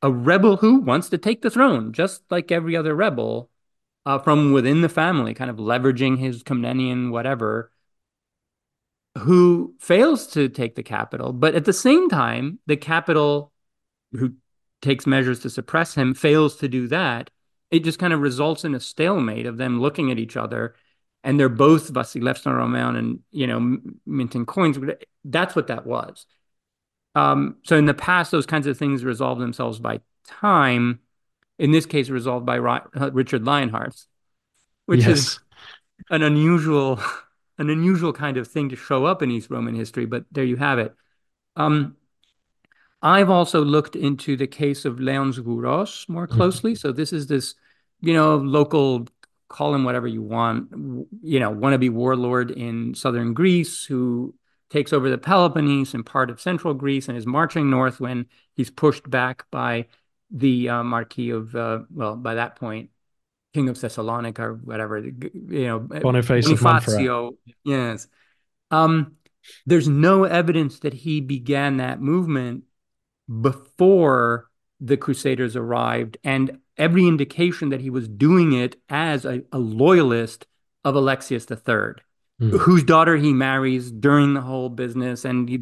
a 0.03 0.11
rebel 0.13 0.57
who 0.57 0.81
wants 0.81 1.09
to 1.11 1.19
take 1.19 1.43
the 1.43 1.51
throne, 1.51 1.93
just 1.93 2.23
like 2.31 2.53
every 2.53 2.77
other 2.77 2.95
rebel, 2.95 3.51
uh, 4.07 4.19
from 4.19 4.53
within 4.53 4.81
the 4.81 4.89
family, 4.89 5.35
kind 5.35 5.51
of 5.51 5.57
leveraging 5.57 6.19
his 6.19 6.43
Komnenian 6.43 7.11
whatever, 7.11 7.71
who 9.19 9.75
fails 9.79 10.27
to 10.29 10.49
take 10.49 10.75
the 10.75 10.83
capital, 10.83 11.33
but 11.33 11.55
at 11.55 11.65
the 11.65 11.73
same 11.73 12.09
time, 12.09 12.59
the 12.67 12.77
capital, 12.77 13.53
who 14.13 14.35
takes 14.83 15.07
measures 15.07 15.41
to 15.41 15.51
suppress 15.51 15.95
him, 15.95 16.15
fails 16.15 16.57
to 16.57 16.69
do 16.69 16.89
that. 16.89 17.31
It 17.71 17.85
just 17.85 17.99
kind 17.99 18.13
of 18.13 18.21
results 18.21 18.65
in 18.65 18.75
a 18.75 18.81
stalemate 18.81 19.47
of 19.47 19.57
them 19.57 19.81
looking 19.81 20.11
at 20.11 20.19
each 20.19 20.37
other, 20.37 20.75
and 21.23 21.39
they're 21.39 21.49
both 21.49 21.93
Vasilevs 21.93 22.45
and 22.47 22.57
Romain 22.57 22.97
and 22.97 23.21
you 23.31 23.47
know 23.47 23.79
minting 24.05 24.47
coins. 24.47 24.79
That's 25.25 25.57
what 25.57 25.69
that 25.69 25.87
was. 25.87 26.27
Um, 27.15 27.57
so 27.63 27.77
in 27.77 27.87
the 27.87 27.95
past, 27.95 28.31
those 28.31 28.47
kinds 28.47 28.67
of 28.67 28.77
things 28.77 29.05
resolve 29.05 29.39
themselves 29.39 29.79
by 29.79 30.01
time. 30.27 31.01
In 31.59 31.71
this 31.71 31.87
case, 31.87 32.09
resolved 32.11 32.45
by 32.45 32.59
uh, 32.59 33.11
Richard 33.13 33.45
Lionheart, 33.45 33.95
which 34.87 35.07
yes. 35.07 35.19
is 35.19 35.39
an 36.11 36.23
unusual 36.23 37.01
an 37.59 37.71
unusual 37.71 38.13
kind 38.13 38.37
of 38.37 38.49
thing 38.49 38.69
to 38.69 38.77
show 38.77 39.05
up 39.05 39.23
in 39.23 39.31
East 39.31 39.51
Roman 39.51 39.75
history, 39.75 40.07
but 40.07 40.25
there 40.33 40.45
you 40.45 40.57
have 40.57 40.79
it. 40.79 40.95
Um, 41.57 41.97
I've 43.01 43.31
also 43.31 43.63
looked 43.63 43.97
into 43.97 44.37
the 44.37 44.47
case 44.47 44.85
of 44.85 44.99
Leon 44.99 45.35
Zgouros 45.35 46.09
more 46.09 46.27
closely. 46.27 46.75
So 46.75 46.91
this 46.91 47.13
is 47.13 47.27
this, 47.27 47.55
you 48.01 48.15
know, 48.15 48.37
local, 48.37 49.07
call 49.49 49.75
him 49.75 49.85
whatever 49.85 50.09
you 50.09 50.23
want, 50.23 50.71
you 51.23 51.39
know, 51.39 51.55
wannabe 51.55 51.91
warlord 51.91 52.51
in 52.51 52.95
southern 52.95 53.35
Greece 53.35 53.85
who 53.85 54.35
takes 54.71 54.93
over 54.93 55.11
the 55.11 55.19
Peloponnese 55.19 55.95
and 55.95 56.05
part 56.05 56.31
of 56.31 56.41
central 56.41 56.75
Greece 56.75 57.07
and 57.09 57.17
is 57.17 57.27
marching 57.27 57.71
north 57.71 58.01
when 58.01 58.27
he's 58.55 58.71
pushed 58.71 59.09
back 59.09 59.45
by 59.51 59.87
the 60.35 60.69
uh, 60.69 60.83
Marquis 60.83 61.31
of, 61.31 61.55
uh, 61.55 61.81
well, 61.91 62.17
by 62.17 62.35
that 62.35 62.57
point, 62.57 62.91
King 63.55 63.69
of 63.69 63.81
Thessalonica 63.81 64.43
or 64.43 64.55
whatever, 64.55 64.99
you 64.99 65.21
know, 65.67 65.79
Boniface 65.79 66.51
of 66.51 66.61
Montferrat. 66.61 66.99
Bonifacio. 66.99 67.37
Yes. 67.65 68.09
Um, 68.71 69.15
there's 69.65 69.89
no 69.89 70.25
evidence 70.25 70.81
that 70.81 70.93
he 70.93 71.21
began 71.21 71.77
that 71.79 72.01
movement 72.01 72.65
before 73.41 74.51
the 74.81 74.97
Crusaders 74.97 75.57
arrived, 75.57 76.19
and 76.25 76.59
every 76.77 77.07
indication 77.07 77.71
that 77.71 77.81
he 77.81 77.91
was 77.91 78.09
doing 78.09 78.53
it 78.53 78.77
as 78.89 79.25
a, 79.25 79.43
a 79.53 79.59
loyalist 79.59 80.47
of 80.85 80.95
Alexius 80.95 81.47
III, 81.51 81.95
Hmm. 82.41 82.51
whose 82.51 82.83
daughter 82.83 83.17
he 83.17 83.33
marries 83.33 83.93
during 83.93 84.35
the 84.35 84.41
whole 84.41 84.69
business. 84.69 85.25
And 85.25 85.49
he 85.49 85.55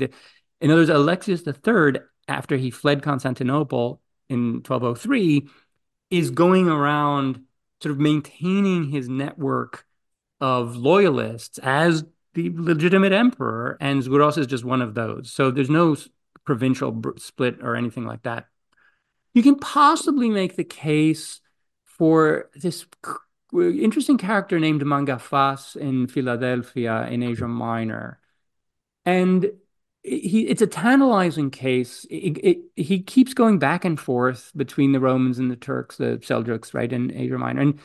in 0.62 0.70
other 0.70 0.80
words, 0.80 0.90
Alexius 0.90 1.42
III, 1.46 2.00
after 2.28 2.56
he 2.56 2.70
fled 2.70 3.02
Constantinople 3.02 4.00
in 4.32 4.62
1203, 4.62 5.48
is 6.10 6.28
hmm. 6.28 6.34
going 6.34 6.68
around 6.68 7.44
sort 7.82 7.92
of 7.92 8.00
maintaining 8.00 8.90
his 8.90 9.08
network 9.08 9.84
of 10.40 10.76
loyalists 10.76 11.58
as 11.58 12.04
the 12.34 12.50
legitimate 12.54 13.12
emperor, 13.12 13.76
and 13.80 14.02
Zgouros 14.02 14.38
is 14.38 14.46
just 14.46 14.64
one 14.64 14.82
of 14.82 14.94
those. 14.94 15.32
So 15.32 15.50
there's 15.50 15.70
no 15.70 15.96
provincial 16.44 17.00
split 17.18 17.58
or 17.62 17.76
anything 17.76 18.04
like 18.06 18.22
that. 18.22 18.46
You 19.34 19.42
can 19.42 19.56
possibly 19.56 20.30
make 20.30 20.56
the 20.56 20.64
case 20.64 21.40
for 21.84 22.50
this 22.54 22.86
interesting 23.52 24.18
character 24.18 24.58
named 24.58 24.82
Mangafas 24.82 25.76
in 25.76 26.06
Philadelphia 26.06 27.06
in 27.10 27.22
Asia 27.22 27.48
Minor, 27.48 28.18
and 29.04 29.50
he 30.02 30.48
it's 30.48 30.62
a 30.62 30.66
tantalizing 30.66 31.50
case. 31.50 32.04
It, 32.10 32.38
it, 32.44 32.58
he 32.76 33.02
keeps 33.02 33.34
going 33.34 33.58
back 33.58 33.84
and 33.84 33.98
forth 33.98 34.50
between 34.56 34.92
the 34.92 35.00
Romans 35.00 35.38
and 35.38 35.50
the 35.50 35.56
Turks, 35.56 35.96
the 35.96 36.18
Seljuks, 36.18 36.74
right, 36.74 36.92
in 36.92 37.12
Asia 37.12 37.38
Minor, 37.38 37.60
and 37.60 37.80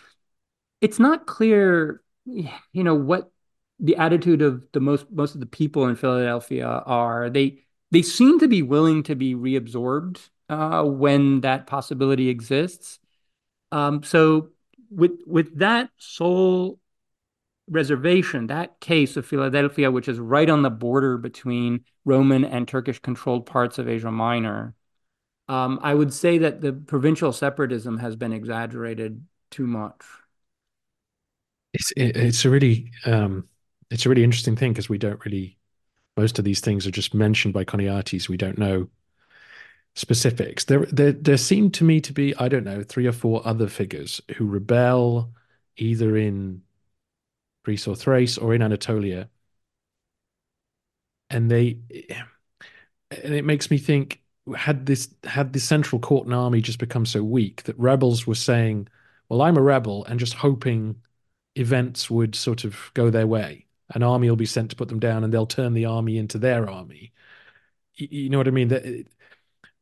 it's 0.82 1.00
not 1.00 1.28
clear, 1.28 2.02
you 2.26 2.84
know, 2.84 2.96
what 2.96 3.32
the 3.80 3.96
attitude 3.98 4.42
of 4.42 4.64
the 4.74 4.80
most 4.80 5.06
most 5.12 5.36
of 5.36 5.40
the 5.40 5.46
people 5.46 5.88
in 5.88 5.96
Philadelphia 5.96 6.66
are. 6.68 7.30
They 7.30 7.60
they 7.92 8.02
seem 8.02 8.40
to 8.40 8.48
be 8.48 8.62
willing 8.64 9.04
to 9.04 9.16
be 9.16 9.36
reabsorbed 9.36 10.30
uh, 10.50 10.84
when 10.84 11.42
that 11.42 11.68
possibility 11.68 12.30
exists. 12.30 13.00
Um, 13.72 14.04
so 14.04 14.50
with 14.90 15.20
with 15.26 15.60
that 15.60 15.92
sole 15.98 16.80
reservation, 17.70 18.48
that 18.48 18.80
case 18.80 19.18
of 19.18 19.26
Philadelphia, 19.26 19.92
which 19.92 20.08
is 20.08 20.20
right 20.20 20.50
on 20.50 20.62
the 20.62 20.70
border 20.70 21.18
between 21.18 21.84
Roman 22.06 22.46
and 22.46 22.68
Turkish 22.68 23.00
controlled 23.00 23.46
parts 23.46 23.78
of 23.78 23.90
Asia 23.90 24.12
Minor, 24.12 24.76
um, 25.50 25.80
I 25.82 25.94
would 25.94 26.14
say 26.14 26.40
that 26.40 26.62
the 26.62 26.74
provincial 26.74 27.34
separatism 27.34 27.98
has 28.00 28.16
been 28.16 28.34
exaggerated 28.34 29.26
too 29.52 29.68
much. 29.68 30.04
It's 31.74 31.92
it, 31.92 32.16
it's 32.18 32.46
a 32.46 32.50
really 32.50 32.92
um 33.06 33.48
it's 33.90 34.06
a 34.06 34.10
really 34.10 34.24
interesting 34.24 34.56
thing 34.56 34.74
because 34.74 34.90
we 34.90 34.98
don't 34.98 35.24
really 35.26 35.58
most 36.18 36.40
of 36.40 36.46
these 36.46 36.62
things 36.62 36.88
are 36.88 36.92
just 36.92 37.14
mentioned 37.14 37.54
by 37.54 37.66
Choniates. 37.66 38.30
We 38.30 38.38
don't 38.38 38.58
know 38.58 38.90
specifics. 39.96 40.66
There 40.66 40.86
there 40.88 41.12
there 41.12 41.38
seem 41.38 41.72
to 41.72 41.84
me 41.84 42.02
to 42.02 42.14
be, 42.14 42.36
I 42.36 42.48
don't 42.50 42.64
know, 42.64 42.84
three 42.84 43.08
or 43.08 43.12
four 43.12 43.46
other 43.48 43.68
figures 43.68 44.22
who 44.38 44.46
rebel 44.46 45.34
either 45.78 46.16
in 46.18 46.62
Greece 47.68 47.86
or 47.86 47.98
Thrace 47.98 48.38
or 48.38 48.54
in 48.56 48.62
Anatolia. 48.62 49.30
And 51.30 51.52
they 51.52 51.80
and 53.12 53.34
it 53.34 53.46
makes 53.46 53.70
me 53.72 53.78
think 53.78 54.22
had 54.56 54.86
this 54.86 55.10
had 55.24 55.54
the 55.54 55.60
central 55.60 56.00
court 56.00 56.26
and 56.26 56.34
army 56.34 56.62
just 56.62 56.80
become 56.80 57.06
so 57.06 57.24
weak 57.24 57.64
that 57.64 57.78
rebels 57.78 58.26
were 58.26 58.36
saying, 58.36 58.88
Well, 59.30 59.42
I'm 59.42 59.58
a 59.58 59.62
rebel 59.62 60.06
and 60.06 60.20
just 60.20 60.34
hoping 60.36 61.02
events 61.56 62.10
would 62.10 62.36
sort 62.36 62.64
of 62.64 62.92
go 62.94 63.10
their 63.10 63.28
way. 63.28 63.66
An 63.94 64.04
army 64.04 64.30
will 64.30 64.38
be 64.38 64.46
sent 64.46 64.70
to 64.72 64.76
put 64.76 64.90
them 64.90 65.00
down 65.00 65.24
and 65.24 65.34
they'll 65.34 65.46
turn 65.48 65.74
the 65.74 65.86
army 65.86 66.18
into 66.18 66.38
their 66.38 66.70
army. 66.70 67.14
You, 67.96 68.30
know 68.30 68.38
what 68.38 68.48
I 68.48 68.52
mean? 68.52 68.70
That 68.70 69.06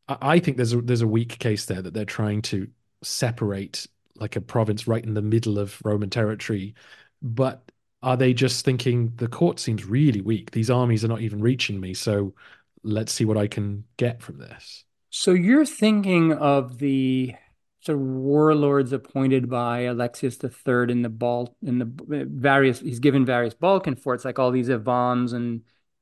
I 0.08 0.40
think 0.40 0.58
there's 0.58 0.74
a 0.74 0.82
there's 0.82 1.02
a 1.02 1.08
weak 1.08 1.40
case 1.40 1.66
there 1.66 1.82
that 1.82 1.94
they're 1.94 2.06
trying 2.06 2.42
to 2.44 2.70
separate 3.04 3.88
like 4.16 4.36
a 4.36 4.42
province 4.42 4.88
right 4.88 5.04
in 5.04 5.14
the 5.14 5.22
middle 5.22 5.60
of 5.60 5.82
Roman 5.84 6.10
territory. 6.10 6.76
But 7.22 7.72
are 8.06 8.16
they 8.16 8.34
just 8.34 8.64
thinking 8.64 9.12
the 9.16 9.28
court 9.28 9.60
seems 9.60 9.84
really 9.84 10.22
weak? 10.22 10.52
These 10.52 10.70
armies 10.70 11.04
are 11.04 11.08
not 11.08 11.22
even 11.22 11.42
reaching 11.42 11.80
me, 11.80 11.96
so 11.96 12.36
let's 12.84 13.12
see 13.12 13.26
what 13.26 13.36
I 13.36 13.48
can 13.48 13.84
get 13.98 14.22
from 14.22 14.38
this. 14.38 14.86
So 15.10 15.32
you're 15.32 15.66
thinking 15.66 16.32
of 16.34 16.78
the 16.78 17.34
sort 17.82 17.98
of 17.98 18.04
warlords 18.04 18.94
appointed 18.94 19.50
by 19.50 19.82
Alexius 19.82 20.38
III 20.44 20.92
in 20.92 21.02
the 21.02 21.10
Bal 21.10 21.56
in 21.64 21.80
the 21.80 21.90
various 22.30 22.80
he's 22.80 23.00
given 23.00 23.26
various 23.26 23.56
Balkan 23.56 23.96
forts 23.96 24.24
like 24.24 24.38
all 24.38 24.52
these 24.52 24.70
Ivans 24.70 25.34
and 25.34 25.62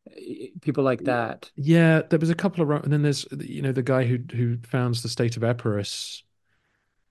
eh, 0.10 0.48
people 0.62 0.84
like 0.84 1.06
that. 1.06 1.52
Yeah, 1.56 2.02
there 2.10 2.20
was 2.20 2.30
a 2.30 2.36
couple 2.36 2.64
of, 2.64 2.84
and 2.84 2.92
then 2.92 3.02
there's 3.02 3.26
you 3.40 3.62
know 3.62 3.72
the 3.72 3.82
guy 3.82 4.04
who 4.04 4.18
who 4.36 4.58
founds 4.64 5.04
the 5.04 5.10
state 5.10 5.38
of 5.38 5.44
Epirus, 5.44 6.24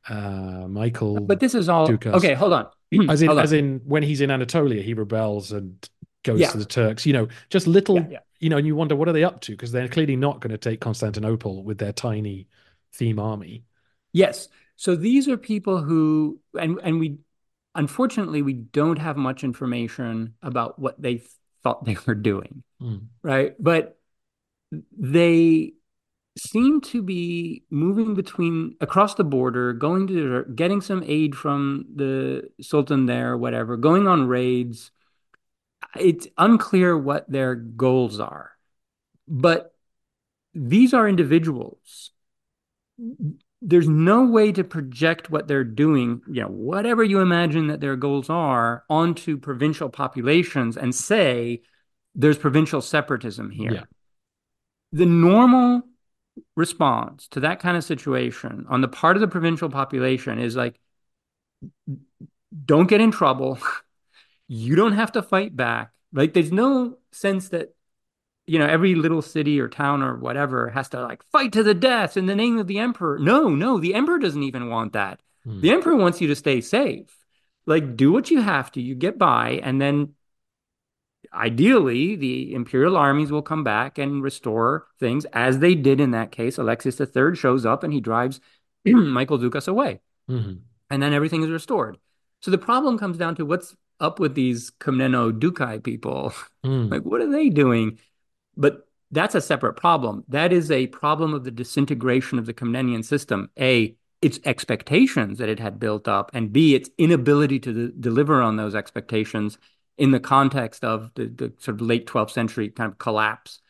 uh, 0.08 0.66
Michael. 0.68 1.20
But 1.20 1.40
this 1.40 1.54
is 1.54 1.68
all 1.68 1.86
Doukas. 1.88 2.14
okay. 2.14 2.34
Hold 2.34 2.52
on. 2.52 2.66
as 3.10 3.22
in 3.22 3.28
Hold 3.28 3.38
on. 3.38 3.44
as 3.44 3.52
in 3.52 3.80
when 3.84 4.02
he's 4.02 4.20
in 4.20 4.30
Anatolia, 4.30 4.82
he 4.82 4.94
rebels 4.94 5.52
and 5.52 5.88
goes 6.24 6.40
Yeah. 6.40 6.50
to 6.50 6.58
the 6.58 6.64
Turks. 6.64 7.06
You 7.06 7.12
know, 7.12 7.28
just 7.50 7.66
little. 7.66 7.96
Yeah, 7.96 8.06
yeah. 8.10 8.18
You 8.40 8.48
know, 8.50 8.56
and 8.56 8.66
you 8.66 8.74
wonder 8.74 8.96
what 8.96 9.08
are 9.08 9.12
they 9.12 9.22
up 9.22 9.40
to 9.42 9.52
because 9.52 9.70
they're 9.70 9.86
clearly 9.88 10.16
not 10.16 10.40
going 10.40 10.50
to 10.50 10.58
take 10.58 10.80
Constantinople 10.80 11.62
with 11.62 11.78
their 11.78 11.92
tiny 11.92 12.48
theme 12.92 13.20
army. 13.20 13.64
Yes. 14.12 14.48
So 14.76 14.96
these 14.96 15.28
are 15.28 15.36
people 15.36 15.80
who, 15.80 16.40
and 16.58 16.80
and 16.82 16.98
we, 16.98 17.18
unfortunately, 17.76 18.42
we 18.42 18.54
don't 18.54 18.98
have 18.98 19.16
much 19.16 19.44
information 19.44 20.34
about 20.42 20.76
what 20.78 21.00
they 21.00 21.22
thought 21.62 21.84
they 21.84 21.96
were 22.04 22.16
doing, 22.16 22.64
Hmm. 22.80 22.96
right? 23.22 23.54
But 23.60 23.96
they 24.98 25.74
seem 26.36 26.80
to 26.80 27.02
be 27.02 27.62
moving 27.70 28.14
between 28.14 28.74
across 28.80 29.14
the 29.14 29.24
border, 29.24 29.72
going 29.72 30.06
to 30.06 30.44
getting 30.54 30.80
some 30.80 31.02
aid 31.06 31.34
from 31.34 31.84
the 31.94 32.48
Sultan 32.60 33.06
there, 33.06 33.36
whatever, 33.36 33.76
going 33.76 34.08
on 34.08 34.26
raids. 34.26 34.90
It's 35.98 36.26
unclear 36.38 36.96
what 36.96 37.30
their 37.30 37.54
goals 37.54 38.18
are, 38.18 38.52
but 39.28 39.74
these 40.54 40.94
are 40.94 41.08
individuals. 41.08 42.12
There's 43.60 43.88
no 43.88 44.24
way 44.24 44.52
to 44.52 44.64
project 44.64 45.30
what 45.30 45.48
they're 45.48 45.64
doing, 45.64 46.22
you 46.28 46.42
know, 46.42 46.48
whatever 46.48 47.04
you 47.04 47.20
imagine 47.20 47.66
that 47.66 47.80
their 47.80 47.96
goals 47.96 48.30
are, 48.30 48.84
onto 48.88 49.36
provincial 49.36 49.88
populations 49.88 50.76
and 50.76 50.94
say 50.94 51.62
there's 52.14 52.38
provincial 52.38 52.80
separatism 52.80 53.50
here. 53.50 53.72
Yeah. 53.72 53.84
The 54.92 55.06
normal 55.06 55.82
response 56.56 57.28
to 57.28 57.40
that 57.40 57.60
kind 57.60 57.76
of 57.76 57.84
situation 57.84 58.66
on 58.68 58.80
the 58.80 58.88
part 58.88 59.16
of 59.16 59.20
the 59.20 59.28
provincial 59.28 59.68
population 59.68 60.38
is 60.38 60.56
like, 60.56 60.78
don't 62.64 62.88
get 62.88 63.00
in 63.00 63.10
trouble. 63.10 63.58
you 64.48 64.76
don't 64.76 64.92
have 64.92 65.12
to 65.12 65.22
fight 65.22 65.56
back. 65.56 65.92
Like, 66.12 66.34
there's 66.34 66.52
no 66.52 66.98
sense 67.10 67.50
that, 67.50 67.74
you 68.46 68.58
know, 68.58 68.66
every 68.66 68.94
little 68.94 69.22
city 69.22 69.60
or 69.60 69.68
town 69.68 70.02
or 70.02 70.16
whatever 70.16 70.68
has 70.70 70.88
to 70.90 71.02
like 71.02 71.22
fight 71.30 71.52
to 71.52 71.62
the 71.62 71.74
death 71.74 72.16
in 72.16 72.26
the 72.26 72.34
name 72.34 72.58
of 72.58 72.66
the 72.66 72.78
emperor. 72.78 73.18
No, 73.18 73.48
no, 73.48 73.78
the 73.78 73.94
emperor 73.94 74.18
doesn't 74.18 74.42
even 74.42 74.68
want 74.68 74.92
that. 74.92 75.20
Hmm. 75.44 75.60
The 75.60 75.70
emperor 75.70 75.96
wants 75.96 76.20
you 76.20 76.28
to 76.28 76.36
stay 76.36 76.60
safe. 76.60 77.16
Like, 77.64 77.96
do 77.96 78.10
what 78.10 78.30
you 78.30 78.40
have 78.40 78.72
to, 78.72 78.82
you 78.82 78.94
get 78.94 79.18
by, 79.18 79.60
and 79.62 79.80
then 79.80 80.14
ideally, 81.32 82.16
the 82.16 82.54
imperial 82.54 82.96
armies 82.96 83.30
will 83.30 83.42
come 83.42 83.64
back 83.64 83.98
and 83.98 84.22
restore 84.22 84.86
things 85.00 85.24
as 85.32 85.58
they 85.58 85.74
did 85.74 86.00
in 86.00 86.12
that 86.12 86.32
case. 86.32 86.58
Alexius 86.58 87.00
III 87.00 87.34
shows 87.34 87.64
up 87.66 87.82
and 87.84 87.92
he 87.92 88.00
drives 88.00 88.40
Michael 88.84 89.38
Doukas 89.38 89.68
away. 89.68 90.00
Mm-hmm. 90.30 90.54
And 90.90 91.02
then 91.02 91.12
everything 91.12 91.42
is 91.42 91.50
restored. 91.50 91.96
So 92.40 92.50
the 92.50 92.58
problem 92.58 92.98
comes 92.98 93.16
down 93.16 93.36
to 93.36 93.46
what's 93.46 93.74
up 94.00 94.18
with 94.18 94.34
these 94.34 94.70
Komneno 94.80 95.32
Dukai 95.32 95.82
people? 95.82 96.34
Mm. 96.64 96.92
like, 96.92 97.02
what 97.02 97.20
are 97.20 97.28
they 97.28 97.48
doing? 97.48 97.98
But 98.56 98.86
that's 99.10 99.34
a 99.34 99.40
separate 99.40 99.74
problem. 99.74 100.22
That 100.28 100.52
is 100.52 100.70
a 100.70 100.86
problem 100.86 101.34
of 101.34 101.42
the 101.42 101.50
disintegration 101.50 102.38
of 102.38 102.46
the 102.46 102.54
Komnenian 102.54 103.04
system. 103.04 103.50
A, 103.58 103.96
its 104.20 104.38
expectations 104.44 105.38
that 105.38 105.48
it 105.48 105.58
had 105.58 105.80
built 105.80 106.06
up, 106.06 106.30
and 106.32 106.52
B, 106.52 106.76
its 106.76 106.88
inability 106.98 107.58
to 107.60 107.88
deliver 107.98 108.40
on 108.40 108.54
those 108.54 108.76
expectations 108.76 109.58
in 109.98 110.10
the 110.10 110.20
context 110.20 110.84
of 110.84 111.10
the, 111.14 111.26
the 111.26 111.52
sort 111.58 111.76
of 111.76 111.80
late 111.80 112.06
12th 112.06 112.30
century 112.30 112.70
kind 112.70 112.90
of 112.90 112.98
collapse. 112.98 113.60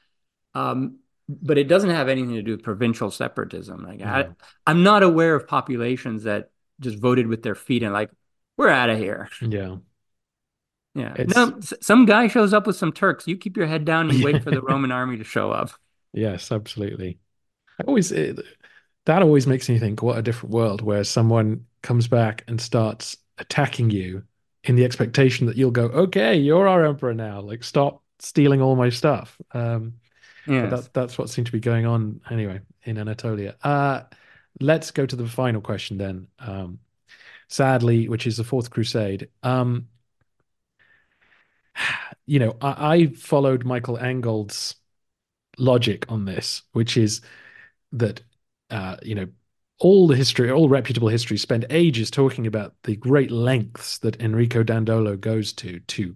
Um, 0.54 0.98
but 1.28 1.58
it 1.58 1.64
doesn't 1.64 1.90
have 1.90 2.08
anything 2.08 2.34
to 2.34 2.42
do 2.42 2.52
with 2.52 2.62
provincial 2.62 3.10
separatism. 3.10 3.84
Like 3.84 4.02
I, 4.02 4.28
I'm 4.66 4.82
not 4.82 5.02
aware 5.02 5.34
of 5.34 5.46
populations 5.46 6.24
that 6.24 6.50
just 6.80 6.98
voted 6.98 7.26
with 7.26 7.42
their 7.42 7.54
feet 7.54 7.82
and 7.82 7.92
like, 7.92 8.10
we're 8.56 8.68
out 8.68 8.90
of 8.90 8.98
here. 8.98 9.28
Yeah. 9.40 9.76
Yeah. 10.94 11.14
It's... 11.16 11.34
No, 11.34 11.58
some 11.80 12.04
guy 12.04 12.28
shows 12.28 12.52
up 12.52 12.66
with 12.66 12.76
some 12.76 12.92
Turks. 12.92 13.26
You 13.26 13.36
keep 13.36 13.56
your 13.56 13.66
head 13.66 13.84
down 13.84 14.10
and 14.10 14.22
wait 14.22 14.42
for 14.42 14.50
the 14.50 14.60
Roman 14.68 14.92
army 14.92 15.16
to 15.18 15.24
show 15.24 15.50
up. 15.50 15.70
Yes, 16.12 16.52
absolutely. 16.52 17.18
I 17.80 17.84
always 17.84 18.12
it, 18.12 18.38
that 19.06 19.22
always 19.22 19.46
makes 19.46 19.68
me 19.68 19.78
think 19.78 20.02
what 20.02 20.18
a 20.18 20.22
different 20.22 20.54
world 20.54 20.82
where 20.82 21.04
someone 21.04 21.66
comes 21.82 22.08
back 22.08 22.44
and 22.46 22.60
starts 22.60 23.16
attacking 23.38 23.90
you 23.90 24.22
in 24.64 24.76
the 24.76 24.84
expectation 24.84 25.46
that 25.46 25.56
you'll 25.56 25.70
go, 25.70 25.84
okay, 25.86 26.36
you're 26.36 26.68
our 26.68 26.84
emperor 26.84 27.14
now. 27.14 27.40
Like, 27.40 27.64
stop 27.64 28.02
stealing 28.18 28.62
all 28.62 28.76
my 28.76 28.90
stuff. 28.90 29.40
Um, 29.52 29.94
yeah, 30.46 30.66
that, 30.66 30.92
that's 30.92 31.18
what 31.18 31.30
seemed 31.30 31.46
to 31.46 31.52
be 31.52 31.60
going 31.60 31.86
on 31.86 32.20
anyway 32.30 32.60
in 32.84 32.98
Anatolia. 32.98 33.56
Uh, 33.62 34.02
let's 34.60 34.90
go 34.90 35.06
to 35.06 35.16
the 35.16 35.26
final 35.26 35.60
question 35.60 35.98
then. 35.98 36.28
Um, 36.38 36.78
sadly, 37.48 38.08
which 38.08 38.26
is 38.26 38.36
the 38.36 38.44
Fourth 38.44 38.70
Crusade. 38.70 39.28
Um, 39.42 39.88
you 42.26 42.38
know, 42.38 42.56
I, 42.60 42.94
I 42.94 43.06
followed 43.08 43.64
Michael 43.64 43.98
Angold's 43.98 44.76
logic 45.58 46.06
on 46.08 46.24
this, 46.24 46.62
which 46.72 46.96
is 46.96 47.20
that 47.92 48.22
uh, 48.70 48.96
you 49.02 49.14
know 49.14 49.26
all 49.82 50.06
the 50.06 50.14
history, 50.14 50.48
all 50.48 50.68
reputable 50.68 51.08
history, 51.08 51.36
spend 51.36 51.66
ages 51.68 52.08
talking 52.08 52.46
about 52.46 52.72
the 52.84 52.94
great 52.94 53.32
lengths 53.32 53.98
that 53.98 54.20
Enrico 54.20 54.62
Dandolo 54.62 55.16
goes 55.16 55.52
to 55.54 55.80
to 55.80 56.14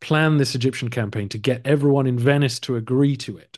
plan 0.00 0.36
this 0.36 0.56
Egyptian 0.56 0.90
campaign 0.90 1.28
to 1.28 1.38
get 1.38 1.64
everyone 1.64 2.08
in 2.08 2.18
Venice 2.18 2.58
to 2.58 2.74
agree 2.74 3.16
to 3.16 3.38
it. 3.38 3.56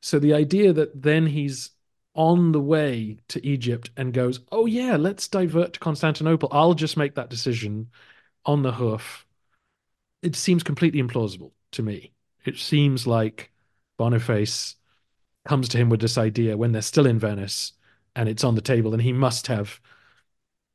So 0.00 0.20
the 0.20 0.34
idea 0.34 0.72
that 0.72 1.02
then 1.02 1.26
he's 1.26 1.70
on 2.14 2.52
the 2.52 2.60
way 2.60 3.18
to 3.28 3.44
Egypt 3.44 3.90
and 3.96 4.14
goes, 4.14 4.38
"Oh 4.52 4.66
yeah, 4.66 4.96
let's 4.96 5.26
divert 5.26 5.72
to 5.72 5.80
Constantinople. 5.80 6.48
I'll 6.52 6.74
just 6.74 6.96
make 6.96 7.16
that 7.16 7.30
decision 7.30 7.90
on 8.46 8.62
the 8.62 8.72
hoof." 8.72 9.26
It 10.22 10.36
seems 10.36 10.62
completely 10.62 11.02
implausible 11.02 11.50
to 11.72 11.82
me. 11.82 12.12
It 12.44 12.58
seems 12.58 13.08
like 13.08 13.50
Boniface 13.96 14.76
comes 15.48 15.68
to 15.70 15.78
him 15.78 15.88
with 15.88 16.00
this 16.00 16.16
idea 16.16 16.56
when 16.56 16.70
they're 16.70 16.82
still 16.82 17.06
in 17.06 17.18
Venice 17.18 17.72
and 18.16 18.28
it's 18.28 18.44
on 18.44 18.54
the 18.54 18.60
table, 18.60 18.92
and 18.92 19.02
he 19.02 19.12
must 19.12 19.46
have 19.48 19.80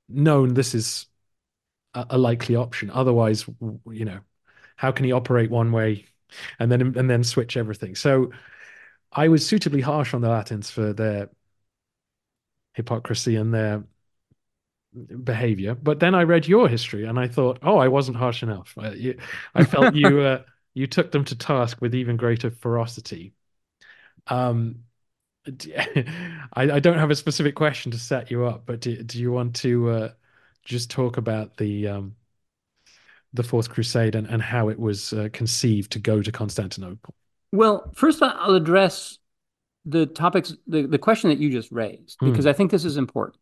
known 0.09 0.53
this 0.53 0.73
is 0.73 1.07
a, 1.93 2.05
a 2.11 2.17
likely 2.17 2.55
option. 2.55 2.89
Otherwise, 2.91 3.45
you 3.91 4.05
know, 4.05 4.19
how 4.75 4.91
can 4.91 5.05
he 5.05 5.11
operate 5.11 5.49
one 5.49 5.71
way 5.71 6.05
and 6.59 6.71
then 6.71 6.81
and 6.97 7.09
then 7.09 7.23
switch 7.23 7.57
everything? 7.57 7.95
So 7.95 8.31
I 9.11 9.29
was 9.29 9.45
suitably 9.45 9.81
harsh 9.81 10.13
on 10.13 10.21
the 10.21 10.29
Latins 10.29 10.69
for 10.69 10.93
their 10.93 11.29
hypocrisy 12.73 13.35
and 13.35 13.53
their 13.53 13.83
behavior. 15.23 15.75
But 15.75 15.99
then 15.99 16.15
I 16.15 16.23
read 16.23 16.47
your 16.47 16.67
history 16.67 17.05
and 17.05 17.19
I 17.19 17.27
thought, 17.27 17.59
oh, 17.61 17.77
I 17.77 17.87
wasn't 17.87 18.17
harsh 18.17 18.43
enough. 18.43 18.73
I, 18.79 19.15
I 19.53 19.63
felt 19.63 19.95
you 19.95 20.21
uh, 20.21 20.43
you 20.73 20.87
took 20.87 21.11
them 21.11 21.25
to 21.25 21.35
task 21.35 21.81
with 21.81 21.95
even 21.95 22.17
greater 22.17 22.51
ferocity. 22.51 23.33
Um, 24.27 24.83
I, 26.53 26.71
I, 26.71 26.79
don't 26.79 26.97
have 26.97 27.11
a 27.11 27.15
specific 27.15 27.55
question 27.55 27.91
to 27.91 27.97
set 27.97 28.29
you 28.29 28.45
up, 28.45 28.63
but 28.65 28.81
do, 28.81 29.01
do 29.03 29.19
you 29.19 29.31
want 29.31 29.55
to 29.57 29.89
uh, 29.89 30.09
just 30.63 30.91
talk 30.91 31.17
about 31.17 31.57
the 31.57 31.87
um, 31.87 32.15
the 33.33 33.43
Fourth 33.43 33.69
Crusade 33.69 34.15
and, 34.15 34.27
and 34.27 34.41
how 34.41 34.69
it 34.69 34.79
was 34.79 35.13
uh, 35.13 35.29
conceived 35.31 35.91
to 35.93 35.99
go 35.99 36.21
to 36.21 36.31
Constantinople? 36.31 37.13
Well, 37.51 37.91
first 37.95 38.21
I'll 38.21 38.55
address 38.55 39.19
the 39.85 40.05
topics, 40.05 40.53
the, 40.67 40.85
the 40.85 40.97
question 40.97 41.29
that 41.29 41.39
you 41.39 41.49
just 41.49 41.71
raised, 41.71 42.17
hmm. 42.19 42.31
because 42.31 42.45
mm. 42.45 42.49
I 42.49 42.53
think 42.53 42.71
this 42.71 42.83
is 42.85 42.97
important. 42.97 43.41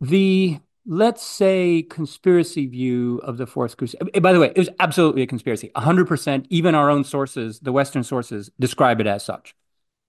The 0.00 0.58
let's 0.86 1.22
say 1.22 1.82
conspiracy 1.82 2.66
view 2.66 3.18
of 3.24 3.38
the 3.38 3.46
Fourth 3.46 3.76
Crusade. 3.76 4.00
By 4.20 4.32
the 4.32 4.40
way, 4.40 4.48
it 4.48 4.58
was 4.58 4.68
absolutely 4.80 5.22
a 5.22 5.26
conspiracy. 5.26 5.70
100%, 5.74 6.46
even 6.50 6.74
our 6.74 6.90
own 6.90 7.04
sources, 7.04 7.60
the 7.60 7.72
Western 7.72 8.04
sources, 8.04 8.50
describe 8.60 9.00
it 9.00 9.06
as 9.06 9.24
such. 9.24 9.54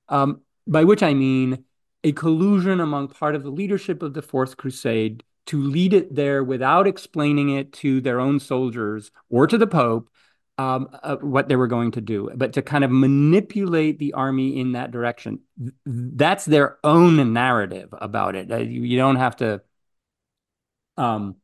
Um, 0.10 0.41
by 0.68 0.84
which 0.84 1.04
I 1.04 1.14
mean 1.14 1.64
a 2.04 2.12
collusion 2.12 2.80
among 2.80 3.10
part 3.10 3.36
of 3.36 3.44
the 3.44 3.50
leadership 3.50 4.04
of 4.04 4.14
the 4.14 4.22
Fourth 4.22 4.58
Crusade 4.58 5.24
to 5.48 5.62
lead 5.62 5.94
it 5.94 6.14
there 6.14 6.44
without 6.44 6.88
explaining 6.88 7.50
it 7.50 7.72
to 7.74 8.02
their 8.02 8.20
own 8.20 8.40
soldiers 8.40 9.12
or 9.30 9.48
to 9.48 9.58
the 9.58 9.68
Pope 9.68 10.10
um, 10.58 10.90
uh, 11.04 11.18
what 11.18 11.50
they 11.50 11.56
were 11.56 11.68
going 11.68 11.92
to 11.92 12.02
do, 12.02 12.30
but 12.36 12.54
to 12.54 12.62
kind 12.62 12.84
of 12.84 12.92
manipulate 12.92 14.00
the 14.00 14.14
army 14.14 14.60
in 14.60 14.72
that 14.72 14.92
direction. 14.92 15.42
That's 15.86 16.46
their 16.46 16.78
own 16.84 17.34
narrative 17.34 17.90
about 17.92 18.36
it. 18.36 18.52
Uh, 18.52 18.58
you, 18.58 18.84
you, 18.84 18.98
don't 18.98 19.18
have 19.18 19.36
to. 19.38 19.62
Um, 20.96 21.36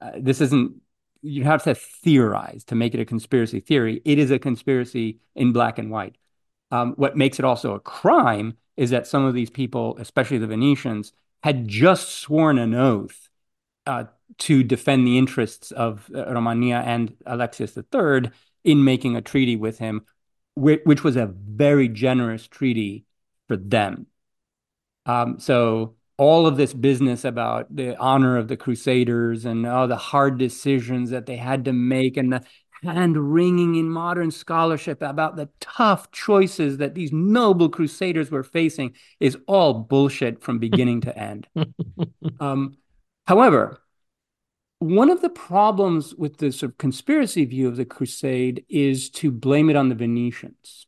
uh, 0.00 0.12
this 0.18 0.40
isn't. 0.40 0.80
You 1.20 1.44
have 1.44 1.64
to 1.64 1.74
theorize 1.74 2.64
to 2.64 2.74
make 2.74 2.94
it 2.94 3.00
a 3.00 3.04
conspiracy 3.04 3.60
theory. 3.60 4.00
It 4.04 4.18
is 4.18 4.30
a 4.30 4.38
conspiracy 4.38 5.20
in 5.34 5.52
black 5.52 5.78
and 5.78 5.90
white. 5.90 6.16
Um, 6.74 6.94
what 6.96 7.16
makes 7.16 7.38
it 7.38 7.44
also 7.44 7.74
a 7.74 7.78
crime 7.78 8.56
is 8.76 8.90
that 8.90 9.06
some 9.06 9.24
of 9.24 9.32
these 9.32 9.48
people, 9.48 9.96
especially 10.00 10.38
the 10.38 10.48
Venetians, 10.48 11.12
had 11.44 11.68
just 11.68 12.08
sworn 12.08 12.58
an 12.58 12.74
oath 12.74 13.28
uh, 13.86 14.04
to 14.38 14.64
defend 14.64 15.06
the 15.06 15.16
interests 15.16 15.70
of 15.70 16.10
uh, 16.12 16.32
Romania 16.34 16.82
and 16.84 17.14
Alexius 17.26 17.78
III 17.78 18.32
in 18.64 18.82
making 18.82 19.14
a 19.14 19.22
treaty 19.22 19.54
with 19.54 19.78
him, 19.78 20.04
which, 20.56 20.80
which 20.82 21.04
was 21.04 21.14
a 21.14 21.26
very 21.26 21.86
generous 21.86 22.48
treaty 22.48 23.04
for 23.46 23.56
them. 23.56 24.06
Um, 25.06 25.38
so 25.38 25.94
all 26.16 26.44
of 26.44 26.56
this 26.56 26.74
business 26.74 27.24
about 27.24 27.74
the 27.74 27.96
honor 27.98 28.36
of 28.36 28.48
the 28.48 28.56
crusaders 28.56 29.44
and 29.44 29.64
all 29.64 29.86
the 29.86 29.96
hard 29.96 30.38
decisions 30.38 31.10
that 31.10 31.26
they 31.26 31.36
had 31.36 31.66
to 31.66 31.72
make 31.72 32.16
and 32.16 32.32
the 32.32 32.42
hand 32.84 33.32
wringing 33.32 33.74
in 33.74 33.88
modern 33.88 34.30
scholarship 34.30 35.02
about 35.02 35.36
the 35.36 35.48
tough 35.60 36.10
choices 36.12 36.78
that 36.78 36.94
these 36.94 37.12
noble 37.12 37.68
crusaders 37.68 38.30
were 38.30 38.42
facing 38.42 38.94
is 39.20 39.36
all 39.46 39.74
bullshit 39.74 40.42
from 40.42 40.58
beginning 40.58 41.00
to 41.02 41.18
end. 41.18 41.46
Um, 42.40 42.78
however, 43.26 43.80
one 44.78 45.10
of 45.10 45.22
the 45.22 45.30
problems 45.30 46.14
with 46.14 46.38
the 46.38 46.52
sort 46.52 46.72
of 46.72 46.78
conspiracy 46.78 47.44
view 47.44 47.68
of 47.68 47.76
the 47.76 47.84
crusade 47.84 48.64
is 48.68 49.08
to 49.10 49.30
blame 49.30 49.70
it 49.70 49.76
on 49.76 49.88
the 49.88 49.94
Venetians. 49.94 50.86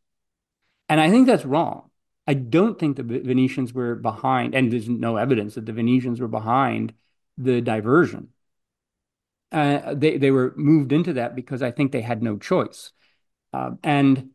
And 0.89 1.01
I 1.01 1.10
think 1.10 1.27
that's 1.27 1.44
wrong. 1.44 1.90
I 2.27 2.35
don't 2.35 2.78
think 2.78 2.97
the 2.97 3.02
Venetians 3.02 3.73
were 3.73 3.94
behind, 3.94 4.55
and 4.55 4.73
there's 4.73 4.89
no 4.89 5.16
evidence 5.16 5.55
that 5.55 5.66
the 5.66 5.73
Venetians 5.73 6.20
were 6.20 6.28
behind 6.28 6.93
the 7.39 7.60
diversion. 7.60 8.28
Uh, 9.52 9.94
they 9.94 10.18
they 10.18 10.31
were 10.31 10.52
moved 10.56 10.93
into 10.93 11.12
that 11.14 11.36
because 11.36 11.62
I 11.62 11.70
think 11.70 11.93
they 11.93 12.01
had 12.01 12.23
no 12.23 12.36
choice. 12.36 12.93
Uh, 13.52 13.73
and 13.82 14.31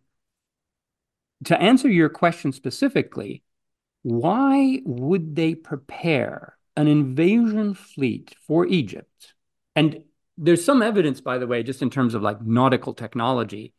to 1.46 1.60
answer 1.62 1.90
your 1.90 2.10
question 2.10 2.52
specifically, 2.52 3.44
why 4.04 4.82
would 4.86 5.36
they 5.36 5.56
prepare 5.56 6.58
an 6.76 6.88
invasion 6.88 7.74
fleet 7.74 8.36
for 8.48 8.66
Egypt? 8.66 9.34
And 9.76 10.04
there's 10.38 10.64
some 10.64 10.82
evidence, 10.82 11.22
by 11.22 11.38
the 11.38 11.48
way, 11.48 11.64
just 11.64 11.82
in 11.82 11.90
terms 11.90 12.14
of 12.14 12.22
like 12.22 12.42
nautical 12.42 12.94
technology, 12.94 13.74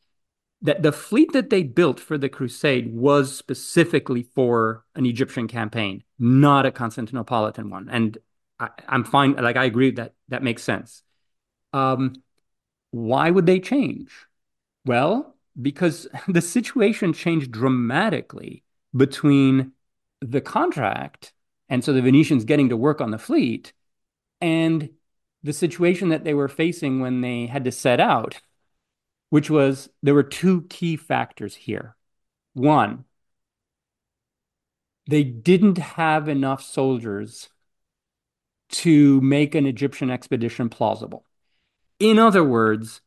that 0.63 0.83
the 0.83 0.93
fleet 0.93 1.33
that 1.33 1.51
they 1.51 1.63
built 1.65 1.99
for 1.99 2.17
the 2.17 2.29
crusade 2.29 2.95
was 2.95 3.37
specifically 3.37 4.23
for 4.35 4.85
an 4.95 5.05
Egyptian 5.07 5.49
campaign, 5.49 6.05
not 6.19 6.67
a 6.67 6.71
Constantinopolitan 6.71 7.69
one. 7.69 7.89
And 7.91 8.19
I, 8.61 8.69
am 8.87 9.03
fine, 9.03 9.33
like 9.35 9.57
I 9.57 9.65
agree 9.65 9.91
that 9.93 10.15
that 10.29 10.43
makes 10.43 10.63
sense. 10.63 11.03
Um, 11.73 12.15
why 12.91 13.31
would 13.31 13.47
they 13.47 13.61
change? 13.61 14.11
Well, 14.85 15.37
because 15.61 16.07
the 16.29 16.41
situation 16.41 17.13
changed 17.13 17.51
dramatically 17.51 18.63
between 18.95 19.73
the 20.21 20.41
contract, 20.41 21.33
and 21.69 21.83
so 21.83 21.93
the 21.93 22.03
Venetians 22.03 22.45
getting 22.45 22.69
to 22.69 22.77
work 22.77 23.01
on 23.01 23.11
the 23.11 23.19
fleet, 23.19 23.73
and 24.41 24.91
the 25.43 25.53
situation 25.53 26.11
that 26.11 26.25
they 26.25 26.35
were 26.35 26.49
facing 26.49 27.01
when 27.01 27.21
they 27.21 27.47
had 27.47 27.65
to 27.65 27.73
set 27.73 28.01
out, 28.01 28.41
which 29.31 29.51
was 29.51 29.89
there 30.03 30.15
were 30.15 30.23
two 30.23 30.63
key 30.69 30.97
factors 30.97 31.55
here. 31.55 31.97
One, 32.53 33.05
they 35.09 35.25
didn't 35.25 35.79
have 35.79 36.29
enough 36.29 36.63
soldiers 36.63 37.49
to 38.71 39.21
make 39.21 39.55
an 39.55 39.67
Egyptian 39.67 40.11
expedition 40.11 40.69
plausible. 40.69 41.25
In 42.03 42.19
other 42.19 42.43
words, 42.43 43.01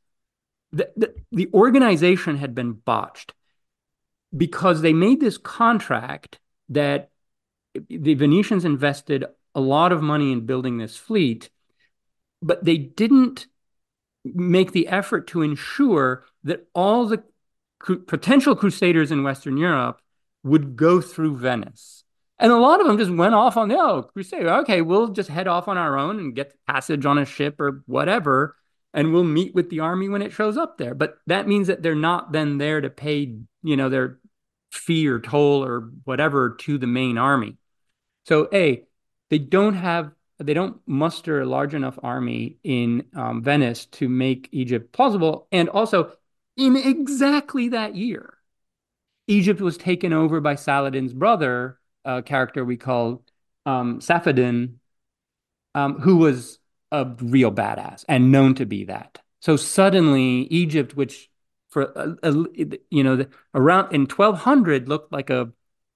the, 0.72 0.90
the, 0.96 1.14
the 1.30 1.50
organization 1.54 2.38
had 2.38 2.56
been 2.56 2.72
botched 2.72 3.34
because 4.36 4.80
they 4.80 4.94
made 4.94 5.20
this 5.20 5.38
contract 5.38 6.40
that 6.70 7.10
the 7.90 8.14
Venetians 8.14 8.64
invested 8.64 9.26
a 9.54 9.60
lot 9.60 9.92
of 9.92 10.02
money 10.02 10.32
in 10.32 10.46
building 10.46 10.78
this 10.78 10.96
fleet, 10.96 11.50
but 12.42 12.64
they 12.64 12.78
didn't 12.78 13.48
make 14.24 14.72
the 14.72 14.88
effort 14.88 15.28
to 15.28 15.42
ensure 15.42 16.24
that 16.46 16.66
all 16.74 17.06
the 17.06 17.22
potential 18.08 18.56
crusaders 18.56 19.12
in 19.12 19.24
Western 19.24 19.58
Europe 19.58 20.00
would 20.42 20.78
go 20.78 21.02
through 21.02 21.36
Venice. 21.36 22.06
And 22.40 22.54
a 22.54 22.58
lot 22.58 22.80
of 22.80 22.88
them 22.88 22.98
just 22.98 23.12
went 23.12 23.36
off 23.36 23.58
on 23.58 23.70
oh, 23.74 24.04
crusade. 24.04 24.46
Okay, 24.46 24.82
we'll 24.82 25.10
just 25.10 25.28
head 25.28 25.50
off 25.50 25.68
on 25.68 25.78
our 25.78 25.98
own 25.98 26.18
and 26.18 26.34
get 26.34 26.56
passage 26.66 27.06
on 27.06 27.18
a 27.18 27.26
ship 27.26 27.60
or 27.60 27.84
whatever, 27.88 28.56
and 28.96 29.12
we'll 29.12 29.26
meet 29.26 29.54
with 29.54 29.70
the 29.70 29.82
army 29.82 30.08
when 30.08 30.22
it 30.22 30.32
shows 30.32 30.58
up 30.58 30.78
there. 30.78 30.96
But 30.96 31.18
that 31.28 31.48
means 31.48 31.68
that 31.68 31.84
they're 31.84 31.94
not 31.94 32.32
then 32.32 32.58
there 32.58 32.80
to 32.80 32.90
pay, 32.90 33.36
you 33.62 33.76
know, 33.76 33.90
their 33.90 34.20
fee 34.72 35.08
or 35.08 35.20
toll 35.20 35.64
or 35.64 35.92
whatever 36.06 36.56
to 36.62 36.78
the 36.78 36.88
main 36.88 37.18
army. 37.18 37.58
So, 38.26 38.48
A, 38.54 38.84
they 39.30 39.38
don't 39.38 39.76
have, 39.76 40.12
they 40.40 40.54
don't 40.54 40.80
muster 40.88 41.42
a 41.42 41.46
large 41.46 41.74
enough 41.74 42.00
army 42.02 42.58
in 42.64 43.04
um, 43.14 43.44
Venice 43.44 43.86
to 43.88 44.08
make 44.08 44.48
Egypt 44.54 44.94
plausible. 44.94 45.48
And 45.52 45.68
also, 45.70 46.14
in 46.56 46.78
exactly 46.78 47.70
that 47.70 47.96
year, 47.96 48.38
Egypt 49.28 49.60
was 49.60 49.76
taken 49.76 50.14
over 50.14 50.40
by 50.40 50.56
Saladin's 50.56 51.14
brother, 51.14 51.80
a 52.06 52.22
character 52.22 52.64
we 52.64 52.78
call 52.78 53.24
um, 53.66 54.00
Saphadin, 54.00 54.76
um, 55.74 56.00
who 56.00 56.18
was 56.18 56.60
a 56.91 57.06
real 57.22 57.52
badass 57.52 58.06
and 58.07 58.32
known 58.32 58.56
to 58.56 58.66
be 58.66 58.86
that. 58.86 59.20
So 59.40 59.56
suddenly, 59.57 60.48
Egypt, 60.49 60.95
which 60.95 61.30
for 61.76 61.91
a, 61.94 62.32
a, 62.32 62.34
you 62.90 63.03
know 63.03 63.26
around 63.53 63.94
in 63.94 64.06
1200 64.06 64.88
looked 64.88 65.12
like 65.12 65.30
a, 65.30 65.52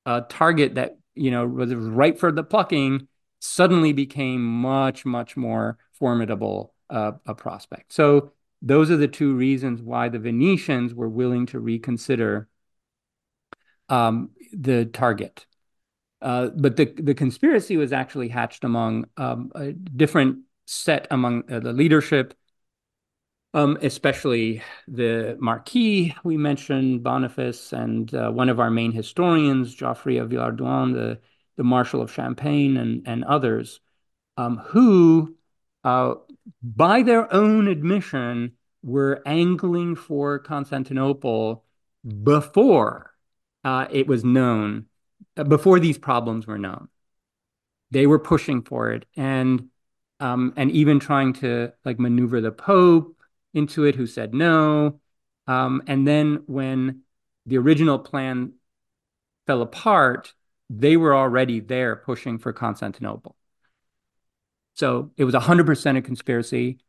a 0.05 0.25
target 0.27 0.75
that 0.75 0.97
you 1.15 1.31
know 1.31 1.47
was 1.47 1.73
right 1.73 2.19
for 2.19 2.33
the 2.33 2.43
plucking 2.43 3.07
suddenly 3.39 3.93
became 3.93 4.43
much 4.43 5.05
much 5.05 5.37
more 5.37 5.77
formidable 5.93 6.73
uh, 6.89 7.13
a 7.25 7.33
prospect 7.33 7.93
so 7.93 8.33
those 8.61 8.91
are 8.91 8.97
the 8.97 9.07
two 9.07 9.33
reasons 9.35 9.81
why 9.81 10.09
the 10.09 10.19
venetians 10.19 10.93
were 10.93 11.07
willing 11.07 11.45
to 11.45 11.61
reconsider 11.61 12.49
um, 13.87 14.31
the 14.51 14.83
target 14.83 15.45
uh, 16.21 16.49
but 16.57 16.75
the, 16.75 16.93
the 16.97 17.13
conspiracy 17.13 17.77
was 17.77 17.93
actually 17.93 18.27
hatched 18.27 18.65
among 18.65 19.05
um, 19.15 19.49
a 19.55 19.71
different 19.71 20.39
set 20.69 21.07
among 21.09 21.43
uh, 21.51 21.59
the 21.59 21.73
leadership 21.73 22.35
um, 23.53 23.77
especially 23.81 24.61
the 24.87 25.35
Marquis 25.39 26.15
we 26.23 26.37
mentioned, 26.37 27.03
Boniface, 27.03 27.73
and 27.73 28.13
uh, 28.13 28.29
one 28.29 28.49
of 28.49 28.59
our 28.59 28.69
main 28.69 28.91
historians, 28.91 29.73
Geoffrey 29.73 30.17
of 30.17 30.29
Villehardouin, 30.29 30.93
the, 30.93 31.19
the 31.57 31.63
Marshal 31.63 32.01
of 32.01 32.13
Champagne, 32.13 32.77
and, 32.77 33.07
and 33.07 33.23
others, 33.23 33.79
um, 34.37 34.57
who, 34.57 35.35
uh, 35.83 36.15
by 36.61 37.01
their 37.01 37.31
own 37.33 37.67
admission, 37.67 38.53
were 38.83 39.21
angling 39.25 39.95
for 39.95 40.39
Constantinople 40.39 41.65
before 42.23 43.13
uh, 43.63 43.87
it 43.89 44.07
was 44.07 44.23
known, 44.23 44.85
uh, 45.35 45.43
before 45.43 45.79
these 45.79 45.97
problems 45.97 46.45
were 46.45 46.59
known. 46.59 46.87
They 47.91 48.05
were 48.05 48.19
pushing 48.19 48.61
for 48.61 48.91
it, 48.91 49.05
and 49.17 49.69
um, 50.19 50.53
and 50.55 50.71
even 50.71 50.99
trying 50.99 51.33
to 51.33 51.71
like 51.85 51.99
maneuver 51.99 52.41
the 52.41 52.51
Pope 52.51 53.15
into 53.53 53.85
it 53.85 53.95
who 53.95 54.05
said 54.05 54.33
no. 54.33 54.99
Um, 55.47 55.81
and 55.87 56.07
then 56.07 56.43
when 56.45 57.01
the 57.45 57.57
original 57.57 57.99
plan 57.99 58.53
fell 59.47 59.61
apart, 59.61 60.33
they 60.69 60.97
were 60.97 61.15
already 61.15 61.59
there 61.59 61.95
pushing 61.95 62.37
for 62.37 62.53
Constantinople. 62.53 63.35
So 64.75 65.11
it 65.17 65.25
was 65.25 65.33
100% 65.33 65.97
a 65.97 66.01
conspiracy. 66.01 66.79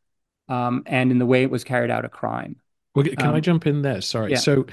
Um, 0.49 0.83
and 0.87 1.11
in 1.11 1.19
the 1.19 1.27
way 1.27 1.43
it 1.43 1.51
was 1.51 1.65
carried 1.65 1.91
out, 1.91 2.05
a 2.05 2.09
crime. 2.09 2.57
Well, 2.95 3.05
can 3.05 3.29
um, 3.29 3.35
I 3.35 3.41
jump 3.41 3.67
in 3.67 3.83
there? 3.83 4.01
Sorry. 4.01 4.33
Yeah. 4.33 4.39
So, 4.39 4.67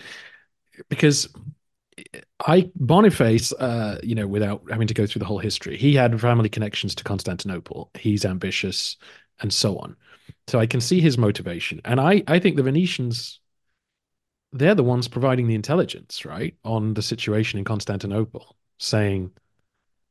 because 0.89 1.29
I 2.45 2.69
Boniface, 2.75 3.51
uh, 3.53 3.99
you 4.03 4.15
know, 4.15 4.27
without 4.27 4.63
having 4.69 4.87
to 4.87 4.93
go 4.93 5.05
through 5.05 5.19
the 5.19 5.25
whole 5.25 5.39
history, 5.39 5.77
he 5.77 5.95
had 5.95 6.19
family 6.21 6.49
connections 6.49 6.93
to 6.95 7.03
Constantinople. 7.03 7.89
He's 7.97 8.25
ambitious, 8.25 8.97
and 9.39 9.53
so 9.53 9.77
on. 9.77 9.95
So 10.47 10.59
I 10.59 10.65
can 10.65 10.81
see 10.81 11.01
his 11.01 11.17
motivation. 11.17 11.81
And 11.85 11.99
I, 11.99 12.23
I 12.27 12.39
think 12.39 12.55
the 12.55 12.63
Venetians, 12.63 13.39
they're 14.53 14.75
the 14.75 14.83
ones 14.83 15.07
providing 15.07 15.47
the 15.47 15.55
intelligence, 15.55 16.25
right, 16.25 16.55
on 16.63 16.93
the 16.93 17.01
situation 17.01 17.59
in 17.59 17.65
Constantinople, 17.65 18.55
saying 18.77 19.31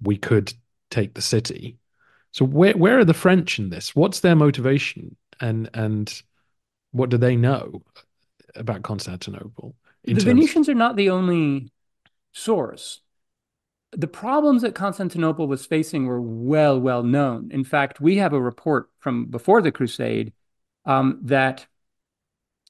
we 0.03 0.17
could 0.17 0.53
take 0.91 1.15
the 1.15 1.23
city. 1.23 1.79
So 2.33 2.45
where 2.45 2.77
where 2.77 2.99
are 2.99 3.05
the 3.05 3.15
French 3.15 3.59
in 3.59 3.71
this? 3.71 3.97
What's 3.97 4.21
their 4.21 4.37
motivation? 4.37 5.17
And 5.41 5.71
and 5.73 6.23
what 6.91 7.11
do 7.11 7.17
they 7.17 7.37
know 7.37 7.83
about 8.55 8.83
Constantinople? 8.83 9.75
The 10.05 10.15
Venetians 10.15 10.69
are 10.69 10.75
not 10.75 10.97
the 10.97 11.11
only 11.11 11.71
source 12.37 13.01
the 13.93 14.07
problems 14.07 14.63
that 14.63 14.75
Constantinople 14.75 15.47
was 15.47 15.65
facing 15.65 16.07
were 16.07 16.21
well, 16.21 16.79
well 16.79 17.03
known. 17.03 17.51
In 17.51 17.65
fact, 17.65 18.01
we 18.01 18.17
have 18.19 18.33
a 18.33 18.41
report 18.41 18.91
from 18.99 19.27
before 19.27 19.63
the 19.63 19.73
Crusade 19.73 20.33
um, 20.85 21.21
that 21.23 21.67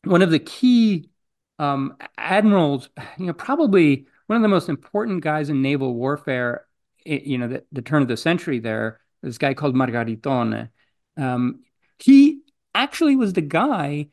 one 0.05 0.23
of 0.23 0.31
the 0.31 0.39
key 0.39 1.11
um, 1.59 1.97
admirals, 2.17 2.91
you 3.19 3.27
know, 3.27 3.33
probably 3.33 4.07
one 4.27 4.37
of 4.37 4.43
the 4.43 4.49
most 4.49 4.69
important 4.69 5.23
guys 5.23 5.49
in 5.49 5.63
naval 5.63 5.95
warfare, 5.95 6.67
you 7.05 7.39
know, 7.39 7.49
the, 7.49 7.65
the 7.73 7.83
turn 7.83 8.03
of 8.03 8.09
the 8.09 8.17
century 8.17 8.61
there, 8.61 9.01
this 9.23 9.39
guy 9.39 9.55
called 9.55 9.75
Margaritone. 9.75 10.71
Um, 11.17 11.65
he 11.99 12.41
actually 12.75 13.17
was 13.17 13.33
the 13.33 13.41
guy 13.41 14.09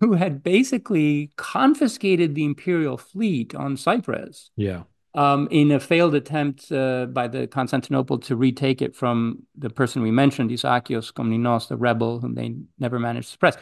who 0.00 0.12
had 0.12 0.42
basically 0.42 1.32
confiscated 1.36 2.34
the 2.34 2.44
imperial 2.44 2.98
fleet 2.98 3.54
on 3.54 3.76
Cyprus. 3.76 4.50
Yeah 4.56 4.82
um, 5.16 5.48
in 5.50 5.72
a 5.72 5.80
failed 5.80 6.14
attempt 6.14 6.70
uh, 6.70 7.06
by 7.06 7.26
the 7.26 7.46
Constantinople 7.46 8.18
to 8.18 8.36
retake 8.36 8.82
it 8.82 8.94
from 8.94 9.42
the 9.56 9.70
person 9.70 10.02
we 10.02 10.10
mentioned, 10.10 10.50
Isakios 10.50 11.12
Komnenos, 11.12 11.68
the 11.68 11.76
rebel 11.76 12.20
whom 12.20 12.34
they 12.34 12.54
never 12.78 12.98
managed 12.98 13.28
to 13.28 13.32
suppress. 13.32 13.56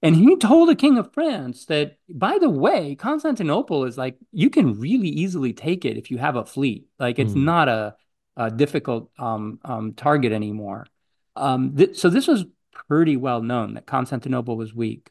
And 0.00 0.16
he 0.16 0.36
told 0.36 0.68
the 0.68 0.76
king 0.76 0.98
of 0.98 1.12
France 1.12 1.66
that, 1.66 1.96
by 2.08 2.38
the 2.38 2.50
way, 2.50 2.94
Constantinople 2.94 3.84
is 3.84 3.98
like, 3.98 4.16
you 4.30 4.48
can 4.48 4.78
really 4.78 5.08
easily 5.08 5.52
take 5.52 5.84
it 5.84 5.96
if 5.96 6.10
you 6.10 6.18
have 6.18 6.36
a 6.36 6.46
fleet. 6.46 6.86
Like, 6.98 7.18
it's 7.18 7.32
mm. 7.32 7.44
not 7.44 7.68
a, 7.68 7.96
a 8.36 8.50
difficult 8.50 9.10
um, 9.18 9.58
um, 9.64 9.94
target 9.94 10.32
anymore. 10.32 10.86
Um, 11.34 11.76
th- 11.76 11.96
so, 11.96 12.10
this 12.10 12.26
was 12.26 12.44
pretty 12.72 13.16
well 13.16 13.42
known 13.42 13.74
that 13.74 13.86
Constantinople 13.86 14.56
was 14.56 14.74
weak. 14.74 15.10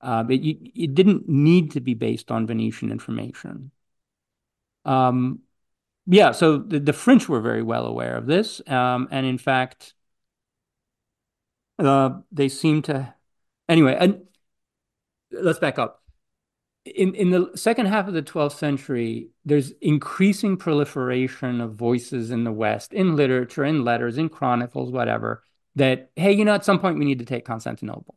Uh, 0.00 0.24
it, 0.28 0.70
it 0.74 0.94
didn't 0.94 1.28
need 1.28 1.72
to 1.72 1.80
be 1.80 1.94
based 1.94 2.30
on 2.30 2.46
Venetian 2.46 2.90
information. 2.90 3.70
Um, 4.84 5.40
yeah, 6.06 6.32
so 6.32 6.58
the, 6.58 6.80
the 6.80 6.92
French 6.92 7.28
were 7.28 7.40
very 7.40 7.62
well 7.62 7.86
aware 7.86 8.16
of 8.16 8.26
this, 8.26 8.62
um, 8.66 9.08
and 9.10 9.26
in 9.26 9.38
fact, 9.38 9.94
uh, 11.78 12.20
they 12.32 12.48
seem 12.48 12.82
to. 12.82 13.14
Anyway, 13.68 13.96
and 13.98 14.22
let's 15.30 15.58
back 15.58 15.78
up. 15.78 16.02
In 16.84 17.14
in 17.14 17.30
the 17.30 17.50
second 17.54 17.86
half 17.86 18.08
of 18.08 18.14
the 18.14 18.22
12th 18.22 18.56
century, 18.56 19.30
there's 19.44 19.72
increasing 19.82 20.56
proliferation 20.56 21.60
of 21.60 21.74
voices 21.74 22.30
in 22.30 22.44
the 22.44 22.52
West, 22.52 22.92
in 22.92 23.16
literature, 23.16 23.64
in 23.64 23.84
letters, 23.84 24.18
in 24.18 24.28
chronicles, 24.28 24.90
whatever. 24.90 25.44
That 25.76 26.10
hey, 26.16 26.32
you 26.32 26.44
know, 26.44 26.54
at 26.54 26.64
some 26.64 26.80
point 26.80 26.98
we 26.98 27.04
need 27.04 27.20
to 27.20 27.24
take 27.26 27.44
Constantinople. 27.44 28.16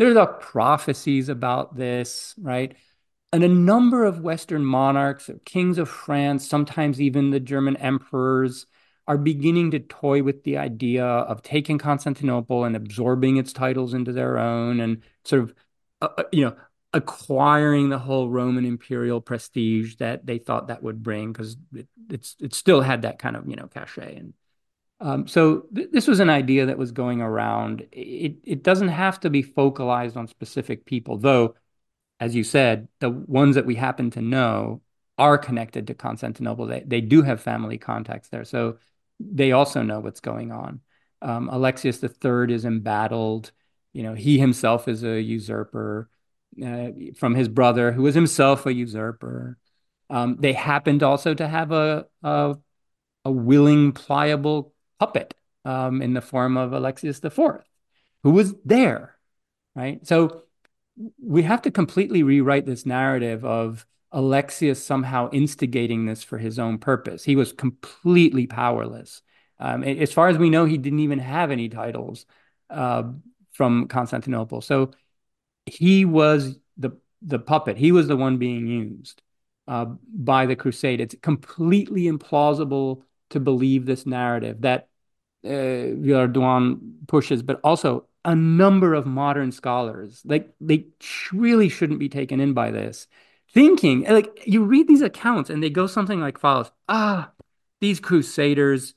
There's 0.00 0.16
a 0.16 0.26
prophecies 0.26 1.28
about 1.28 1.76
this, 1.76 2.34
right? 2.40 2.74
and 3.32 3.44
a 3.44 3.48
number 3.48 4.04
of 4.04 4.20
Western 4.20 4.64
monarchs, 4.64 5.30
kings 5.44 5.78
of 5.78 5.88
France, 5.88 6.48
sometimes 6.48 7.00
even 7.00 7.30
the 7.30 7.40
German 7.40 7.76
emperors, 7.76 8.66
are 9.06 9.18
beginning 9.18 9.72
to 9.72 9.80
toy 9.80 10.22
with 10.22 10.44
the 10.44 10.58
idea 10.58 11.04
of 11.04 11.42
taking 11.42 11.78
Constantinople 11.78 12.64
and 12.64 12.76
absorbing 12.76 13.36
its 13.36 13.52
titles 13.52 13.94
into 13.94 14.12
their 14.12 14.38
own 14.38 14.80
and 14.80 15.02
sort 15.24 15.42
of, 15.42 15.54
uh, 16.02 16.08
uh, 16.18 16.22
you 16.32 16.44
know, 16.44 16.56
acquiring 16.92 17.88
the 17.88 17.98
whole 17.98 18.28
Roman 18.28 18.64
imperial 18.64 19.20
prestige 19.20 19.96
that 19.96 20.26
they 20.26 20.38
thought 20.38 20.68
that 20.68 20.82
would 20.82 21.02
bring 21.02 21.32
because 21.32 21.56
it, 21.74 21.88
it's 22.08 22.36
it 22.40 22.54
still 22.54 22.80
had 22.80 23.02
that 23.02 23.20
kind 23.20 23.36
of 23.36 23.48
you 23.48 23.54
know 23.54 23.68
cachet 23.68 24.16
and 24.16 24.34
um, 25.00 25.26
so 25.26 25.66
th- 25.74 25.90
this 25.92 26.06
was 26.06 26.20
an 26.20 26.30
idea 26.30 26.66
that 26.66 26.78
was 26.78 26.92
going 26.92 27.20
around. 27.20 27.86
It 27.92 28.36
it 28.44 28.62
doesn't 28.62 28.88
have 28.88 29.20
to 29.20 29.30
be 29.30 29.42
focalized 29.42 30.16
on 30.16 30.26
specific 30.26 30.84
people, 30.84 31.18
though 31.18 31.54
as 32.20 32.34
you 32.36 32.44
said, 32.44 32.86
the 33.00 33.10
ones 33.10 33.54
that 33.54 33.64
we 33.64 33.74
happen 33.74 34.10
to 34.10 34.20
know 34.20 34.82
are 35.16 35.38
connected 35.38 35.86
to 35.86 35.94
Constantinople. 35.94 36.66
They, 36.66 36.84
they 36.86 37.00
do 37.00 37.22
have 37.22 37.40
family 37.40 37.78
contacts 37.78 38.28
there. 38.28 38.44
So 38.44 38.76
they 39.18 39.52
also 39.52 39.82
know 39.82 40.00
what's 40.00 40.20
going 40.20 40.52
on. 40.52 40.80
Um, 41.22 41.48
Alexius 41.48 42.02
III 42.02 42.52
is 42.54 42.64
embattled. 42.66 43.52
You 43.94 44.02
know, 44.02 44.14
he 44.14 44.38
himself 44.38 44.86
is 44.86 45.02
a 45.02 45.20
usurper 45.20 46.10
uh, 46.64 46.88
from 47.16 47.34
his 47.34 47.48
brother, 47.48 47.90
who 47.90 48.02
was 48.02 48.14
himself 48.14 48.66
a 48.66 48.72
usurper. 48.72 49.58
Um, 50.10 50.36
they 50.38 50.52
happened 50.52 51.02
also 51.02 51.32
to 51.34 51.48
have 51.48 51.72
a, 51.72 52.06
a, 52.22 52.56
a 53.24 53.32
willing, 53.32 53.92
pliable 53.92 54.74
puppet 55.00 55.34
um, 55.64 56.02
in 56.02 56.14
the 56.14 56.20
form 56.20 56.56
of 56.56 56.72
Alexius 56.72 57.22
IV, 57.24 57.64
who 58.22 58.30
was 58.30 58.54
there, 58.64 59.16
right? 59.74 60.06
So 60.06 60.42
we 61.20 61.42
have 61.42 61.62
to 61.62 61.70
completely 61.70 62.22
rewrite 62.22 62.66
this 62.66 62.86
narrative 62.86 63.44
of 63.44 63.86
Alexius 64.12 64.84
somehow 64.84 65.30
instigating 65.30 66.04
this 66.04 66.22
for 66.22 66.36
his 66.38 66.58
own 66.58 66.78
purpose. 66.78 67.24
He 67.24 67.36
was 67.36 67.52
completely 67.52 68.46
powerless. 68.46 69.22
Um, 69.58 69.82
as 69.84 70.12
far 70.12 70.28
as 70.28 70.38
we 70.38 70.50
know, 70.50 70.64
he 70.64 70.78
didn't 70.78 71.00
even 71.00 71.18
have 71.18 71.50
any 71.50 71.68
titles 71.68 72.26
uh, 72.68 73.04
from 73.52 73.88
Constantinople. 73.88 74.60
So 74.60 74.92
he 75.66 76.04
was 76.04 76.58
the 76.76 76.92
the 77.22 77.38
puppet. 77.38 77.76
He 77.76 77.92
was 77.92 78.08
the 78.08 78.16
one 78.16 78.38
being 78.38 78.66
used 78.66 79.22
uh, 79.68 79.84
by 80.14 80.46
the 80.46 80.56
crusade. 80.56 81.00
It's 81.00 81.14
completely 81.22 82.04
implausible 82.04 83.02
to 83.30 83.40
believe 83.40 83.86
this 83.86 84.06
narrative 84.06 84.62
that 84.62 84.88
uh, 85.44 85.48
Villehardouin 85.48 87.06
pushes, 87.06 87.42
but 87.42 87.60
also 87.64 88.06
a 88.24 88.34
number 88.34 88.94
of 88.94 89.06
modern 89.06 89.52
scholars, 89.52 90.22
like 90.24 90.52
they 90.60 90.86
really 91.32 91.68
shouldn't 91.68 91.98
be 91.98 92.08
taken 92.08 92.40
in 92.40 92.52
by 92.52 92.70
this, 92.70 93.06
thinking 93.52 94.04
like 94.04 94.46
you 94.46 94.64
read 94.64 94.86
these 94.88 95.00
accounts 95.02 95.50
and 95.50 95.62
they 95.62 95.70
go 95.70 95.86
something 95.86 96.20
like 96.20 96.38
follows: 96.38 96.70
Ah, 96.88 97.32
these 97.80 98.00
crusaders, 98.00 98.94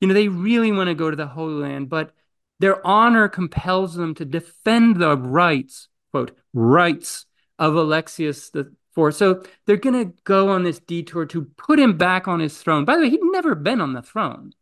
you 0.00 0.08
know, 0.08 0.14
they 0.14 0.28
really 0.28 0.72
want 0.72 0.88
to 0.88 0.94
go 0.94 1.10
to 1.10 1.16
the 1.16 1.28
Holy 1.28 1.54
Land, 1.54 1.88
but 1.88 2.12
their 2.58 2.84
honor 2.86 3.28
compels 3.28 3.94
them 3.94 4.14
to 4.14 4.24
defend 4.24 4.96
the 4.96 5.16
rights, 5.16 5.88
quote, 6.10 6.36
rights 6.52 7.26
of 7.58 7.74
Alexius 7.74 8.50
the 8.50 8.72
Fourth. 8.92 9.16
So 9.16 9.42
they're 9.66 9.76
going 9.76 10.06
to 10.06 10.14
go 10.24 10.48
on 10.48 10.64
this 10.64 10.78
detour 10.78 11.26
to 11.26 11.44
put 11.44 11.78
him 11.78 11.98
back 11.98 12.26
on 12.26 12.40
his 12.40 12.56
throne. 12.56 12.84
By 12.86 12.96
the 12.96 13.02
way, 13.02 13.10
he'd 13.10 13.20
never 13.22 13.54
been 13.54 13.80
on 13.80 13.92
the 13.92 14.02
throne. 14.02 14.52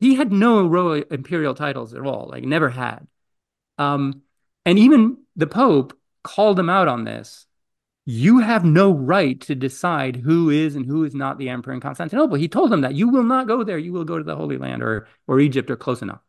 He 0.00 0.14
had 0.14 0.32
no 0.32 0.66
royal 0.66 1.04
imperial 1.10 1.54
titles 1.54 1.94
at 1.94 2.00
all, 2.00 2.28
like 2.30 2.44
never 2.44 2.70
had. 2.70 3.06
Um, 3.78 4.22
and 4.64 4.78
even 4.78 5.18
the 5.36 5.46
Pope 5.46 5.96
called 6.22 6.58
him 6.58 6.70
out 6.70 6.88
on 6.88 7.04
this. 7.04 7.46
You 8.06 8.38
have 8.38 8.64
no 8.64 8.90
right 8.90 9.40
to 9.42 9.54
decide 9.54 10.16
who 10.16 10.50
is 10.50 10.74
and 10.74 10.86
who 10.86 11.04
is 11.04 11.14
not 11.14 11.38
the 11.38 11.50
emperor 11.50 11.74
in 11.74 11.80
Constantinople. 11.80 12.36
He 12.36 12.48
told 12.48 12.72
him 12.72 12.80
that 12.80 12.94
you 12.94 13.08
will 13.08 13.22
not 13.22 13.46
go 13.46 13.62
there. 13.62 13.78
You 13.78 13.92
will 13.92 14.04
go 14.04 14.18
to 14.18 14.24
the 14.24 14.36
Holy 14.36 14.56
Land 14.56 14.82
or 14.82 15.06
or 15.26 15.38
Egypt 15.38 15.70
or 15.70 15.76
close 15.76 16.02
enough. 16.02 16.20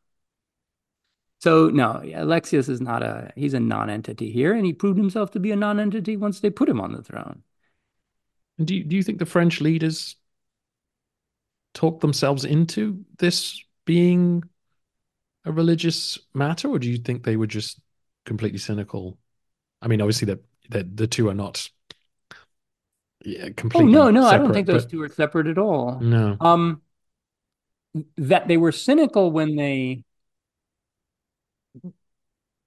So 1.40 1.70
no, 1.70 2.04
Alexius 2.14 2.70
is 2.70 2.82
not 2.82 3.02
a 3.02 3.32
he's 3.36 3.54
a 3.56 3.60
non-entity 3.60 4.32
here, 4.32 4.54
and 4.54 4.66
he 4.66 4.74
proved 4.74 4.98
himself 4.98 5.32
to 5.32 5.40
be 5.40 5.52
a 5.52 5.56
non-entity 5.56 6.18
once 6.18 6.40
they 6.40 6.52
put 6.52 6.70
him 6.70 6.80
on 6.80 6.92
the 6.92 7.02
throne. 7.02 7.44
Do 8.64 8.76
you, 8.76 8.84
do 8.84 8.96
you 8.96 9.02
think 9.04 9.18
the 9.20 9.26
French 9.26 9.60
leaders 9.60 10.18
talked 11.74 12.02
themselves 12.02 12.46
into 12.46 13.04
this 13.18 13.64
being 13.86 14.44
a 15.46 15.52
religious 15.52 16.20
matter, 16.34 16.70
or 16.70 16.80
do 16.80 16.90
you 16.90 16.98
think 16.98 17.24
they 17.24 17.38
were 17.38 17.48
just 17.48 17.80
completely 18.26 18.60
cynical? 18.60 19.18
I 19.82 19.88
mean, 19.88 20.02
obviously, 20.02 20.26
the 20.28 20.40
the, 20.70 20.84
the 20.84 21.08
two 21.08 21.30
are 21.30 21.34
not 21.34 21.70
yeah, 23.24 23.50
completely. 23.56 23.96
Oh 23.96 24.04
no, 24.06 24.10
no, 24.12 24.24
separate, 24.24 24.34
I 24.34 24.38
don't 24.38 24.54
think 24.54 24.68
those 24.68 24.86
but... 24.86 24.92
two 24.92 25.02
are 25.02 25.10
separate 25.10 25.48
at 25.48 25.58
all. 25.58 26.00
No. 26.00 26.38
Um, 26.40 26.82
that 28.18 28.48
they 28.48 28.58
were 28.58 28.72
cynical 28.72 29.32
when 29.32 29.56
they, 29.56 30.04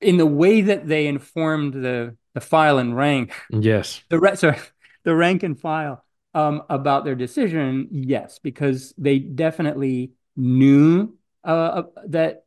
in 0.00 0.16
the 0.16 0.26
way 0.26 0.60
that 0.62 0.86
they 0.86 1.06
informed 1.06 1.72
the 1.72 2.16
the 2.34 2.40
file 2.40 2.78
and 2.78 2.96
rank. 2.96 3.32
Yes. 3.50 4.02
The 4.10 4.36
sorry, 4.36 4.58
the 5.04 5.14
rank 5.14 5.42
and 5.42 5.58
file 5.58 6.04
um, 6.34 6.62
about 6.68 7.04
their 7.04 7.14
decision. 7.14 7.88
Yes, 7.90 8.38
because 8.38 8.92
they 8.98 9.18
definitely 9.18 10.12
knew 10.36 11.16
uh, 11.44 11.46
uh 11.46 11.82
that 12.08 12.44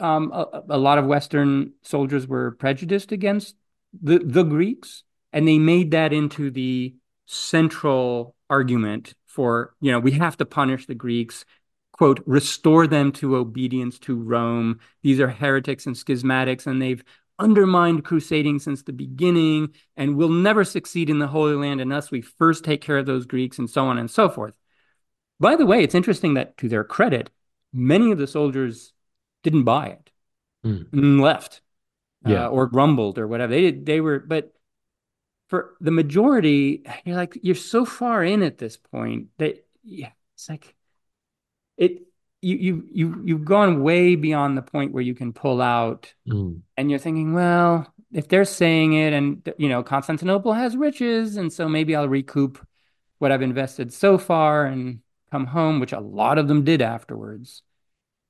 um, 0.00 0.32
a, 0.32 0.62
a, 0.70 0.78
lot 0.78 0.98
of 0.98 1.04
Western 1.04 1.74
soldiers 1.82 2.26
were 2.26 2.52
prejudiced 2.52 3.12
against 3.12 3.54
the, 4.02 4.18
the 4.18 4.42
Greeks, 4.42 5.04
and 5.32 5.46
they 5.46 5.58
made 5.58 5.90
that 5.90 6.12
into 6.12 6.50
the 6.50 6.94
central 7.26 8.34
argument 8.48 9.14
for, 9.26 9.74
you 9.80 9.92
know, 9.92 10.00
we 10.00 10.12
have 10.12 10.36
to 10.38 10.46
punish 10.46 10.86
the 10.86 10.94
Greeks, 10.94 11.44
quote, 11.92 12.20
restore 12.26 12.86
them 12.86 13.12
to 13.12 13.36
obedience 13.36 13.98
to 14.00 14.16
Rome. 14.16 14.80
These 15.02 15.20
are 15.20 15.28
heretics 15.28 15.86
and 15.86 15.94
schismatics, 15.94 16.66
and 16.66 16.80
they've 16.80 17.04
undermined 17.40 18.04
crusading 18.04 18.60
since 18.60 18.82
the 18.82 18.92
beginning, 18.92 19.70
and 19.96 20.16
will 20.16 20.28
never 20.28 20.64
succeed 20.64 21.10
in 21.10 21.18
the 21.18 21.26
Holy 21.26 21.54
Land 21.54 21.80
unless 21.80 22.10
we 22.10 22.20
first 22.20 22.62
take 22.64 22.80
care 22.80 22.98
of 22.98 23.06
those 23.06 23.26
Greeks, 23.26 23.58
and 23.58 23.68
so 23.68 23.86
on 23.86 23.98
and 23.98 24.10
so 24.10 24.28
forth. 24.28 24.54
By 25.40 25.56
the 25.56 25.66
way, 25.66 25.82
it's 25.82 25.94
interesting 25.94 26.34
that 26.34 26.56
to 26.58 26.68
their 26.68 26.84
credit, 26.84 27.30
many 27.72 28.12
of 28.12 28.18
the 28.18 28.26
soldiers 28.26 28.92
didn't 29.42 29.64
buy 29.64 29.88
it 29.88 30.10
mm. 30.64 30.92
and 30.92 31.20
left 31.20 31.62
yeah. 32.26 32.46
Uh, 32.46 32.48
or 32.48 32.66
grumbled 32.66 33.18
or 33.18 33.26
whatever. 33.26 33.50
They 33.50 33.62
did, 33.62 33.86
they 33.86 34.00
were, 34.00 34.18
but 34.18 34.52
for 35.48 35.74
the 35.80 35.90
majority, 35.90 36.84
you're 37.04 37.16
like, 37.16 37.38
you're 37.42 37.54
so 37.54 37.84
far 37.86 38.22
in 38.22 38.42
at 38.42 38.58
this 38.58 38.76
point 38.76 39.28
that 39.38 39.64
yeah, 39.82 40.10
it's 40.34 40.48
like 40.48 40.74
it, 41.76 42.02
you, 42.42 42.56
you, 42.56 42.88
you, 42.92 43.22
you've 43.24 43.44
gone 43.44 43.82
way 43.82 44.16
beyond 44.16 44.56
the 44.56 44.62
point 44.62 44.92
where 44.92 45.02
you 45.02 45.14
can 45.14 45.32
pull 45.32 45.60
out 45.60 46.12
mm. 46.26 46.60
and 46.76 46.90
you're 46.90 46.98
thinking, 46.98 47.34
well, 47.34 47.92
if 48.12 48.28
they're 48.28 48.44
saying 48.44 48.94
it 48.94 49.12
and, 49.12 49.52
you 49.58 49.68
know, 49.68 49.82
Constantinople 49.82 50.52
has 50.52 50.76
riches. 50.76 51.36
And 51.36 51.52
so 51.52 51.68
maybe 51.68 51.94
I'll 51.94 52.08
recoup 52.08 52.64
what 53.18 53.30
I've 53.30 53.42
invested 53.42 53.92
so 53.92 54.18
far 54.18 54.64
and 54.64 55.00
come 55.30 55.46
home, 55.46 55.80
which 55.80 55.92
a 55.92 56.00
lot 56.00 56.38
of 56.38 56.48
them 56.48 56.64
did 56.64 56.82
afterwards. 56.82 57.62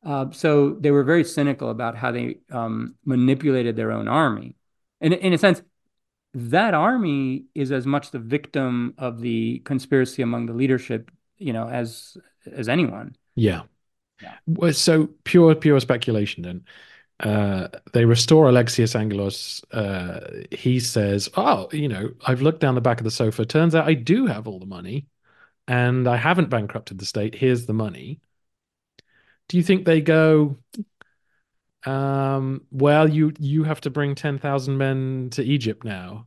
Uh, 0.05 0.27
so 0.33 0.75
they 0.81 0.91
were 0.91 1.05
very 1.05 1.25
cynical 1.25 1.71
about 1.71 1.97
how 1.97 2.11
they 2.11 2.39
um, 2.51 2.97
manipulated 3.05 3.77
their 3.77 3.93
own 3.93 4.09
army. 4.09 4.57
And 5.01 5.15
in 5.15 5.33
a 5.33 5.39
sense, 5.39 5.63
that 6.35 6.75
army 6.75 7.45
is 7.55 7.73
as 7.73 7.87
much 7.87 8.11
the 8.11 8.19
victim 8.19 8.95
of 8.99 9.21
the 9.21 9.61
conspiracy 9.61 10.23
among 10.23 10.47
the 10.47 10.53
leadership, 10.53 11.11
you 11.39 11.53
know, 11.53 11.69
as 11.69 12.17
as 12.51 12.69
anyone. 12.69 13.17
Yeah. 13.35 13.63
Yeah. 14.23 14.71
So 14.73 15.09
pure 15.25 15.55
pure 15.55 15.81
speculation 15.81 16.43
then. 16.43 16.65
Uh, 17.21 17.69
they 17.93 18.07
restore 18.07 18.49
Alexius 18.49 18.95
Angelos. 18.95 19.63
Uh, 19.73 20.43
he 20.51 20.81
says, 20.81 21.29
"Oh, 21.37 21.69
you 21.73 21.89
know, 21.89 22.11
I've 22.27 22.41
looked 22.41 22.61
down 22.61 22.75
the 22.75 22.81
back 22.81 22.99
of 22.99 23.05
the 23.05 23.11
sofa. 23.11 23.45
Turns 23.45 23.75
out 23.75 23.87
I 23.87 23.95
do 23.95 24.27
have 24.27 24.49
all 24.49 24.59
the 24.59 24.67
money, 24.67 25.07
and 25.69 26.09
I 26.09 26.17
haven't 26.17 26.49
bankrupted 26.49 26.99
the 26.99 27.07
state. 27.07 27.35
Here's 27.35 27.67
the 27.67 27.75
money." 27.75 28.21
do 29.51 29.57
you 29.57 29.65
think 29.65 29.85
they 29.85 30.01
go 30.01 30.57
um, 31.85 32.63
well 32.71 33.09
you 33.09 33.33
you 33.39 33.65
have 33.65 33.81
to 33.83 33.91
bring 33.91 34.15
10,000 34.15 34.79
men 34.79 35.29
to 35.33 35.43
Egypt 35.43 35.85
now 35.85 36.27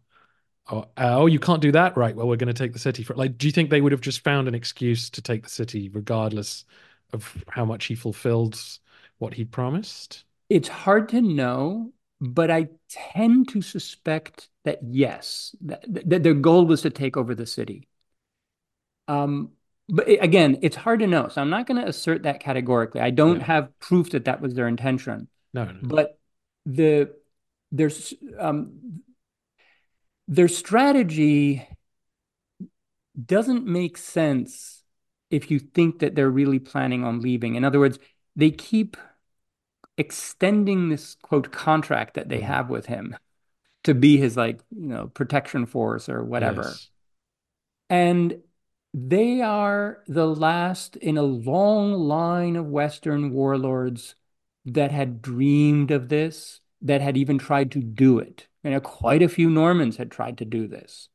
oh, 0.71 0.85
oh, 0.97 1.25
you 1.25 1.39
can't 1.39 1.61
do 1.61 1.71
that, 1.73 1.97
right? 1.97 2.15
Well, 2.15 2.27
we're 2.27 2.37
going 2.37 2.47
to 2.47 2.53
take 2.53 2.73
the 2.73 2.79
city 2.79 3.03
for 3.03 3.15
like. 3.15 3.37
Do 3.37 3.47
you 3.47 3.51
think 3.51 3.69
they 3.69 3.81
would 3.81 3.91
have 3.91 4.01
just 4.01 4.23
found 4.23 4.47
an 4.47 4.55
excuse 4.55 5.09
to 5.11 5.21
take 5.21 5.43
the 5.43 5.49
city, 5.49 5.89
regardless 5.89 6.65
of 7.13 7.43
how 7.47 7.65
much 7.65 7.85
he 7.85 7.95
fulfilled 7.95 8.61
what 9.19 9.33
he 9.33 9.45
promised? 9.45 10.25
It's 10.49 10.67
hard 10.67 11.09
to 11.09 11.21
know, 11.21 11.91
but 12.19 12.51
I 12.51 12.69
tend 12.89 13.49
to 13.49 13.61
suspect 13.61 14.49
that 14.65 14.79
yes, 14.83 15.55
that, 15.61 15.83
that 15.87 16.23
their 16.23 16.33
goal 16.33 16.65
was 16.65 16.81
to 16.81 16.89
take 16.89 17.17
over 17.17 17.35
the 17.35 17.45
city. 17.45 17.87
Um, 19.07 19.51
but 19.89 20.07
again, 20.07 20.59
it's 20.61 20.75
hard 20.75 20.99
to 20.99 21.07
know. 21.07 21.27
So 21.27 21.41
I'm 21.41 21.49
not 21.49 21.67
going 21.67 21.81
to 21.81 21.87
assert 21.87 22.23
that 22.23 22.39
categorically. 22.39 23.01
I 23.01 23.09
don't 23.09 23.41
have 23.41 23.77
proof 23.79 24.11
that 24.11 24.25
that 24.25 24.41
was 24.41 24.53
their 24.53 24.67
intention. 24.67 25.27
No, 25.53 25.65
no. 25.65 25.73
But 25.81 26.17
the 26.65 27.13
there's 27.71 28.13
um, 28.39 29.01
their 30.27 30.47
strategy 30.47 31.67
doesn't 33.25 33.65
make 33.65 33.97
sense 33.97 34.82
if 35.33 35.49
you 35.49 35.57
think 35.57 35.99
that 35.99 36.13
they're 36.13 36.29
really 36.29 36.59
planning 36.59 37.03
on 37.03 37.19
leaving. 37.19 37.55
In 37.55 37.65
other 37.65 37.79
words, 37.79 37.97
they 38.35 38.51
keep 38.51 38.95
extending 39.97 40.89
this 40.89 41.15
quote 41.21 41.51
contract 41.51 42.13
that 42.13 42.29
they 42.29 42.37
mm-hmm. 42.37 42.45
have 42.45 42.69
with 42.69 42.85
him 42.85 43.15
to 43.83 43.93
be 43.93 44.17
his 44.17 44.37
like 44.37 44.59
you 44.71 44.87
know 44.87 45.07
protection 45.07 45.65
force 45.65 46.09
or 46.09 46.23
whatever 46.23 46.63
yes. 46.63 46.89
and 47.89 48.39
they 48.93 49.41
are 49.41 50.01
the 50.07 50.25
last 50.25 50.95
in 50.95 51.17
a 51.17 51.23
long 51.23 51.93
line 51.93 52.55
of 52.55 52.65
western 52.65 53.31
warlords 53.31 54.15
that 54.65 54.91
had 54.91 55.21
dreamed 55.21 55.91
of 55.91 56.09
this 56.09 56.61
that 56.81 57.01
had 57.01 57.17
even 57.17 57.37
tried 57.37 57.71
to 57.71 57.79
do 57.79 58.17
it 58.17 58.47
you 58.63 58.71
know 58.71 58.79
quite 58.79 59.21
a 59.21 59.29
few 59.29 59.47
normans 59.47 59.97
had 59.97 60.09
tried 60.09 60.39
to 60.39 60.45
do 60.45 60.67
this 60.67 61.09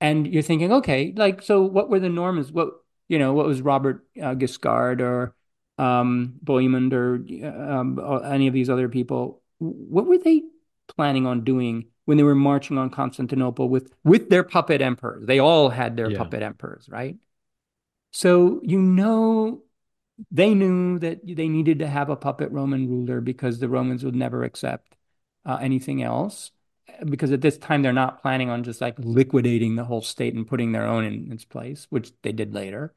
and 0.00 0.28
you're 0.28 0.42
thinking 0.42 0.72
okay 0.72 1.12
like 1.16 1.42
so 1.42 1.60
what 1.62 1.90
were 1.90 1.98
the 1.98 2.08
normans 2.08 2.52
what 2.52 2.70
you 3.10 3.18
know 3.18 3.34
what 3.34 3.46
was 3.46 3.60
robert 3.60 4.06
uh, 4.16 4.34
guiscard 4.34 5.00
or 5.02 5.34
um, 5.80 6.34
Bohemond 6.44 6.92
or 6.92 7.14
um, 7.72 7.98
any 8.24 8.46
of 8.46 8.54
these 8.54 8.68
other 8.68 8.88
people, 8.88 9.40
what 9.58 10.06
were 10.06 10.18
they 10.18 10.42
planning 10.88 11.26
on 11.26 11.42
doing 11.42 11.86
when 12.04 12.18
they 12.18 12.22
were 12.22 12.34
marching 12.34 12.76
on 12.76 12.90
Constantinople 12.90 13.68
with 13.68 13.90
with 14.04 14.28
their 14.28 14.44
puppet 14.44 14.82
emperors? 14.82 15.26
They 15.26 15.38
all 15.38 15.70
had 15.70 15.96
their 15.96 16.10
yeah. 16.10 16.18
puppet 16.18 16.42
emperors, 16.42 16.86
right? 16.90 17.16
So 18.12 18.60
you 18.62 18.78
know 18.78 19.62
they 20.30 20.52
knew 20.52 20.98
that 20.98 21.20
they 21.24 21.48
needed 21.48 21.78
to 21.78 21.86
have 21.86 22.10
a 22.10 22.16
puppet 22.16 22.50
Roman 22.52 22.86
ruler 22.86 23.22
because 23.22 23.58
the 23.58 23.68
Romans 23.68 24.04
would 24.04 24.14
never 24.14 24.44
accept 24.44 24.94
uh, 25.46 25.58
anything 25.62 26.02
else. 26.02 26.50
Because 27.04 27.32
at 27.32 27.40
this 27.40 27.58
time 27.58 27.82
they're 27.82 27.92
not 27.92 28.20
planning 28.22 28.50
on 28.50 28.62
just 28.62 28.80
like 28.80 28.96
liquidating 28.98 29.76
the 29.76 29.84
whole 29.84 30.02
state 30.02 30.34
and 30.34 30.46
putting 30.46 30.72
their 30.72 30.86
own 30.86 31.04
in 31.04 31.32
its 31.32 31.44
place, 31.44 31.86
which 31.90 32.12
they 32.22 32.32
did 32.32 32.54
later. 32.54 32.94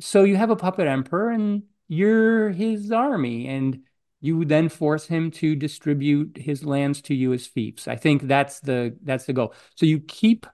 So 0.00 0.24
you 0.24 0.36
have 0.36 0.50
a 0.50 0.56
puppet 0.56 0.86
emperor, 0.86 1.30
and 1.30 1.64
you're 1.88 2.50
his 2.50 2.90
army 2.90 3.46
and 3.48 3.82
you 4.20 4.44
then 4.46 4.70
force 4.70 5.06
him 5.06 5.30
to 5.30 5.54
distribute 5.54 6.38
his 6.38 6.64
lands 6.64 7.02
to 7.02 7.14
you 7.14 7.34
as 7.34 7.46
fiefs. 7.46 7.86
I 7.86 7.96
think 7.96 8.22
that's 8.22 8.60
the 8.60 8.96
that's 9.02 9.26
the 9.26 9.34
goal. 9.34 9.54
So 9.74 9.84
you 9.84 10.00
keep 10.00 10.46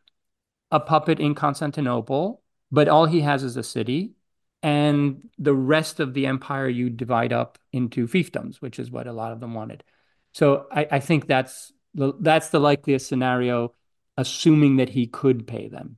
a 0.73 0.81
puppet 0.81 1.21
in 1.21 1.37
Constantinople, 1.37 2.43
but 2.73 2.89
all 2.89 3.07
he 3.07 3.21
has 3.21 3.45
is 3.45 3.57
a 3.57 3.63
city, 3.63 4.15
and 4.63 5.29
the 5.39 5.55
rest 5.55 6.01
of 6.01 6.15
the 6.15 6.27
empire 6.27 6.69
you 6.69 6.91
divide 6.91 7.33
up 7.33 7.59
into 7.73 8.09
fiefdoms, 8.09 8.57
which 8.57 8.79
is 8.79 8.91
what 8.91 9.07
a 9.07 9.13
lot 9.13 9.33
of 9.33 9.39
them 9.39 9.55
wanted. 9.55 9.85
So 10.33 10.67
I, 10.73 10.89
I 10.91 11.01
think 11.01 11.27
that's 11.27 11.73
that's 11.95 12.49
the 12.49 12.61
likeliest 12.61 13.09
scenario, 13.09 13.75
assuming 14.17 14.77
that 14.77 14.89
he 14.89 15.07
could 15.07 15.47
pay 15.47 15.69
them. 15.69 15.97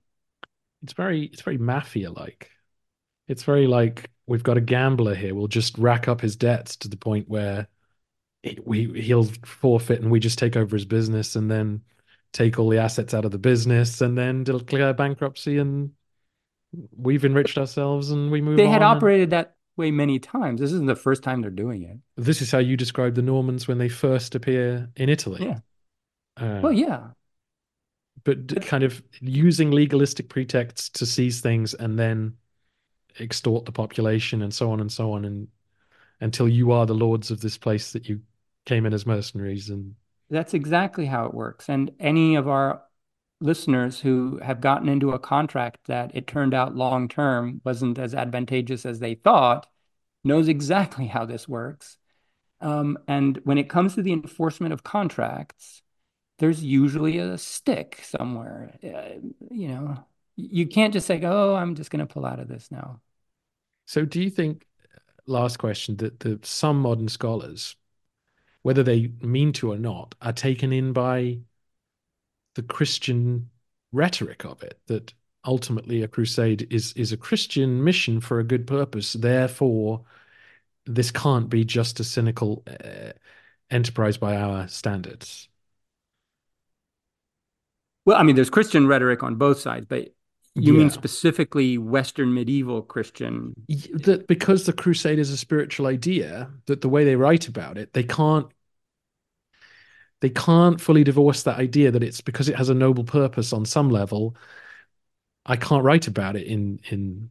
It's 0.82 0.92
very 0.92 1.24
it's 1.24 1.42
very 1.42 1.58
mafia 1.58 2.10
like. 2.10 2.50
It's 3.28 3.44
very 3.44 3.66
like 3.66 4.10
we've 4.26 4.42
got 4.42 4.56
a 4.56 4.60
gambler 4.60 5.14
here. 5.14 5.34
We'll 5.34 5.48
just 5.48 5.78
rack 5.78 6.08
up 6.08 6.20
his 6.20 6.36
debts 6.36 6.76
to 6.78 6.88
the 6.88 6.96
point 6.96 7.28
where 7.28 7.68
we 8.64 9.00
he'll 9.00 9.28
forfeit 9.44 10.00
and 10.00 10.10
we 10.10 10.20
just 10.20 10.38
take 10.38 10.56
over 10.56 10.74
his 10.74 10.84
business 10.84 11.36
and 11.36 11.50
then 11.50 11.82
take 12.32 12.58
all 12.58 12.68
the 12.68 12.78
assets 12.78 13.14
out 13.14 13.24
of 13.24 13.30
the 13.30 13.38
business 13.38 14.00
and 14.00 14.16
then 14.16 14.42
declare 14.44 14.92
bankruptcy 14.94 15.58
and 15.58 15.90
we've 16.96 17.24
enriched 17.24 17.58
ourselves 17.58 18.10
and 18.10 18.30
we 18.30 18.40
move 18.40 18.56
they 18.56 18.66
had 18.66 18.82
operated 18.82 19.24
and... 19.24 19.32
that 19.32 19.56
way 19.76 19.90
many 19.90 20.18
times 20.18 20.60
this 20.60 20.72
isn't 20.72 20.86
the 20.86 20.96
first 20.96 21.22
time 21.22 21.40
they're 21.40 21.50
doing 21.50 21.82
it 21.82 21.98
this 22.16 22.42
is 22.42 22.50
how 22.50 22.58
you 22.58 22.76
describe 22.76 23.14
the 23.14 23.22
normans 23.22 23.68
when 23.68 23.78
they 23.78 23.88
first 23.88 24.34
appear 24.34 24.88
in 24.96 25.08
italy 25.08 25.44
yeah 25.44 25.58
uh, 26.36 26.60
well 26.62 26.72
yeah. 26.72 27.08
but 28.24 28.64
kind 28.66 28.84
of 28.84 29.02
using 29.20 29.70
legalistic 29.70 30.28
pretexts 30.28 30.88
to 30.88 31.06
seize 31.06 31.40
things 31.40 31.74
and 31.74 31.98
then 31.98 32.34
extort 33.20 33.64
the 33.64 33.72
population 33.72 34.42
and 34.42 34.54
so 34.54 34.70
on 34.70 34.80
and 34.80 34.90
so 34.90 35.12
on 35.12 35.24
and 35.24 35.48
until 36.20 36.48
you 36.48 36.72
are 36.72 36.86
the 36.86 36.94
lords 36.94 37.30
of 37.30 37.40
this 37.40 37.58
place 37.58 37.92
that 37.92 38.08
you 38.08 38.20
came 38.64 38.86
in 38.86 38.94
as 38.94 39.04
mercenaries 39.04 39.68
and 39.70 39.94
that's 40.32 40.54
exactly 40.54 41.04
how 41.06 41.26
it 41.26 41.34
works. 41.34 41.68
And 41.68 41.92
any 42.00 42.36
of 42.36 42.48
our 42.48 42.82
listeners 43.40 44.00
who 44.00 44.38
have 44.42 44.60
gotten 44.60 44.88
into 44.88 45.12
a 45.12 45.18
contract 45.18 45.86
that 45.86 46.10
it 46.14 46.26
turned 46.26 46.54
out 46.54 46.74
long 46.74 47.06
term 47.06 47.60
wasn't 47.64 47.98
as 47.98 48.14
advantageous 48.14 48.86
as 48.86 48.98
they 48.98 49.14
thought 49.14 49.66
knows 50.24 50.48
exactly 50.48 51.06
how 51.06 51.26
this 51.26 51.46
works. 51.46 51.98
Um, 52.62 52.98
and 53.06 53.40
when 53.44 53.58
it 53.58 53.68
comes 53.68 53.94
to 53.94 54.02
the 54.02 54.12
enforcement 54.12 54.72
of 54.72 54.84
contracts 54.84 55.82
there's 56.38 56.62
usually 56.62 57.18
a 57.18 57.38
stick 57.38 58.00
somewhere 58.02 58.74
uh, 58.82 59.18
you 59.50 59.68
know 59.68 60.04
you 60.36 60.66
can't 60.66 60.92
just 60.92 61.06
say, 61.06 61.20
"Oh, 61.24 61.54
I'm 61.54 61.74
just 61.74 61.90
going 61.90 62.06
to 62.06 62.12
pull 62.12 62.26
out 62.26 62.40
of 62.40 62.48
this 62.48 62.70
now." 62.70 63.00
So, 63.86 64.04
do 64.04 64.20
you 64.20 64.30
think? 64.30 64.66
Last 65.26 65.58
question: 65.58 65.96
that 65.98 66.20
the 66.20 66.40
some 66.42 66.80
modern 66.80 67.08
scholars, 67.08 67.76
whether 68.62 68.82
they 68.82 69.12
mean 69.20 69.52
to 69.54 69.72
or 69.72 69.78
not, 69.78 70.14
are 70.22 70.32
taken 70.32 70.72
in 70.72 70.92
by 70.92 71.38
the 72.54 72.62
Christian 72.62 73.50
rhetoric 73.92 74.44
of 74.44 74.62
it. 74.62 74.80
That 74.86 75.12
ultimately 75.44 76.02
a 76.02 76.08
crusade 76.08 76.66
is 76.70 76.92
is 76.94 77.12
a 77.12 77.16
Christian 77.16 77.84
mission 77.84 78.20
for 78.20 78.40
a 78.40 78.44
good 78.44 78.66
purpose. 78.66 79.12
Therefore, 79.12 80.04
this 80.86 81.10
can't 81.10 81.48
be 81.48 81.64
just 81.64 82.00
a 82.00 82.04
cynical 82.04 82.64
uh, 82.66 83.12
enterprise 83.70 84.16
by 84.16 84.36
our 84.36 84.68
standards. 84.68 85.48
Well, 88.04 88.16
I 88.16 88.22
mean, 88.22 88.36
there's 88.36 88.50
Christian 88.50 88.86
rhetoric 88.86 89.22
on 89.22 89.36
both 89.36 89.60
sides, 89.60 89.86
but 89.88 90.08
you 90.54 90.72
yeah. 90.72 90.78
mean 90.80 90.90
specifically 90.90 91.78
Western 91.78 92.34
medieval 92.34 92.82
Christian? 92.82 93.54
That 93.68 94.26
because 94.26 94.66
the 94.66 94.72
crusade 94.72 95.18
is 95.18 95.30
a 95.30 95.36
spiritual 95.36 95.86
idea, 95.86 96.50
that 96.66 96.80
the 96.80 96.88
way 96.88 97.04
they 97.04 97.16
write 97.16 97.48
about 97.48 97.78
it, 97.78 97.92
they 97.92 98.02
can't 98.02 98.46
they 100.20 100.30
can't 100.30 100.80
fully 100.80 101.04
divorce 101.04 101.42
that 101.42 101.58
idea 101.58 101.90
that 101.90 102.02
it's 102.02 102.20
because 102.20 102.48
it 102.48 102.56
has 102.56 102.68
a 102.68 102.74
noble 102.74 103.04
purpose 103.04 103.52
on 103.52 103.64
some 103.64 103.88
level. 103.90 104.36
I 105.46 105.56
can't 105.56 105.84
write 105.84 106.06
about 106.06 106.36
it 106.36 106.46
in 106.46 106.80
in 106.90 107.30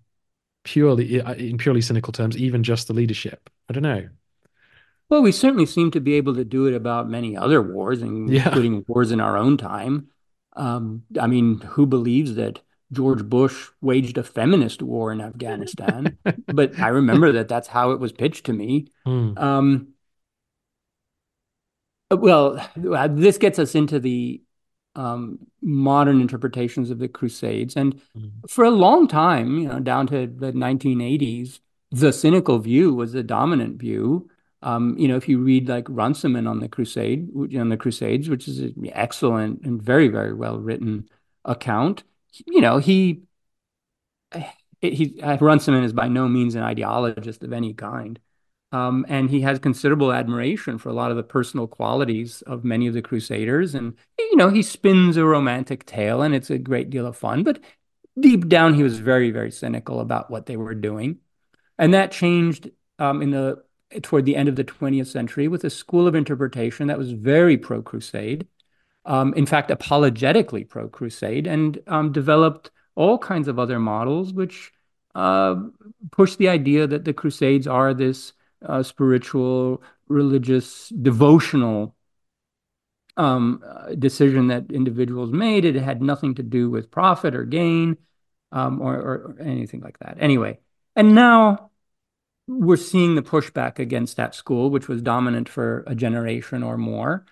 purely 0.63 1.19
in 1.19 1.57
purely 1.57 1.81
cynical 1.81 2.13
terms, 2.13 2.35
even 2.37 2.63
just 2.63 2.87
the 2.87 2.93
leadership. 2.93 3.49
I 3.69 3.73
don't 3.73 3.83
know. 3.83 4.09
Well, 5.09 5.21
we 5.21 5.31
certainly 5.31 5.65
seem 5.65 5.91
to 5.91 5.99
be 5.99 6.13
able 6.13 6.35
to 6.35 6.45
do 6.45 6.67
it 6.67 6.73
about 6.73 7.09
many 7.09 7.35
other 7.35 7.61
wars, 7.61 8.01
including 8.01 8.75
yeah. 8.75 8.81
wars 8.87 9.11
in 9.11 9.19
our 9.19 9.37
own 9.37 9.57
time. 9.57 10.07
Um, 10.53 11.03
I 11.19 11.27
mean, 11.27 11.61
who 11.61 11.85
believes 11.85 12.35
that 12.35 12.61
George 12.91 13.23
Bush 13.23 13.69
waged 13.79 14.17
a 14.17 14.23
feminist 14.23 14.81
war 14.81 15.11
in 15.11 15.21
Afghanistan, 15.21 16.17
but 16.47 16.77
I 16.79 16.89
remember 16.89 17.31
that 17.31 17.47
that's 17.47 17.67
how 17.67 17.91
it 17.91 17.99
was 17.99 18.11
pitched 18.11 18.45
to 18.47 18.53
me. 18.53 18.87
Mm. 19.05 19.39
Um, 19.39 19.87
well, 22.09 22.65
this 22.75 23.37
gets 23.37 23.59
us 23.59 23.75
into 23.75 23.99
the 23.99 24.41
um, 24.95 25.39
modern 25.61 26.19
interpretations 26.19 26.89
of 26.89 26.99
the 26.99 27.07
Crusades, 27.07 27.77
and 27.77 28.01
mm. 28.17 28.31
for 28.49 28.65
a 28.65 28.71
long 28.71 29.07
time, 29.07 29.57
you 29.57 29.69
know, 29.69 29.79
down 29.79 30.07
to 30.07 30.27
the 30.27 30.51
1980s, 30.51 31.59
the 31.91 32.11
cynical 32.11 32.59
view 32.59 32.93
was 32.93 33.13
the 33.13 33.23
dominant 33.23 33.79
view. 33.79 34.29
Um, 34.63 34.95
you 34.97 35.07
know, 35.07 35.15
if 35.15 35.27
you 35.27 35.39
read 35.39 35.67
like 35.67 35.87
Runciman 35.89 36.47
on 36.47 36.59
the 36.59 36.69
Crusade, 36.69 37.29
on 37.57 37.69
the 37.69 37.77
Crusades, 37.77 38.29
which 38.29 38.47
is 38.47 38.59
an 38.59 38.89
excellent 38.93 39.63
and 39.63 39.81
very, 39.81 40.07
very 40.07 40.33
well 40.33 40.59
written 40.59 41.09
account, 41.45 42.03
you 42.45 42.61
know, 42.61 42.77
he 42.77 43.23
he 44.81 45.19
Runciman 45.39 45.83
is 45.83 45.93
by 45.93 46.07
no 46.07 46.27
means 46.27 46.55
an 46.55 46.63
ideologist 46.63 47.43
of 47.43 47.53
any 47.53 47.73
kind. 47.73 48.19
Um, 48.73 49.05
and 49.09 49.29
he 49.29 49.41
has 49.41 49.59
considerable 49.59 50.13
admiration 50.13 50.77
for 50.77 50.87
a 50.89 50.93
lot 50.93 51.11
of 51.11 51.17
the 51.17 51.23
personal 51.23 51.67
qualities 51.67 52.41
of 52.43 52.63
many 52.63 52.87
of 52.87 52.93
the 52.93 53.01
crusaders. 53.01 53.75
And 53.75 53.95
you 54.17 54.37
know 54.37 54.49
he 54.49 54.61
spins 54.61 55.17
a 55.17 55.25
romantic 55.25 55.85
tale 55.85 56.21
and 56.21 56.33
it's 56.33 56.49
a 56.49 56.57
great 56.57 56.89
deal 56.89 57.05
of 57.05 57.17
fun. 57.17 57.43
But 57.43 57.59
deep 58.19 58.47
down 58.47 58.75
he 58.75 58.83
was 58.83 58.99
very 58.99 59.31
very 59.31 59.51
cynical 59.51 59.99
about 59.99 60.31
what 60.31 60.45
they 60.45 60.57
were 60.57 60.75
doing. 60.75 61.19
And 61.77 61.93
that 61.93 62.11
changed 62.11 62.69
um, 62.99 63.21
in 63.21 63.31
the 63.31 63.63
toward 64.01 64.25
the 64.25 64.35
end 64.35 64.49
of 64.49 64.55
the 64.55 64.63
20th 64.63 65.07
century 65.07 65.47
with 65.47 65.63
a 65.63 65.69
school 65.69 66.07
of 66.07 66.15
interpretation 66.15 66.87
that 66.87 66.97
was 66.97 67.11
very 67.11 67.57
pro 67.57 67.81
crusade 67.81 68.47
um, 69.05 69.33
in 69.33 69.45
fact, 69.45 69.71
apologetically 69.71 70.63
pro 70.63 70.87
crusade, 70.87 71.47
and 71.47 71.79
um, 71.87 72.11
developed 72.11 72.71
all 72.95 73.17
kinds 73.17 73.47
of 73.47 73.57
other 73.57 73.79
models 73.79 74.33
which 74.33 74.71
uh, 75.15 75.55
push 76.11 76.35
the 76.35 76.49
idea 76.49 76.87
that 76.87 77.05
the 77.05 77.13
Crusades 77.13 77.67
are 77.67 77.93
this 77.93 78.33
uh, 78.65 78.83
spiritual, 78.83 79.81
religious, 80.07 80.89
devotional 80.89 81.95
um, 83.17 83.63
decision 83.97 84.47
that 84.47 84.71
individuals 84.71 85.31
made. 85.31 85.65
It 85.65 85.75
had 85.75 86.01
nothing 86.01 86.35
to 86.35 86.43
do 86.43 86.69
with 86.69 86.91
profit 86.91 87.35
or 87.35 87.43
gain 87.43 87.97
um, 88.51 88.81
or, 88.81 88.95
or, 88.95 89.35
anything 89.41 89.81
like 89.81 89.97
that. 89.99 90.17
Anyway, 90.19 90.59
and 90.95 91.15
now 91.15 91.70
we're 92.59 92.77
seeing 92.77 93.15
the 93.15 93.21
pushback 93.21 93.79
against 93.79 94.17
that 94.17 94.35
school, 94.35 94.69
which 94.69 94.87
was 94.87 95.01
dominant 95.01 95.49
for 95.49 95.83
a 95.87 95.95
generation 95.95 96.63
or 96.63 96.77
more. 96.77 97.25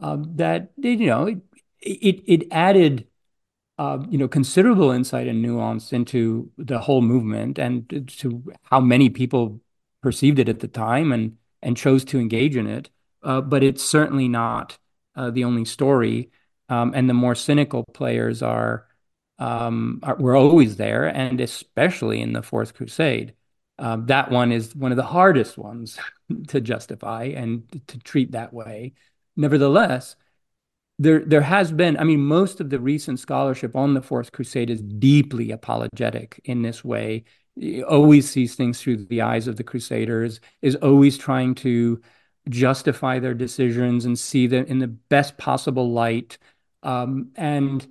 Um, 0.00 0.36
that 0.36 0.72
you 0.76 1.06
know, 1.06 1.26
it 1.26 1.38
it, 1.80 2.22
it 2.26 2.48
added 2.50 3.06
uh, 3.78 4.04
you 4.10 4.18
know 4.18 4.28
considerable 4.28 4.90
insight 4.90 5.28
and 5.28 5.42
nuance 5.42 5.92
into 5.92 6.50
the 6.58 6.78
whole 6.80 7.02
movement 7.02 7.58
and 7.58 8.10
to 8.18 8.42
how 8.64 8.80
many 8.80 9.10
people 9.10 9.60
perceived 10.02 10.38
it 10.38 10.48
at 10.48 10.60
the 10.60 10.68
time 10.68 11.12
and 11.12 11.36
and 11.62 11.76
chose 11.76 12.04
to 12.06 12.18
engage 12.18 12.56
in 12.56 12.66
it. 12.66 12.90
Uh, 13.22 13.40
but 13.40 13.62
it's 13.62 13.82
certainly 13.84 14.28
not 14.28 14.78
uh, 15.16 15.30
the 15.30 15.44
only 15.44 15.64
story. 15.64 16.30
Um, 16.68 16.92
and 16.94 17.08
the 17.08 17.14
more 17.14 17.34
cynical 17.34 17.84
players 17.92 18.42
are, 18.42 18.86
um, 19.38 20.00
are, 20.02 20.16
were 20.16 20.36
always 20.36 20.76
there, 20.76 21.06
and 21.06 21.40
especially 21.40 22.20
in 22.20 22.32
the 22.32 22.42
Fourth 22.42 22.74
Crusade. 22.74 23.34
Um, 23.82 24.06
that 24.06 24.30
one 24.30 24.52
is 24.52 24.76
one 24.76 24.92
of 24.92 24.96
the 24.96 25.02
hardest 25.02 25.58
ones 25.58 25.98
to 26.48 26.60
justify 26.60 27.24
and 27.24 27.64
to 27.88 27.98
treat 27.98 28.30
that 28.30 28.54
way. 28.54 28.92
Nevertheless, 29.36 30.14
there 31.00 31.24
there 31.24 31.40
has 31.40 31.72
been, 31.72 31.96
I 31.96 32.04
mean, 32.04 32.20
most 32.20 32.60
of 32.60 32.70
the 32.70 32.78
recent 32.78 33.18
scholarship 33.18 33.74
on 33.74 33.94
the 33.94 34.00
Fourth 34.00 34.30
Crusade 34.30 34.70
is 34.70 34.80
deeply 34.80 35.50
apologetic 35.50 36.40
in 36.44 36.62
this 36.62 36.84
way. 36.84 37.24
It 37.56 37.82
always 37.82 38.30
sees 38.30 38.54
things 38.54 38.80
through 38.80 39.06
the 39.06 39.22
eyes 39.22 39.48
of 39.48 39.56
the 39.56 39.64
Crusaders, 39.64 40.40
is 40.62 40.76
always 40.76 41.18
trying 41.18 41.56
to 41.56 42.00
justify 42.48 43.18
their 43.18 43.34
decisions 43.34 44.04
and 44.04 44.16
see 44.16 44.46
them 44.46 44.64
in 44.66 44.78
the 44.78 44.86
best 44.86 45.36
possible 45.38 45.90
light. 45.90 46.38
Um, 46.84 47.32
and 47.34 47.84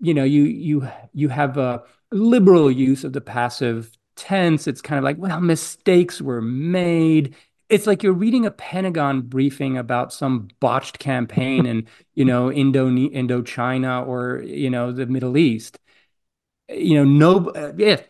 you 0.00 0.12
know, 0.12 0.24
you 0.24 0.42
you 0.42 0.88
you 1.14 1.30
have 1.30 1.56
a 1.56 1.82
liberal 2.10 2.70
use 2.70 3.04
of 3.04 3.14
the 3.14 3.22
passive 3.22 3.96
tense. 4.16 4.66
It's 4.66 4.80
kind 4.80 4.98
of 4.98 5.04
like, 5.04 5.18
well, 5.18 5.40
mistakes 5.40 6.20
were 6.20 6.42
made. 6.42 7.34
It's 7.68 7.86
like 7.86 8.02
you're 8.02 8.12
reading 8.12 8.46
a 8.46 8.50
Pentagon 8.50 9.22
briefing 9.22 9.78
about 9.78 10.12
some 10.12 10.48
botched 10.60 10.98
campaign 10.98 11.66
in, 11.66 11.86
you 12.14 12.24
know, 12.24 12.52
Indo 12.52 12.88
Indochina 12.88 14.06
or 14.06 14.42
you 14.42 14.70
know 14.70 14.92
the 14.92 15.06
Middle 15.06 15.36
East. 15.36 15.78
You 16.68 16.96
know, 16.96 17.04
no, 17.04 17.50
uh, 17.50 17.72
yeah, 17.76 18.00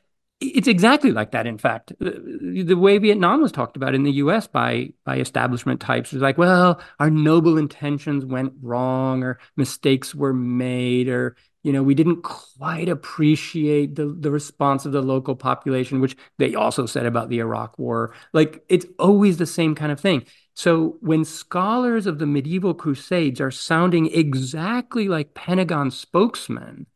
it's 0.43 0.69
exactly 0.69 1.13
like 1.13 1.31
that. 1.33 1.47
In 1.47 1.59
fact, 1.59 1.93
the, 1.99 2.65
the, 2.67 2.77
way 2.77 2.99
Vietnam 2.99 3.41
was 3.41 3.53
talked 3.53 3.77
about 3.77 3.95
in 3.95 4.03
the 4.03 4.13
U.S. 4.13 4.47
by 4.47 4.93
by 5.05 5.19
establishment 5.19 5.81
types 5.81 6.13
was 6.13 6.23
like, 6.23 6.39
well, 6.39 6.81
our 6.99 7.11
noble 7.11 7.59
intentions 7.59 8.25
went 8.25 8.53
wrong, 8.61 9.23
or 9.23 9.39
mistakes 9.57 10.15
were 10.15 10.35
made, 10.35 11.09
or 11.09 11.37
you 11.63 11.73
know, 11.73 11.83
we 11.83 11.95
didn't 11.95 12.23
quite 12.23 12.89
appreciate 12.89 13.95
the 13.97 14.07
the 14.07 14.31
response 14.31 14.85
of 14.85 14.93
the 14.93 15.03
local 15.03 15.37
population, 15.37 16.01
which 16.01 16.17
they 16.39 16.55
also 16.55 16.87
said 16.87 17.07
about 17.07 17.29
the 17.29 17.39
Iraq 17.39 17.79
War. 17.79 18.15
Like 18.33 18.65
it's 18.69 18.87
always 18.99 19.37
the 19.37 19.47
same 19.47 19.75
kind 19.75 19.93
of 19.93 20.01
thing. 20.01 20.25
So 20.55 20.97
when 21.01 21.25
scholars 21.25 22.07
of 22.07 22.19
the 22.19 22.27
medieval 22.27 22.75
Crusades 22.75 23.41
are 23.41 23.51
sounding 23.51 24.13
exactly 24.13 25.09
like 25.09 25.35
Pentagon 25.35 25.91
spokesmen, 25.91 26.87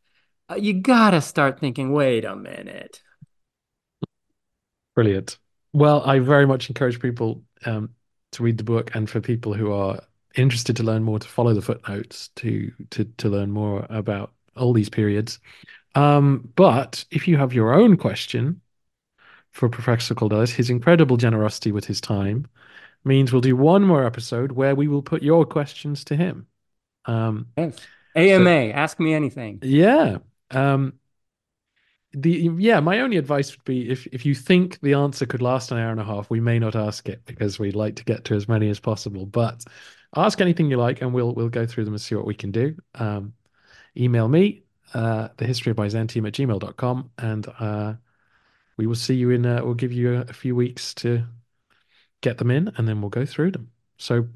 uh, 0.49 0.55
you 0.55 0.73
gotta 0.73 1.21
start 1.21 1.59
thinking, 1.59 1.91
wait 1.91 2.25
a 2.25 2.35
minute 2.35 3.01
Brilliant. 4.97 5.37
Well, 5.73 6.01
I 6.09 6.17
very 6.17 6.47
much 6.47 6.69
encourage 6.69 6.99
people 6.99 7.43
um, 7.67 7.91
to 8.31 8.41
read 8.41 8.57
the 8.57 8.63
book, 8.63 8.95
and 8.95 9.07
for 9.07 9.21
people 9.21 9.53
who 9.53 9.71
are 9.71 9.99
interested 10.35 10.75
to 10.77 10.83
learn 10.83 11.03
more, 11.03 11.19
to 11.19 11.27
follow 11.27 11.53
the 11.53 11.61
footnotes 11.61 12.29
to 12.37 12.71
to 12.89 13.03
to 13.05 13.29
learn 13.29 13.51
more 13.51 13.85
about 13.91 14.33
all 14.57 14.73
these 14.73 14.89
periods. 14.89 15.39
Um, 15.95 16.49
but 16.55 17.05
if 17.11 17.27
you 17.27 17.37
have 17.37 17.53
your 17.53 17.73
own 17.73 17.97
question 17.97 18.61
for 19.51 19.69
Professor 19.69 20.13
Kaldellis, 20.13 20.53
his 20.53 20.69
incredible 20.69 21.17
generosity 21.17 21.71
with 21.71 21.85
his 21.85 22.01
time 22.01 22.47
means 23.03 23.31
we'll 23.31 23.41
do 23.41 23.55
one 23.55 23.83
more 23.83 24.05
episode 24.05 24.51
where 24.51 24.75
we 24.75 24.87
will 24.87 25.01
put 25.01 25.23
your 25.23 25.45
questions 25.45 26.03
to 26.05 26.15
him. 26.15 26.47
Um, 27.05 27.47
yes. 27.57 27.77
AMA, 28.15 28.71
so, 28.71 28.75
ask 28.75 28.99
me 28.99 29.13
anything. 29.13 29.59
Yeah. 29.61 30.17
Um, 30.51 30.93
the 32.13 32.49
yeah 32.57 32.79
my 32.79 32.99
only 32.99 33.17
advice 33.17 33.51
would 33.51 33.63
be 33.63 33.89
if 33.89 34.07
if 34.07 34.25
you 34.25 34.33
think 34.33 34.79
the 34.79 34.93
answer 34.93 35.25
could 35.25 35.41
last 35.41 35.71
an 35.71 35.77
hour 35.77 35.91
and 35.91 35.99
a 35.99 36.05
half 36.05 36.29
we 36.29 36.39
may 36.39 36.57
not 36.57 36.75
ask 36.75 37.09
it 37.09 37.21
because 37.25 37.59
we'd 37.59 37.75
like 37.75 37.95
to 37.95 38.05
get 38.05 38.23
to 38.23 38.33
as 38.33 38.47
many 38.47 38.69
as 38.69 38.79
possible 38.79 39.25
but 39.25 39.63
ask 40.15 40.39
anything 40.39 40.69
you 40.69 40.77
like 40.77 41.01
and 41.01 41.13
we'll 41.13 41.33
we'll 41.33 41.49
go 41.49 41.65
through 41.65 41.83
them 41.83 41.93
and 41.93 42.01
see 42.01 42.15
what 42.15 42.25
we 42.25 42.33
can 42.33 42.51
do 42.51 42.75
um, 42.95 43.33
email 43.97 44.27
me 44.27 44.63
uh, 44.93 45.29
the 45.37 45.45
history 45.45 45.71
of 45.71 45.77
byzantium 45.77 46.25
at 46.25 46.33
gmail.com 46.33 47.11
and 47.17 47.47
uh, 47.59 47.93
we 48.77 48.87
will 48.87 48.95
see 48.95 49.15
you 49.15 49.29
in 49.31 49.45
uh, 49.45 49.61
we'll 49.63 49.73
give 49.73 49.91
you 49.91 50.15
a, 50.15 50.21
a, 50.21 50.33
few 50.33 50.55
weeks 50.55 50.93
to 50.93 51.23
get 52.21 52.37
them 52.37 52.51
in 52.51 52.71
and 52.77 52.87
then 52.87 53.01
we'll 53.01 53.09
go 53.09 53.25
through 53.25 53.51
them 53.51 53.69
so 53.97 54.27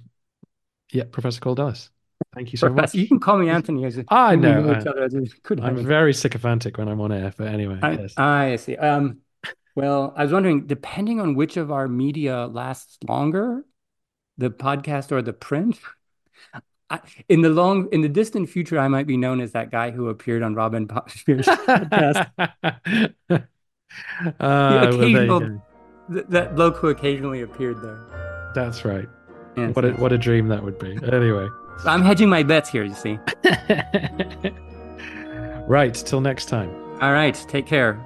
yeah 0.92 1.04
professor 1.12 1.40
Kaldellis 1.40 1.90
Thank 2.34 2.52
you 2.52 2.58
so 2.58 2.68
Professor, 2.68 2.98
much. 2.98 3.02
You 3.02 3.08
can 3.08 3.20
call 3.20 3.38
me 3.38 3.50
Anthony. 3.50 3.86
As 3.86 4.00
I 4.08 4.36
know. 4.36 4.72
I, 4.72 5.68
am 5.68 5.86
very 5.86 6.14
sycophantic 6.14 6.78
when 6.78 6.88
I'm 6.88 7.02
on 7.02 7.12
air, 7.12 7.34
but 7.36 7.48
anyway. 7.48 7.80
I, 7.82 7.92
yes. 7.94 8.14
I 8.18 8.56
see. 8.56 8.78
Um, 8.78 9.20
well, 9.76 10.14
I 10.16 10.24
was 10.24 10.32
wondering, 10.32 10.68
depending 10.68 11.20
on 11.20 11.36
which 11.36 11.58
of 11.58 11.72
our 11.72 11.88
media 11.88 12.48
lasts 12.48 12.98
longer, 13.08 13.64
the 14.38 14.50
podcast 14.50 15.12
or 15.12 15.22
the 15.22 15.34
print, 15.34 15.80
I, 16.92 17.00
in 17.30 17.42
the 17.42 17.50
long, 17.50 17.88
in 17.92 18.02
the 18.02 18.10
distant 18.10 18.50
future, 18.50 18.78
I 18.78 18.90
might 18.90 19.08
be 19.08 19.16
known 19.16 19.40
as 19.40 19.54
that 19.54 19.72
guy 19.72 19.92
who 19.92 20.10
appeared 20.10 20.44
on 20.44 20.56
Robin 20.56 20.90
Spears' 21.08 21.46
podcast. 21.46 22.30
uh, 23.30 23.40
the 24.40 24.90
occasional, 24.90 25.40
well, 25.40 25.66
th- 26.12 26.26
that 26.30 26.56
bloke 26.56 26.78
who 26.78 26.90
occasionally 26.90 27.42
appeared 27.42 27.82
there. 27.82 28.52
That's 28.54 28.84
right. 28.84 29.08
What 29.56 29.86
a, 29.86 29.92
what 29.94 30.12
a 30.12 30.18
dream 30.18 30.50
that 30.50 30.64
would 30.64 30.80
be. 30.80 31.00
Anyway. 31.12 31.48
I'm 31.86 32.04
hedging 32.04 32.30
my 32.30 32.44
bets 32.44 32.70
here, 32.70 32.84
you 32.84 32.94
see. 32.94 33.18
right. 35.68 35.94
Till 35.94 36.22
next 36.22 36.46
time. 36.46 36.70
All 37.02 37.14
right. 37.14 37.34
Take 37.48 37.66
care. 37.66 38.06